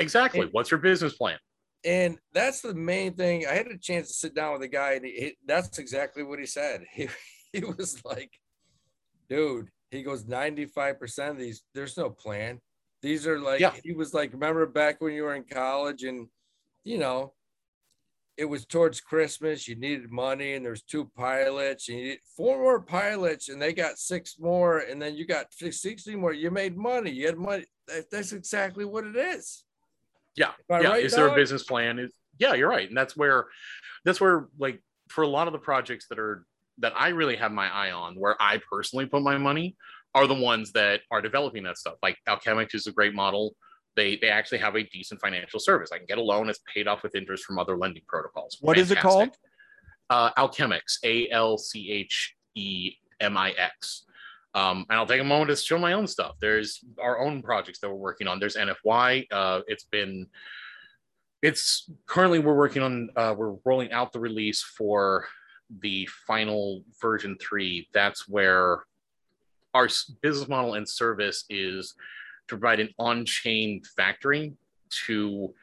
exactly 0.00 0.48
what's 0.52 0.70
your 0.70 0.78
business 0.78 1.14
plan? 1.14 1.38
And 1.84 2.18
that's 2.32 2.60
the 2.60 2.74
main 2.74 3.14
thing. 3.14 3.46
I 3.46 3.54
had 3.54 3.68
a 3.68 3.78
chance 3.78 4.08
to 4.08 4.14
sit 4.14 4.34
down 4.34 4.54
with 4.54 4.62
a 4.62 4.68
guy, 4.68 4.94
and 4.94 5.04
he, 5.04 5.36
that's 5.46 5.78
exactly 5.78 6.22
what 6.22 6.38
he 6.38 6.46
said. 6.46 6.84
He, 6.94 7.08
he 7.52 7.64
was 7.64 8.04
like, 8.04 8.30
dude, 9.30 9.68
he 9.90 10.02
goes, 10.02 10.24
95% 10.24 11.30
of 11.30 11.38
these, 11.38 11.62
there's 11.74 11.96
no 11.96 12.10
plan. 12.10 12.60
These 13.00 13.26
are 13.26 13.38
like, 13.40 13.60
Yeah. 13.60 13.72
he 13.82 13.92
was 13.94 14.12
like, 14.12 14.32
remember 14.34 14.66
back 14.66 15.00
when 15.00 15.14
you 15.14 15.22
were 15.22 15.34
in 15.34 15.44
college 15.44 16.02
and, 16.02 16.28
you 16.84 16.98
know, 16.98 17.32
it 18.36 18.44
was 18.44 18.66
towards 18.66 19.00
Christmas, 19.00 19.66
you 19.66 19.74
needed 19.76 20.10
money, 20.12 20.54
and 20.54 20.64
there's 20.64 20.82
two 20.82 21.10
pilots, 21.16 21.88
and 21.88 21.98
you 21.98 22.04
need 22.04 22.20
four 22.36 22.58
more 22.58 22.80
pilots, 22.80 23.48
and 23.48 23.60
they 23.60 23.72
got 23.72 23.98
six 23.98 24.36
more, 24.38 24.78
and 24.78 25.00
then 25.02 25.16
you 25.16 25.26
got 25.26 25.46
60 25.52 26.14
more. 26.16 26.32
You 26.32 26.50
made 26.52 26.76
money. 26.76 27.10
You 27.10 27.26
had 27.26 27.36
money. 27.38 27.64
That, 27.88 28.10
that's 28.12 28.32
exactly 28.32 28.84
what 28.84 29.04
it 29.06 29.16
is. 29.16 29.64
Yeah, 30.38 30.52
yeah. 30.70 30.88
right, 30.88 31.04
is 31.04 31.14
there 31.14 31.28
a 31.28 31.34
business 31.34 31.64
plan? 31.64 31.98
Is 31.98 32.12
yeah, 32.38 32.54
you're 32.54 32.68
right, 32.68 32.88
and 32.88 32.96
that's 32.96 33.16
where, 33.16 33.46
that's 34.04 34.20
where 34.20 34.48
like 34.58 34.80
for 35.08 35.22
a 35.22 35.28
lot 35.28 35.46
of 35.46 35.52
the 35.52 35.58
projects 35.58 36.06
that 36.08 36.18
are 36.18 36.44
that 36.78 36.92
I 36.96 37.08
really 37.08 37.36
have 37.36 37.52
my 37.52 37.68
eye 37.68 37.90
on, 37.90 38.14
where 38.14 38.36
I 38.40 38.60
personally 38.70 39.06
put 39.06 39.22
my 39.22 39.36
money, 39.36 39.76
are 40.14 40.26
the 40.26 40.34
ones 40.34 40.72
that 40.72 41.00
are 41.10 41.20
developing 41.20 41.64
that 41.64 41.76
stuff. 41.76 41.94
Like 42.02 42.16
Alchemic 42.26 42.74
is 42.74 42.86
a 42.86 42.92
great 42.92 43.14
model. 43.14 43.56
They 43.96 44.16
they 44.16 44.28
actually 44.28 44.58
have 44.58 44.76
a 44.76 44.84
decent 44.84 45.20
financial 45.20 45.58
service. 45.58 45.90
I 45.92 45.98
can 45.98 46.06
get 46.06 46.18
a 46.18 46.22
loan. 46.22 46.48
It's 46.48 46.60
paid 46.72 46.86
off 46.86 47.02
with 47.02 47.14
interest 47.14 47.44
from 47.44 47.58
other 47.58 47.76
lending 47.76 48.02
protocols. 48.06 48.58
What 48.60 48.78
is 48.78 48.90
it 48.90 48.98
called? 48.98 49.30
Uh, 50.08 50.30
Alchemix. 50.34 50.98
A 51.04 51.28
L 51.30 51.58
C 51.58 51.90
H 51.90 52.34
E 52.54 52.92
M 53.20 53.36
I 53.36 53.50
X. 53.52 54.04
Um, 54.54 54.86
and 54.88 54.98
I'll 54.98 55.06
take 55.06 55.20
a 55.20 55.24
moment 55.24 55.50
to 55.50 55.56
show 55.56 55.78
my 55.78 55.92
own 55.92 56.06
stuff. 56.06 56.36
There's 56.40 56.82
our 57.00 57.20
own 57.20 57.42
projects 57.42 57.80
that 57.80 57.88
we're 57.88 57.96
working 57.96 58.26
on. 58.26 58.40
There's 58.40 58.56
NFY. 58.56 59.26
Uh, 59.30 59.60
it's 59.66 59.84
been, 59.84 60.26
it's 61.42 61.90
currently 62.06 62.38
we're 62.38 62.56
working 62.56 62.82
on, 62.82 63.10
uh, 63.16 63.34
we're 63.36 63.56
rolling 63.64 63.92
out 63.92 64.12
the 64.12 64.20
release 64.20 64.62
for 64.62 65.26
the 65.80 66.08
final 66.26 66.82
version 67.00 67.36
three. 67.40 67.88
That's 67.92 68.28
where 68.28 68.84
our 69.74 69.88
business 70.22 70.48
model 70.48 70.74
and 70.74 70.88
service 70.88 71.44
is 71.50 71.94
to 72.48 72.56
provide 72.56 72.80
an 72.80 72.88
on-chain 72.98 73.82
factory 73.96 74.54
to 75.06 75.54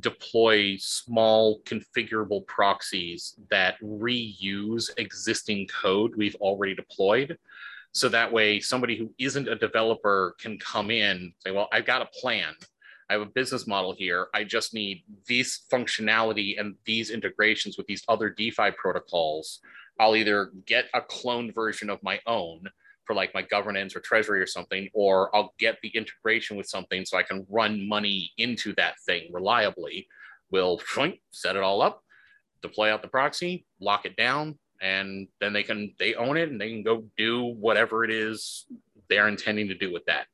deploy 0.00 0.76
small 0.78 1.60
configurable 1.60 2.46
proxies 2.46 3.36
that 3.50 3.80
reuse 3.82 4.90
existing 4.96 5.66
code 5.68 6.12
we've 6.16 6.34
already 6.36 6.74
deployed 6.74 7.38
so 7.92 8.08
that 8.08 8.32
way 8.32 8.58
somebody 8.58 8.96
who 8.96 9.12
isn't 9.18 9.48
a 9.48 9.54
developer 9.54 10.34
can 10.40 10.58
come 10.58 10.90
in 10.90 11.32
say 11.40 11.50
well 11.50 11.68
i've 11.72 11.86
got 11.86 12.02
a 12.02 12.20
plan. 12.20 12.54
I 13.10 13.14
have 13.14 13.22
a 13.22 13.26
business 13.26 13.66
model 13.66 13.92
here. 13.92 14.28
I 14.32 14.42
just 14.42 14.72
need 14.72 15.04
this 15.28 15.64
functionality 15.70 16.58
and 16.58 16.76
these 16.86 17.10
integrations 17.10 17.76
with 17.76 17.86
these 17.86 18.02
other 18.08 18.30
defi 18.30 18.70
protocols. 18.70 19.60
I'll 20.00 20.16
either 20.16 20.50
get 20.64 20.86
a 20.94 21.02
cloned 21.02 21.54
version 21.54 21.90
of 21.90 22.02
my 22.02 22.20
own 22.26 22.70
for 23.04 23.14
like 23.14 23.34
my 23.34 23.42
governance 23.42 23.94
or 23.94 24.00
treasury 24.00 24.40
or 24.40 24.46
something 24.46 24.88
or 24.94 25.34
i'll 25.34 25.54
get 25.58 25.76
the 25.82 25.88
integration 25.88 26.56
with 26.56 26.68
something 26.68 27.04
so 27.04 27.18
i 27.18 27.22
can 27.22 27.44
run 27.50 27.86
money 27.86 28.30
into 28.38 28.72
that 28.76 28.98
thing 29.00 29.28
reliably. 29.32 30.06
We'll 30.50 30.80
set 31.30 31.56
it 31.56 31.62
all 31.62 31.82
up 31.82 32.02
deploy 32.62 32.92
out 32.92 33.02
the 33.02 33.08
proxy 33.08 33.66
lock 33.80 34.06
it 34.06 34.16
down 34.16 34.56
and 34.82 35.28
then 35.40 35.52
they 35.52 35.62
can 35.62 35.94
they 35.98 36.14
own 36.14 36.36
it 36.36 36.50
and 36.50 36.60
they 36.60 36.70
can 36.70 36.82
go 36.82 37.04
do 37.16 37.44
whatever 37.44 38.04
it 38.04 38.10
is 38.10 38.66
they're 39.08 39.28
intending 39.28 39.68
to 39.68 39.74
do 39.74 39.92
with 39.92 40.04
that 40.06 40.26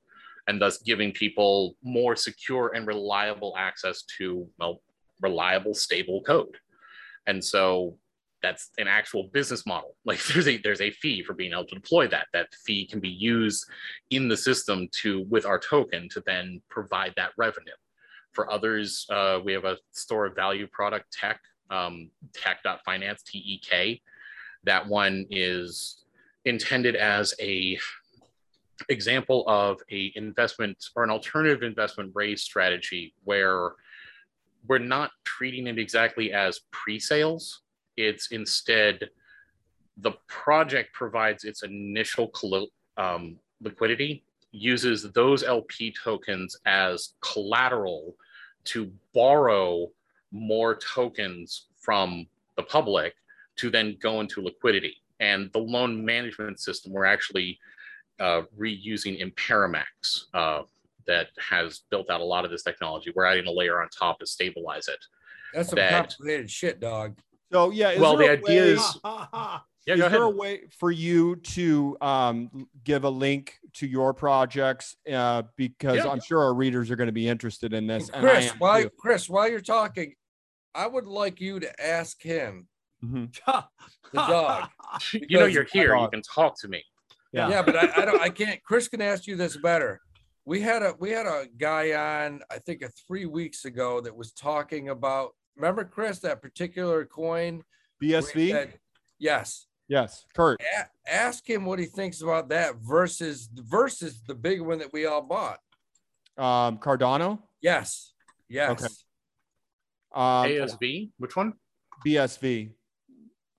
and 0.46 0.60
thus 0.60 0.78
giving 0.78 1.12
people 1.12 1.76
more 1.82 2.16
secure 2.16 2.72
and 2.74 2.86
reliable 2.86 3.54
access 3.56 4.02
to 4.18 4.48
well 4.58 4.80
reliable 5.20 5.74
stable 5.74 6.22
code 6.22 6.56
and 7.26 7.44
so 7.44 7.96
that's 8.42 8.70
an 8.78 8.88
actual 8.88 9.24
business 9.32 9.66
model. 9.66 9.94
Like 10.04 10.24
there's 10.24 10.48
a 10.48 10.56
there's 10.56 10.80
a 10.80 10.90
fee 10.90 11.22
for 11.22 11.34
being 11.34 11.52
able 11.52 11.66
to 11.66 11.74
deploy 11.74 12.08
that. 12.08 12.28
That 12.32 12.48
fee 12.64 12.86
can 12.86 12.98
be 13.00 13.10
used 13.10 13.66
in 14.10 14.28
the 14.28 14.36
system 14.36 14.88
to 15.02 15.26
with 15.28 15.44
our 15.44 15.58
token 15.58 16.08
to 16.10 16.22
then 16.24 16.62
provide 16.70 17.12
that 17.16 17.32
revenue. 17.36 17.76
For 18.32 18.50
others, 18.50 19.06
uh, 19.10 19.40
we 19.44 19.52
have 19.52 19.64
a 19.64 19.76
store 19.92 20.26
of 20.26 20.34
value 20.34 20.66
product 20.68 21.12
tech, 21.12 21.40
um, 21.70 22.10
tek.finance, 22.32 23.22
T-E-K. 23.22 24.00
That 24.64 24.86
one 24.86 25.26
is 25.30 26.04
intended 26.44 26.96
as 26.96 27.34
a 27.40 27.78
example 28.88 29.44
of 29.48 29.80
a 29.90 30.12
investment 30.14 30.76
or 30.94 31.04
an 31.04 31.10
alternative 31.10 31.62
investment 31.62 32.12
raise 32.14 32.42
strategy 32.42 33.14
where 33.24 33.72
we're 34.66 34.78
not 34.78 35.10
treating 35.24 35.66
it 35.66 35.78
exactly 35.78 36.32
as 36.32 36.60
pre-sales. 36.70 37.62
It's 37.96 38.30
instead 38.30 39.08
the 39.96 40.12
project 40.28 40.92
provides 40.92 41.44
its 41.44 41.62
initial 41.62 42.30
um, 42.96 43.36
liquidity 43.60 44.24
uses 44.52 45.10
those 45.12 45.44
lp 45.44 45.92
tokens 46.02 46.56
as 46.64 47.14
collateral 47.20 48.14
to 48.64 48.90
borrow 49.12 49.88
more 50.30 50.76
tokens 50.76 51.66
from 51.80 52.26
the 52.56 52.62
public 52.62 53.14
to 53.58 53.70
then 53.70 53.96
go 54.00 54.20
into 54.20 54.40
liquidity 54.40 54.96
and 55.20 55.50
the 55.52 55.58
loan 55.58 56.04
management 56.04 56.60
system 56.60 56.92
we're 56.92 57.04
actually 57.04 57.58
uh, 58.20 58.42
reusing 58.58 59.20
Impermax 59.22 60.24
uh, 60.34 60.62
that 61.06 61.28
has 61.38 61.82
built 61.90 62.10
out 62.10 62.20
a 62.20 62.24
lot 62.24 62.44
of 62.44 62.50
this 62.50 62.62
technology. 62.62 63.12
We're 63.14 63.24
adding 63.24 63.46
a 63.46 63.50
layer 63.50 63.80
on 63.80 63.88
top 63.88 64.20
to 64.20 64.26
stabilize 64.26 64.88
it. 64.88 64.98
That's 65.54 65.70
some 65.70 65.76
that, 65.76 65.90
complicated 65.90 66.50
shit, 66.50 66.80
dog. 66.80 67.18
So 67.52 67.70
yeah. 67.70 67.98
Well, 67.98 68.16
the 68.16 68.30
idea 68.30 68.62
way, 68.62 68.68
is. 68.70 69.00
Yeah, 69.86 69.94
is 69.94 70.12
there 70.12 70.22
a 70.24 70.28
way 70.28 70.64
for 70.78 70.90
you 70.90 71.36
to 71.36 71.96
um, 72.02 72.68
give 72.84 73.04
a 73.04 73.08
link 73.08 73.54
to 73.74 73.86
your 73.86 74.12
projects? 74.12 74.94
Uh, 75.10 75.44
because 75.56 76.04
yeah. 76.04 76.10
I'm 76.10 76.20
sure 76.20 76.42
our 76.42 76.52
readers 76.52 76.90
are 76.90 76.96
going 76.96 77.06
to 77.06 77.12
be 77.12 77.26
interested 77.26 77.72
in 77.72 77.86
this. 77.86 78.10
And 78.10 78.22
Chris, 78.22 78.50
while 78.58 78.86
Chris, 78.98 79.30
while 79.30 79.48
you're 79.48 79.62
talking, 79.62 80.12
I 80.74 80.86
would 80.86 81.06
like 81.06 81.40
you 81.40 81.58
to 81.60 81.82
ask 81.82 82.22
him, 82.22 82.68
mm-hmm. 83.04 83.24
the 84.12 84.18
dog. 84.18 84.70
you 85.12 85.38
know, 85.38 85.46
you're 85.46 85.64
here. 85.64 85.96
You 85.96 86.08
can 86.08 86.22
talk 86.22 86.58
to 86.60 86.68
me. 86.68 86.84
Yeah, 87.32 87.48
yeah, 87.50 87.62
but 87.62 87.76
I, 87.76 88.02
I 88.02 88.04
don't. 88.04 88.20
I 88.20 88.30
can't. 88.30 88.62
Chris 88.62 88.88
can 88.88 89.02
ask 89.02 89.26
you 89.26 89.36
this 89.36 89.56
better. 89.56 90.00
We 90.44 90.60
had 90.60 90.82
a 90.82 90.94
we 90.98 91.10
had 91.10 91.26
a 91.26 91.46
guy 91.58 91.92
on 91.92 92.40
I 92.50 92.58
think 92.58 92.82
a 92.82 92.88
three 93.06 93.26
weeks 93.26 93.64
ago 93.64 94.00
that 94.00 94.16
was 94.16 94.32
talking 94.32 94.88
about. 94.88 95.34
Remember, 95.56 95.84
Chris, 95.84 96.20
that 96.20 96.40
particular 96.40 97.04
coin, 97.04 97.64
BSV. 98.02 98.50
Said, 98.50 98.74
yes. 99.18 99.66
Yes, 99.88 100.26
Kurt. 100.34 100.60
A- 100.60 101.10
ask 101.10 101.48
him 101.48 101.64
what 101.64 101.78
he 101.78 101.86
thinks 101.86 102.20
about 102.20 102.50
that 102.50 102.76
versus 102.76 103.48
versus 103.54 104.22
the 104.26 104.34
big 104.34 104.60
one 104.60 104.78
that 104.78 104.92
we 104.92 105.06
all 105.06 105.22
bought. 105.22 105.58
Um, 106.36 106.78
Cardano. 106.78 107.40
Yes. 107.60 108.12
Yes. 108.48 108.70
Okay. 108.70 108.94
Um, 110.14 110.48
ASV. 110.48 111.10
Which 111.18 111.36
one? 111.36 111.54
BSV. 112.06 112.70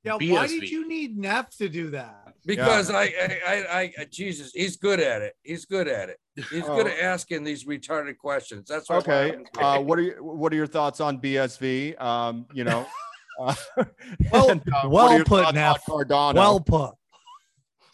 Yeah. 0.09 0.27
BSV. 0.27 0.31
Why 0.33 0.47
did 0.47 0.69
you 0.69 0.87
need 0.87 1.17
Neff 1.17 1.55
to 1.57 1.69
do 1.69 1.89
that? 1.91 2.29
because 2.45 2.89
yeah. 2.89 2.97
I, 2.97 3.03
I, 3.03 3.55
I, 3.55 3.93
I, 3.99 4.05
Jesus, 4.05 4.51
he's 4.53 4.77
good 4.77 4.99
at 4.99 5.21
it. 5.21 5.35
He's 5.43 5.65
good 5.65 5.87
at 5.87 6.09
it. 6.09 6.19
He's 6.49 6.63
oh. 6.63 6.75
good 6.75 6.87
at 6.87 6.99
asking 6.99 7.43
these 7.43 7.65
retarded 7.65 8.17
questions. 8.17 8.67
That's 8.67 8.89
okay. 8.89 9.37
Uh, 9.57 9.79
what 9.79 9.99
are 9.99 10.03
you, 10.03 10.15
what 10.19 10.51
are 10.53 10.55
your 10.55 10.67
thoughts 10.67 10.99
on 10.99 11.19
BSV? 11.19 11.99
Um, 12.01 12.45
you 12.53 12.63
know, 12.63 12.87
uh, 13.39 13.53
well, 14.31 14.49
and, 14.51 14.61
uh, 14.73 14.89
well 14.89 15.23
put, 15.23 15.53
now. 15.53 15.75
Well 15.87 16.59
put. 16.59 16.95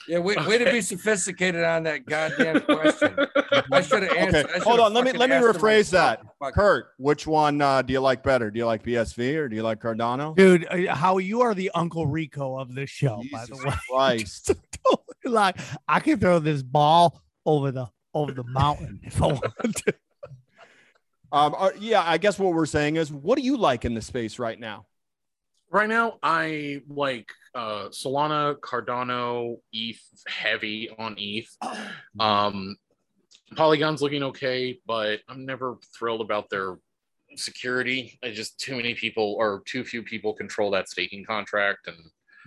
Yeah, 0.08 0.20
way, 0.20 0.36
way 0.48 0.58
to 0.58 0.72
be 0.72 0.82
sophisticated 0.82 1.64
on 1.64 1.84
that 1.84 2.06
goddamn 2.06 2.62
question. 2.62 3.16
I 3.72 3.82
should 3.82 4.04
have 4.04 4.16
answered. 4.16 4.46
Okay. 4.46 4.60
Hold 4.60 4.80
on, 4.80 4.94
let 4.94 5.04
me 5.04 5.12
let 5.12 5.30
me 5.30 5.36
rephrase 5.36 5.90
that. 5.92 6.22
Kurt, 6.54 6.88
which 6.98 7.26
one 7.26 7.62
uh, 7.62 7.82
do 7.82 7.94
you 7.94 8.00
like 8.00 8.24
better? 8.24 8.52
Do 8.52 8.60
you 8.60 8.66
like 8.66 8.84
BSV 8.84 9.36
or 9.36 9.50
do 9.50 9.56
you 9.56 9.64
like 9.64 9.82
Cardano? 9.82 10.36
Dude, 10.36 10.68
uh, 10.70 10.94
how 10.94 11.18
you 11.18 11.42
are 11.42 11.56
the 11.56 11.72
Uncle 11.74 12.06
Rico 12.06 12.58
of 12.58 12.76
this 12.76 12.90
show, 12.90 13.20
Jesus 13.24 13.32
by 13.32 13.46
the 13.46 13.68
way. 13.68 13.76
Christ. 13.90 14.52
like 15.26 15.58
I 15.88 16.00
can 16.00 16.20
throw 16.20 16.40
this 16.40 16.62
ball 16.62 17.22
over 17.46 17.72
the 17.72 17.88
over 18.14 18.32
the 18.32 18.44
mountain 18.44 19.00
if 19.04 19.22
I 19.22 19.28
want 19.28 19.76
to. 19.86 19.94
Um, 21.32 21.56
uh, 21.58 21.72
yeah, 21.80 22.04
I 22.06 22.18
guess 22.18 22.40
what 22.40 22.54
we're 22.54 22.66
saying 22.66 22.96
is, 22.96 23.12
what 23.12 23.38
do 23.38 23.44
you 23.44 23.58
like 23.58 23.84
in 23.84 23.94
the 23.94 24.02
space 24.02 24.40
right 24.40 24.60
now? 24.60 24.86
Right 25.76 25.90
now, 25.90 26.20
I 26.24 26.84
like 26.88 27.28
uh, 27.54 27.90
Solana, 27.90 28.56
Cardano, 28.62 29.58
ETH, 29.74 30.00
heavy 30.26 30.90
on 30.98 31.16
ETH. 31.18 31.50
Um, 32.18 32.78
Polygon's 33.58 34.02
looking 34.02 34.24
okay, 34.24 34.80
but 34.88 35.20
I'm 35.28 35.46
never 35.46 35.76
thrilled 35.94 36.22
about 36.22 36.50
their 36.50 36.78
security. 37.36 38.18
I 38.24 38.32
just 38.32 38.58
too 38.58 38.78
many 38.78 38.94
people 38.94 39.36
or 39.38 39.64
too 39.66 39.84
few 39.84 40.02
people 40.02 40.34
control 40.34 40.72
that 40.72 40.88
staking 40.88 41.26
contract, 41.26 41.88
and 41.88 41.98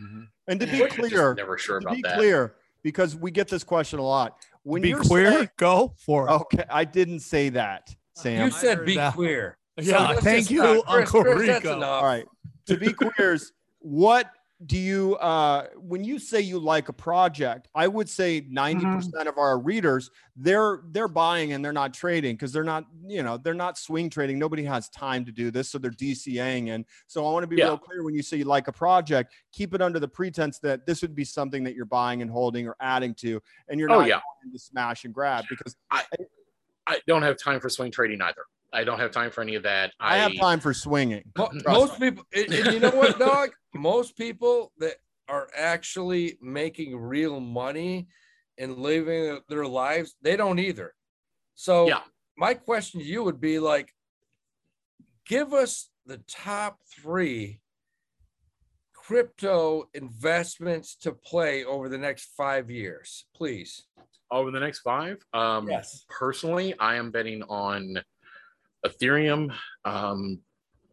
mm-hmm. 0.00 0.22
and 0.48 0.60
to 0.60 0.66
be 0.66 0.86
clear, 0.86 1.34
never 1.34 1.58
sure 1.58 1.76
about 1.76 1.96
be 1.96 2.02
that. 2.02 2.16
Clear, 2.16 2.54
because 2.82 3.14
we 3.14 3.30
get 3.30 3.46
this 3.46 3.62
question 3.62 3.98
a 3.98 4.02
lot. 4.02 4.38
When 4.62 4.80
be 4.80 4.88
you're 4.88 5.04
queer, 5.04 5.32
saying, 5.32 5.50
go 5.58 5.92
for 5.98 6.30
it. 6.30 6.32
Okay, 6.32 6.64
I 6.70 6.86
didn't 6.86 7.20
say 7.20 7.50
that, 7.50 7.94
Sam. 8.14 8.46
You 8.46 8.50
said 8.50 8.86
be 8.86 8.96
that. 8.96 9.12
queer. 9.12 9.58
Yeah, 9.76 10.14
so 10.14 10.20
thank 10.20 10.50
you, 10.50 10.82
Uncle 10.88 11.22
Chris, 11.22 11.40
Rico. 11.40 11.82
All 11.82 12.04
right, 12.04 12.26
to 12.68 12.76
be 12.76 12.92
queers, 12.92 13.52
what 13.80 14.30
do 14.66 14.76
you 14.76 15.14
uh 15.16 15.66
when 15.76 16.02
you 16.02 16.18
say 16.18 16.40
you 16.40 16.58
like 16.58 16.88
a 16.88 16.92
project 16.92 17.68
i 17.76 17.86
would 17.86 18.08
say 18.08 18.40
90% 18.40 18.50
mm-hmm. 18.50 18.96
percent 18.96 19.14
mm 19.14 19.22
hmm 19.22 19.28
of 19.28 19.36
our 19.36 19.58
readers 19.58 20.10
they're 20.36 20.80
they're 20.90 21.06
buying 21.06 21.52
and 21.52 21.62
they're 21.62 21.72
not 21.72 21.92
trading 21.92 22.34
because 22.34 22.50
they're 22.50 22.64
not 22.64 22.86
you 23.06 23.22
know 23.22 23.36
they're 23.36 23.52
not 23.52 23.76
swing 23.76 24.08
trading 24.08 24.38
nobody 24.38 24.64
has 24.64 24.88
time 24.88 25.22
to 25.24 25.30
do 25.30 25.50
this 25.50 25.68
so 25.68 25.76
they're 25.76 25.90
dcaing 25.90 26.70
and 26.70 26.86
so 27.08 27.26
i 27.26 27.30
want 27.30 27.42
to 27.42 27.46
be 27.46 27.56
yeah. 27.56 27.64
real 27.64 27.76
clear 27.76 28.02
when 28.04 28.14
you 28.14 28.22
say 28.22 28.38
you 28.38 28.44
like 28.44 28.68
a 28.68 28.72
project 28.72 29.34
keep 29.52 29.74
it 29.74 29.82
under 29.82 29.98
the 29.98 30.08
pretense 30.08 30.58
that 30.60 30.86
this 30.86 31.02
would 31.02 31.14
be 31.14 31.24
something 31.24 31.62
that 31.62 31.74
you're 31.74 31.84
buying 31.84 32.22
and 32.22 32.30
holding 32.30 32.66
or 32.66 32.74
adding 32.80 33.12
to 33.12 33.40
and 33.68 33.78
you're 33.78 33.90
oh, 33.90 33.98
not 33.98 34.04
oh, 34.04 34.06
yeah. 34.06 34.20
going 34.42 34.52
to 34.52 34.58
smash 34.58 35.04
and 35.04 35.12
grab 35.12 35.44
because 35.50 35.76
I, 35.90 36.04
I 36.86 37.00
don't 37.06 37.22
have 37.22 37.36
time 37.36 37.60
for 37.60 37.68
swing 37.68 37.90
trading 37.90 38.22
either 38.22 38.44
I 38.72 38.84
don't 38.84 38.98
have 38.98 39.10
time 39.10 39.30
for 39.30 39.40
any 39.40 39.54
of 39.54 39.62
that. 39.62 39.92
I, 39.98 40.16
I 40.16 40.18
have 40.18 40.36
time 40.36 40.60
for 40.60 40.74
swinging. 40.74 41.24
Most 41.66 41.98
people, 41.98 42.24
and, 42.34 42.52
and 42.52 42.74
you 42.74 42.80
know 42.80 42.90
what, 42.90 43.18
dog? 43.18 43.50
Most 43.74 44.16
people 44.16 44.72
that 44.78 44.96
are 45.28 45.48
actually 45.56 46.38
making 46.42 46.96
real 46.96 47.40
money 47.40 48.08
and 48.58 48.78
living 48.78 49.40
their 49.48 49.66
lives, 49.66 50.16
they 50.22 50.36
don't 50.36 50.58
either. 50.58 50.94
So, 51.54 51.88
yeah. 51.88 52.00
my 52.36 52.54
question 52.54 53.00
to 53.00 53.06
you 53.06 53.22
would 53.24 53.40
be 53.40 53.58
like, 53.58 53.94
give 55.26 55.52
us 55.52 55.90
the 56.06 56.18
top 56.28 56.80
three 57.02 57.60
crypto 58.94 59.88
investments 59.94 60.94
to 60.94 61.12
play 61.12 61.64
over 61.64 61.88
the 61.88 61.96
next 61.96 62.30
five 62.36 62.70
years, 62.70 63.24
please. 63.34 63.86
Over 64.30 64.50
the 64.50 64.60
next 64.60 64.80
five? 64.80 65.24
Um, 65.32 65.68
yes. 65.68 66.04
Personally, 66.10 66.74
I 66.78 66.96
am 66.96 67.10
betting 67.10 67.42
on 67.44 67.98
Ethereum, 68.84 69.52
um, 69.84 70.40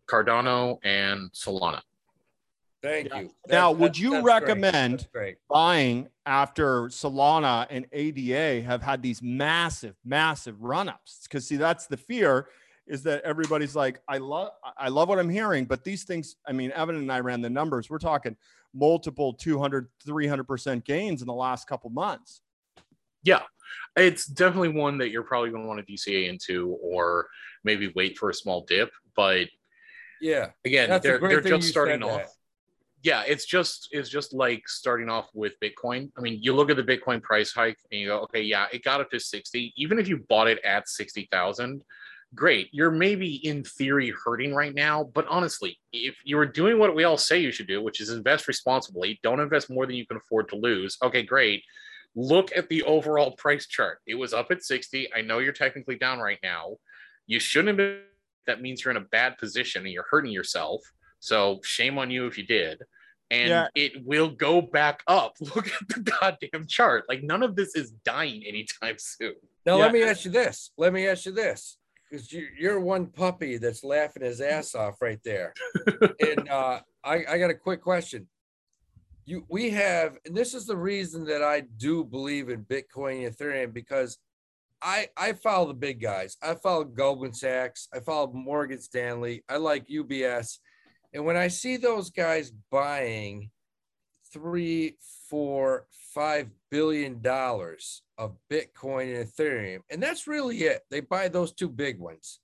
Cardano, 0.08 0.80
and 0.84 1.32
Solana. 1.32 1.82
Thank 2.82 3.14
you. 3.16 3.32
now, 3.50 3.72
would 3.72 3.98
you 3.98 4.22
recommend 4.22 5.08
great. 5.12 5.38
buying 5.50 6.08
after 6.28 6.84
Solana 6.84 7.66
and 7.72 7.88
ADA 7.92 8.62
have 8.64 8.84
had 8.84 9.02
these 9.02 9.24
massive, 9.24 9.96
massive 10.06 10.62
run-ups? 10.62 11.22
Because 11.24 11.48
see, 11.48 11.56
that's 11.56 11.88
the 11.88 11.98
fear 11.98 12.48
is 12.86 13.02
that 13.04 13.24
everybody's 13.24 13.76
like, 13.76 14.00
I 14.08 14.20
love, 14.20 14.52
I 14.78 14.90
love 14.90 15.10
what 15.10 15.18
I'm 15.18 15.30
hearing, 15.30 15.66
but 15.66 15.84
these 15.84 16.04
things, 16.04 16.36
I 16.48 16.52
mean, 16.52 16.72
Evan 16.74 16.96
and 16.96 17.12
I 17.12 17.22
ran 17.22 17.42
the 17.42 17.50
numbers. 17.50 17.90
We're 17.90 17.98
talking 17.98 18.36
multiple 18.74 19.34
200, 19.34 19.90
300% 20.06 20.84
gains 20.84 21.22
in 21.22 21.28
the 21.28 21.34
last 21.34 21.68
couple 21.68 21.90
months. 21.90 22.42
Yeah, 23.26 23.42
it's 23.98 24.26
definitely 24.26 24.70
one 24.70 24.98
that 25.00 25.10
you're 25.10 25.24
probably 25.24 25.50
going 25.50 25.64
to 25.64 25.68
want 25.68 25.86
to 25.86 25.94
DCA 25.94 26.30
into, 26.30 26.78
or 26.82 27.28
maybe 27.66 27.92
wait 27.96 28.18
for 28.18 28.30
a 28.30 28.34
small 28.34 28.62
dip. 28.62 28.92
But 29.16 29.48
yeah, 30.22 30.52
again, 30.64 31.02
they're 31.02 31.20
they're 31.20 31.42
just 31.42 31.68
starting 31.68 32.04
off. 32.04 32.22
That. 32.22 32.30
Yeah, 33.04 33.24
it's 33.28 33.46
just 33.46 33.90
it's 33.92 34.10
just 34.10 34.34
like 34.34 34.68
starting 34.68 35.10
off 35.10 35.30
with 35.34 35.60
Bitcoin. 35.60 36.12
I 36.18 36.22
mean, 36.22 36.40
you 36.42 36.56
look 36.56 36.72
at 36.72 36.78
the 36.78 36.84
Bitcoin 36.84 37.22
price 37.22 37.52
hike 37.52 37.78
and 37.92 38.02
you 38.02 38.08
go, 38.08 38.20
okay, 38.22 38.42
yeah, 38.42 38.66
it 38.72 38.84
got 38.84 39.02
up 39.02 39.12
to 39.12 39.20
60. 39.20 39.74
Even 39.78 40.00
if 40.00 40.08
you 40.08 40.26
bought 40.28 40.48
it 40.48 40.60
at 40.64 40.90
60,000, 40.90 41.84
great. 42.34 42.70
You're 42.72 42.90
maybe 42.90 43.36
in 43.48 43.64
theory 43.64 44.12
hurting 44.24 44.56
right 44.56 44.74
now, 44.74 45.04
but 45.14 45.28
honestly, 45.28 45.78
if 45.94 46.16
you 46.24 46.38
were 46.38 46.48
doing 46.48 46.80
what 46.80 46.96
we 46.96 47.04
all 47.04 47.18
say 47.18 47.40
you 47.40 47.52
should 47.52 47.68
do, 47.68 47.82
which 47.82 48.02
is 48.02 48.10
invest 48.10 48.48
responsibly, 48.48 49.20
don't 49.22 49.40
invest 49.40 49.70
more 49.70 49.86
than 49.86 49.96
you 49.96 50.08
can 50.08 50.18
afford 50.18 50.50
to 50.50 50.56
lose. 50.56 50.98
Okay, 51.04 51.22
great. 51.22 51.64
Look 52.16 52.52
at 52.56 52.70
the 52.70 52.84
overall 52.84 53.32
price 53.32 53.68
chart. 53.68 54.00
It 54.08 54.16
was 54.16 54.34
up 54.34 54.52
at 54.52 54.64
60. 54.64 55.10
I 55.14 55.22
know 55.22 55.40
you're 55.40 55.54
technically 55.54 55.98
down 55.98 56.20
right 56.20 56.40
now. 56.42 56.78
You 57.28 57.40
shouldn't 57.40 57.70
have 57.70 57.78
been. 57.78 58.00
That 58.48 58.62
means 58.62 58.84
you're 58.86 58.92
in 58.92 58.98
a 58.98 59.02
bad 59.12 59.38
position 59.38 59.84
and 59.84 59.92
you're 59.92 60.06
hurting 60.10 60.32
yourself. 60.32 60.82
So 61.20 61.60
shame 61.64 61.98
on 61.98 62.12
you 62.12 62.28
if 62.28 62.38
you 62.38 62.46
did. 62.46 62.82
and 63.32 63.50
Yeah. 63.50 63.68
it 63.74 64.06
will 64.06 64.30
go 64.30 64.62
back 64.62 65.02
up. 65.08 65.34
Look 65.42 65.68
at 65.68 65.88
the 65.90 66.00
goddamn 66.02 66.68
chart. 66.68 67.06
Like 67.10 67.24
none 67.24 67.42
of 67.42 67.56
this 67.56 67.76
is 67.76 67.90
dying 68.06 68.44
anytime 68.48 68.96
soon. 69.00 69.34
Now 69.66 69.78
Yeah. 69.78 69.84
let 69.86 69.94
me 69.94 70.04
ask 70.04 70.26
you 70.26 70.32
this. 70.32 70.72
Let 70.78 70.94
me 70.94 71.08
ask 71.08 71.26
you 71.26 71.32
this, 71.32 71.80
because 72.10 72.32
you, 72.32 72.48
you're 72.58 72.80
one 72.80 73.08
puppy 73.08 73.58
that's 73.58 73.84
laughing 73.84 74.24
his 74.24 74.42
ass 74.42 74.76
off 74.76 75.02
right 75.02 75.20
there. 75.26 75.54
and 76.20 76.48
uh, 76.48 76.80
I, 77.04 77.26
I 77.28 77.38
got 77.40 77.50
a 77.50 77.56
quick 77.56 77.82
question. 77.82 78.28
You, 79.26 79.46
we 79.50 79.72
have, 79.72 80.18
and 80.26 80.36
this 80.36 80.54
is 80.54 80.66
the 80.66 80.78
reason 80.78 81.26
that 81.26 81.42
I 81.42 81.62
do 81.78 82.04
believe 82.04 82.50
in 82.50 82.64
Bitcoin 82.64 83.26
and 83.26 83.36
Ethereum 83.36 83.74
because 83.74 84.20
I, 84.82 85.10
I 85.18 85.34
follow 85.34 85.68
the 85.68 85.74
big 85.74 86.00
guys. 86.00 86.38
I 86.44 86.54
follow 86.56 86.84
Goldman 86.84 87.34
Sachs. 87.34 87.88
I 87.92 88.02
follow 88.02 88.32
Morgan 88.32 88.80
Stanley. 88.80 89.44
I 89.50 89.58
like 89.58 89.88
UBS. 89.88 90.60
And 91.14 91.26
when 91.26 91.38
I 91.38 91.48
see 91.48 91.78
those 91.78 92.12
guys 92.12 92.52
buying 92.72 93.50
three, 94.32 94.98
four, 95.28 95.88
five 96.14 96.50
billion 96.70 97.22
dollars 97.22 98.04
of 98.18 98.36
Bitcoin 98.52 99.16
and 99.16 99.28
Ethereum, 99.28 99.80
and 99.90 100.04
that's 100.04 100.28
really 100.28 100.58
it. 100.60 100.82
They 100.92 101.00
buy 101.00 101.30
those 101.30 101.52
two 101.52 101.70
big 101.70 102.00
ones. 102.00 102.40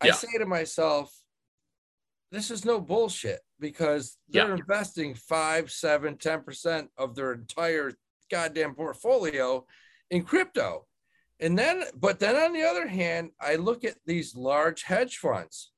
I 0.00 0.10
say 0.10 0.38
to 0.38 0.46
myself, 0.46 1.12
this 2.32 2.50
is 2.50 2.64
no 2.64 2.80
bullshit 2.80 3.40
because 3.58 4.18
they're 4.28 4.48
Yeah. 4.48 4.54
investing 4.54 5.14
five, 5.14 5.70
seven, 5.70 6.16
ten 6.16 6.42
percent 6.42 6.90
of 6.96 7.14
their 7.14 7.32
entire 7.32 7.92
goddamn 8.30 8.74
portfolio 8.74 9.66
in 10.10 10.24
crypto. 10.24 10.86
And 11.40 11.58
then, 11.58 11.84
but 11.94 12.18
then 12.18 12.36
on 12.36 12.52
the 12.52 12.62
other 12.62 12.86
hand, 12.86 13.30
I 13.40 13.56
look 13.56 13.84
at 13.84 13.96
these 14.06 14.34
large 14.34 14.82
hedge 14.84 15.18
funds, 15.18 15.72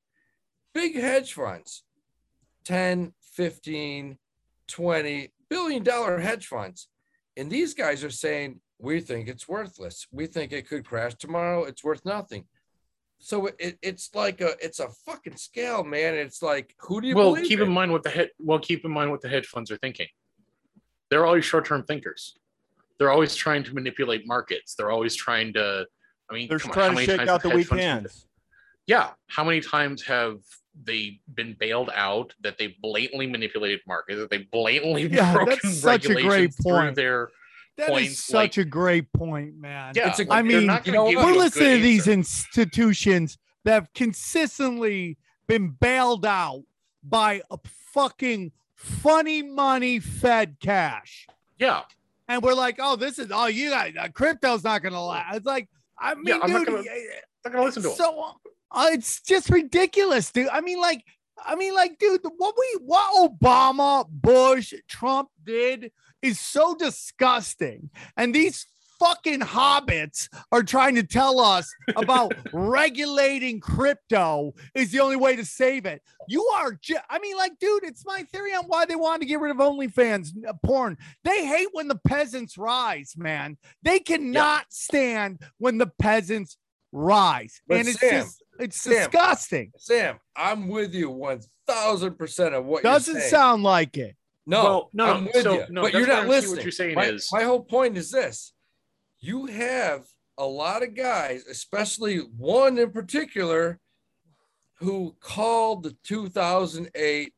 big 0.73 0.95
hedge 0.95 1.33
funds, 1.33 1.83
10, 2.65 3.13
15, 3.33 4.17
20 4.67 5.33
billion 5.49 5.83
dollar 5.83 6.19
hedge 6.19 6.47
funds. 6.47 6.87
And 7.35 7.49
these 7.49 7.73
guys 7.73 8.03
are 8.03 8.09
saying, 8.09 8.61
we 8.77 9.01
think 9.01 9.27
it's 9.27 9.47
worthless. 9.47 10.07
We 10.11 10.27
think 10.27 10.53
it 10.53 10.67
could 10.67 10.85
crash 10.85 11.15
tomorrow. 11.15 11.63
It's 11.65 11.83
worth 11.83 12.05
nothing. 12.05 12.45
So 13.19 13.47
it, 13.59 13.77
it's 13.81 14.09
like 14.15 14.41
a 14.41 14.55
it's 14.61 14.79
a 14.79 14.87
fucking 15.05 15.35
scale, 15.35 15.83
man. 15.83 16.15
It's 16.15 16.41
like 16.41 16.73
who 16.79 17.01
do 17.01 17.07
you 17.07 17.15
well, 17.15 17.33
believe 17.33 17.47
keep 17.47 17.59
in 17.59 17.71
mind 17.71 17.91
what 17.91 18.03
the 18.03 18.09
head 18.09 18.29
well, 18.39 18.59
keep 18.59 18.85
in 18.85 18.91
mind 18.91 19.11
what 19.11 19.21
the 19.21 19.29
hedge 19.29 19.45
funds 19.47 19.69
are 19.71 19.77
thinking. 19.77 20.07
They're 21.09 21.25
always 21.25 21.43
short-term 21.43 21.83
thinkers. 21.83 22.37
They're 22.97 23.11
always 23.11 23.35
trying 23.35 23.63
to 23.63 23.73
manipulate 23.73 24.27
markets. 24.27 24.75
They're 24.75 24.91
always 24.91 25.15
trying 25.15 25.53
to 25.53 25.85
I 26.29 26.33
mean, 26.33 26.47
They're 26.47 26.59
come 26.59 26.71
on, 26.71 26.73
trying 26.73 26.85
how 26.85 26.89
to 26.89 26.95
many 26.95 27.05
shake 27.07 27.27
out 27.27 27.43
the 27.43 27.49
hedge 27.49 27.57
weak 27.57 27.79
hands. 27.79 28.27
Yeah. 28.85 29.09
How 29.27 29.43
many 29.43 29.61
times 29.61 30.03
have 30.03 30.37
they 30.83 31.19
been 31.33 31.55
bailed 31.59 31.89
out 31.93 32.33
that 32.41 32.57
they 32.57 32.75
blatantly 32.81 33.27
manipulated 33.27 33.81
markets, 33.87 34.19
that 34.19 34.29
they 34.29 34.47
blatantly 34.51 35.07
Yeah, 35.07 35.33
broken 35.35 35.57
that's 35.61 35.77
such 35.79 36.05
a 36.05 36.07
great 36.07 36.25
regulations 36.25 36.55
through 36.55 36.71
point. 36.73 36.95
their 36.95 37.29
That 37.79 37.89
is 37.89 37.89
points, 37.89 38.23
such 38.23 38.33
like- 38.33 38.57
a 38.57 38.65
great 38.65 39.11
point, 39.13 39.55
man. 39.57 39.93
yeah. 39.95 40.09
It's 40.09 40.19
a- 40.19 40.31
I 40.31 40.41
mean, 40.41 40.65
not 40.67 40.85
you 40.85 40.93
gonna 40.93 41.11
know? 41.11 41.23
We're 41.25 41.33
listening 41.33 41.69
good 41.69 41.77
to 41.77 41.81
these 41.83 42.07
institutions 42.07 43.37
that 43.63 43.73
have 43.73 43.93
consistently 43.93 45.17
been 45.47 45.69
bailed 45.71 46.25
out 46.25 46.63
by 47.03 47.41
a 47.49 47.57
fucking 47.93 48.51
funny 48.75 49.41
money 49.41 49.99
fed 49.99 50.57
cash. 50.59 51.27
Yeah. 51.57 51.81
And 52.27 52.41
we're 52.43 52.53
like, 52.53 52.75
oh, 52.79 52.95
this 52.95 53.17
is, 53.19 53.31
oh, 53.33 53.47
you 53.47 53.71
guys, 53.71 53.93
uh, 53.99 54.07
crypto's 54.09 54.63
not 54.63 54.81
going 54.81 54.93
to 54.93 54.99
last. 55.01 55.37
It's 55.37 55.45
like, 55.45 55.67
I 55.97 56.13
mean, 56.15 56.27
Yeah, 56.27 56.39
I'm 56.43 56.51
not 56.51 56.59
dude, 56.59 56.67
gonna- 56.67 56.83
Not 57.43 57.53
gonna 57.53 57.63
listen 57.65 57.81
to 57.83 57.87
them. 57.89 57.97
so 57.97 58.35
uh, 58.71 58.89
it's 58.91 59.21
just 59.21 59.49
ridiculous, 59.49 60.31
dude. 60.31 60.47
I 60.49 60.61
mean, 60.61 60.79
like, 60.79 61.03
I 61.43 61.55
mean, 61.55 61.73
like, 61.73 61.97
dude, 61.97 62.21
what 62.37 62.53
we, 62.57 62.79
what 62.85 63.31
Obama, 63.31 64.07
Bush, 64.09 64.73
Trump 64.87 65.29
did 65.43 65.91
is 66.21 66.39
so 66.39 66.75
disgusting. 66.75 67.89
And 68.17 68.33
these 68.33 68.65
fucking 68.99 69.39
hobbits 69.39 70.27
are 70.51 70.61
trying 70.63 70.95
to 70.95 71.03
tell 71.03 71.39
us 71.39 71.73
about 71.95 72.33
regulating 72.53 73.59
crypto 73.61 74.53
is 74.75 74.91
the 74.91 74.99
only 74.99 75.15
way 75.15 75.35
to 75.37 75.45
save 75.45 75.85
it. 75.85 76.01
You 76.27 76.43
are, 76.57 76.73
ju- 76.73 76.97
I 77.09 77.19
mean, 77.19 77.37
like, 77.37 77.53
dude, 77.59 77.83
it's 77.85 78.05
my 78.05 78.23
theory 78.23 78.53
on 78.53 78.65
why 78.65 78.85
they 78.85 78.97
wanted 78.97 79.21
to 79.21 79.25
get 79.27 79.39
rid 79.39 79.51
of 79.51 79.57
OnlyFans 79.57 80.31
uh, 80.45 80.53
porn. 80.65 80.97
They 81.23 81.45
hate 81.45 81.69
when 81.71 81.87
the 81.87 81.99
peasants 82.07 82.57
rise, 82.57 83.13
man. 83.17 83.57
They 83.83 83.99
cannot 83.99 84.65
stand 84.69 85.39
when 85.59 85.77
the 85.77 85.87
peasants 85.99 86.57
rise, 86.91 87.61
But 87.67 87.77
and 87.79 87.87
it's 87.87 87.99
Sam, 87.99 88.11
just, 88.11 88.43
it's 88.59 88.81
Sam, 88.81 88.93
disgusting. 88.93 89.71
Sam, 89.77 90.19
I'm 90.35 90.67
with 90.67 90.93
you 90.93 91.09
one 91.09 91.39
thousand 91.67 92.17
percent 92.17 92.53
of 92.55 92.65
what 92.65 92.83
Doesn't 92.83 93.13
you're 93.13 93.21
saying. 93.21 93.31
sound 93.31 93.63
like 93.63 93.95
it. 93.95 94.15
No, 94.49 94.63
Well, 94.63 94.89
no, 94.93 95.05
I'm 95.05 95.25
with 95.25 95.43
so- 95.43 95.53
you, 95.53 95.65
no, 95.69 95.81
but 95.83 95.93
you're 95.93 96.07
not 96.07 96.27
listening. 96.27 96.55
what 96.55 96.63
you're 96.63 96.71
saying 96.71 96.95
my, 96.95 97.05
is- 97.05 97.29
my 97.31 97.43
whole 97.43 97.63
point 97.63 97.97
is 97.97 98.09
this: 98.09 98.53
you 99.19 99.45
have 99.45 100.05
a 100.39 100.45
lot 100.45 100.81
of 100.81 100.95
guys, 100.95 101.45
especially 101.45 102.17
one 102.17 102.77
in 102.79 102.89
particular, 102.91 103.79
who 104.79 105.15
called 105.19 105.83
the 105.83 105.95
2008 106.03 107.33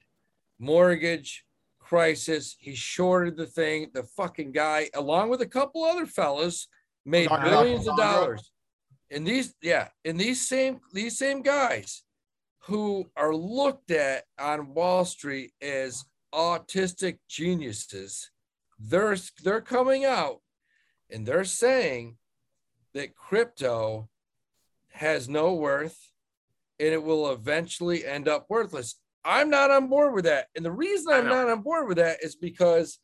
mortgage 0.57 1.43
crisis. 1.79 2.55
He 2.59 2.75
shorted 2.75 3.35
the 3.35 3.45
thing. 3.47 3.91
The 3.93 4.03
fucking 4.03 4.53
guy, 4.53 4.89
along 4.93 5.29
with 5.29 5.41
a 5.41 5.47
couple 5.47 5.83
other 5.83 6.05
fellas, 6.05 6.67
made 7.05 7.25
about 7.27 7.43
billions 7.43 7.87
of 7.89 7.97
dollars. 7.97 8.51
And 9.09 9.27
these, 9.27 9.53
yeah, 9.61 9.89
and 10.05 10.17
these 10.17 10.47
same 10.47 10.79
these 10.93 11.17
same 11.17 11.41
guys 11.41 12.03
who 12.65 13.09
are 13.17 13.35
looked 13.35 13.91
at 13.91 14.23
on 14.39 14.73
Wall 14.73 15.03
Street 15.03 15.51
as 15.61 16.05
autistic 16.33 17.19
geniuses, 17.27 18.31
they're 18.79 19.17
they're 19.43 19.61
coming 19.61 20.05
out 20.05 20.41
and 21.09 21.25
they're 21.25 21.43
saying 21.43 22.17
that 22.93 23.15
crypto 23.15 24.09
has 24.91 25.29
no 25.29 25.53
worth 25.53 25.97
and 26.79 26.89
it 26.89 27.03
will 27.03 27.31
eventually 27.31 28.05
end 28.05 28.27
up 28.27 28.47
worthless. 28.49 28.95
I'm 29.23 29.49
not 29.49 29.69
on 29.69 29.87
board 29.87 30.13
with 30.13 30.25
that. 30.25 30.47
And 30.55 30.65
the 30.65 30.71
reason 30.71 31.13
I'm 31.13 31.27
not 31.27 31.47
on 31.47 31.61
board 31.61 31.87
with 31.87 31.97
that 31.97 32.23
is 32.23 32.35
because 32.35 32.97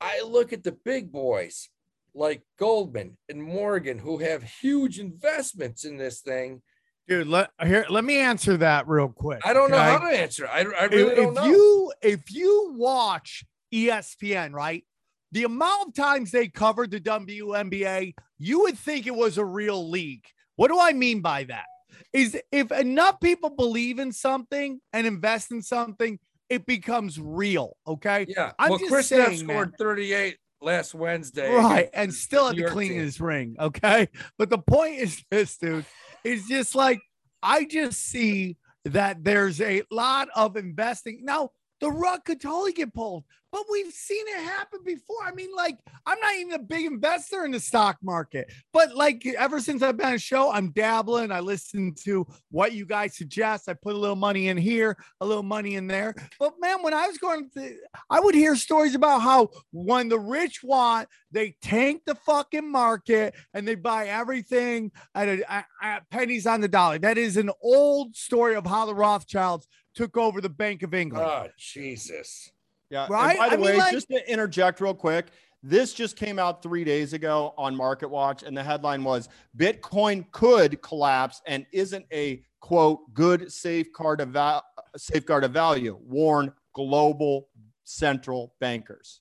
I 0.00 0.22
look 0.22 0.52
at 0.52 0.62
the 0.62 0.76
big 0.84 1.10
boys 1.10 1.70
like 2.14 2.42
Goldman 2.58 3.16
and 3.28 3.42
Morgan 3.42 3.98
who 3.98 4.18
have 4.18 4.42
huge 4.42 4.98
investments 4.98 5.84
in 5.84 5.96
this 5.96 6.20
thing. 6.20 6.62
Dude, 7.06 7.26
let 7.26 7.50
here, 7.62 7.84
let 7.90 8.04
me 8.04 8.18
answer 8.18 8.56
that 8.58 8.88
real 8.88 9.08
quick. 9.08 9.40
I 9.44 9.52
don't 9.52 9.70
know 9.70 9.76
okay? 9.76 9.84
how 9.84 9.98
to 9.98 10.16
answer. 10.16 10.48
I, 10.48 10.60
I 10.60 10.84
really 10.84 11.12
if, 11.12 11.16
don't 11.16 11.28
if 11.28 11.34
know. 11.34 11.44
you 11.44 11.92
if 12.02 12.32
you 12.32 12.74
watch 12.76 13.44
ESPN, 13.72 14.52
right? 14.52 14.84
The 15.32 15.44
amount 15.44 15.88
of 15.88 15.94
times 15.94 16.30
they 16.30 16.48
covered 16.48 16.92
the 16.92 17.00
WNBA, 17.00 18.14
you 18.38 18.60
would 18.60 18.78
think 18.78 19.06
it 19.06 19.14
was 19.14 19.36
a 19.36 19.44
real 19.44 19.90
league. 19.90 20.24
What 20.56 20.68
do 20.68 20.78
I 20.78 20.92
mean 20.92 21.20
by 21.20 21.44
that? 21.44 21.66
Is 22.12 22.38
if 22.52 22.70
enough 22.70 23.20
people 23.20 23.50
believe 23.50 23.98
in 23.98 24.12
something 24.12 24.80
and 24.92 25.06
invest 25.06 25.50
in 25.50 25.60
something, 25.60 26.18
it 26.48 26.66
becomes 26.66 27.20
real. 27.20 27.76
Okay. 27.86 28.26
yeah. 28.28 28.52
I'm 28.58 28.70
well, 28.70 28.78
just 28.78 28.90
Chris 28.90 29.08
saying, 29.08 29.46
man. 29.46 29.56
scored 29.56 29.74
38 29.78 30.38
last 30.60 30.94
Wednesday. 30.94 31.52
Right. 31.52 31.90
And 31.92 32.12
still 32.12 32.46
had 32.46 32.56
to 32.56 32.68
clean 32.68 32.90
team. 32.90 33.00
his 33.00 33.20
ring. 33.20 33.56
Okay. 33.58 34.08
But 34.38 34.50
the 34.50 34.58
point 34.58 34.98
is 34.98 35.22
this, 35.30 35.56
dude, 35.58 35.84
is 36.24 36.46
just 36.46 36.74
like 36.74 37.00
I 37.42 37.64
just 37.64 38.00
see 38.00 38.56
that 38.86 39.22
there's 39.22 39.60
a 39.60 39.82
lot 39.90 40.28
of 40.34 40.56
investing. 40.56 41.20
Now, 41.22 41.50
the 41.84 41.90
rug 41.90 42.24
could 42.24 42.40
totally 42.40 42.72
get 42.72 42.94
pulled, 42.94 43.24
but 43.52 43.64
we've 43.70 43.92
seen 43.92 44.24
it 44.26 44.42
happen 44.42 44.80
before. 44.86 45.22
I 45.22 45.32
mean, 45.32 45.54
like, 45.54 45.76
I'm 46.06 46.18
not 46.18 46.34
even 46.36 46.54
a 46.54 46.58
big 46.58 46.86
investor 46.86 47.44
in 47.44 47.50
the 47.50 47.60
stock 47.60 47.98
market, 48.02 48.50
but 48.72 48.96
like, 48.96 49.26
ever 49.26 49.60
since 49.60 49.82
I've 49.82 49.98
been 49.98 50.06
on 50.06 50.14
a 50.14 50.18
show, 50.18 50.50
I'm 50.50 50.70
dabbling. 50.70 51.30
I 51.30 51.40
listen 51.40 51.94
to 52.04 52.26
what 52.50 52.72
you 52.72 52.86
guys 52.86 53.18
suggest. 53.18 53.68
I 53.68 53.74
put 53.74 53.94
a 53.94 53.98
little 53.98 54.16
money 54.16 54.48
in 54.48 54.56
here, 54.56 54.96
a 55.20 55.26
little 55.26 55.42
money 55.42 55.74
in 55.74 55.86
there. 55.86 56.14
But 56.40 56.54
man, 56.58 56.82
when 56.82 56.94
I 56.94 57.06
was 57.06 57.18
going 57.18 57.50
to, 57.50 57.76
I 58.08 58.18
would 58.18 58.34
hear 58.34 58.56
stories 58.56 58.94
about 58.94 59.20
how 59.20 59.50
when 59.72 60.08
the 60.08 60.18
rich 60.18 60.64
want, 60.64 61.06
they 61.32 61.54
tank 61.60 62.04
the 62.06 62.14
fucking 62.14 62.72
market 62.72 63.34
and 63.52 63.68
they 63.68 63.74
buy 63.74 64.06
everything 64.06 64.90
at, 65.14 65.28
a, 65.28 65.64
at, 65.82 66.08
pennies 66.10 66.46
on 66.46 66.62
the 66.62 66.68
dollar. 66.68 66.98
That 66.98 67.18
is 67.18 67.36
an 67.36 67.50
old 67.62 68.16
story 68.16 68.54
of 68.54 68.66
how 68.66 68.86
the 68.86 68.94
Rothschilds 68.94 69.68
took 69.94 70.16
over 70.16 70.40
the 70.40 70.48
Bank 70.48 70.82
of 70.82 70.94
England. 70.94 71.24
Oh, 71.26 71.46
Jesus. 71.58 72.50
Yeah. 72.90 73.06
Right? 73.08 73.30
And 73.30 73.38
by 73.38 73.48
the 73.48 73.54
I 73.54 73.56
mean, 73.56 73.64
way, 73.66 73.76
like- 73.78 73.92
just 73.92 74.08
to 74.08 74.30
interject 74.30 74.80
real 74.80 74.94
quick, 74.94 75.26
this 75.62 75.94
just 75.94 76.16
came 76.16 76.38
out 76.38 76.62
three 76.62 76.84
days 76.84 77.14
ago 77.14 77.54
on 77.56 77.74
Market 77.74 78.10
Watch, 78.10 78.42
and 78.42 78.54
the 78.56 78.62
headline 78.62 79.02
was 79.02 79.28
Bitcoin 79.56 80.30
could 80.30 80.80
collapse 80.82 81.40
and 81.46 81.64
isn't 81.72 82.04
a 82.12 82.42
quote 82.60 83.00
good 83.14 83.50
safeguard 83.50 84.20
of 84.20 84.28
val- 84.30 84.64
safeguard 84.96 85.44
of 85.44 85.52
value. 85.52 85.98
Warn 86.02 86.52
global 86.74 87.48
central 87.84 88.54
bankers. 88.60 89.20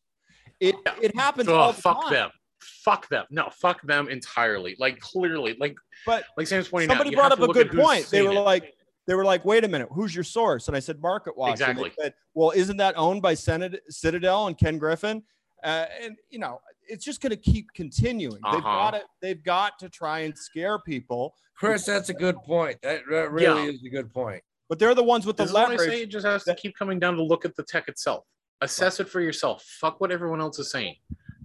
It 0.59 0.75
Yeah. 0.85 0.95
it 1.01 1.15
happens 1.15 1.47
Oh, 1.49 1.55
all 1.55 1.71
the 1.73 1.81
fuck 1.81 2.01
time. 2.03 2.13
them. 2.13 2.31
Fuck 2.59 3.07
them. 3.09 3.25
No, 3.29 3.49
fuck 3.49 3.81
them 3.83 4.09
entirely. 4.09 4.75
Like 4.79 4.99
clearly, 4.99 5.55
like 5.59 5.75
But 6.05 6.25
like 6.37 6.47
Sam's 6.47 6.67
pointing 6.67 6.89
out. 6.89 6.93
somebody 6.93 7.11
you 7.11 7.15
brought 7.17 7.31
up 7.31 7.39
a 7.39 7.47
good 7.47 7.71
point. 7.71 8.07
They 8.07 8.21
were 8.21 8.31
it. 8.33 8.39
like, 8.39 8.73
they 9.07 9.15
were 9.15 9.25
like, 9.25 9.43
"Wait 9.45 9.63
a 9.63 9.67
minute, 9.67 9.89
who's 9.91 10.13
your 10.15 10.23
source?" 10.23 10.67
And 10.67 10.77
I 10.77 10.79
said, 10.79 11.01
"Market 11.01 11.37
Watch." 11.37 11.59
And 11.61 11.77
they 11.77 11.81
Exactly. 11.83 11.91
said, 12.03 12.13
well, 12.33 12.51
isn't 12.51 12.77
that 12.77 12.95
owned 12.97 13.21
by 13.21 13.33
Senate, 13.33 13.81
Citadel 13.89 14.47
and 14.47 14.57
Ken 14.57 14.77
Griffin? 14.77 15.23
Uh, 15.63 15.85
and 16.01 16.15
you 16.29 16.39
know, 16.39 16.59
it's 16.87 17.05
just 17.05 17.21
going 17.21 17.29
to 17.31 17.37
keep 17.37 17.67
continuing. 17.73 18.39
They've 18.51 18.55
Uh-huh. 18.55 18.61
got 18.61 18.91
to, 18.91 19.01
they've 19.21 19.43
got 19.43 19.79
to 19.79 19.89
try 19.89 20.19
and 20.19 20.37
scare 20.37 20.79
people. 20.79 21.35
Chris, 21.55 21.85
that's 21.85 22.09
a 22.09 22.13
good 22.13 22.35
point. 22.43 22.77
That, 22.81 23.01
that 23.09 23.31
really 23.31 23.65
Yeah. 23.65 23.71
is 23.71 23.83
a 23.85 23.89
good 23.89 24.11
point. 24.13 24.43
But 24.69 24.79
they're 24.79 24.95
the 24.95 25.03
ones 25.03 25.25
with 25.25 25.37
the 25.37 25.43
This 25.43 25.51
is 25.51 25.53
why 25.55 25.65
I 25.73 25.77
say 25.77 26.01
it 26.03 26.07
just 26.09 26.25
has 26.25 26.43
to 26.45 26.55
keep 26.55 26.75
coming 26.75 26.99
down 26.99 27.15
to 27.15 27.23
look 27.23 27.45
at 27.45 27.55
the 27.55 27.63
tech 27.63 27.87
itself. 27.87 28.25
Assess 28.61 28.99
it 28.99 29.07
for 29.09 29.21
yourself. 29.21 29.63
Fuck 29.79 30.01
what 30.01 30.11
everyone 30.11 30.41
else 30.41 30.57
is 30.59 30.71
saying. 30.71 30.95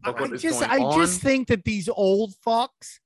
Fuck 0.05 0.17
I 0.17 0.21
what 0.23 0.33
is 0.33 0.43
just, 0.43 0.61
going 0.61 0.71
I 0.71 0.85
on. 0.85 0.99
just 0.99 1.21
think 1.21 1.49
that 1.49 1.65
these 1.65 1.89
old 1.89 2.33
fucks, 2.47 2.99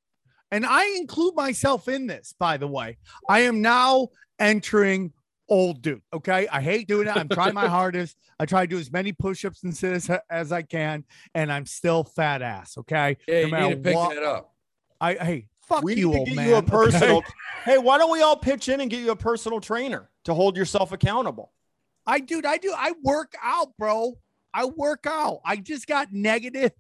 and 0.53 0.65
I 0.65 0.87
include 0.99 1.35
myself 1.35 1.89
in 1.89 2.07
this, 2.07 2.33
by 2.39 2.57
the 2.57 2.69
way. 2.69 2.99
I 3.29 3.41
am 3.41 3.61
now 3.61 4.09
entering 4.39 5.13
old 5.49 5.83
dude. 5.83 6.01
Okay, 6.15 6.47
I 6.49 6.61
hate 6.61 6.87
doing 6.87 7.09
it. 7.09 7.17
I'm 7.17 7.29
trying 7.29 7.55
my 7.55 7.67
hardest. 7.79 8.17
I 8.39 8.47
try 8.47 8.63
to 8.65 8.67
do 8.69 8.79
as 8.79 8.93
many 8.93 9.13
push-ups 9.13 9.65
and 9.65 9.77
sit 9.77 9.93
as, 9.93 10.11
as 10.31 10.53
I 10.53 10.63
can, 10.63 11.05
and 11.35 11.53
I'm 11.53 11.67
still 11.67 12.05
fat 12.05 12.41
ass. 12.43 12.79
Okay, 12.79 13.17
Yeah, 13.27 13.35
No 13.35 13.41
you 13.41 13.45
need 13.47 13.51
matter 13.51 13.75
to 13.75 13.81
pick 13.83 13.95
what- 13.97 14.15
that 14.15 14.23
up. 14.23 14.55
I 15.01 15.15
hey, 15.15 15.49
fuck 15.67 15.83
we 15.83 15.95
you, 15.97 16.07
need 16.07 16.13
to 16.13 16.19
old 16.21 16.29
get 16.29 16.37
man. 16.37 16.49
you 16.49 16.55
a 16.55 16.59
okay? 16.59 16.71
personal. 16.71 17.23
hey, 17.65 17.79
why 17.79 17.99
don't 17.99 18.13
we 18.13 18.23
all 18.23 18.37
pitch 18.37 18.69
in 18.69 18.81
and 18.81 18.89
get 18.89 19.01
you 19.01 19.11
a 19.11 19.17
personal 19.17 19.61
trainer 19.61 20.09
to 20.27 20.33
hold 20.35 20.57
yourself 20.57 20.93
accountable? 20.93 21.53
I 22.07 22.21
dude, 22.21 22.47
I 22.47 22.57
do. 22.59 22.73
I 22.77 22.93
work 23.03 23.33
out, 23.43 23.77
bro. 23.79 24.17
I 24.55 24.67
work 24.67 25.07
out. 25.09 25.41
I 25.45 25.57
just 25.57 25.87
got 25.89 26.13
negative 26.13 26.71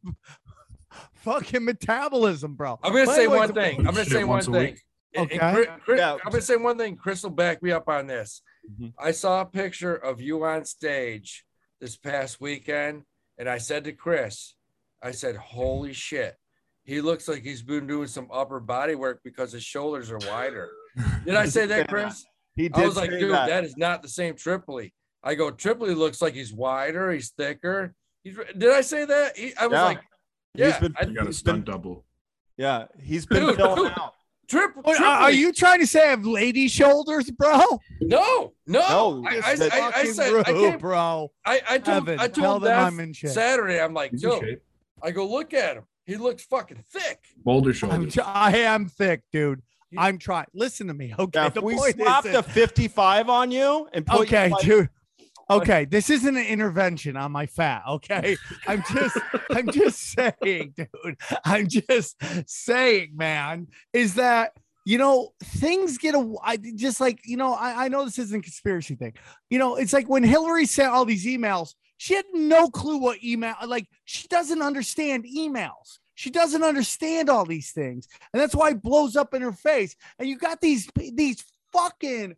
fucking 1.23 1.65
metabolism, 1.65 2.55
bro. 2.55 2.79
I'm 2.83 2.93
gonna 2.93 3.07
But 3.07 3.15
say 3.15 3.25
anyways, 3.25 3.39
one 3.41 3.53
thing. 3.55 3.79
I'm 3.81 3.95
gonna 3.95 4.05
say 4.05 4.25
one 4.25 4.43
thing. 4.43 4.53
week. 4.53 4.83
And- 5.15 5.31
and 5.31 5.41
Okay. 5.43 5.53
Chris- 5.55 5.69
Chris- 5.85 5.99
Yeah. 6.01 6.13
I'm 6.25 6.31
gonna 6.31 6.41
say 6.43 6.57
one 6.57 6.79
thing. 6.79 6.97
Chris 6.97 7.23
will 7.23 7.31
back 7.31 7.63
me 7.63 7.71
up 7.71 7.89
on 7.89 8.07
this. 8.07 8.43
Mhm. 8.71 8.93
I 8.99 9.11
saw 9.11 9.41
a 9.43 9.47
picture 9.47 9.95
of 9.95 10.21
you 10.21 10.45
on 10.45 10.65
stage 10.65 11.45
this 11.81 11.97
past 11.97 12.41
weekend, 12.41 13.05
and 13.39 13.49
I 13.49 13.59
said 13.59 13.85
to 13.85 13.93
Chris, 13.93 14.55
I 15.03 15.11
said, 15.11 15.37
"Holy 15.37 15.93
shit, 15.93 16.37
he 16.85 17.01
looks 17.01 17.27
like 17.29 17.43
he's 17.43 17.63
been 17.63 17.87
doing 17.87 18.07
some 18.07 18.29
upper 18.33 18.61
body 18.61 18.95
work 18.95 19.21
because 19.25 19.53
his 19.53 19.65
shoulders 19.65 20.11
are 20.11 20.19
wider." 20.29 20.71
Did 21.27 21.35
I 21.35 21.47
say 21.47 21.67
that, 21.67 21.89
Chris? 21.89 22.25
He 22.55 22.69
did 22.69 22.83
I 22.83 22.87
was 22.87 22.97
like, 22.97 23.11
dude, 23.11 23.33
that. 23.33 23.49
that 23.49 23.65
is 23.65 23.77
not 23.79 24.03
the 24.03 24.09
same 24.09 24.35
Tripoli. 24.37 24.93
I 25.23 25.35
go, 25.35 25.51
Tripoli 25.51 25.95
looks 25.95 26.21
like 26.21 26.35
he's 26.35 26.53
wider, 26.53 27.11
he's 27.13 27.31
thicker. 27.31 27.95
He's, 28.25 28.37
did 28.59 28.71
I 28.73 28.83
say 28.83 29.05
that? 29.07 29.37
He, 29.37 29.55
I 29.57 29.67
was 29.69 29.73
Yeah. 29.77 29.85
like, 29.85 29.99
He's 30.01 30.12
yeah, 30.55 30.79
been- 30.79 30.95
I, 30.99 31.05
You 31.05 31.15
got 31.15 31.25
a 31.25 31.27
He's 31.27 31.43
been- 31.43 31.55
stunt 31.55 31.65
double. 31.67 32.05
yeah, 32.57 32.87
he's 33.03 33.27
been 33.27 33.47
Dude, 33.47 33.57
filling 33.57 33.85
dude. 33.85 33.93
out. 33.99 34.15
Trip, 34.49 34.73
Wait, 34.85 35.01
are- 35.01 35.05
are 35.05 35.19
Tripoli- 35.29 35.39
you 35.39 35.53
trying 35.53 35.81
to 35.81 35.87
say 35.87 36.03
I 36.07 36.11
have 36.11 36.27
lady 36.27 36.69
shoulders, 36.69 37.31
bro? 37.31 37.59
No, 38.01 38.53
no. 38.67 39.23
No, 39.23 39.25
I, 39.27 39.35
I, 39.37 39.37
I, 39.37 39.41
I 39.41 39.93
Fucking 39.93 40.13
said, 40.13 40.27
I, 40.29 40.31
rude, 40.33 40.45
came, 40.47 40.79
bro. 40.79 41.33
I, 41.45 41.61
I 41.69 41.79
told, 41.79 42.09
Evan, 42.09 42.19
I 42.21 42.29
told 42.29 42.63
them 42.65 42.79
I'm 42.87 43.01
in 43.01 43.13
shape. 43.15 43.31
Saturday, 43.31 43.81
I'm 43.81 43.95
like, 43.95 44.11
He's 44.11 44.25
in 44.25 44.31
dude, 44.31 44.41
shape. 44.41 44.63
I 45.03 45.11
go 45.11 45.27
look 45.27 45.55
at 45.55 45.77
him. 45.77 45.85
He 46.05 46.17
looks 46.17 46.45
fucking 46.45 46.85
thick. 46.91 47.21
Boulder 47.45 47.71
I'm 47.71 47.75
shoulders. 47.75 48.15
t- 48.15 48.21
I 48.21 48.51
am 48.59 48.89
thick, 48.89 49.23
dude. 49.33 49.63
I'm 49.97 50.19
trying. 50.19 50.47
Listen 50.55 50.87
to 50.89 50.95
me, 50.95 51.15
okay? 51.19 51.41
Yeah, 51.41 51.47
if 51.47 51.55
the 51.55 51.61
we 51.63 51.77
slapped 51.77 52.27
a 52.27 52.43
55 52.43 53.29
on 53.29 53.51
you 53.51 53.89
and 53.93 54.05
put 54.07 54.17
you 54.21 54.23
okay, 54.25 54.49
like- 54.51 54.65
dude. 54.65 54.89
Okay, 55.61 55.85
this 55.85 56.11
isn't 56.11 56.37
an 56.37 56.47
intervention 56.47 57.17
on 57.17 57.33
my 57.33 57.47
fat. 57.47 57.83
Okay, 57.89 58.37
I'm 58.67 58.83
just, 58.93 59.19
I'm 59.51 59.71
just 59.71 60.01
saying, 60.43 60.75
dude. 60.77 61.17
I'm 61.45 61.69
just 61.69 62.17
saying, 62.47 63.13
man, 63.15 63.69
is 63.93 64.15
that 64.15 64.53
you 64.85 64.99
know 64.99 65.33
things 65.43 65.99
get 65.99 66.15
a 66.15 66.35
I 66.43 66.57
just 66.57 67.01
like 67.01 67.21
you 67.25 67.37
know 67.37 67.55
I, 67.55 67.85
I 67.85 67.89
know 67.89 68.05
this 68.05 68.19
isn't 68.19 68.39
a 68.39 68.43
conspiracy 68.43 68.95
thing. 68.95 69.15
You 69.51 69.59
know, 69.59 69.77
it's 69.77 69.93
like 69.93 70.09
when 70.09 70.25
Hillary 70.25 70.67
sent 70.67 70.93
all 70.93 71.05
these 71.05 71.27
emails, 71.27 71.75
she 71.97 72.15
had 72.15 72.27
no 72.33 72.69
clue 72.69 72.99
what 72.99 73.23
email. 73.23 73.55
Like 73.67 73.87
she 74.05 74.29
doesn't 74.29 74.63
understand 74.63 75.25
emails. 75.25 75.99
She 76.15 76.31
doesn't 76.31 76.63
understand 76.63 77.31
all 77.31 77.47
these 77.47 77.73
things, 77.73 78.07
and 78.33 78.41
that's 78.41 78.55
why 78.55 78.71
it 78.71 78.83
blows 78.83 79.17
up 79.17 79.35
in 79.35 79.43
her 79.43 79.53
face. 79.53 79.97
And 80.19 80.29
you 80.29 80.37
got 80.37 80.61
these 80.61 80.89
these 80.97 81.45
fucking 81.73 82.37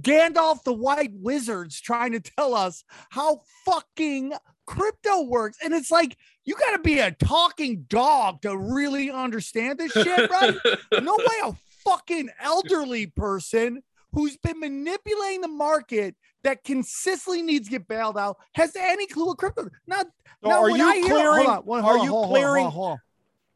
Gandalf 0.00 0.62
the 0.64 0.72
White 0.72 1.12
Wizards 1.14 1.80
trying 1.80 2.12
to 2.12 2.20
tell 2.20 2.54
us 2.54 2.84
how 3.10 3.40
fucking 3.64 4.32
crypto 4.66 5.22
works. 5.22 5.58
And 5.64 5.72
it's 5.72 5.90
like, 5.90 6.16
you 6.44 6.54
got 6.54 6.72
to 6.72 6.78
be 6.80 6.98
a 6.98 7.12
talking 7.12 7.84
dog 7.88 8.42
to 8.42 8.56
really 8.56 9.10
understand 9.10 9.78
this 9.78 9.92
shit, 9.92 10.30
right? 10.30 10.54
no 11.02 11.16
way 11.16 11.34
a 11.50 11.52
fucking 11.84 12.30
elderly 12.40 13.06
person 13.06 13.82
who's 14.12 14.36
been 14.38 14.60
manipulating 14.60 15.40
the 15.42 15.48
market 15.48 16.16
that 16.42 16.64
consistently 16.64 17.42
needs 17.42 17.66
to 17.66 17.72
get 17.72 17.88
bailed 17.88 18.16
out 18.18 18.36
has 18.54 18.74
any 18.76 19.06
clue 19.06 19.26
what 19.26 19.38
crypto. 19.38 19.68
Now, 19.86 20.02
So 20.42 20.48
now 20.48 20.62
are 20.62 20.70
you 20.70 20.88
I 20.88 20.96
hear- 20.96 21.04
clearing? 21.06 21.46
hold 21.46 21.68
on, 21.68 21.82
hold 21.82 21.84
are 21.84 21.98
on, 21.98 22.04
you 22.04 22.10
hold 22.10 22.28
clearing? 22.30 22.66
On, 22.66 22.72
hold 22.72 22.90
on, 22.92 22.98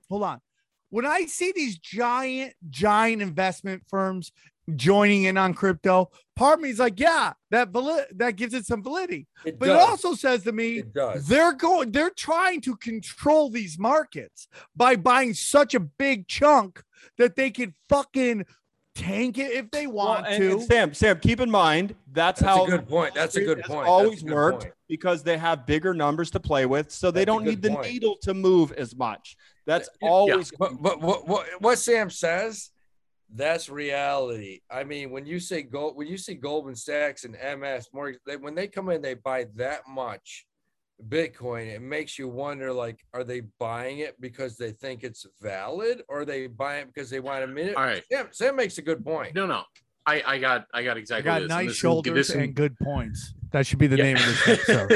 hold 0.09 0.23
on. 0.23 0.41
When 0.91 1.07
I 1.07 1.27
see 1.27 1.53
these 1.55 1.79
giant, 1.79 2.55
giant 2.69 3.23
investment 3.23 3.85
firms 3.89 4.33
joining 4.77 5.25
in 5.25 5.37
on 5.37 5.55
crypto, 5.55 6.11
part 6.37 6.59
of 6.59 6.63
me 6.63 6.71
is 6.71 6.79
like, 6.79 6.99
yeah, 7.01 7.33
that 7.51 7.71
vali- 7.71 8.05
that 8.17 8.37
gives 8.37 8.55
it 8.55 8.67
some 8.67 8.83
validity. 8.83 9.27
It 9.45 9.59
But 9.59 9.67
does. 9.67 9.77
it 9.77 9.89
also 9.91 10.15
says 10.15 10.43
to 10.45 10.53
me, 10.53 10.83
they're 11.27 11.53
going, 11.53 11.93
they're 11.93 12.11
trying 12.11 12.61
to 12.63 12.77
control 12.77 13.51
these 13.51 13.79
markets 13.79 14.49
by 14.77 14.97
buying 14.97 15.35
such 15.35 15.75
a 15.75 15.81
big 15.81 16.27
chunk 16.29 16.83
that 17.19 17.37
they 17.37 17.51
can 17.51 17.75
fucking 17.89 18.45
tank 18.95 19.39
it 19.39 19.53
if 19.53 19.71
they 19.71 19.87
Well, 19.87 20.07
want 20.07 20.27
and- 20.27 20.43
to. 20.43 20.51
and 20.53 20.63
Sam, 20.63 20.95
Sam, 20.95 21.19
keep 21.21 21.41
in 21.41 21.51
mind 21.51 21.95
that's, 22.13 22.41
That's 22.41 22.57
how 22.57 22.65
a 22.65 22.69
good 22.69 22.89
point. 22.89 23.15
That's 23.15 23.37
a 23.37 23.41
good 23.45 23.61
point. 23.61 23.81
That's 23.83 23.89
always 23.89 24.23
a 24.23 24.25
good 24.27 24.35
worked 24.35 24.63
point. 24.63 24.75
because 24.89 25.23
they 25.23 25.39
have 25.39 25.65
bigger 25.65 25.95
numbers 25.95 26.31
to 26.33 26.41
play 26.41 26.67
with, 26.67 26.91
so 26.91 27.11
they 27.11 27.21
That's 27.21 27.23
a 27.23 27.27
don't 27.27 27.45
need 27.45 27.63
good 27.63 27.73
the 27.77 27.83
needle 27.83 28.17
to 28.23 28.35
move 28.35 28.73
as 28.73 28.97
much. 28.97 29.37
That's 29.67 29.89
Yeah, 30.03 30.09
always 30.09 30.51
But, 30.59 30.83
but 30.83 31.01
what, 31.01 31.29
what 31.29 31.47
what 31.61 31.79
Sam 31.79 32.11
says, 32.11 32.71
that's 33.35 33.69
reality. 33.69 34.61
I 34.71 34.85
mean, 34.85 35.11
when 35.11 35.27
you 35.27 35.39
say 35.41 35.63
gold, 35.63 35.97
when 35.97 36.07
you 36.09 36.17
see 36.19 36.35
Goldman 36.35 36.75
Sachs 36.77 37.25
and 37.25 37.35
MS 37.61 37.89
Morgan, 37.93 38.19
they, 38.27 38.37
when 38.37 38.55
they 38.55 38.67
come 38.69 38.89
in, 38.91 39.03
they 39.03 39.15
buy 39.15 39.47
that 39.57 39.83
much 39.89 40.47
Bitcoin. 41.09 41.69
It 41.75 41.81
makes 41.83 42.19
you 42.19 42.29
wonder, 42.29 42.73
like, 42.73 42.99
are 43.15 43.25
they 43.25 43.43
buying 43.59 44.01
it 44.01 44.21
because 44.21 44.57
they 44.57 44.73
think 44.73 45.03
it's 45.05 45.27
valid, 45.41 46.03
or 46.09 46.21
are 46.21 46.25
they 46.25 46.47
buy 46.47 46.79
it 46.79 46.89
because 46.93 47.09
they 47.11 47.21
want 47.21 47.43
a 47.45 47.47
minute? 47.47 47.75
All 47.77 47.85
right. 47.85 48.03
Sam, 48.11 48.29
Sam 48.33 48.57
makes 48.57 48.79
a 48.79 48.83
good 48.83 49.05
point. 49.05 49.35
No, 49.35 49.47
no. 49.47 49.63
I, 50.07 50.23
I 50.27 50.39
got 50.39 50.67
I 50.73 50.83
got 50.83 50.97
I 50.97 51.01
exactly 51.01 51.25
got 51.25 51.35
this. 51.41 51.43
and 51.43 51.49
nice 51.51 51.69
this- 51.69 51.77
shoulders 51.77 52.15
this- 52.29 52.31
and 52.37 52.55
good 52.55 52.77
points. 52.79 53.35
That 53.53 53.67
should 53.67 53.79
be 53.79 53.87
the 53.87 53.97
Yeah. 53.97 54.05
name 54.05 54.17
of 54.17 54.25
this 54.27 54.49
episode. 54.69 54.89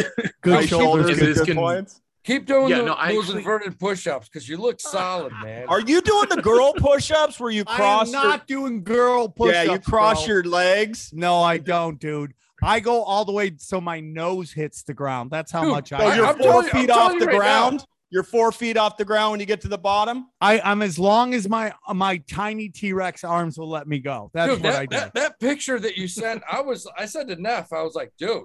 Good 0.42 0.52
Nice 0.52 0.68
shoulders, 0.68 1.06
shoulders 1.08 1.18
good 1.18 1.28
is 1.28 1.38
good 1.38 1.46
can- 1.46 1.56
points. 1.56 2.00
Keep 2.24 2.46
doing 2.46 2.68
Yeah, 2.70 2.78
tho- 2.78 2.84
no, 2.86 2.94
those 3.08 3.24
actually- 3.24 3.38
inverted 3.40 3.78
push-ups 3.78 4.28
because 4.28 4.48
you 4.48 4.56
look 4.56 4.80
solid, 4.80 5.32
man. 5.42 5.66
Are 5.68 5.80
you 5.80 6.00
doing 6.00 6.28
the 6.30 6.40
girl 6.40 6.72
push-ups 6.76 7.38
where 7.38 7.50
you 7.50 7.64
cross? 7.64 7.76
I 7.76 7.76
cross? 7.78 8.08
am 8.08 8.12
your- 8.14 8.22
not 8.24 8.46
doing 8.46 8.82
girl 8.82 9.28
push 9.28 9.54
ups. 9.54 9.66
yeah, 9.66 9.72
you 9.72 9.78
cross 9.78 10.26
your 10.26 10.42
legs. 10.42 11.10
No, 11.12 11.42
I 11.42 11.58
don't, 11.58 11.98
dude. 12.00 12.32
I 12.62 12.80
go 12.80 13.02
all 13.02 13.24
the 13.26 13.32
way 13.32 13.52
so 13.58 13.78
my 13.80 14.00
nose 14.00 14.50
hits 14.52 14.84
the 14.84 14.94
ground. 14.94 15.30
That's 15.30 15.52
how 15.52 15.62
Dude, 15.64 15.70
much 15.72 15.92
I. 15.92 15.98
I- 15.98 16.16
you're 16.16 16.26
I'm 16.26 16.36
4 16.36 16.42
telling 16.44 16.64
you- 16.66 16.70
I'm 16.72 16.80
feet 16.80 16.86
telling 16.88 17.02
off 17.06 17.12
you 17.14 17.20
the 17.20 17.26
right 17.26 17.32
now. 17.34 17.38
ground. 17.38 17.84
You're 18.10 18.22
four 18.22 18.52
feet 18.52 18.76
off 18.76 18.96
the 18.96 19.04
ground 19.04 19.32
when 19.32 19.40
you 19.40 19.46
get 19.46 19.60
to 19.62 19.68
the 19.68 19.76
bottom. 19.78 20.28
I, 20.40 20.60
I'm 20.60 20.82
as 20.82 21.00
long 21.00 21.34
as 21.34 21.48
my 21.48 21.74
my 21.92 22.18
tiny 22.30 22.68
T 22.68 22.92
Rex 22.92 23.24
arms 23.24 23.58
will 23.58 23.68
let 23.68 23.88
me 23.88 23.98
go. 23.98 24.30
That's 24.32 24.52
dude, 24.54 24.62
what 24.62 24.72
that, 24.72 24.78
I 24.82 24.86
do. 24.86 24.96
that, 24.96 25.14
that 25.14 25.40
picture 25.40 25.80
that 25.80 25.96
you 25.96 26.06
sent, 26.06 26.44
I 26.48 26.60
was 26.60 26.86
I 26.96 27.06
said 27.06 27.26
to 27.28 27.36
Neff, 27.42 27.72
I 27.72 27.82
was 27.82 27.96
like, 27.96 28.12
dude, 28.16 28.44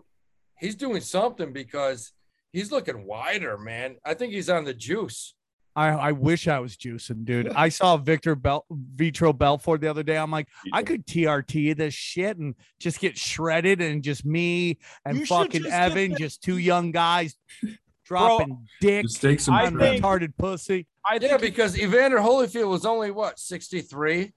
he's 0.58 0.76
doing 0.76 1.02
something 1.02 1.54
because 1.54 2.14
he's 2.54 2.72
looking 2.72 3.06
wider, 3.06 3.58
man. 3.58 3.98
I 4.06 4.14
think 4.14 4.34
he's 4.34 4.50
on 4.50 4.64
the 4.66 4.74
juice. 4.74 5.36
I, 5.76 5.88
I 5.90 6.12
wish 6.12 6.48
I 6.48 6.60
was 6.60 6.76
juicing, 6.76 7.24
dude. 7.26 7.50
I 7.56 7.70
saw 7.70 7.96
Victor 7.96 8.36
Bel 8.36 8.66
Vitor 8.96 9.38
Belfort 9.38 9.82
the 9.82 9.88
other 9.90 10.04
day. 10.04 10.18
I'm 10.18 10.32
like, 10.32 10.48
I 10.74 10.84
could 10.84 11.06
TRT 11.06 11.78
this 11.78 11.94
shit 11.94 12.38
and 12.38 12.56
just 12.80 13.00
get 13.00 13.18
shredded 13.18 13.80
and 13.80 14.04
just 14.04 14.26
me 14.26 14.80
and 15.06 15.20
You 15.20 15.26
fucking 15.26 15.64
just 15.64 15.74
Evan, 15.74 16.18
just 16.18 16.42
two 16.42 16.58
young 16.58 16.92
guys 16.92 17.36
dropping 18.06 18.66
dick 18.82 19.04
Just 19.06 19.22
take 19.22 19.40
some 19.40 19.54
I 19.54 19.68
on 19.68 19.78
think- 19.78 20.04
retarded 20.04 20.34
pussy. 20.38 20.88
I 21.06 21.18
Yeah, 21.22 21.38
because 21.38 21.80
Evander 21.80 22.18
Holyfield 22.18 22.70
was 22.70 22.86
only 22.86 23.12
what 23.12 23.40
63. 23.40 24.34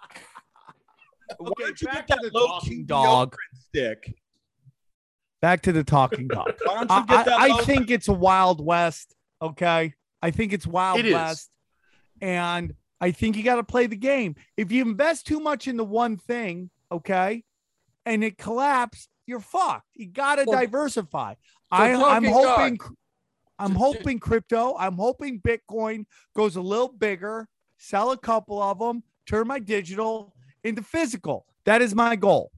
why 1.38 1.50
don't 1.58 1.80
you 1.80 1.86
get 1.88 2.06
that 2.08 2.30
low 2.32 2.46
talking 2.46 2.68
key 2.70 2.82
dog. 2.84 3.36
stick? 3.68 4.14
Back 5.42 5.62
to 5.62 5.72
the 5.72 5.84
talking 5.84 6.28
dog. 6.28 6.52
Why 6.64 6.84
don't 6.84 6.90
you 7.08 7.14
I? 7.16 7.22
I, 7.22 7.58
I 7.60 7.62
think 7.64 7.90
it's 7.90 8.08
a 8.08 8.12
wild 8.12 8.64
west. 8.64 9.14
Okay. 9.40 9.94
I 10.22 10.30
think 10.30 10.52
it's 10.52 10.66
wild 10.66 11.00
It 11.00 11.12
west. 11.12 11.50
And 12.20 12.74
I 13.00 13.10
think 13.12 13.36
you 13.36 13.42
got 13.42 13.56
to 13.56 13.64
play 13.64 13.86
the 13.86 13.96
game. 13.96 14.36
If 14.56 14.70
you 14.70 14.82
invest 14.82 15.26
too 15.26 15.40
much 15.40 15.66
into 15.66 15.84
one 15.84 16.18
thing, 16.18 16.70
okay, 16.92 17.44
and 18.04 18.22
it 18.22 18.36
collapses, 18.36 19.08
you're 19.26 19.40
fucked. 19.40 19.86
You 19.94 20.06
got 20.08 20.36
to 20.36 20.44
Well, 20.46 20.58
diversify. 20.60 21.34
I, 21.70 21.94
I'm 21.94 22.24
hoping. 22.24 22.76
dog. 22.76 22.94
I'm 23.58 23.74
hoping 23.74 24.18
crypto. 24.18 24.74
I'm 24.78 24.96
hoping 24.96 25.40
Bitcoin 25.40 26.06
goes 26.34 26.56
a 26.56 26.60
little 26.62 26.88
bigger. 26.88 27.46
Sell 27.78 28.10
a 28.10 28.16
couple 28.16 28.60
of 28.62 28.78
them. 28.78 29.02
Turn 29.26 29.46
my 29.46 29.58
digital 29.58 30.34
into 30.64 30.82
physical. 30.82 31.46
That 31.64 31.80
is 31.82 31.94
my 31.94 32.16
goal. 32.16 32.50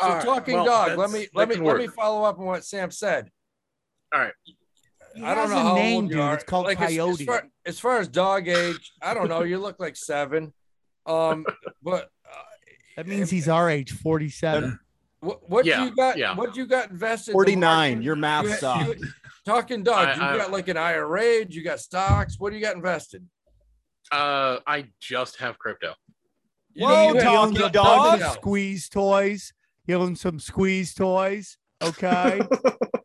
So 0.00 0.06
All 0.06 0.12
right, 0.14 0.24
talking 0.24 0.54
well, 0.54 0.64
dog. 0.64 0.98
Let 0.98 1.10
me 1.10 1.28
let 1.34 1.48
me 1.48 1.56
can 1.56 1.64
let 1.64 1.76
me 1.76 1.86
follow 1.86 2.24
up 2.24 2.38
on 2.38 2.46
what 2.46 2.64
Sam 2.64 2.90
said. 2.90 3.30
All 4.14 4.20
right. 4.20 4.32
He 5.14 5.22
I 5.24 5.34
don't 5.34 5.38
has 5.44 5.50
know 5.50 5.56
a 5.58 5.62
how 5.62 5.74
name, 5.74 5.94
old 5.96 6.04
you 6.04 6.10
dude. 6.12 6.20
are. 6.20 6.34
It's 6.34 6.44
called 6.44 6.66
Like, 6.66 6.80
as- 6.80 6.88
Coyote. 6.88 7.20
As, 7.22 7.26
far, 7.26 7.48
as 7.66 7.80
far 7.80 7.98
as 7.98 8.08
dog 8.08 8.48
age, 8.48 8.92
I 9.02 9.12
don't 9.12 9.28
know. 9.28 9.42
You 9.42 9.58
look 9.58 9.80
like 9.80 9.96
seven. 9.96 10.52
Um, 11.04 11.44
but 11.82 12.04
uh, 12.24 12.42
that 12.96 13.06
means 13.08 13.28
he's 13.30 13.48
our 13.48 13.68
age, 13.68 13.90
47. 13.90 14.78
what 15.20 15.50
what 15.50 15.66
Yeah, 15.66 15.84
you 15.84 15.94
got? 15.96 16.16
yeah. 16.16 16.34
What 16.34 16.54
do 16.54 16.60
you 16.60 16.66
got 16.66 16.90
invested? 16.90 17.32
49. 17.32 17.90
market? 17.90 18.04
Your 18.04 18.16
math 18.16 18.44
You- 18.44 18.52
sucks. 18.54 19.00
you- 19.00 19.06
Talking 19.44 19.82
dog. 19.82 20.06
I- 20.08 20.14
you 20.14 20.22
I- 20.22 20.36
got 20.38 20.50
like 20.52 20.68
an 20.68 20.76
IRA. 20.76 21.44
You 21.48 21.62
got 21.64 21.80
stocks. 21.80 22.36
What 22.38 22.50
do 22.50 22.56
you 22.56 22.62
got 22.62 22.76
invested? 22.76 23.26
Uh, 24.12 24.58
I 24.66 24.86
just 25.00 25.36
have 25.38 25.58
crypto. 25.58 25.94
You 26.72 26.86
Whoa, 26.86 27.08
you 27.08 27.14
he 27.18 27.24
have 27.24 27.34
owns 27.34 27.56
a 27.58 27.62
nothing 27.62 27.82
bunch 27.82 28.20
of 28.20 28.26
else. 28.26 28.34
squeeze 28.34 28.88
toys. 28.88 29.52
He 29.90 29.94
owns 29.96 30.20
some 30.20 30.38
squeeze 30.38 30.94
toys. 30.94 31.58
Okay. 31.82 32.40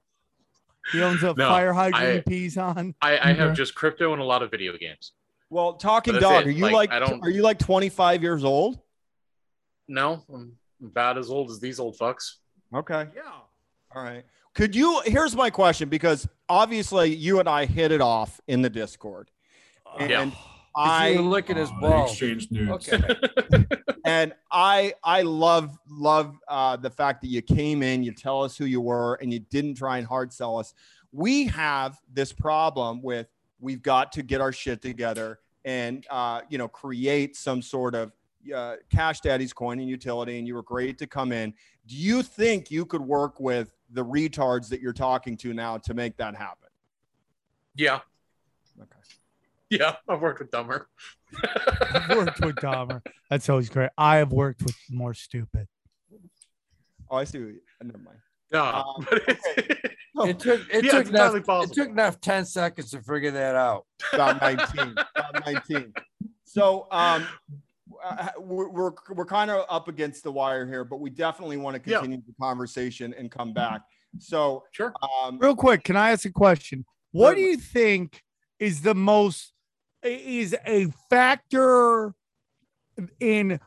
he 0.92 1.02
owns 1.02 1.24
a 1.24 1.34
No, 1.34 1.48
fire 1.50 1.74
hydrant 1.74 2.24
I- 2.28 2.30
he 2.32 2.60
on. 2.60 2.94
I, 3.02 3.18
I 3.18 3.34
have 3.34 3.56
just 3.56 3.74
crypto 3.74 4.14
and 4.14 4.22
a 4.22 4.26
lot 4.26 4.44
of 4.44 4.52
video 4.52 4.78
games. 4.78 5.14
Well, 5.50 5.74
talking 5.74 6.14
dog, 6.20 6.44
it. 6.46 6.48
are 6.50 6.52
you 6.52 6.66
Like, 6.66 6.74
like, 6.74 6.92
I 6.92 7.00
don't- 7.00 7.24
are 7.24 7.32
you 7.32 7.42
like 7.42 7.58
25 7.58 8.22
years 8.22 8.44
old? 8.44 8.78
No, 9.88 10.24
I'm 10.32 10.58
about 10.84 11.18
as 11.18 11.32
old 11.32 11.50
as 11.50 11.60
these 11.60 11.80
old 11.80 11.98
fucks. 11.98 12.36
Okay. 12.72 13.08
Yeah. 13.16 13.22
All 13.96 14.04
right. 14.04 14.24
Could 14.54 14.76
you 14.76 15.02
here's 15.06 15.36
my 15.36 15.50
question 15.50 15.90
because 15.90 16.28
obviously 16.50 17.16
you 17.16 17.40
and 17.40 17.50
I 17.50 17.66
hit 17.66 17.92
it 17.92 18.00
off 18.02 18.40
in 18.48 18.62
the 18.62 18.70
Discord. 18.70 19.32
And 20.00 20.10
Yeah. 20.12 20.30
you 20.78 21.22
look 21.22 21.50
at 21.50 21.58
his 21.58 21.70
they 21.70 21.76
balls. 21.80 22.12
exchanged 22.12 22.52
nudes. 22.52 22.92
Okay. 22.92 23.16
and 24.06 24.34
I 24.52 24.94
I 25.04 25.22
love 25.22 25.78
love 25.90 26.38
uh, 26.48 26.76
the 26.76 26.90
fact 26.90 27.22
that 27.22 27.28
you 27.28 27.42
came 27.42 27.82
in, 27.82 28.04
you 28.04 28.12
tell 28.12 28.44
us 28.44 28.58
who 28.58 28.66
you 28.66 28.82
were, 28.82 29.16
and 29.16 29.32
you 29.32 29.40
didn't 29.40 29.76
try 29.76 29.98
and 29.98 30.06
hard 30.06 30.34
sell 30.34 30.58
us. 30.58 30.74
We 31.12 31.46
have 31.48 31.98
this 32.14 32.34
problem 32.34 33.02
with 33.02 33.28
we've 33.60 33.82
got 33.82 34.12
to 34.14 34.24
get 34.24 34.42
our 34.42 34.52
shit 34.52 34.82
together 34.82 35.40
and 35.64 36.06
uh, 36.10 36.42
you 36.50 36.58
know 36.58 36.68
create 36.68 37.36
some 37.36 37.62
sort 37.62 37.96
of 37.96 38.12
uh, 38.54 38.76
cash 38.92 39.22
daddy's 39.22 39.54
coin 39.54 39.80
and 39.80 39.90
utility. 39.90 40.38
And 40.38 40.48
you 40.48 40.56
were 40.56 40.64
great 40.64 40.98
to 41.00 41.08
come 41.08 41.32
in. 41.32 41.54
Do 41.88 41.96
you 41.96 42.22
think 42.22 42.70
you 42.70 42.86
could 42.86 43.02
work 43.02 43.40
with 43.40 43.74
the 43.92 44.04
retards 44.04 44.68
that 44.70 44.82
you're 44.82 44.94
talking 44.94 45.38
to 45.38 45.54
now 45.54 45.78
to 45.78 45.94
make 45.94 46.18
that 46.18 46.36
happen? 46.36 46.70
Yeah, 47.76 47.96
Okay. 47.96 48.15
Yeah, 49.70 49.96
I've 50.08 50.22
worked 50.22 50.40
with 50.40 50.52
Dumber. 50.52 50.88
I've 51.94 52.10
worked 52.10 52.40
with 52.42 52.56
Dahmer. 52.58 53.02
That's 53.30 53.50
always 53.50 53.70
great. 53.70 53.90
I 53.98 54.18
have 54.18 54.32
worked 54.32 54.62
with 54.64 54.76
more 54.90 55.14
stupid. 55.14 55.68
Oh, 57.10 57.18
I 57.18 57.24
see. 57.24 57.40
What 57.40 57.48
you, 57.50 57.60
never 57.84 57.98
mind. 58.00 58.18
No, 58.52 58.64
Um, 58.64 59.08
but 59.10 59.22
it's, 59.28 59.48
It 60.26 60.40
took 60.40 60.62
it 60.74 60.86
Yeah, 60.86 60.92
took 60.92 61.08
enough, 61.10 61.36
entirely 61.36 61.66
it 61.66 61.74
took 61.74 61.90
enough 61.90 62.22
10 62.22 62.46
seconds 62.46 62.92
to 62.92 63.02
figure 63.02 63.32
that 63.32 63.56
out. 63.56 63.86
about 64.14 64.40
19 64.42 64.96
about 65.16 65.46
19 65.46 65.94
so 66.46 66.88
um 66.92 67.28
uh, 68.04 68.30
we're, 68.40 68.70
we're, 68.70 68.92
we're 69.14 69.26
kind 69.26 69.52
of 69.52 69.66
up 69.70 69.90
against 69.90 70.24
the 70.24 70.32
wire 70.32 70.66
here 70.66 70.86
but 70.86 71.02
we 71.02 71.10
definitely 71.10 71.58
want 71.58 71.76
to 71.84 71.90
Yeah. 71.90 71.98
continue 72.00 72.22
the 72.26 72.34
conversation 72.42 73.14
and 73.18 73.30
come 73.30 73.52
back 73.54 73.82
so 74.20 74.64
sure. 74.72 74.94
um 75.26 75.38
Real 75.38 75.54
quick, 75.56 75.84
can 75.84 75.98
I 75.98 76.12
ask 76.12 76.24
a 76.24 76.32
question? 76.32 76.86
What 77.12 77.36
do 77.36 77.42
you 77.42 77.58
think 77.58 78.24
is 78.60 78.82
the 78.84 78.96
most 78.96 79.52
is 80.06 80.56
a 80.66 80.88
factor 81.10 82.14
in 83.20 83.60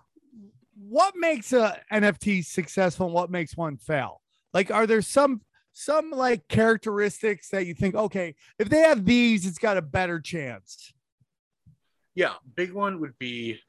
what 0.74 1.14
makes 1.16 1.52
a 1.52 1.78
NFT 1.92 2.44
successful 2.44 3.06
and 3.06 3.14
what 3.14 3.30
makes 3.30 3.56
one 3.56 3.76
fail? 3.76 4.20
Like, 4.54 4.70
are 4.70 4.86
there 4.86 5.02
some 5.02 5.42
some 5.72 6.10
like 6.10 6.48
characteristics 6.48 7.50
that 7.50 7.66
you 7.66 7.74
think, 7.74 7.94
okay, 7.94 8.34
if 8.58 8.68
they 8.68 8.80
have 8.80 9.04
these, 9.04 9.46
it's 9.46 9.58
got 9.58 9.76
a 9.76 9.82
better 9.82 10.20
chance? 10.20 10.92
Yeah, 12.14 12.34
big 12.56 12.72
one 12.72 13.00
would 13.00 13.16
be 13.18 13.60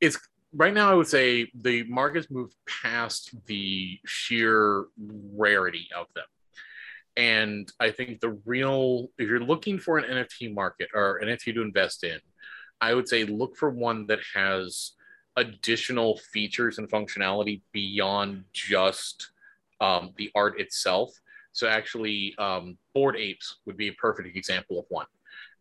it's 0.00 0.18
right 0.52 0.74
now 0.74 0.90
I 0.90 0.94
would 0.94 1.06
say 1.06 1.50
the 1.54 1.84
market's 1.84 2.30
moved 2.30 2.54
past 2.66 3.34
the 3.46 3.98
sheer 4.04 4.86
rarity 4.98 5.88
of 5.96 6.06
them. 6.14 6.24
And 7.16 7.70
I 7.80 7.90
think 7.90 8.20
the 8.20 8.38
real 8.44 9.08
if 9.18 9.28
you're 9.28 9.40
looking 9.40 9.78
for 9.78 9.98
an 9.98 10.04
NFT 10.04 10.52
market 10.54 10.88
or 10.94 11.16
an 11.16 11.28
NFT 11.28 11.54
to 11.54 11.62
invest 11.62 12.04
in, 12.04 12.18
I 12.80 12.94
would 12.94 13.08
say 13.08 13.24
look 13.24 13.56
for 13.56 13.70
one 13.70 14.06
that 14.08 14.20
has 14.34 14.92
additional 15.36 16.18
features 16.32 16.78
and 16.78 16.90
functionality 16.90 17.62
beyond 17.72 18.44
just 18.52 19.30
um, 19.80 20.12
the 20.16 20.30
art 20.34 20.60
itself. 20.60 21.12
So 21.52 21.68
actually, 21.68 22.34
um, 22.38 22.76
Bored 22.94 23.16
Apes 23.16 23.56
would 23.64 23.76
be 23.76 23.88
a 23.88 23.92
perfect 23.94 24.36
example 24.36 24.78
of 24.78 24.86
one 24.88 25.06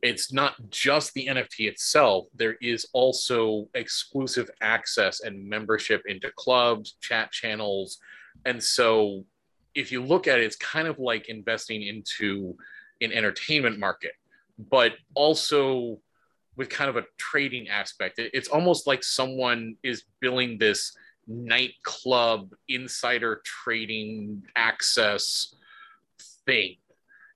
it's 0.06 0.32
not 0.32 0.56
just 0.70 1.14
the 1.14 1.28
NFT 1.28 1.68
itself. 1.68 2.28
There 2.36 2.58
is 2.62 2.88
also 2.94 3.68
exclusive 3.74 4.50
access 4.62 5.22
and 5.22 5.48
membership 5.50 6.04
into 6.06 6.32
clubs, 6.36 6.96
chat 7.02 7.32
channels. 7.32 7.98
And 8.46 8.62
so 8.62 9.26
if 9.76 9.92
you 9.92 10.02
look 10.02 10.28
at 10.28 10.40
it, 10.40 10.46
it's 10.46 10.56
kind 10.56 10.88
of 10.88 11.00
like 11.00 11.30
investing 11.30 11.84
into 11.84 12.56
an 13.02 13.12
entertainment 13.12 13.78
market, 13.78 14.14
but 14.58 14.94
also 15.14 16.00
with 16.56 16.70
kind 16.70 16.90
of 16.90 16.96
a 16.96 17.04
trading 17.18 17.68
aspect. 17.68 18.16
It's 18.18 18.48
almost 18.48 18.88
like 18.88 19.04
someone 19.04 19.76
is 19.84 20.04
billing 20.22 20.58
this 20.58 20.96
nightclub 21.28 22.54
insider 22.70 23.42
trading 23.44 24.44
access 24.56 25.54
thing 26.46 26.78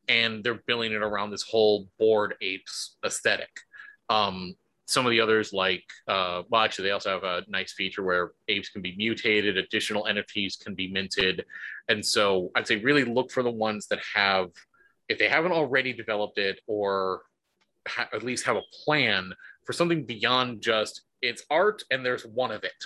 and 0.07 0.43
they're 0.43 0.61
billing 0.65 0.91
it 0.91 1.01
around 1.01 1.31
this 1.31 1.43
whole 1.43 1.87
bored 1.99 2.35
apes 2.41 2.97
aesthetic. 3.05 3.49
Um, 4.09 4.55
some 4.89 5.05
of 5.05 5.11
the 5.11 5.21
others, 5.21 5.53
like, 5.53 5.83
uh, 6.07 6.43
well, 6.49 6.61
actually, 6.61 6.85
they 6.85 6.91
also 6.91 7.11
have 7.11 7.23
a 7.23 7.43
nice 7.47 7.73
feature 7.73 8.03
where 8.03 8.31
apes 8.47 8.69
can 8.69 8.81
be 8.81 8.95
mutated, 8.97 9.57
additional 9.57 10.05
NFTs 10.05 10.63
can 10.63 10.75
be 10.75 10.91
minted. 10.91 11.45
And 11.87 12.05
so 12.05 12.51
I'd 12.55 12.67
say 12.67 12.77
really 12.77 13.03
look 13.03 13.31
for 13.31 13.43
the 13.43 13.51
ones 13.51 13.87
that 13.87 13.99
have, 14.13 14.49
if 15.07 15.17
they 15.17 15.29
haven't 15.29 15.51
already 15.51 15.93
developed 15.93 16.37
it 16.37 16.59
or 16.67 17.21
ha- 17.87 18.09
at 18.13 18.23
least 18.23 18.45
have 18.45 18.55
a 18.55 18.83
plan 18.83 19.33
for 19.65 19.73
something 19.73 20.05
beyond 20.05 20.61
just 20.61 21.01
it's 21.21 21.43
art 21.49 21.83
and 21.91 22.05
there's 22.05 22.25
one 22.25 22.51
of 22.51 22.63
it. 22.63 22.85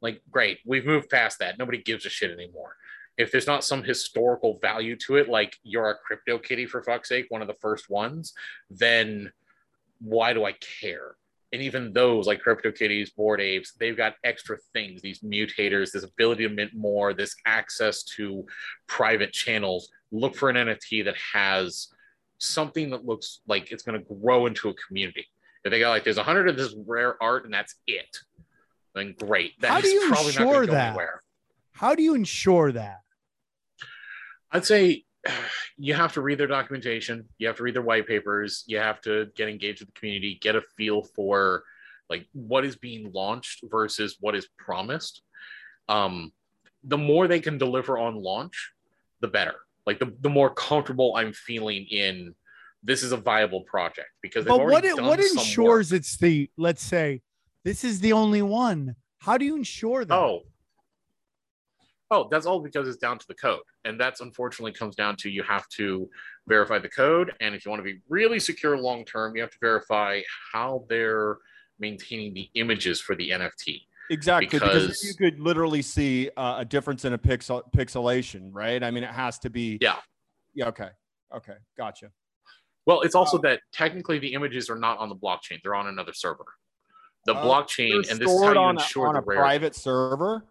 Like, 0.00 0.22
great, 0.30 0.58
we've 0.66 0.86
moved 0.86 1.10
past 1.10 1.38
that. 1.38 1.58
Nobody 1.58 1.78
gives 1.82 2.06
a 2.06 2.10
shit 2.10 2.30
anymore 2.30 2.76
if 3.18 3.32
there's 3.32 3.46
not 3.46 3.64
some 3.64 3.82
historical 3.82 4.58
value 4.60 4.96
to 4.96 5.16
it, 5.16 5.28
like 5.28 5.56
you're 5.62 5.88
a 5.88 5.96
crypto 5.96 6.38
kitty 6.38 6.66
for 6.66 6.82
fuck's 6.82 7.08
sake, 7.08 7.26
one 7.30 7.40
of 7.40 7.48
the 7.48 7.54
first 7.54 7.88
ones, 7.88 8.34
then 8.68 9.32
why 10.00 10.32
do 10.32 10.44
I 10.44 10.52
care? 10.52 11.16
And 11.52 11.62
even 11.62 11.92
those 11.92 12.26
like 12.26 12.40
crypto 12.40 12.72
kitties, 12.72 13.10
bored 13.10 13.40
apes, 13.40 13.72
they've 13.78 13.96
got 13.96 14.14
extra 14.24 14.58
things, 14.72 15.00
these 15.00 15.20
mutators, 15.20 15.92
this 15.92 16.04
ability 16.04 16.46
to 16.46 16.52
mint 16.52 16.72
more, 16.74 17.14
this 17.14 17.34
access 17.46 18.02
to 18.16 18.44
private 18.88 19.32
channels. 19.32 19.88
Look 20.10 20.34
for 20.34 20.50
an 20.50 20.56
NFT 20.56 21.04
that 21.04 21.16
has 21.32 21.88
something 22.38 22.90
that 22.90 23.04
looks 23.04 23.40
like 23.46 23.70
it's 23.70 23.82
going 23.82 23.98
to 23.98 24.14
grow 24.14 24.46
into 24.46 24.68
a 24.68 24.74
community. 24.74 25.26
If 25.64 25.70
they 25.70 25.80
got 25.80 25.90
like 25.90 26.04
there's 26.04 26.18
a 26.18 26.22
hundred 26.22 26.48
of 26.48 26.56
this 26.56 26.74
rare 26.86 27.20
art 27.22 27.44
and 27.44 27.54
that's 27.54 27.74
it, 27.86 28.16
then 28.94 29.14
great. 29.18 29.52
How 29.62 29.80
do 29.80 29.88
you 29.88 30.08
probably 30.08 30.32
not 30.32 30.40
ensure 30.40 30.54
gonna 30.54 30.66
go 30.66 30.72
that? 30.72 30.88
anywhere. 30.88 31.22
How 31.72 31.94
do 31.94 32.02
you 32.02 32.14
ensure 32.14 32.72
that? 32.72 33.00
I'd 34.50 34.64
say 34.64 35.04
you 35.76 35.94
have 35.94 36.12
to 36.14 36.20
read 36.20 36.38
their 36.38 36.46
documentation, 36.46 37.28
you 37.38 37.46
have 37.46 37.56
to 37.56 37.62
read 37.62 37.74
their 37.74 37.82
white 37.82 38.06
papers, 38.06 38.64
you 38.66 38.78
have 38.78 39.00
to 39.02 39.26
get 39.36 39.48
engaged 39.48 39.80
with 39.80 39.92
the 39.92 39.98
community, 39.98 40.38
get 40.40 40.56
a 40.56 40.62
feel 40.76 41.02
for 41.02 41.64
like 42.08 42.26
what 42.32 42.64
is 42.64 42.76
being 42.76 43.12
launched 43.12 43.64
versus 43.70 44.16
what 44.20 44.34
is 44.34 44.48
promised. 44.58 45.22
Um, 45.88 46.32
the 46.84 46.98
more 46.98 47.26
they 47.26 47.40
can 47.40 47.58
deliver 47.58 47.98
on 47.98 48.14
launch, 48.16 48.72
the 49.20 49.28
better. 49.28 49.54
Like 49.86 49.98
the, 49.98 50.12
the 50.20 50.28
more 50.28 50.50
comfortable 50.50 51.14
I'm 51.16 51.32
feeling 51.32 51.86
in 51.90 52.34
this 52.82 53.02
is 53.02 53.12
a 53.12 53.16
viable 53.16 53.62
project 53.62 54.08
because 54.22 54.44
But 54.44 54.64
what 54.64 54.84
it, 54.84 55.00
what 55.00 55.20
ensures 55.20 55.92
it's 55.92 56.16
the 56.16 56.50
let's 56.56 56.82
say 56.82 57.22
this 57.64 57.82
is 57.82 58.00
the 58.00 58.12
only 58.12 58.42
one? 58.42 58.94
How 59.18 59.38
do 59.38 59.44
you 59.44 59.56
ensure 59.56 60.04
that? 60.04 60.14
Oh. 60.14 60.42
Oh, 62.10 62.28
that's 62.30 62.46
all 62.46 62.60
because 62.60 62.86
it's 62.88 62.98
down 62.98 63.18
to 63.18 63.26
the 63.26 63.34
code. 63.34 63.60
And 63.84 63.98
that's 64.00 64.20
unfortunately 64.20 64.72
comes 64.72 64.94
down 64.94 65.16
to 65.16 65.28
you 65.30 65.42
have 65.42 65.68
to 65.70 66.08
verify 66.46 66.78
the 66.78 66.88
code. 66.88 67.32
And 67.40 67.54
if 67.54 67.64
you 67.64 67.70
want 67.70 67.80
to 67.80 67.84
be 67.84 68.00
really 68.08 68.38
secure 68.38 68.78
long 68.78 69.04
term, 69.04 69.34
you 69.34 69.42
have 69.42 69.50
to 69.50 69.58
verify 69.60 70.20
how 70.52 70.84
they're 70.88 71.38
maintaining 71.80 72.32
the 72.32 72.48
images 72.54 73.00
for 73.00 73.14
the 73.16 73.30
NFT. 73.30 73.82
exactly 74.10 74.46
because, 74.46 74.82
because- 74.86 75.04
you 75.04 75.14
could 75.14 75.40
literally 75.40 75.82
see 75.82 76.30
uh, 76.36 76.58
a 76.60 76.64
difference 76.64 77.04
in 77.04 77.12
a 77.12 77.18
pixel 77.18 77.60
pixelation 77.76 78.50
right 78.52 78.84
i 78.84 78.90
mean 78.90 79.02
it 79.02 79.10
has 79.10 79.36
to 79.40 79.50
be 79.50 79.78
Yeah. 79.80 79.96
yeah 80.54 80.68
okay 80.68 80.90
okay 81.34 81.56
gotcha 81.76 82.12
Well, 82.86 83.00
it's 83.02 83.16
also 83.16 83.36
that 83.38 83.60
technically 83.72 84.20
the 84.20 84.32
images 84.32 84.70
are 84.70 84.78
not 84.78 84.98
on 84.98 85.08
the 85.08 85.16
blockchain, 85.16 85.60
they're 85.62 85.74
on 85.74 85.88
another 85.88 86.12
server. 86.14 86.44
The 87.26 87.34
Uh, 87.34 87.44
blockchain, 87.44 88.08
and 88.08 88.20
this 88.20 88.30
is 88.30 88.42
how 88.44 88.52
you 88.52 88.58
on, 88.60 88.76
a, 88.76 88.80
ensure 88.80 89.08
on 89.08 89.14
the 89.14 89.20
a 89.20 89.24
rarity. 89.24 89.42
private 89.42 89.74
server. 89.74 90.44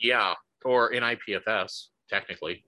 Yeah, 0.00 0.34
or 0.64 0.92
in 0.92 1.02
IPFS, 1.02 1.86
technically. 2.08 2.64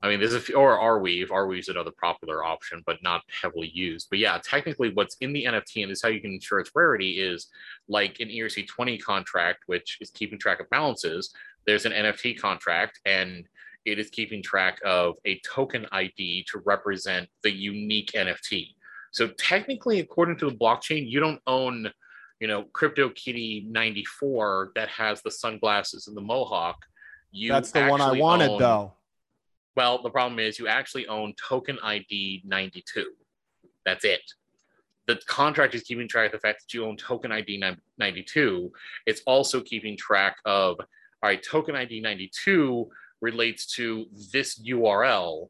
I 0.00 0.08
mean, 0.08 0.20
there's 0.20 0.34
a 0.34 0.40
few, 0.40 0.54
or 0.54 0.78
Arweave. 0.78 1.28
Arweave's 1.28 1.68
another 1.68 1.90
popular 1.90 2.44
option, 2.44 2.84
but 2.86 3.02
not 3.02 3.22
heavily 3.42 3.68
used. 3.74 4.08
But 4.10 4.20
yeah, 4.20 4.38
technically, 4.42 4.92
what's 4.92 5.16
in 5.20 5.32
the 5.32 5.44
NFT 5.44 5.82
and 5.82 5.90
this 5.90 5.98
is 5.98 6.02
how 6.02 6.08
you 6.08 6.20
can 6.20 6.34
ensure 6.34 6.60
its 6.60 6.70
rarity 6.74 7.20
is 7.20 7.48
like 7.88 8.20
an 8.20 8.28
ERC20 8.28 9.02
contract, 9.02 9.64
which 9.66 9.98
is 10.00 10.10
keeping 10.10 10.38
track 10.38 10.60
of 10.60 10.70
balances. 10.70 11.34
There's 11.66 11.84
an 11.84 11.92
NFT 11.92 12.40
contract, 12.40 13.00
and 13.06 13.44
it 13.84 13.98
is 13.98 14.10
keeping 14.10 14.42
track 14.42 14.80
of 14.84 15.16
a 15.24 15.40
token 15.40 15.86
ID 15.90 16.46
to 16.52 16.62
represent 16.64 17.28
the 17.42 17.52
unique 17.52 18.12
NFT. 18.12 18.74
So 19.10 19.28
technically, 19.28 19.98
according 19.98 20.36
to 20.38 20.50
the 20.50 20.56
blockchain, 20.56 21.10
you 21.10 21.18
don't 21.18 21.40
own, 21.46 21.90
you 22.40 22.46
know, 22.46 22.64
Crypto 22.72 23.08
Kitty 23.10 23.66
94 23.68 24.72
that 24.74 24.88
has 24.88 25.22
the 25.22 25.30
sunglasses 25.30 26.06
and 26.06 26.16
the 26.16 26.20
mohawk. 26.20 26.76
You 27.30 27.52
That's 27.52 27.72
the 27.72 27.86
one 27.86 28.00
I 28.00 28.12
wanted, 28.12 28.50
own- 28.50 28.58
though. 28.58 28.92
Well, 29.76 30.02
the 30.02 30.10
problem 30.10 30.40
is 30.40 30.58
you 30.58 30.66
actually 30.66 31.06
own 31.06 31.34
token 31.34 31.78
ID 31.82 32.42
92. 32.44 33.12
That's 33.84 34.04
it. 34.04 34.22
The 35.06 35.16
contract 35.26 35.74
is 35.74 35.82
keeping 35.82 36.08
track 36.08 36.26
of 36.26 36.32
the 36.32 36.38
fact 36.40 36.64
that 36.64 36.74
you 36.74 36.84
own 36.84 36.96
token 36.96 37.30
ID 37.30 37.62
92. 37.96 38.72
It's 39.06 39.22
also 39.24 39.60
keeping 39.60 39.96
track 39.96 40.36
of, 40.44 40.76
all 40.80 40.86
right, 41.22 41.42
token 41.42 41.76
ID 41.76 42.00
92 42.00 42.88
relates 43.20 43.66
to 43.74 44.06
this 44.32 44.60
URL. 44.60 45.48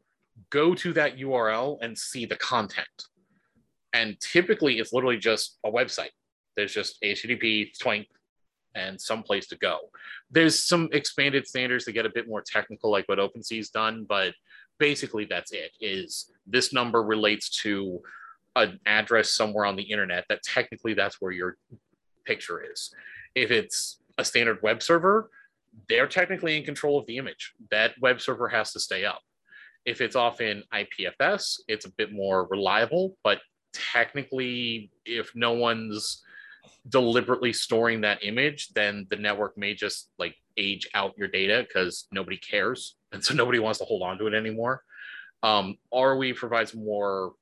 Go 0.50 0.74
to 0.74 0.92
that 0.92 1.16
URL 1.16 1.78
and 1.80 1.96
see 1.96 2.26
the 2.26 2.36
content. 2.36 2.86
And 3.92 4.20
typically 4.20 4.78
it's 4.78 4.92
literally 4.92 5.16
just 5.16 5.58
a 5.64 5.70
website. 5.70 6.10
There's 6.58 6.74
just 6.74 7.00
HTTP, 7.02 7.70
twink, 7.78 8.08
and 8.74 9.00
some 9.00 9.22
place 9.22 9.46
to 9.46 9.56
go. 9.56 9.78
There's 10.28 10.66
some 10.66 10.88
expanded 10.90 11.46
standards 11.46 11.84
that 11.84 11.92
get 11.92 12.04
a 12.04 12.10
bit 12.10 12.26
more 12.26 12.42
technical, 12.44 12.90
like 12.90 13.08
what 13.08 13.18
OpenSea's 13.18 13.70
done, 13.70 14.06
but 14.08 14.34
basically 14.80 15.24
that's 15.24 15.52
it. 15.52 15.70
Is 15.80 16.32
this 16.48 16.72
number 16.72 17.00
relates 17.00 17.48
to 17.62 18.02
an 18.56 18.80
address 18.86 19.30
somewhere 19.30 19.64
on 19.66 19.76
the 19.76 19.84
internet 19.84 20.24
that 20.28 20.42
technically 20.42 20.94
that's 20.94 21.20
where 21.20 21.30
your 21.30 21.56
picture 22.24 22.60
is. 22.60 22.92
If 23.36 23.52
it's 23.52 24.00
a 24.18 24.24
standard 24.24 24.58
web 24.62 24.82
server, 24.82 25.30
they're 25.88 26.08
technically 26.08 26.56
in 26.56 26.64
control 26.64 26.98
of 26.98 27.06
the 27.06 27.18
image. 27.18 27.54
That 27.70 27.92
web 28.00 28.20
server 28.20 28.48
has 28.48 28.72
to 28.72 28.80
stay 28.80 29.04
up. 29.04 29.20
If 29.84 30.00
it's 30.00 30.16
off 30.16 30.40
in 30.40 30.64
IPFS, 30.74 31.60
it's 31.68 31.86
a 31.86 31.92
bit 31.92 32.12
more 32.12 32.48
reliable, 32.48 33.16
but 33.22 33.38
technically, 33.72 34.90
if 35.06 35.30
no 35.34 35.52
one's 35.52 36.24
deliberately 36.88 37.52
storing 37.52 38.00
that 38.02 38.24
image, 38.24 38.68
then 38.74 39.06
the 39.10 39.16
network 39.16 39.56
may 39.56 39.74
just 39.74 40.10
like 40.18 40.34
age 40.56 40.88
out 40.94 41.16
your 41.16 41.28
data 41.28 41.66
because 41.66 42.06
nobody 42.12 42.36
cares. 42.36 42.96
And 43.10 43.24
so 43.24 43.32
nobody 43.32 43.58
wants 43.58 43.78
to 43.78 43.86
hold 43.86 44.02
on 44.02 44.18
to 44.18 44.26
it 44.26 44.34
anymore. 44.34 44.82
Um, 45.42 45.78
Arweave 45.94 46.36
provides 46.36 46.74
more 46.74 47.32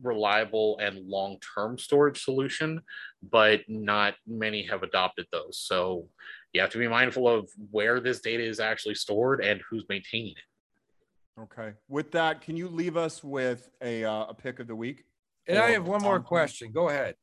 reliable 0.00 0.78
and 0.78 1.08
long-term 1.08 1.78
storage 1.78 2.22
solution, 2.22 2.80
but 3.28 3.62
not 3.66 4.14
many 4.24 4.64
have 4.66 4.84
adopted 4.84 5.26
those. 5.32 5.58
So 5.58 6.08
you 6.52 6.60
have 6.60 6.70
to 6.70 6.78
be 6.78 6.86
mindful 6.86 7.28
of 7.28 7.50
where 7.72 7.98
this 7.98 8.20
data 8.20 8.44
is 8.44 8.60
actually 8.60 8.94
stored 8.94 9.44
and 9.44 9.60
who's 9.68 9.84
maintaining 9.88 10.32
it. 10.32 11.40
Okay. 11.40 11.72
With 11.88 12.12
that, 12.12 12.40
can 12.40 12.56
you 12.56 12.68
leave 12.68 12.96
us 12.96 13.24
with 13.24 13.68
a 13.82 14.04
uh, 14.04 14.26
a 14.26 14.34
pick 14.34 14.60
of 14.60 14.68
the 14.68 14.76
week? 14.76 15.04
And 15.46 15.58
I 15.58 15.72
have 15.72 15.86
one 15.86 16.02
more 16.02 16.20
question. 16.20 16.72
Go 16.72 16.88
ahead. 16.88 17.14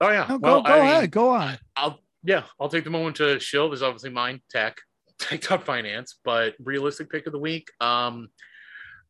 Oh 0.00 0.10
yeah. 0.10 0.26
No, 0.28 0.38
well, 0.38 0.62
go 0.62 0.68
go 0.68 0.74
I 0.74 0.80
mean, 0.80 0.88
ahead. 0.88 1.10
Go 1.10 1.28
on. 1.30 1.58
I'll 1.76 2.00
yeah, 2.22 2.42
I'll 2.60 2.68
take 2.68 2.84
the 2.84 2.90
moment 2.90 3.16
to 3.16 3.40
shill. 3.40 3.68
There's 3.68 3.82
obviously 3.82 4.10
mine, 4.10 4.40
tech, 4.50 4.76
tek 5.18 5.42
dot 5.42 5.64
finance, 5.64 6.18
but 6.24 6.54
realistic 6.58 7.10
pick 7.10 7.26
of 7.26 7.32
the 7.32 7.38
week. 7.38 7.68
Um, 7.80 8.28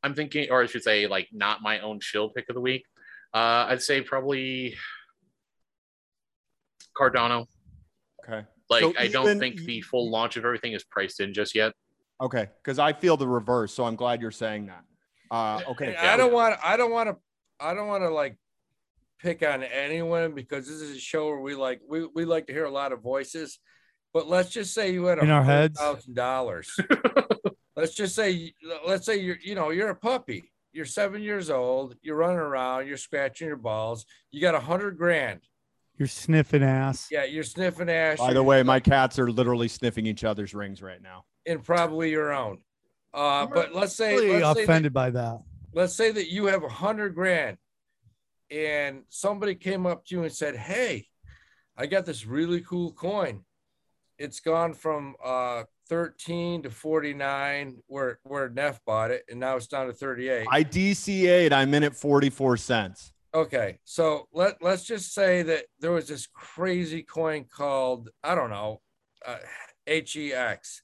I'm 0.02 0.14
thinking, 0.14 0.48
or 0.50 0.62
I 0.62 0.66
should 0.66 0.82
say, 0.82 1.06
like 1.06 1.28
not 1.32 1.62
my 1.62 1.80
own 1.80 2.00
shill 2.00 2.30
pick 2.30 2.48
of 2.48 2.54
the 2.54 2.60
week. 2.60 2.84
Uh, 3.34 3.66
I'd 3.68 3.82
say 3.82 4.00
probably 4.00 4.74
Cardano. 6.98 7.46
Okay. 8.24 8.46
Like 8.68 8.82
So 8.82 8.92
I 8.98 9.08
don't 9.08 9.38
think 9.38 9.60
the 9.60 9.80
full 9.82 10.10
launch 10.10 10.36
of 10.36 10.44
everything 10.44 10.72
is 10.72 10.84
priced 10.84 11.20
in 11.20 11.34
just 11.34 11.54
yet. 11.54 11.72
Okay. 12.20 12.48
Because 12.62 12.78
I 12.78 12.92
feel 12.92 13.16
the 13.16 13.28
reverse. 13.28 13.72
So 13.72 13.84
I'm 13.84 13.96
glad 13.96 14.20
you're 14.20 14.30
saying 14.30 14.66
that. 14.66 14.84
Uh, 15.30 15.60
okay. 15.70 15.96
I 15.96 16.16
don't 16.16 16.32
want. 16.32 16.56
I 16.62 16.76
don't 16.76 16.90
want 16.90 17.08
to. 17.08 17.16
I 17.60 17.74
don't 17.74 17.88
want 17.88 18.02
to 18.02 18.10
like 18.10 18.36
pick 19.22 19.42
on 19.42 19.62
anyone 19.62 20.34
because 20.34 20.66
this 20.66 20.76
is 20.80 20.96
a 20.96 21.00
show 21.00 21.26
where 21.28 21.40
we 21.40 21.54
like 21.54 21.80
we, 21.88 22.06
we 22.14 22.24
like 22.24 22.46
to 22.46 22.52
hear 22.52 22.64
a 22.64 22.70
lot 22.70 22.92
of 22.92 23.02
voices. 23.02 23.58
But 24.12 24.28
let's 24.28 24.50
just 24.50 24.74
say 24.74 24.92
you 24.92 25.04
had 25.04 25.18
a 25.18 25.22
In 25.22 25.30
our 25.30 25.44
heads? 25.44 25.78
thousand 25.78 26.14
dollars. 26.14 26.68
let's 27.76 27.94
just 27.94 28.14
say 28.14 28.52
let's 28.86 29.06
say 29.06 29.18
you're 29.18 29.38
you 29.42 29.54
know 29.54 29.70
you're 29.70 29.90
a 29.90 29.94
puppy. 29.96 30.52
You're 30.72 30.84
seven 30.86 31.22
years 31.22 31.50
old. 31.50 31.96
You're 32.02 32.16
running 32.16 32.38
around. 32.38 32.86
You're 32.86 32.96
scratching 32.96 33.48
your 33.48 33.56
balls. 33.56 34.06
You 34.30 34.40
got 34.40 34.54
a 34.54 34.60
hundred 34.60 34.96
grand. 34.98 35.40
You're 35.96 36.08
sniffing 36.08 36.62
ass. 36.62 37.08
Yeah, 37.10 37.24
you're 37.24 37.42
sniffing 37.44 37.90
ass. 37.90 38.18
By 38.18 38.32
the 38.32 38.42
way, 38.42 38.62
my 38.62 38.80
cats 38.80 39.18
are 39.18 39.30
literally 39.30 39.68
sniffing 39.68 40.06
each 40.06 40.24
other's 40.24 40.54
rings 40.54 40.80
right 40.80 41.02
now. 41.02 41.24
and 41.46 41.62
probably 41.62 42.10
your 42.10 42.32
own. 42.32 42.58
Uh, 43.12 43.46
but 43.46 43.74
let's 43.74 43.94
say 43.96 44.14
Really 44.14 44.40
let's 44.40 44.58
say 44.60 44.64
that- 44.64 44.70
offended 44.70 44.92
by 44.92 45.10
that. 45.10 45.40
let's 45.74 45.94
say 45.94 46.10
that 46.12 46.30
you 46.30 46.46
have 46.46 46.62
a 46.62 46.68
hundred 46.68 47.14
grand 47.14 47.56
and 48.50 49.02
somebody 49.08 49.54
came 49.54 49.86
up 49.86 50.04
to 50.06 50.16
you 50.16 50.22
and 50.24 50.32
said, 50.32 50.56
Hey, 50.56 51.06
I 51.76 51.86
got 51.86 52.04
this 52.06 52.26
really 52.26 52.60
cool 52.60 52.92
coin. 52.92 53.44
It's 54.18 54.40
gone 54.40 54.74
from 54.74 55.14
uh 55.24 55.62
13 55.88 56.62
to 56.62 56.70
49 56.70 57.78
where 57.86 58.18
where 58.22 58.48
Neff 58.48 58.80
bought 58.84 59.10
it, 59.10 59.24
and 59.28 59.40
now 59.40 59.56
it's 59.56 59.66
down 59.66 59.86
to 59.86 59.92
38. 59.92 60.46
I 60.50 60.62
DCA'd. 60.62 61.52
I'm 61.52 61.74
in 61.74 61.84
at 61.84 61.96
44 61.96 62.56
cents. 62.58 63.12
Okay, 63.34 63.78
so 63.84 64.28
let 64.32 64.62
let's 64.62 64.84
just 64.84 65.14
say 65.14 65.42
that 65.42 65.64
there 65.80 65.92
was 65.92 66.08
this 66.08 66.26
crazy 66.26 67.02
coin 67.02 67.44
called 67.44 68.10
I 68.22 68.34
don't 68.34 68.50
know, 68.50 68.80
uh, 69.26 69.38
HEX. 69.86 70.82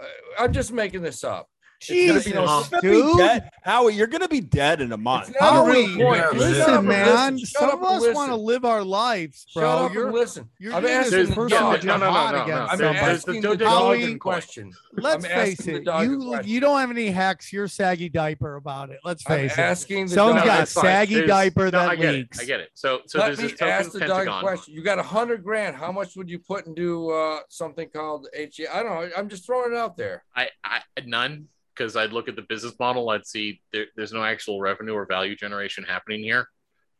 Uh, 0.00 0.04
I'm 0.38 0.52
just 0.52 0.72
making 0.72 1.02
this 1.02 1.24
up. 1.24 1.48
It's 1.80 1.86
Jesus, 1.86 2.32
gonna 2.32 2.80
be- 2.80 2.86
You're 2.88 2.92
gonna 2.94 3.04
be 3.04 3.08
dude. 3.12 3.18
dead. 3.18 3.50
Howie, 3.62 3.94
you're 3.94 4.06
gonna 4.08 4.26
be 4.28 4.40
dead 4.40 4.80
in 4.80 4.90
a 4.90 4.96
month. 4.96 5.28
It's 5.28 5.40
not 5.40 5.64
a 5.64 5.70
real 5.70 5.86
Howie, 5.88 6.18
yeah, 6.18 6.22
Shut 6.24 6.34
Listen, 6.36 6.86
man. 6.86 7.34
listen. 7.34 7.38
Shut 7.38 7.60
Some 7.60 7.70
up 7.70 7.74
of 7.82 8.02
us 8.02 8.14
want 8.16 8.30
to 8.30 8.36
live 8.36 8.64
our 8.64 8.82
lives, 8.82 9.46
Shut 9.48 9.60
bro. 9.62 9.70
up 9.70 9.94
You're, 9.94 10.06
and 10.06 10.14
listen. 10.14 10.48
you're 10.58 10.74
I'm 10.74 10.82
doing 10.82 10.94
this 10.98 11.06
asking 11.12 11.26
the 11.28 11.34
person 11.36 11.50
yeah, 11.50 11.60
dog. 11.60 11.72
that 11.74 11.84
you're 11.84 11.98
no, 11.98 12.04
no, 12.06 12.10
hot 12.10 12.32
no, 12.34 12.38
no, 12.40 12.46
no. 12.46 12.88
I'm 12.88 12.96
asking 12.96 13.40
the 13.42 13.48
the 13.50 13.56
dog 13.58 13.68
dog 13.94 14.00
and 14.00 14.14
a 14.16 14.18
question. 14.18 14.72
Let's 14.94 15.24
I'm 15.24 15.30
face 15.30 15.66
it. 15.68 15.84
You 15.84 16.40
you 16.42 16.58
don't 16.60 16.80
have 16.80 16.90
any 16.90 17.10
hacks. 17.10 17.52
You're 17.52 17.68
saggy 17.68 18.08
diaper 18.08 18.56
about 18.56 18.90
it. 18.90 18.98
Let's 19.04 19.22
I'm 19.28 19.36
face 19.36 19.52
it. 19.52 19.58
asking 19.60 20.06
the 20.06 20.14
Someone's 20.14 20.38
dog. 20.40 20.46
got 20.46 20.58
that's 20.58 20.72
saggy 20.72 21.14
There's- 21.14 21.28
diaper 21.28 21.64
no, 21.66 21.70
that 21.70 21.88
I 21.90 21.94
get 21.96 22.12
leaks. 22.14 22.38
It. 22.38 22.42
I 22.42 22.44
get 22.46 22.60
it. 22.60 22.70
So, 22.74 23.02
so 23.06 23.18
Let 23.20 23.26
there's 23.26 23.38
me 23.38 23.42
this 23.44 23.52
token 23.52 23.68
ask 23.68 23.92
the 23.92 24.00
dog 24.00 24.08
a 24.10 24.14
pentagon. 24.14 24.42
question. 24.42 24.74
You 24.74 24.82
got 24.82 24.98
a 24.98 25.02
hundred 25.04 25.44
grand. 25.44 25.76
How 25.76 25.92
much 25.92 26.16
would 26.16 26.28
you 26.28 26.40
put 26.40 26.66
into 26.66 27.10
uh, 27.12 27.38
something 27.48 27.88
called 27.88 28.26
HE? 28.34 28.66
I 28.66 28.82
don't 28.82 28.92
know. 28.92 29.10
I'm 29.16 29.28
just 29.28 29.46
throwing 29.46 29.72
it 29.72 29.78
out 29.78 29.96
there. 29.96 30.24
I, 30.34 30.48
I 30.64 30.80
none 31.06 31.46
because 31.78 31.96
I'd 31.96 32.12
look 32.12 32.28
at 32.28 32.34
the 32.36 32.42
business 32.42 32.74
model. 32.80 33.08
I'd 33.10 33.26
see 33.26 33.60
there, 33.72 33.86
there's 33.96 34.12
no 34.12 34.24
actual 34.24 34.60
revenue 34.60 34.92
or 34.94 35.06
value 35.06 35.36
generation 35.36 35.84
happening 35.84 36.22
here. 36.22 36.48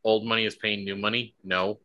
Old 0.05 0.25
money 0.25 0.45
is 0.47 0.55
paying 0.55 0.85
new 0.85 0.95
money. 0.97 1.35
No, 1.43 1.81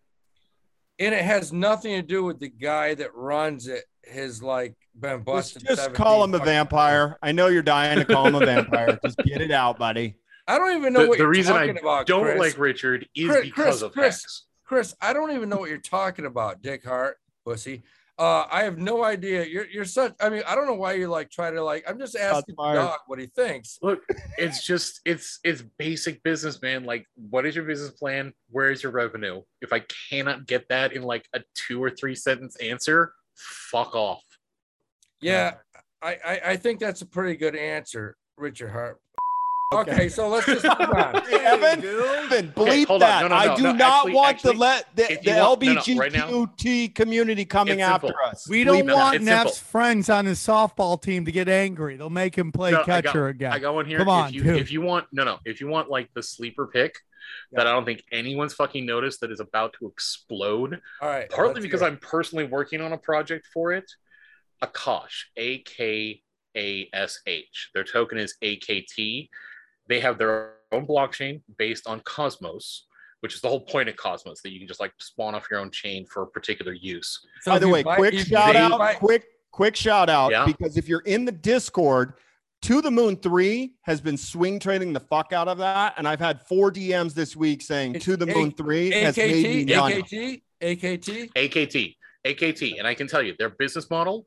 And 0.99 1.14
it 1.15 1.24
has 1.24 1.52
nothing 1.52 1.95
to 1.99 2.02
do 2.03 2.24
with 2.24 2.40
the 2.40 2.49
guy 2.49 2.94
that 2.95 3.14
runs 3.15 3.68
it. 3.68 3.84
His 4.03 4.44
like 4.44 4.76
been 4.99 5.20
Just, 5.20 5.26
busted. 5.26 5.65
just 5.65 5.94
call 5.94 6.24
him 6.24 6.34
a 6.36 6.40
vampire. 6.40 7.18
I 7.24 7.32
know 7.32 7.48
you're 7.48 7.64
dying 7.64 7.98
to 7.99 8.06
call 8.06 8.28
him 8.28 8.36
a 8.36 8.45
vampire. 8.45 8.99
Just 9.03 9.18
get 9.20 9.41
it 9.41 9.49
out, 9.52 9.80
buddy. 9.80 10.15
I 10.45 10.57
don't 10.57 10.76
even 10.78 10.91
know 10.94 11.03
the, 11.03 11.07
what 11.07 11.18
the 11.18 11.24
you're 11.24 11.32
reason 11.32 11.56
I 11.56 11.64
about. 11.65 12.06
don't 12.06 12.24
Chris. 12.26 12.38
like 12.40 12.57
Richard 12.60 13.07
is 13.15 13.30
Chris- 13.30 13.41
because 13.45 13.64
Chris, 13.65 13.82
of 13.82 13.91
Chris. 13.94 14.22
Hex. 14.22 14.45
Chris, 14.65 14.95
I 15.02 15.14
don't 15.14 15.32
even 15.32 15.48
know 15.49 15.56
what 15.57 15.70
you're 15.70 15.78
talking 15.78 16.26
about, 16.26 16.61
Dick 16.61 16.84
Heart, 16.84 17.18
pussy. 17.45 17.84
Uh, 18.24 18.48
I 18.50 18.64
have 18.64 18.78
no 18.78 19.04
idea. 19.04 19.44
You're 19.44 19.68
you're 19.68 19.84
such. 19.84 20.14
I 20.22 20.30
mean, 20.30 20.44
I 20.48 20.56
don't 20.56 20.66
know 20.66 20.76
why 20.76 20.94
you 20.94 21.10
like 21.10 21.30
try 21.30 21.52
to 21.52 21.62
like. 21.62 21.84
I'm 21.86 22.00
just 22.00 22.16
asking 22.16 22.44
the 22.48 22.56
fired. 22.56 22.76
dog 22.76 23.00
what 23.08 23.20
he 23.20 23.26
thinks. 23.26 23.78
Look, 23.82 24.00
it's 24.38 24.66
just 24.66 25.02
it's 25.04 25.41
it's 25.44 25.62
basic 25.78 26.24
business, 26.24 26.62
man. 26.62 26.86
Like, 26.86 27.06
what 27.16 27.45
is 27.45 27.54
your 27.54 27.66
business 27.66 27.91
plan? 27.91 28.32
Where 28.50 28.72
is 28.72 28.82
your 28.82 28.94
revenue? 28.94 29.41
If 29.62 29.74
I 29.74 29.84
cannot 30.10 30.48
get 30.48 30.70
that 30.70 30.94
in 30.94 31.04
like 31.04 31.28
a 31.34 31.41
two 31.54 31.84
or 31.84 31.90
three 31.90 32.16
sentence 32.16 32.56
answer, 32.62 33.12
fuck 33.36 33.94
off. 33.94 34.24
Yeah, 35.20 35.56
I, 36.02 36.18
I 36.26 36.41
I 36.52 36.56
think 36.56 36.80
that's 36.80 37.02
a 37.02 37.06
pretty 37.06 37.36
good 37.36 37.58
answer, 37.58 38.16
Richard 38.38 38.72
Heart. 38.72 39.02
Okay. 39.80 39.91
Okay, 39.94 40.10
so 40.10 40.28
let's 40.30 40.45
just 40.45 40.64
move 40.64 40.90
on. 40.90 41.22
Hey, 41.30 41.45
Evan, 41.45 41.84
Evan, 41.84 42.48
believe 42.50 42.88
hold 42.88 43.04
on. 43.04 43.10
that. 43.10 43.22
No, 43.22 43.28
no, 43.30 43.36
I 43.36 43.56
do 43.56 43.64
no, 43.64 43.72
not 43.74 43.82
actually- 43.82 44.14
want 44.14 44.30
actually, 44.30 44.54
the 44.54 44.60
let 44.60 44.95
the, 44.95 45.12
if 45.12 45.22
the 45.22 45.32
you 45.32 45.38
want- 45.38 45.62
no, 45.62 45.74
no, 46.30 46.45
right 46.48 46.95
community 46.95 47.45
coming 47.45 47.82
after 47.82 48.14
us. 48.26 48.48
We 48.50 48.64
don't 48.64 48.86
no, 48.86 48.95
want 48.95 49.22
Neff's 49.22 49.58
friends 49.60 50.10
on 50.10 50.26
his 50.26 50.40
softball 50.40 51.02
team 51.02 51.26
to 51.26 51.32
get 51.32 51.48
angry. 51.48 51.98
They'll 51.98 52.10
make 52.10 52.36
him 52.38 52.52
play 52.52 52.72
No, 52.72 52.82
I 52.82 52.86
got- 52.86 53.04
catcher 53.06 53.28
again. 53.28 53.52
I 53.52 53.60
got 53.60 53.74
one 53.74 53.86
here. 53.86 53.98
Come 54.00 54.10
on, 54.10 54.30
if 54.30 54.36
you 54.36 54.44
dude. 54.44 54.58
if 54.58 54.72
you 54.72 54.82
want 54.82 55.08
no 55.12 55.24
no 55.24 55.40
if 55.45 55.62
you 55.62 55.68
want 55.68 55.90
like 55.90 56.10
the 56.14 56.24
sleeper 56.24 56.68
pick, 56.68 56.95
that 57.52 57.68
I 57.68 57.72
don't 57.72 57.86
think 57.86 58.04
anyone's 58.12 58.54
fucking 58.54 58.86
noticed 58.86 59.22
that 59.22 59.32
is 59.32 59.40
about 59.40 59.74
to 59.80 59.88
explode. 59.88 60.80
All 61.02 61.10
right. 61.10 61.30
Partly 61.30 61.62
because 61.62 61.82
I'm 61.82 61.98
personally 61.98 62.45
working 62.45 62.82
on 62.82 62.94
a 62.94 62.98
project 62.98 63.48
for 63.54 63.72
it. 63.74 63.90
Akash, 64.64 65.26
A 65.38 65.60
K 65.60 66.22
A 66.56 66.90
S 66.94 67.20
H. 67.28 67.70
Their 67.74 67.84
token 67.84 68.18
is 68.18 68.36
AKT. 68.44 69.30
They 69.88 69.99
have 69.99 70.18
their 70.18 70.53
own 70.72 70.88
blockchain 70.88 71.41
based 71.57 71.88
on 71.88 71.99
Cosmos, 72.01 72.85
which 73.19 73.35
is 73.35 73.41
the 73.41 73.49
whole 73.49 73.61
point 73.61 73.89
of 73.89 73.95
Cosmos 73.95 74.41
that 74.41 74.51
you 74.51 74.60
can 74.60 74.68
just 74.68 74.80
like 74.80 74.93
spawn 74.99 75.35
off 75.35 75.47
your 75.51 75.60
own 75.60 75.72
chain 75.72 76.05
for 76.05 76.23
a 76.23 76.27
particular 76.27 76.73
use. 76.73 77.19
So 77.41 77.51
By 77.51 77.60
the 77.60 77.68
way, 77.68 77.84
buy- 77.84 77.95
quick 77.97 78.15
shout 78.19 78.53
you 78.55 78.60
out, 78.61 78.77
buy- 78.77 78.95
quick, 78.95 79.26
quick 79.51 79.76
shout 79.76 80.10
out, 80.10 80.31
Yeah. 80.31 80.45
because 80.45 80.77
if 80.77 80.88
you're 80.88 81.01
in 81.01 81.26
the 81.26 81.31
Discord, 81.31 82.14
To 82.64 82.81
the 82.81 82.89
Moon 82.91 83.18
3 83.18 83.73
has 83.81 83.99
been 83.99 84.15
swing 84.15 84.57
trading 84.57 84.93
the 84.93 84.99
fuck 85.01 85.34
out 85.34 85.49
of 85.49 85.57
that. 85.57 85.95
And 85.97 86.07
I've 86.07 86.22
had 86.22 86.41
four 86.47 86.72
DMs 86.72 87.14
this 87.14 87.35
week 87.35 87.61
saying 87.61 87.99
To 87.99 88.15
the 88.15 88.26
Moon 88.26 88.51
3 88.51 88.89
has 88.91 89.18
made 89.18 89.68
me 89.68 89.73
AKT. 89.73 90.41
AKT, 90.61 91.30
AKT. 91.30 91.30
AKT, 91.35 91.97
AKT, 92.26 92.76
and 92.80 92.88
I 92.88 92.93
can 92.93 93.05
tell 93.07 93.22
you 93.22 93.35
their 93.38 93.49
business 93.49 93.89
model, 93.89 94.26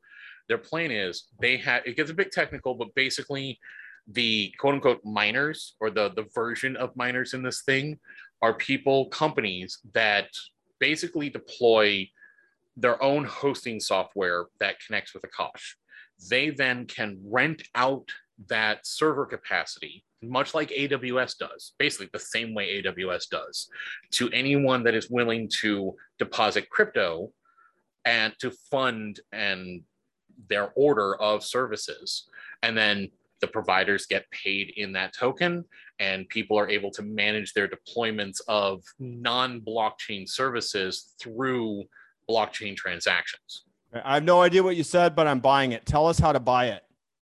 their 0.49 0.59
plan 0.59 0.91
is 0.91 1.29
they 1.41 1.57
have 1.57 1.81
it 1.87 1.95
gets 1.97 2.11
a 2.11 2.13
bit 2.13 2.31
technical, 2.31 2.75
but 2.75 2.93
basically 2.93 3.57
the 4.11 4.53
quote 4.57 4.75
unquote 4.75 5.03
miners 5.03 5.75
or 5.79 5.89
the 5.89 6.09
the 6.15 6.25
version 6.33 6.75
of 6.77 6.95
miners 6.95 7.33
in 7.33 7.43
this 7.43 7.61
thing 7.61 7.99
are 8.41 8.53
people 8.53 9.07
companies 9.07 9.79
that 9.93 10.29
basically 10.79 11.29
deploy 11.29 12.07
their 12.75 13.01
own 13.01 13.25
hosting 13.25 13.79
software 13.79 14.45
that 14.59 14.75
connects 14.85 15.13
with 15.13 15.23
Akash. 15.23 15.73
They 16.29 16.51
then 16.51 16.85
can 16.85 17.19
rent 17.23 17.63
out 17.73 18.07
that 18.47 18.85
server 18.85 19.25
capacity, 19.25 20.03
much 20.21 20.53
like 20.53 20.69
AWS 20.69 21.37
does, 21.39 21.73
basically 21.79 22.09
the 22.13 22.19
same 22.19 22.53
way 22.53 22.81
AWS 22.83 23.29
does, 23.29 23.67
to 24.11 24.29
anyone 24.29 24.83
that 24.83 24.93
is 24.93 25.09
willing 25.09 25.49
to 25.61 25.95
deposit 26.19 26.69
crypto 26.69 27.31
and 28.05 28.33
to 28.39 28.51
fund 28.51 29.19
and 29.31 29.81
their 30.49 30.71
order 30.75 31.15
of 31.15 31.43
services. 31.43 32.29
And 32.61 32.77
then 32.77 33.09
the 33.41 33.47
providers 33.47 34.05
get 34.05 34.29
paid 34.31 34.73
in 34.77 34.93
that 34.93 35.13
token, 35.13 35.63
and 35.99 36.27
people 36.29 36.57
are 36.57 36.69
able 36.69 36.91
to 36.91 37.01
manage 37.03 37.53
their 37.53 37.67
deployments 37.67 38.41
of 38.47 38.83
non 38.99 39.61
blockchain 39.61 40.27
services 40.27 41.13
through 41.21 41.83
blockchain 42.29 42.75
transactions. 42.75 43.65
I 44.03 44.15
have 44.15 44.23
no 44.23 44.41
idea 44.41 44.63
what 44.63 44.75
you 44.75 44.83
said, 44.83 45.15
but 45.15 45.27
I'm 45.27 45.39
buying 45.39 45.71
it. 45.71 45.85
Tell 45.85 46.07
us 46.07 46.19
how 46.19 46.31
to 46.31 46.39
buy 46.39 46.67
it. 46.67 46.83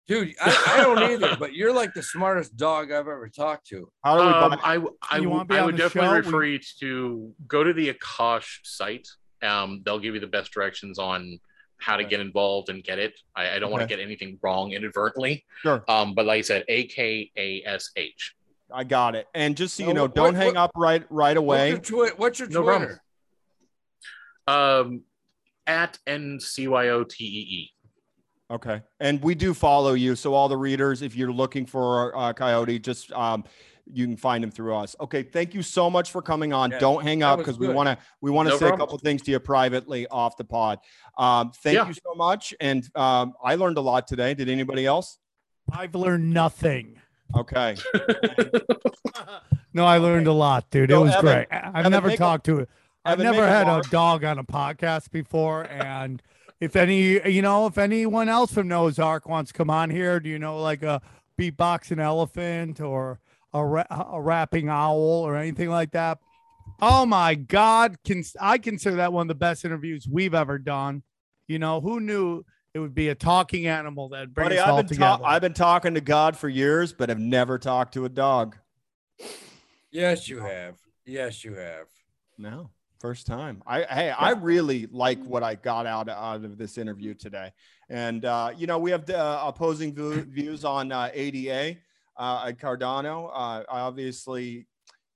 Dude, 0.07 0.33
I, 0.41 0.73
I 0.77 0.83
don't 0.83 0.97
either, 1.11 1.35
but 1.39 1.53
you're 1.53 1.71
like 1.73 1.93
the 1.93 2.01
smartest 2.03 2.57
dog 2.57 2.91
I've 2.91 3.07
ever 3.07 3.29
talked 3.33 3.67
to. 3.67 3.89
How 4.03 4.17
do 4.17 4.23
we 4.23 4.29
Um, 4.33 4.49
buy 4.49 4.55
it? 4.55 4.59
I, 4.63 4.73
w- 4.75 4.95
I, 5.09 5.15
You 5.17 5.23
w- 5.23 5.29
wanna 5.37 5.45
be 5.45 5.55
I 5.57 5.65
would 5.65 5.77
definitely 5.77 6.09
show? 6.09 6.15
refer 6.15 6.39
We- 6.39 6.51
you 6.53 6.59
to 6.79 7.33
go 7.47 7.63
to 7.63 7.71
the 7.73 7.93
Akash 7.93 8.59
site. 8.63 9.07
Um, 9.41 9.81
they'll 9.85 9.99
give 9.99 10.15
you 10.15 10.19
the 10.19 10.27
best 10.27 10.51
directions 10.51 10.99
on 10.99 11.39
how 11.79 11.97
to 11.97 12.03
get 12.03 12.19
involved 12.19 12.69
and 12.69 12.83
get 12.83 12.99
it. 12.99 13.13
I, 13.35 13.55
I 13.55 13.59
don't 13.59 13.71
want 13.71 13.81
to 13.81 13.87
get 13.87 13.99
anything 13.99 14.37
wrong 14.41 14.71
inadvertently. 14.73 15.45
Sure. 15.61 15.83
Um, 15.87 16.13
but 16.13 16.25
like 16.25 16.39
I 16.39 16.41
said, 16.41 16.63
A 16.67 16.85
K 16.85 17.31
A 17.37 17.63
S 17.65 17.91
H. 17.95 18.35
I 18.71 18.83
got 18.83 19.15
it. 19.15 19.25
And 19.33 19.57
just 19.57 19.75
so 19.75 19.87
you 19.87 19.93
know, 19.93 20.03
what- 20.03 20.15
don't 20.15 20.25
what- 20.35 20.35
hang 20.35 20.57
up 20.57 20.71
right 20.75 21.03
right 21.09 21.35
away. 21.37 21.73
What's 21.73 21.89
your, 21.89 22.07
twi- 22.07 22.15
what's 22.17 22.39
your 22.39 22.49
No 22.49 22.63
problem. 22.63 22.89
Twitter? 22.89 23.01
Um, 24.47 25.01
at 25.67 25.97
N 26.07 26.39
C 26.39 26.67
Y 26.67 26.89
O 26.89 27.03
T 27.03 27.23
E 27.23 27.27
E. 27.27 27.71
Okay. 28.51 28.81
And 28.99 29.21
we 29.23 29.35
do 29.35 29.53
follow 29.53 29.93
you. 29.93 30.15
So 30.15 30.33
all 30.33 30.49
the 30.49 30.57
readers, 30.57 31.01
if 31.03 31.15
you're 31.15 31.31
looking 31.31 31.65
for 31.67 32.17
uh, 32.17 32.33
Coyote, 32.33 32.79
just 32.79 33.11
um, 33.11 33.43
you 33.91 34.05
can 34.05 34.17
find 34.17 34.43
him 34.43 34.51
through 34.51 34.75
us. 34.75 34.95
Okay. 34.99 35.23
Thank 35.23 35.53
you 35.53 35.61
so 35.61 35.89
much 35.89 36.11
for 36.11 36.21
coming 36.21 36.53
on. 36.53 36.71
Yeah, 36.71 36.79
Don't 36.79 37.03
hang 37.03 37.23
up 37.23 37.39
because 37.39 37.57
we 37.59 37.67
want 37.67 37.87
to 37.87 37.97
we 38.21 38.31
want 38.31 38.47
to 38.47 38.53
No 38.53 38.59
say 38.59 38.67
a 38.69 38.77
couple 38.77 38.97
things 38.97 39.21
to 39.23 39.31
you 39.31 39.39
privately 39.39 40.07
off 40.07 40.37
the 40.37 40.43
pod. 40.43 40.79
Um, 41.17 41.51
thank 41.63 41.75
Yeah. 41.75 41.87
you 41.87 41.93
so 41.93 42.13
much. 42.15 42.53
And 42.59 42.87
um, 42.95 43.33
I 43.43 43.55
learned 43.55 43.77
a 43.77 43.81
lot 43.81 44.07
today. 44.07 44.33
Did 44.33 44.49
anybody 44.49 44.85
else? 44.85 45.17
I've 45.71 45.95
learned 45.95 46.31
nothing. 46.33 46.97
Okay. 47.35 47.75
No, 49.71 49.85
I 49.85 49.99
learned 49.99 50.25
a 50.25 50.33
lot, 50.33 50.69
dude. 50.71 50.89
It 50.89 50.93
So, 50.95 51.01
was 51.03 51.11
Evan- 51.11 51.21
great. 51.21 51.47
I- 51.51 51.67
I've 51.67 51.75
Evan, 51.75 51.91
never 51.91 52.07
make 52.07 52.15
a- 52.15 52.17
talked 52.17 52.45
to 52.47 52.57
it. 52.57 52.69
I've 53.05 53.13
Evan, 53.19 53.25
never 53.25 53.41
make 53.41 53.49
a 53.51 53.53
had 53.53 53.67
a 53.67 53.81
dog 53.91 54.23
on 54.23 54.39
a 54.39 54.43
podcast 54.43 55.11
before. 55.11 55.63
And 55.69 56.23
if 56.59 56.75
any, 56.75 57.21
you 57.29 57.43
know, 57.43 57.67
if 57.67 57.77
anyone 57.77 58.29
else 58.29 58.51
from 58.51 58.67
Noah's 58.67 58.97
Ark 58.97 59.27
wants 59.29 59.51
to 59.51 59.57
come 59.57 59.69
on 59.69 59.91
here, 59.91 60.19
do 60.19 60.27
you 60.27 60.39
know 60.39 60.59
like 60.59 60.81
a 60.81 61.01
beatboxing 61.39 61.99
elephant 62.01 62.81
or 62.81 63.19
a, 63.53 63.65
ra- 63.65 64.07
a 64.11 64.21
rapping 64.21 64.69
owl 64.69 64.99
or 64.99 65.35
anything 65.35 65.69
like 65.69 65.91
that? 65.91 66.19
Oh 66.81 67.05
my 67.05 67.35
God. 67.35 67.97
Can 68.03 68.23
I 68.39 68.57
consider 68.57 68.97
that 68.97 69.11
one 69.13 69.23
of 69.23 69.27
the 69.27 69.35
best 69.35 69.65
interviews 69.65 70.07
we've 70.09 70.33
ever 70.33 70.57
done? 70.57 71.03
You 71.47 71.59
know, 71.59 71.81
who 71.81 71.99
knew 71.99 72.43
it 72.73 72.79
would 72.79 72.93
be 72.93 73.09
a 73.09 73.15
talking 73.15 73.67
animal 73.67 74.09
that 74.09 74.33
brings 74.33 74.49
Buddy, 74.49 74.59
us 74.59 74.63
I've 74.63 74.69
all 74.71 74.77
been, 74.77 74.87
together? 74.87 75.23
ta- 75.23 75.27
I've 75.27 75.41
been 75.41 75.53
talking 75.53 75.95
to 75.95 76.01
God 76.01 76.37
for 76.37 76.47
years, 76.47 76.93
but 76.93 77.09
have 77.09 77.19
never 77.19 77.57
talked 77.57 77.95
to 77.95 78.05
a 78.05 78.09
dog. 78.09 78.55
Yes, 79.91 80.29
you 80.29 80.39
have. 80.39 80.77
Yes, 81.05 81.43
you 81.43 81.55
have. 81.55 81.87
No, 82.37 82.69
first 82.99 83.25
time. 83.25 83.63
I 83.65 83.81
hey, 83.81 84.11
I 84.11 84.31
really 84.31 84.87
like 84.91 85.21
what 85.23 85.43
I 85.43 85.55
got 85.55 85.87
out 85.87 86.07
out 86.07 86.45
of 86.45 86.57
this 86.57 86.77
interview 86.77 87.15
today, 87.15 87.51
and 87.89 88.23
uh, 88.23 88.51
you 88.55 88.67
know 88.67 88.77
we 88.77 88.91
have 88.91 89.05
the 89.05 89.19
uh, 89.19 89.43
opposing 89.47 89.93
views 89.95 90.63
on 90.63 90.91
uh, 90.91 91.09
ADA 91.11 91.77
uh, 92.19 92.45
at 92.47 92.59
Cardano. 92.59 93.31
Uh, 93.33 93.63
obviously, 93.69 94.67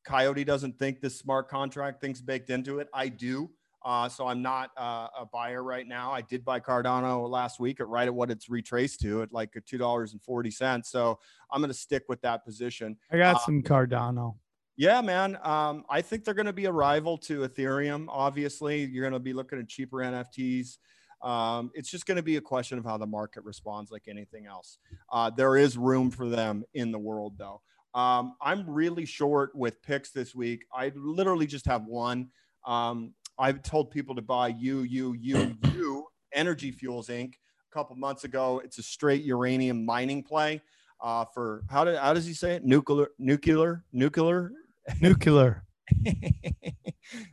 Coyote 0.06 0.44
doesn't 0.44 0.80
think 0.80 1.02
this 1.02 1.20
smart 1.20 1.50
contract 1.50 2.02
thing's 2.02 2.22
baked 2.22 2.50
into 2.50 2.80
it. 2.80 2.88
I 2.94 3.10
do. 3.10 3.52
Uh, 3.86 4.08
so 4.08 4.26
I'm 4.26 4.42
not 4.42 4.72
uh, 4.78 5.10
a 5.20 5.26
buyer 5.26 5.62
right 5.62 5.86
now. 5.86 6.14
I 6.14 6.22
did 6.22 6.46
buy 6.46 6.62
Cardano 6.62 7.30
last 7.30 7.60
week 7.60 7.82
at 7.82 7.88
right 7.90 8.08
at 8.08 8.16
what 8.16 8.32
it's 8.32 8.48
retraced 8.50 9.02
to 9.02 9.22
at 9.24 9.34
like 9.34 9.54
two 9.66 9.78
dollars 9.78 10.14
and 10.14 10.22
forty 10.22 10.50
cents. 10.50 10.90
So 10.90 11.20
I'm 11.52 11.60
going 11.60 11.70
to 11.70 11.78
stick 11.78 12.04
with 12.08 12.22
that 12.22 12.46
position. 12.46 12.96
I 13.12 13.18
got 13.18 13.36
uh, 13.36 13.40
some 13.40 13.62
Cardano. 13.62 14.36
Yeah, 14.78 15.02
man. 15.02 15.38
Um, 15.44 15.84
I 15.90 16.02
think 16.02 16.24
they're 16.24 16.34
going 16.34 16.46
to 16.46 16.54
be 16.54 16.66
a 16.66 16.72
rival 16.72 17.18
to 17.20 17.42
Ethereum. 17.42 18.06
Obviously, 18.08 18.86
you're 18.86 19.04
going 19.04 19.14
to 19.14 19.20
be 19.20 19.34
looking 19.34 19.60
at 19.60 19.68
cheaper 19.68 19.98
NFTs. 19.98 20.78
Um, 21.24 21.72
it's 21.74 21.90
just 21.90 22.06
going 22.06 22.18
to 22.18 22.24
be 22.24 22.36
a 22.36 22.42
question 22.42 22.78
of 22.78 22.84
how 22.84 22.98
the 22.98 23.08
market 23.08 23.44
responds, 23.44 23.92
like 23.92 24.04
anything 24.08 24.46
else. 24.46 24.78
Uh, 25.12 25.30
there 25.30 25.58
is 25.58 25.78
room 25.78 26.12
for 26.12 26.28
them 26.28 26.64
in 26.74 26.92
the 26.92 27.00
world, 27.00 27.34
though. 27.38 27.62
Um, 27.94 28.36
I'm 28.42 28.70
really 28.70 29.06
short 29.06 29.56
with 29.56 29.82
picks 29.84 30.12
this 30.12 30.36
week. 30.36 30.66
I 30.74 30.92
literally 30.96 31.48
just 31.48 31.66
have 31.68 31.86
one. 31.86 32.30
Um, 32.66 33.14
I've 33.38 33.64
told 33.64 33.92
people 33.92 34.16
to 34.16 34.22
buy 34.22 34.50
U 34.50 34.82
U 34.82 35.14
U 35.14 35.56
U 35.74 36.08
Energy 36.34 36.72
Fuels 36.72 37.08
Inc. 37.08 37.34
a 37.34 37.74
couple 37.74 37.96
months 37.96 38.24
ago. 38.24 38.62
It's 38.64 38.78
a 38.78 38.84
straight 38.84 39.24
uranium 39.24 39.86
mining 39.86 40.24
play. 40.24 40.62
Uh, 41.02 41.26
for 41.34 41.64
how 41.70 41.84
did 41.84 41.98
how 41.98 42.14
does 42.14 42.26
he 42.26 42.34
say 42.34 42.56
it? 42.56 42.66
Nuclear, 42.66 43.10
nuclear, 43.20 43.84
nuclear, 43.92 44.52
Nuclear. 45.02 45.64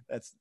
That's 0.08 0.34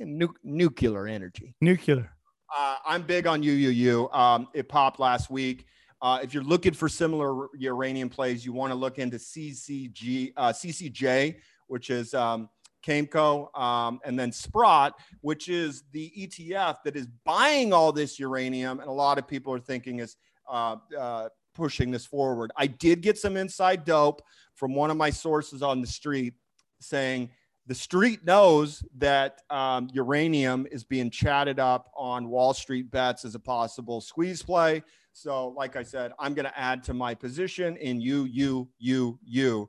nu- 0.00 0.34
nuclear 0.42 1.06
energy. 1.06 1.54
Nuclear. 1.60 2.10
Uh, 2.56 2.76
I'm 2.86 3.02
big 3.02 3.26
on 3.26 3.42
UUU. 3.42 4.14
Um, 4.14 4.48
it 4.54 4.68
popped 4.68 5.00
last 5.00 5.30
week. 5.30 5.66
Uh, 6.00 6.20
if 6.22 6.32
you're 6.32 6.44
looking 6.44 6.72
for 6.72 6.88
similar 6.88 7.48
uranium 7.56 8.08
plays, 8.08 8.46
you 8.46 8.52
want 8.52 8.70
to 8.70 8.74
look 8.76 8.98
into 8.98 9.16
CCG, 9.16 10.32
uh, 10.36 10.52
CCJ, 10.52 11.36
which 11.66 11.90
is 11.90 12.14
um, 12.14 12.48
Cameco, 12.86 13.56
um, 13.58 13.98
and 14.04 14.18
then 14.18 14.30
Sprott, 14.30 14.94
which 15.20 15.48
is 15.48 15.82
the 15.92 16.12
ETF 16.16 16.76
that 16.84 16.96
is 16.96 17.08
buying 17.24 17.72
all 17.72 17.92
this 17.92 18.18
uranium. 18.18 18.78
And 18.78 18.88
a 18.88 18.92
lot 18.92 19.18
of 19.18 19.26
people 19.26 19.52
are 19.52 19.60
thinking 19.60 19.98
is 19.98 20.16
uh, 20.48 20.76
uh, 20.98 21.28
pushing 21.54 21.90
this 21.90 22.06
forward. 22.06 22.52
I 22.56 22.68
did 22.68 23.02
get 23.02 23.18
some 23.18 23.36
inside 23.36 23.84
dope 23.84 24.22
from 24.54 24.74
one 24.74 24.90
of 24.90 24.96
my 24.96 25.10
sources 25.10 25.62
on 25.62 25.80
the 25.80 25.86
street 25.86 26.34
saying 26.80 27.30
the 27.68 27.74
street 27.74 28.24
knows 28.24 28.82
that 28.96 29.42
um, 29.50 29.88
uranium 29.92 30.66
is 30.72 30.84
being 30.84 31.10
chatted 31.10 31.60
up 31.60 31.90
on 31.94 32.30
Wall 32.30 32.54
Street 32.54 32.90
bets 32.90 33.26
as 33.26 33.34
a 33.34 33.38
possible 33.38 34.00
squeeze 34.00 34.42
play. 34.42 34.82
So, 35.12 35.48
like 35.48 35.76
I 35.76 35.82
said, 35.82 36.12
I'm 36.18 36.32
going 36.32 36.46
to 36.46 36.58
add 36.58 36.82
to 36.84 36.94
my 36.94 37.14
position 37.14 37.76
in 37.76 38.00
you, 38.00 38.24
you, 38.24 38.70
you, 38.78 39.18
you, 39.22 39.68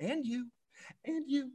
and 0.00 0.24
you, 0.24 0.46
and 1.04 1.24
you, 1.28 1.50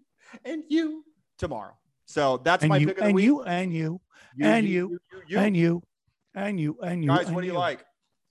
and 0.45 0.63
you 0.69 1.03
tomorrow. 1.39 1.73
So 2.05 2.37
that's 2.37 2.61
And 2.61 2.69
my 2.69 2.77
you, 2.77 2.87
pick 2.87 2.97
of 2.97 3.01
the 3.01 3.05
and 3.07 3.15
week. 3.15 3.25
you, 3.25 3.41
and 3.43 3.73
you, 3.73 4.01
and 4.39 4.67
you, 4.67 4.99
you, 5.27 5.39
and 5.39 5.57
you, 5.57 5.81
and 6.35 6.59
you, 6.59 6.77
and 6.83 7.03
you. 7.03 7.09
Guys, 7.09 7.25
and 7.25 7.35
what 7.35 7.41
do 7.41 7.47
you 7.47 7.53
like? 7.53 7.83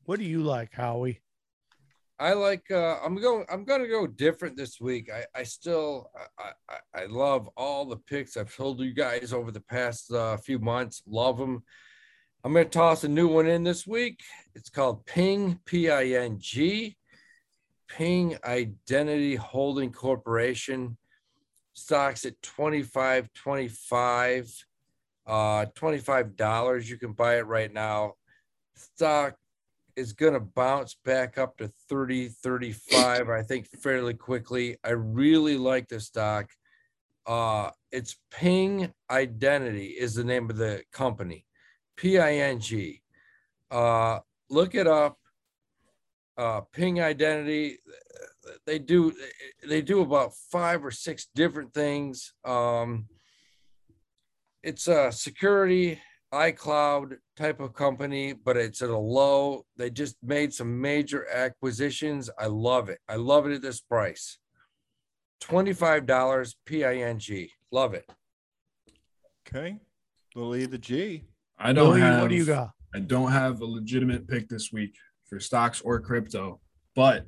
What 0.04 0.20
do 0.20 0.24
you 0.24 0.42
like, 0.42 0.72
Howie? 0.72 1.20
I 2.20 2.34
like. 2.34 2.70
Uh, 2.70 2.98
I'm 3.02 3.16
going. 3.16 3.46
I'm 3.50 3.64
going 3.64 3.80
to 3.80 3.88
go 3.88 4.06
different 4.06 4.54
this 4.54 4.78
week. 4.78 5.10
I, 5.10 5.24
I 5.34 5.42
still. 5.42 6.10
I, 6.38 6.50
I, 6.68 7.02
I 7.02 7.06
love 7.06 7.48
all 7.56 7.86
the 7.86 7.96
picks 7.96 8.36
I've 8.36 8.54
told 8.54 8.78
you 8.80 8.92
guys 8.92 9.32
over 9.32 9.50
the 9.50 9.62
past 9.62 10.12
uh, 10.12 10.36
few 10.36 10.58
months. 10.58 11.02
Love 11.08 11.38
them. 11.38 11.64
I'm 12.44 12.52
going 12.52 12.66
to 12.66 12.70
toss 12.70 13.04
a 13.04 13.08
new 13.08 13.26
one 13.26 13.46
in 13.46 13.64
this 13.64 13.86
week. 13.86 14.20
It's 14.54 14.68
called 14.68 15.06
Ping 15.06 15.60
P 15.64 15.90
I 15.90 16.04
N 16.08 16.36
G. 16.38 16.98
Ping 17.88 18.36
Identity 18.44 19.36
Holding 19.36 19.90
Corporation. 19.90 20.98
Stocks 21.72 22.26
at 22.26 22.40
25 22.42 23.32
25 23.32 24.64
uh 25.26 25.64
$25 25.74 26.86
you 26.88 26.98
can 26.98 27.12
buy 27.12 27.38
it 27.38 27.46
right 27.46 27.72
now 27.72 28.14
stock 28.74 29.36
is 29.96 30.12
going 30.12 30.32
to 30.34 30.40
bounce 30.40 30.96
back 31.04 31.38
up 31.38 31.56
to 31.58 31.68
30 31.88 32.28
35 32.28 33.28
i 33.28 33.42
think 33.42 33.68
fairly 33.82 34.14
quickly. 34.14 34.76
I 34.84 34.90
really 34.90 35.56
like 35.56 35.88
the 35.88 36.00
stock. 36.00 36.50
Uh 37.26 37.70
it's 37.92 38.16
ping 38.30 38.92
identity 39.10 39.86
is 39.86 40.14
the 40.14 40.24
name 40.24 40.48
of 40.50 40.56
the 40.56 40.82
company. 40.92 41.46
P-i-n-g 41.96 43.02
uh 43.70 44.18
look 44.48 44.74
it 44.74 44.86
up. 44.86 45.18
Uh 46.36 46.62
ping 46.72 47.00
identity 47.00 47.78
they 48.66 48.78
do 48.78 49.12
they 49.68 49.82
do 49.82 50.00
about 50.00 50.34
five 50.34 50.84
or 50.84 50.90
six 50.90 51.28
different 51.34 51.72
things. 51.74 52.34
Um 52.44 53.06
it's 54.62 54.88
a 54.88 55.10
security 55.10 56.00
iCloud 56.32 57.16
type 57.36 57.60
of 57.60 57.74
company, 57.74 58.32
but 58.32 58.56
it's 58.56 58.82
at 58.82 58.90
a 58.90 58.96
low. 58.96 59.64
They 59.76 59.90
just 59.90 60.16
made 60.22 60.54
some 60.54 60.80
major 60.80 61.28
acquisitions. 61.28 62.30
I 62.38 62.46
love 62.46 62.88
it. 62.88 62.98
I 63.08 63.16
love 63.16 63.46
it 63.46 63.54
at 63.54 63.62
this 63.62 63.80
price. 63.80 64.38
$25 65.42 66.54
PING. 66.66 67.48
Love 67.72 67.94
it. 67.94 68.08
Okay. 69.48 69.78
Lily 70.36 70.66
the 70.66 70.78
G. 70.78 71.24
I 71.58 71.72
don't 71.72 71.90
Louis, 71.90 72.00
have 72.00 72.22
what 72.22 72.30
do 72.30 72.36
you 72.36 72.44
got? 72.44 72.70
I 72.94 73.00
don't 73.00 73.32
have 73.32 73.60
a 73.60 73.66
legitimate 73.66 74.28
pick 74.28 74.48
this 74.48 74.72
week 74.72 74.94
for 75.28 75.40
stocks 75.40 75.80
or 75.80 76.00
crypto, 76.00 76.60
but 76.94 77.26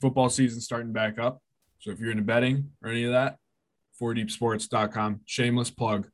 football 0.00 0.28
season 0.28 0.60
starting 0.60 0.92
back 0.92 1.18
up. 1.18 1.40
So 1.80 1.90
if 1.90 2.00
you're 2.00 2.10
into 2.10 2.22
betting 2.22 2.70
or 2.82 2.90
any 2.90 3.04
of 3.04 3.12
that, 3.12 3.36
4deepsports.com, 4.00 5.20
shameless 5.26 5.70
plug, 5.70 6.08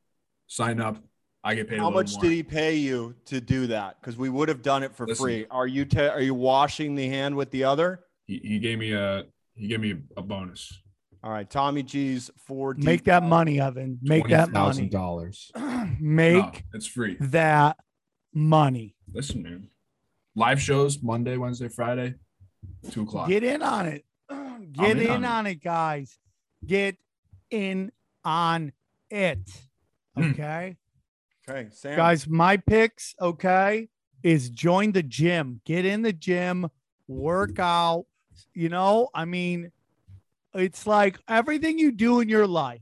sign 0.47 0.79
up. 0.79 0.97
I 1.45 1.53
get 1.53 1.69
paid. 1.69 1.77
How 1.79 1.89
a 1.89 1.91
much 1.91 2.13
more. 2.13 2.23
did 2.23 2.31
he 2.31 2.41
pay 2.41 2.75
you 2.75 3.13
to 3.25 3.39
do 3.39 3.67
that? 3.67 4.01
Because 4.01 4.17
we 4.17 4.29
would 4.29 4.49
have 4.49 4.63
done 4.63 4.81
it 4.81 4.95
for 4.95 5.05
Listen. 5.05 5.23
free. 5.23 5.45
Are 5.51 5.67
you 5.67 5.85
ta- 5.85 6.09
are 6.09 6.19
you 6.19 6.33
washing 6.33 6.95
the 6.95 7.07
hand 7.07 7.35
with 7.35 7.51
the 7.51 7.63
other? 7.65 7.99
He, 8.25 8.39
he 8.43 8.57
gave 8.59 8.79
me 8.79 8.93
a 8.93 9.25
he 9.53 9.67
gave 9.67 9.79
me 9.79 9.95
a 10.17 10.23
bonus. 10.23 10.81
All 11.23 11.31
right, 11.31 11.47
Tommy 11.47 11.83
G's 11.83 12.31
four. 12.47 12.73
Make 12.77 13.03
that 13.03 13.21
money, 13.21 13.61
Evan. 13.61 13.99
Make 14.01 14.27
that 14.29 14.51
money. 14.51 14.87
dollars. 14.87 15.51
Make 15.99 16.35
No, 16.35 16.51
it's 16.73 16.87
free. 16.87 17.17
that 17.19 17.77
money. 18.33 18.95
Listen, 19.13 19.43
man. 19.43 19.67
Live 20.35 20.59
shows 20.59 21.01
Monday, 21.01 21.37
Wednesday, 21.37 21.67
Friday, 21.67 22.15
two 22.89 23.03
o'clock. 23.03 23.29
Get 23.29 23.43
in 23.43 23.61
on 23.61 23.85
it. 23.85 24.03
Get 24.73 24.97
in 24.97 25.01
in, 25.03 25.09
on 25.11 25.23
it. 25.23 25.27
on 25.27 25.47
it, 25.47 25.63
guys. 25.63 26.17
Get 26.65 26.97
in 27.51 27.91
on 28.23 28.73
it. 29.11 29.47
Hmm. 30.17 30.31
Okay. 30.31 30.77
Okay, 31.47 31.67
Sam. 31.71 31.95
Guys, 31.95 32.27
my 32.27 32.57
picks, 32.57 33.15
okay, 33.21 33.89
is 34.23 34.49
join 34.49 34.91
the 34.91 35.03
gym. 35.03 35.61
Get 35.65 35.85
in 35.85 36.01
the 36.01 36.13
gym, 36.13 36.67
work 37.07 37.59
out. 37.59 38.05
You 38.53 38.69
know, 38.69 39.09
I 39.13 39.25
mean, 39.25 39.71
it's 40.53 40.87
like 40.87 41.19
everything 41.27 41.77
you 41.77 41.91
do 41.91 42.19
in 42.19 42.29
your 42.29 42.47
life, 42.47 42.81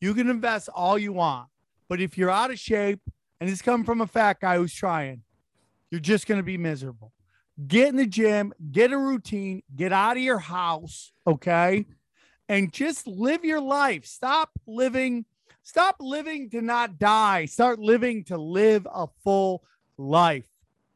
you 0.00 0.14
can 0.14 0.28
invest 0.28 0.68
all 0.74 0.98
you 0.98 1.12
want. 1.12 1.48
But 1.88 2.00
if 2.00 2.18
you're 2.18 2.30
out 2.30 2.50
of 2.50 2.58
shape, 2.58 3.00
and 3.40 3.48
it's 3.48 3.62
coming 3.62 3.86
from 3.86 4.02
a 4.02 4.06
fat 4.06 4.38
guy 4.40 4.58
who's 4.58 4.74
trying, 4.74 5.22
you're 5.90 6.00
just 6.00 6.26
going 6.26 6.38
to 6.38 6.44
be 6.44 6.58
miserable. 6.58 7.12
Get 7.66 7.88
in 7.88 7.96
the 7.96 8.06
gym, 8.06 8.52
get 8.70 8.92
a 8.92 8.98
routine, 8.98 9.62
get 9.74 9.92
out 9.92 10.16
of 10.16 10.22
your 10.22 10.38
house, 10.38 11.12
okay? 11.26 11.86
And 12.48 12.72
just 12.72 13.06
live 13.06 13.44
your 13.44 13.60
life. 13.60 14.04
Stop 14.04 14.50
living 14.66 15.24
Stop 15.62 15.96
living 16.00 16.50
to 16.50 16.62
not 16.62 16.98
die. 16.98 17.44
Start 17.44 17.78
living 17.78 18.24
to 18.24 18.38
live 18.38 18.86
a 18.92 19.06
full 19.22 19.62
life 19.98 20.48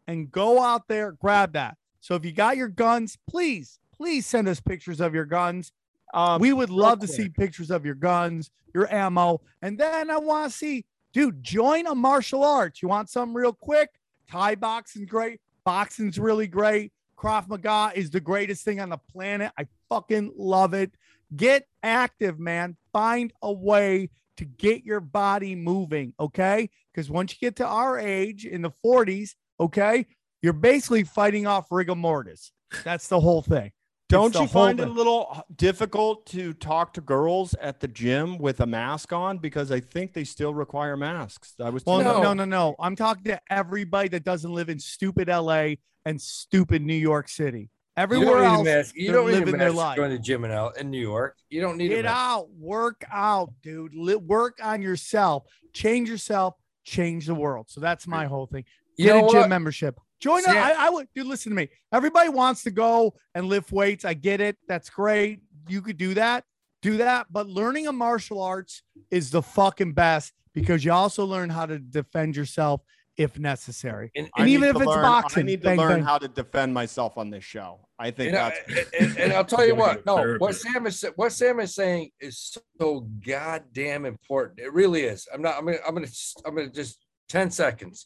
and 0.07 0.31
go 0.31 0.63
out 0.63 0.89
there, 0.89 1.13
grab 1.13 1.53
that. 1.53 1.77
So 2.01 2.15
if 2.15 2.25
you 2.25 2.33
got 2.33 2.57
your 2.57 2.69
guns, 2.69 3.19
please, 3.29 3.79
please 3.95 4.27
send 4.27 4.49
us 4.49 4.61
pictures 4.61 5.01
of 5.01 5.15
your 5.15 5.25
guns. 5.25 5.73
Um, 6.13 6.41
we 6.41 6.53
would 6.53 6.71
love 6.71 7.01
to 7.01 7.09
see 7.09 7.29
pictures 7.29 7.71
of 7.71 7.85
your 7.85 7.95
guns, 7.95 8.51
your 8.75 8.93
ammo. 8.93 9.41
And 9.63 9.79
then 9.79 10.11
I 10.11 10.19
want 10.19 10.51
to 10.51 10.57
see, 10.57 10.85
dude, 11.13 11.43
join 11.43 11.87
a 11.87 11.95
martial 11.95 12.45
arts. 12.45 12.83
You 12.83 12.89
want 12.89 13.11
something 13.11 13.35
real 13.35 13.53
quick? 13.53 13.91
Thai 14.31 14.55
boxing's 14.57 15.09
great. 15.09 15.41
Boxing's 15.65 16.19
really 16.19 16.47
great. 16.47 16.93
Krav 17.17 17.49
Maga 17.49 17.93
is 17.95 18.11
the 18.11 18.21
greatest 18.21 18.65
thing 18.65 18.81
on 18.81 18.91
the 18.91 18.99
planet. 18.99 19.53
I 19.59 19.67
fucking 19.89 20.33
love 20.37 20.75
it. 20.75 20.93
Get 21.35 21.67
active, 21.83 22.39
man. 22.39 22.77
Find 22.93 23.33
a 23.43 23.53
way 23.53 24.11
to 24.37 24.45
get 24.45 24.85
your 24.85 25.01
body 25.01 25.55
moving, 25.55 26.13
okay? 26.19 26.71
Because 26.93 27.11
once 27.11 27.33
you 27.33 27.39
get 27.41 27.57
to 27.57 27.67
our 27.67 27.99
age 27.99 28.45
in 28.47 28.63
the 28.63 28.71
40s, 28.85 29.31
okay, 29.61 30.07
you're 30.43 30.53
basically 30.53 31.05
fighting 31.05 31.47
off 31.47 31.67
rigor 31.71 31.95
mortis. 31.95 32.53
That's 32.83 33.09
the 33.09 33.21
whole 33.21 33.43
thing. 33.43 33.73
Don't 34.11 34.35
you 34.35 34.47
find 34.47 34.79
it 34.79 34.87
a 34.87 34.91
little 34.91 35.43
difficult 35.57 36.27
to 36.27 36.53
talk 36.53 36.93
to 36.95 37.01
girls 37.01 37.55
at 37.55 37.81
the 37.81 37.89
gym 37.89 38.39
with 38.39 38.61
a 38.61 38.67
mask 38.67 39.13
on? 39.13 39.39
Because 39.39 39.73
I 39.73 39.81
think 39.81 40.13
they 40.13 40.25
still 40.25 40.53
require 40.55 40.97
masks. 40.97 41.55
I 41.59 41.71
was 41.71 41.85
Well, 41.87 42.03
No. 42.03 42.23
no, 42.23 42.35
no, 42.35 42.45
no. 42.45 42.77
I'm 42.79 42.97
talking 42.97 43.25
to 43.25 43.41
everybody 43.51 44.09
that 44.11 44.23
doesn't 44.23 44.53
live 44.53 44.69
in 44.69 44.79
stupid 44.79 45.29
LA 45.29 45.77
and 46.05 46.21
stupid 46.21 46.83
New 46.83 46.95
York 46.95 47.29
City. 47.29 47.71
You 47.97 48.03
Everywhere 48.03 48.43
a 48.43 48.47
else, 48.55 48.65
mask. 48.65 48.95
You 48.97 49.13
don't 49.13 49.27
need 49.27 49.35
a 49.35 49.39
living 49.41 49.57
their 49.59 49.69
mask 49.69 49.77
life. 49.77 49.97
to 49.97 50.03
go 50.03 50.09
to 50.09 50.19
gym 50.19 50.45
in, 50.45 50.51
L- 50.51 50.73
in 50.79 50.91
New 50.91 51.01
York. 51.01 51.37
You 51.49 51.61
don't 51.61 51.77
need 51.77 51.89
Get 51.89 52.07
out, 52.07 52.51
work 52.51 53.05
out, 53.11 53.53
dude. 53.63 53.95
Work 53.95 54.59
on 54.61 54.83
yourself, 54.83 55.45
change 55.73 56.09
yourself, 56.09 56.55
change 56.85 57.27
the 57.27 57.37
world. 57.37 57.67
So 57.69 57.81
that's 57.81 58.09
my 58.09 58.25
whole 58.27 58.47
thing. 58.47 58.65
You 58.97 59.07
Get 59.07 59.17
a 59.17 59.21
gym 59.29 59.41
what? 59.43 59.49
membership. 59.49 59.97
Join. 60.19 60.43
Sam- 60.43 60.57
I, 60.57 60.87
I 60.87 60.91
would, 60.91 61.07
dude. 61.15 61.27
Listen 61.27 61.51
to 61.53 61.57
me. 61.57 61.69
Everybody 61.93 62.31
wants 62.31 62.65
to 62.65 62.73
go 62.73 63.15
and 63.35 63.47
lift 63.47 63.71
weights. 63.71 64.05
I 64.05 64.15
get 64.15 64.41
it. 64.41 64.57
That's 64.67 64.91
great. 64.91 65.41
You 65.69 65.81
could 65.81 65.97
do 65.97 66.15
that. 66.15 66.45
Do 66.83 66.97
that. 66.97 67.27
But 67.31 67.47
learning 67.49 67.87
a 67.87 67.93
martial 67.93 68.43
arts 68.43 68.83
is 69.13 69.31
the 69.31 69.43
fucking 69.43 69.93
best 69.93 70.33
because 70.53 70.85
you 70.85 70.93
also 70.93 71.25
learn 71.25 71.49
how 71.49 71.67
to 71.67 71.79
defend 71.79 72.35
yourself 72.37 72.81
if 73.17 73.39
necessary. 73.39 74.11
And, 74.17 74.29
I 74.37 74.43
and 74.43 74.51
even 74.51 74.63
need 74.63 74.69
if 74.71 74.75
to 74.77 74.83
it's 74.83 74.89
learn- 74.89 75.03
boxing, 75.03 75.43
I 75.43 75.47
need 75.47 75.61
to 75.63 75.69
bang, 75.69 75.79
learn 75.79 75.89
bang. 75.97 76.03
how 76.03 76.19
to 76.19 76.29
defend 76.29 76.75
myself 76.75 77.17
on 77.17 77.31
this 77.31 77.45
show. 77.45 77.81
I 77.99 78.11
think 78.11 78.31
and, 78.31 78.39
I, 78.39 78.55
that's 78.69 78.91
and, 78.99 79.19
and 79.19 79.33
I'll 79.33 79.45
tell 79.55 79.61
you 79.65 79.69
You 79.75 79.77
what. 79.77 80.05
go 80.05 80.17
to 80.19 80.33
No, 80.33 80.39
what. 80.39 80.57
Sam 80.57 80.87
is 80.87 81.05
what 81.17 81.33
Sam 81.33 81.61
is 81.61 81.75
saying 81.75 82.11
is 82.21 82.57
so 82.81 83.09
goddamn 83.25 84.05
important. 84.05 84.59
It 84.61 84.73
really 84.73 85.03
is. 85.03 85.29
I'm 85.33 85.43
not. 85.43 85.57
I'm 85.59 85.65
gonna. 85.67 85.79
I'm 85.87 85.95
gonna. 85.95 86.09
I'm 86.45 86.55
gonna 86.57 86.71
just 86.71 87.05
ten 87.29 87.51
seconds. 87.51 88.05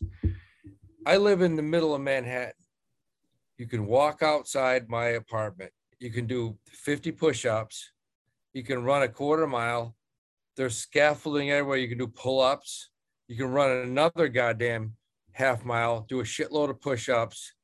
I 1.06 1.16
live 1.16 1.40
in 1.40 1.56
the 1.56 1.62
middle 1.62 1.94
of 1.94 2.02
Manhattan. 2.02 2.52
You 3.56 3.66
can 3.66 3.86
walk 3.86 4.22
outside 4.22 4.88
my 4.90 5.06
apartment. 5.06 5.72
You 6.00 6.10
can 6.10 6.26
do 6.26 6.58
50 6.68 7.10
push-ups. 7.12 7.92
You 8.52 8.62
can 8.62 8.84
run 8.84 9.02
a 9.02 9.08
quarter 9.08 9.46
mile. 9.46 9.96
There's 10.56 10.76
scaffolding 10.76 11.50
everywhere. 11.50 11.78
You 11.78 11.88
can 11.88 11.98
do 11.98 12.06
pull-ups. 12.08 12.90
You 13.26 13.36
can 13.36 13.50
run 13.50 13.70
another 13.70 14.28
goddamn 14.28 14.94
half 15.38 15.64
mile, 15.64 16.04
do 16.08 16.18
a 16.20 16.24
shitload 16.24 16.68
of 16.68 16.80
push-ups. 16.80 17.54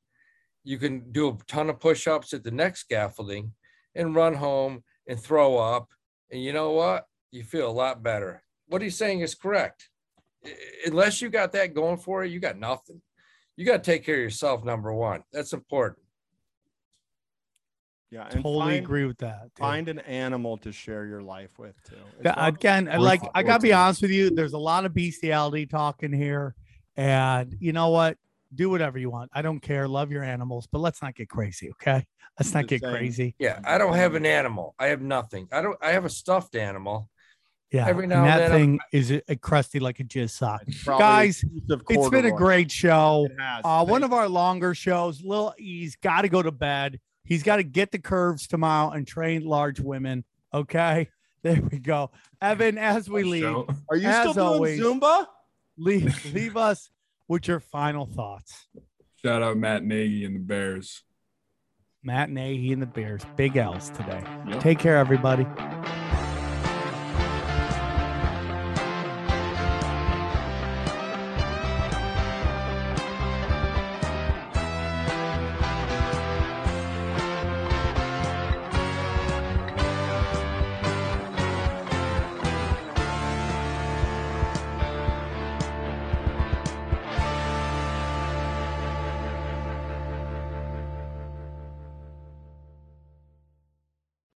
You 0.63 0.79
can 0.79 1.11
do 1.13 1.29
a 1.29 1.37
ton 1.49 1.69
of 1.69 1.81
push-ups 1.81 2.33
at 2.33 2.45
the 2.45 2.53
next 2.53 2.81
scaffolding 2.81 3.53
and 3.97 4.15
run 4.15 4.35
home 4.35 4.85
and 5.09 5.19
throw 5.19 5.59
up. 5.59 5.89
And 6.31 6.43
you 6.43 6.53
know 6.53 6.71
what? 6.71 7.05
You 7.33 7.43
feel 7.43 7.69
a 7.69 7.73
lot 7.73 8.03
better. 8.03 8.43
What 8.69 8.81
he's 8.81 8.97
saying 8.97 9.21
is 9.21 9.35
correct. 9.35 9.89
Unless 10.87 11.21
you 11.21 11.31
got 11.31 11.53
that 11.53 11.75
going 11.75 11.97
for 11.99 12.25
you, 12.25 12.33
you 12.33 12.41
got 12.41 12.59
nothing. 12.59 13.03
You 13.57 13.67
got 13.67 13.83
to 13.83 13.91
take 13.91 14.05
care 14.05 14.17
of 14.17 14.21
yourself, 14.23 14.65
number 14.65 14.95
one. 14.95 15.23
That's 15.33 15.53
important. 15.53 15.99
yeah. 18.11 18.25
And 18.31 18.43
Totally 18.43 18.61
find, 18.75 18.85
agree 18.85 19.05
with 19.05 19.19
that. 19.19 19.43
dude. 19.55 19.59
Find 19.59 19.89
an 19.89 19.99
animal 20.01 20.57
to 20.59 20.73
share 20.73 21.07
your 21.07 21.23
life 21.23 21.59
with 21.59 21.75
too. 21.89 21.97
It's 22.19 22.25
Yeah, 22.25 22.47
again, 22.47 22.85
like 22.99 23.23
I 23.35 23.43
gotta 23.43 23.61
be 23.63 23.73
honest 23.73 24.03
with 24.03 24.11
you. 24.13 24.31
There's 24.31 24.53
a 24.53 24.59
lot 24.59 24.85
of 24.85 24.95
bestiality 24.95 25.67
talking 25.67 26.13
here, 26.13 26.55
and 26.97 27.57
you 27.61 27.73
know 27.73 27.89
what? 27.89 28.17
Do 28.55 28.71
whatever 28.71 28.99
you 28.99 29.11
want. 29.11 29.31
I 29.35 29.43
don't 29.43 29.61
care. 29.61 29.89
Love 29.89 30.13
your 30.13 30.23
animals, 30.23 30.69
but 30.71 30.79
let's 30.79 31.03
not 31.03 31.15
get 31.17 31.29
crazy, 31.29 31.71
okay? 31.73 32.07
Let's 32.39 32.55
not 32.55 32.67
get 32.69 32.83
saying. 32.83 32.95
crazy. 32.95 33.35
Yeah, 33.39 33.59
I 33.65 33.79
don't 33.79 33.95
have 33.95 34.15
an 34.15 34.27
animal. 34.27 34.75
I 34.79 34.87
have 34.87 35.03
nothing. 35.03 35.49
I 35.53 35.61
don't. 35.63 35.77
I 35.83 35.93
have 35.93 36.05
a 36.05 36.11
stuffed 36.11 36.55
animal. 36.57 37.09
Yeah, 37.73 37.89
Every 37.89 38.07
now 38.07 38.19
and 38.25 38.27
that 38.29 38.39
then 38.39 38.51
I'm- 38.53 38.61
thing 38.61 38.81
is 38.93 39.11
a, 39.11 39.23
a 39.29 39.35
crusty 39.37 39.81
like 39.81 39.99
a 39.99 40.05
jizz 40.05 40.31
sock. 40.31 40.63
it's 40.67 40.85
probably 40.85 41.05
a 41.05 41.09
Guys, 41.09 41.45
It's 41.89 42.09
been 42.09 42.27
a 42.27 42.31
great 42.31 42.71
show. 42.71 43.27
It 43.29 43.41
has. 43.41 43.63
Uh, 43.65 43.85
one 43.85 44.05
of 44.05 44.13
our 44.13 44.29
longer 44.29 44.75
shows. 44.75 45.23
Lil 45.25 45.53
E's 45.59 45.97
got 45.97 46.23
to 46.23 46.29
go 46.29 46.41
to 46.43 46.53
bed. 46.53 47.01
He's 47.25 47.43
got 47.43 47.57
to 47.57 47.65
get 47.65 47.91
the 47.91 47.99
curves 47.99 48.47
tomorrow 48.47 48.91
and 48.93 49.05
train 49.07 49.45
large 49.45 49.81
women. 49.81 50.23
Okay, 50.53 51.09
there 51.43 51.61
we 51.73 51.79
go. 51.81 52.13
Evan, 52.41 52.79
as 52.79 53.11
we 53.11 53.25
leave, 53.25 53.45
Are 53.89 53.97
you 53.97 54.13
still 54.13 54.35
doing 54.35 54.47
always- 54.47 54.81
Zumba? 54.81 55.27
Leave 55.77 56.35
leave 56.35 56.57
us 56.57 56.91
with 57.29 57.49
your 57.49 57.61
final 57.61 58.07
thoughts. 58.07 58.67
Shout 59.23 59.43
out 59.43 59.57
Matt 59.57 59.85
Nagy 59.85 60.25
and 60.25 60.37
the 60.37 60.41
Bears. 60.41 61.03
Matt 62.03 62.29
Nagy 62.31 62.73
and 62.73 62.83
the 62.83 62.87
Bears. 62.87 63.23
Big 63.37 63.57
L's 63.57 63.89
today. 63.91 64.23
Yep. 64.49 64.61
Take 64.61 64.79
care, 64.79 64.99
everybody. 64.99 65.47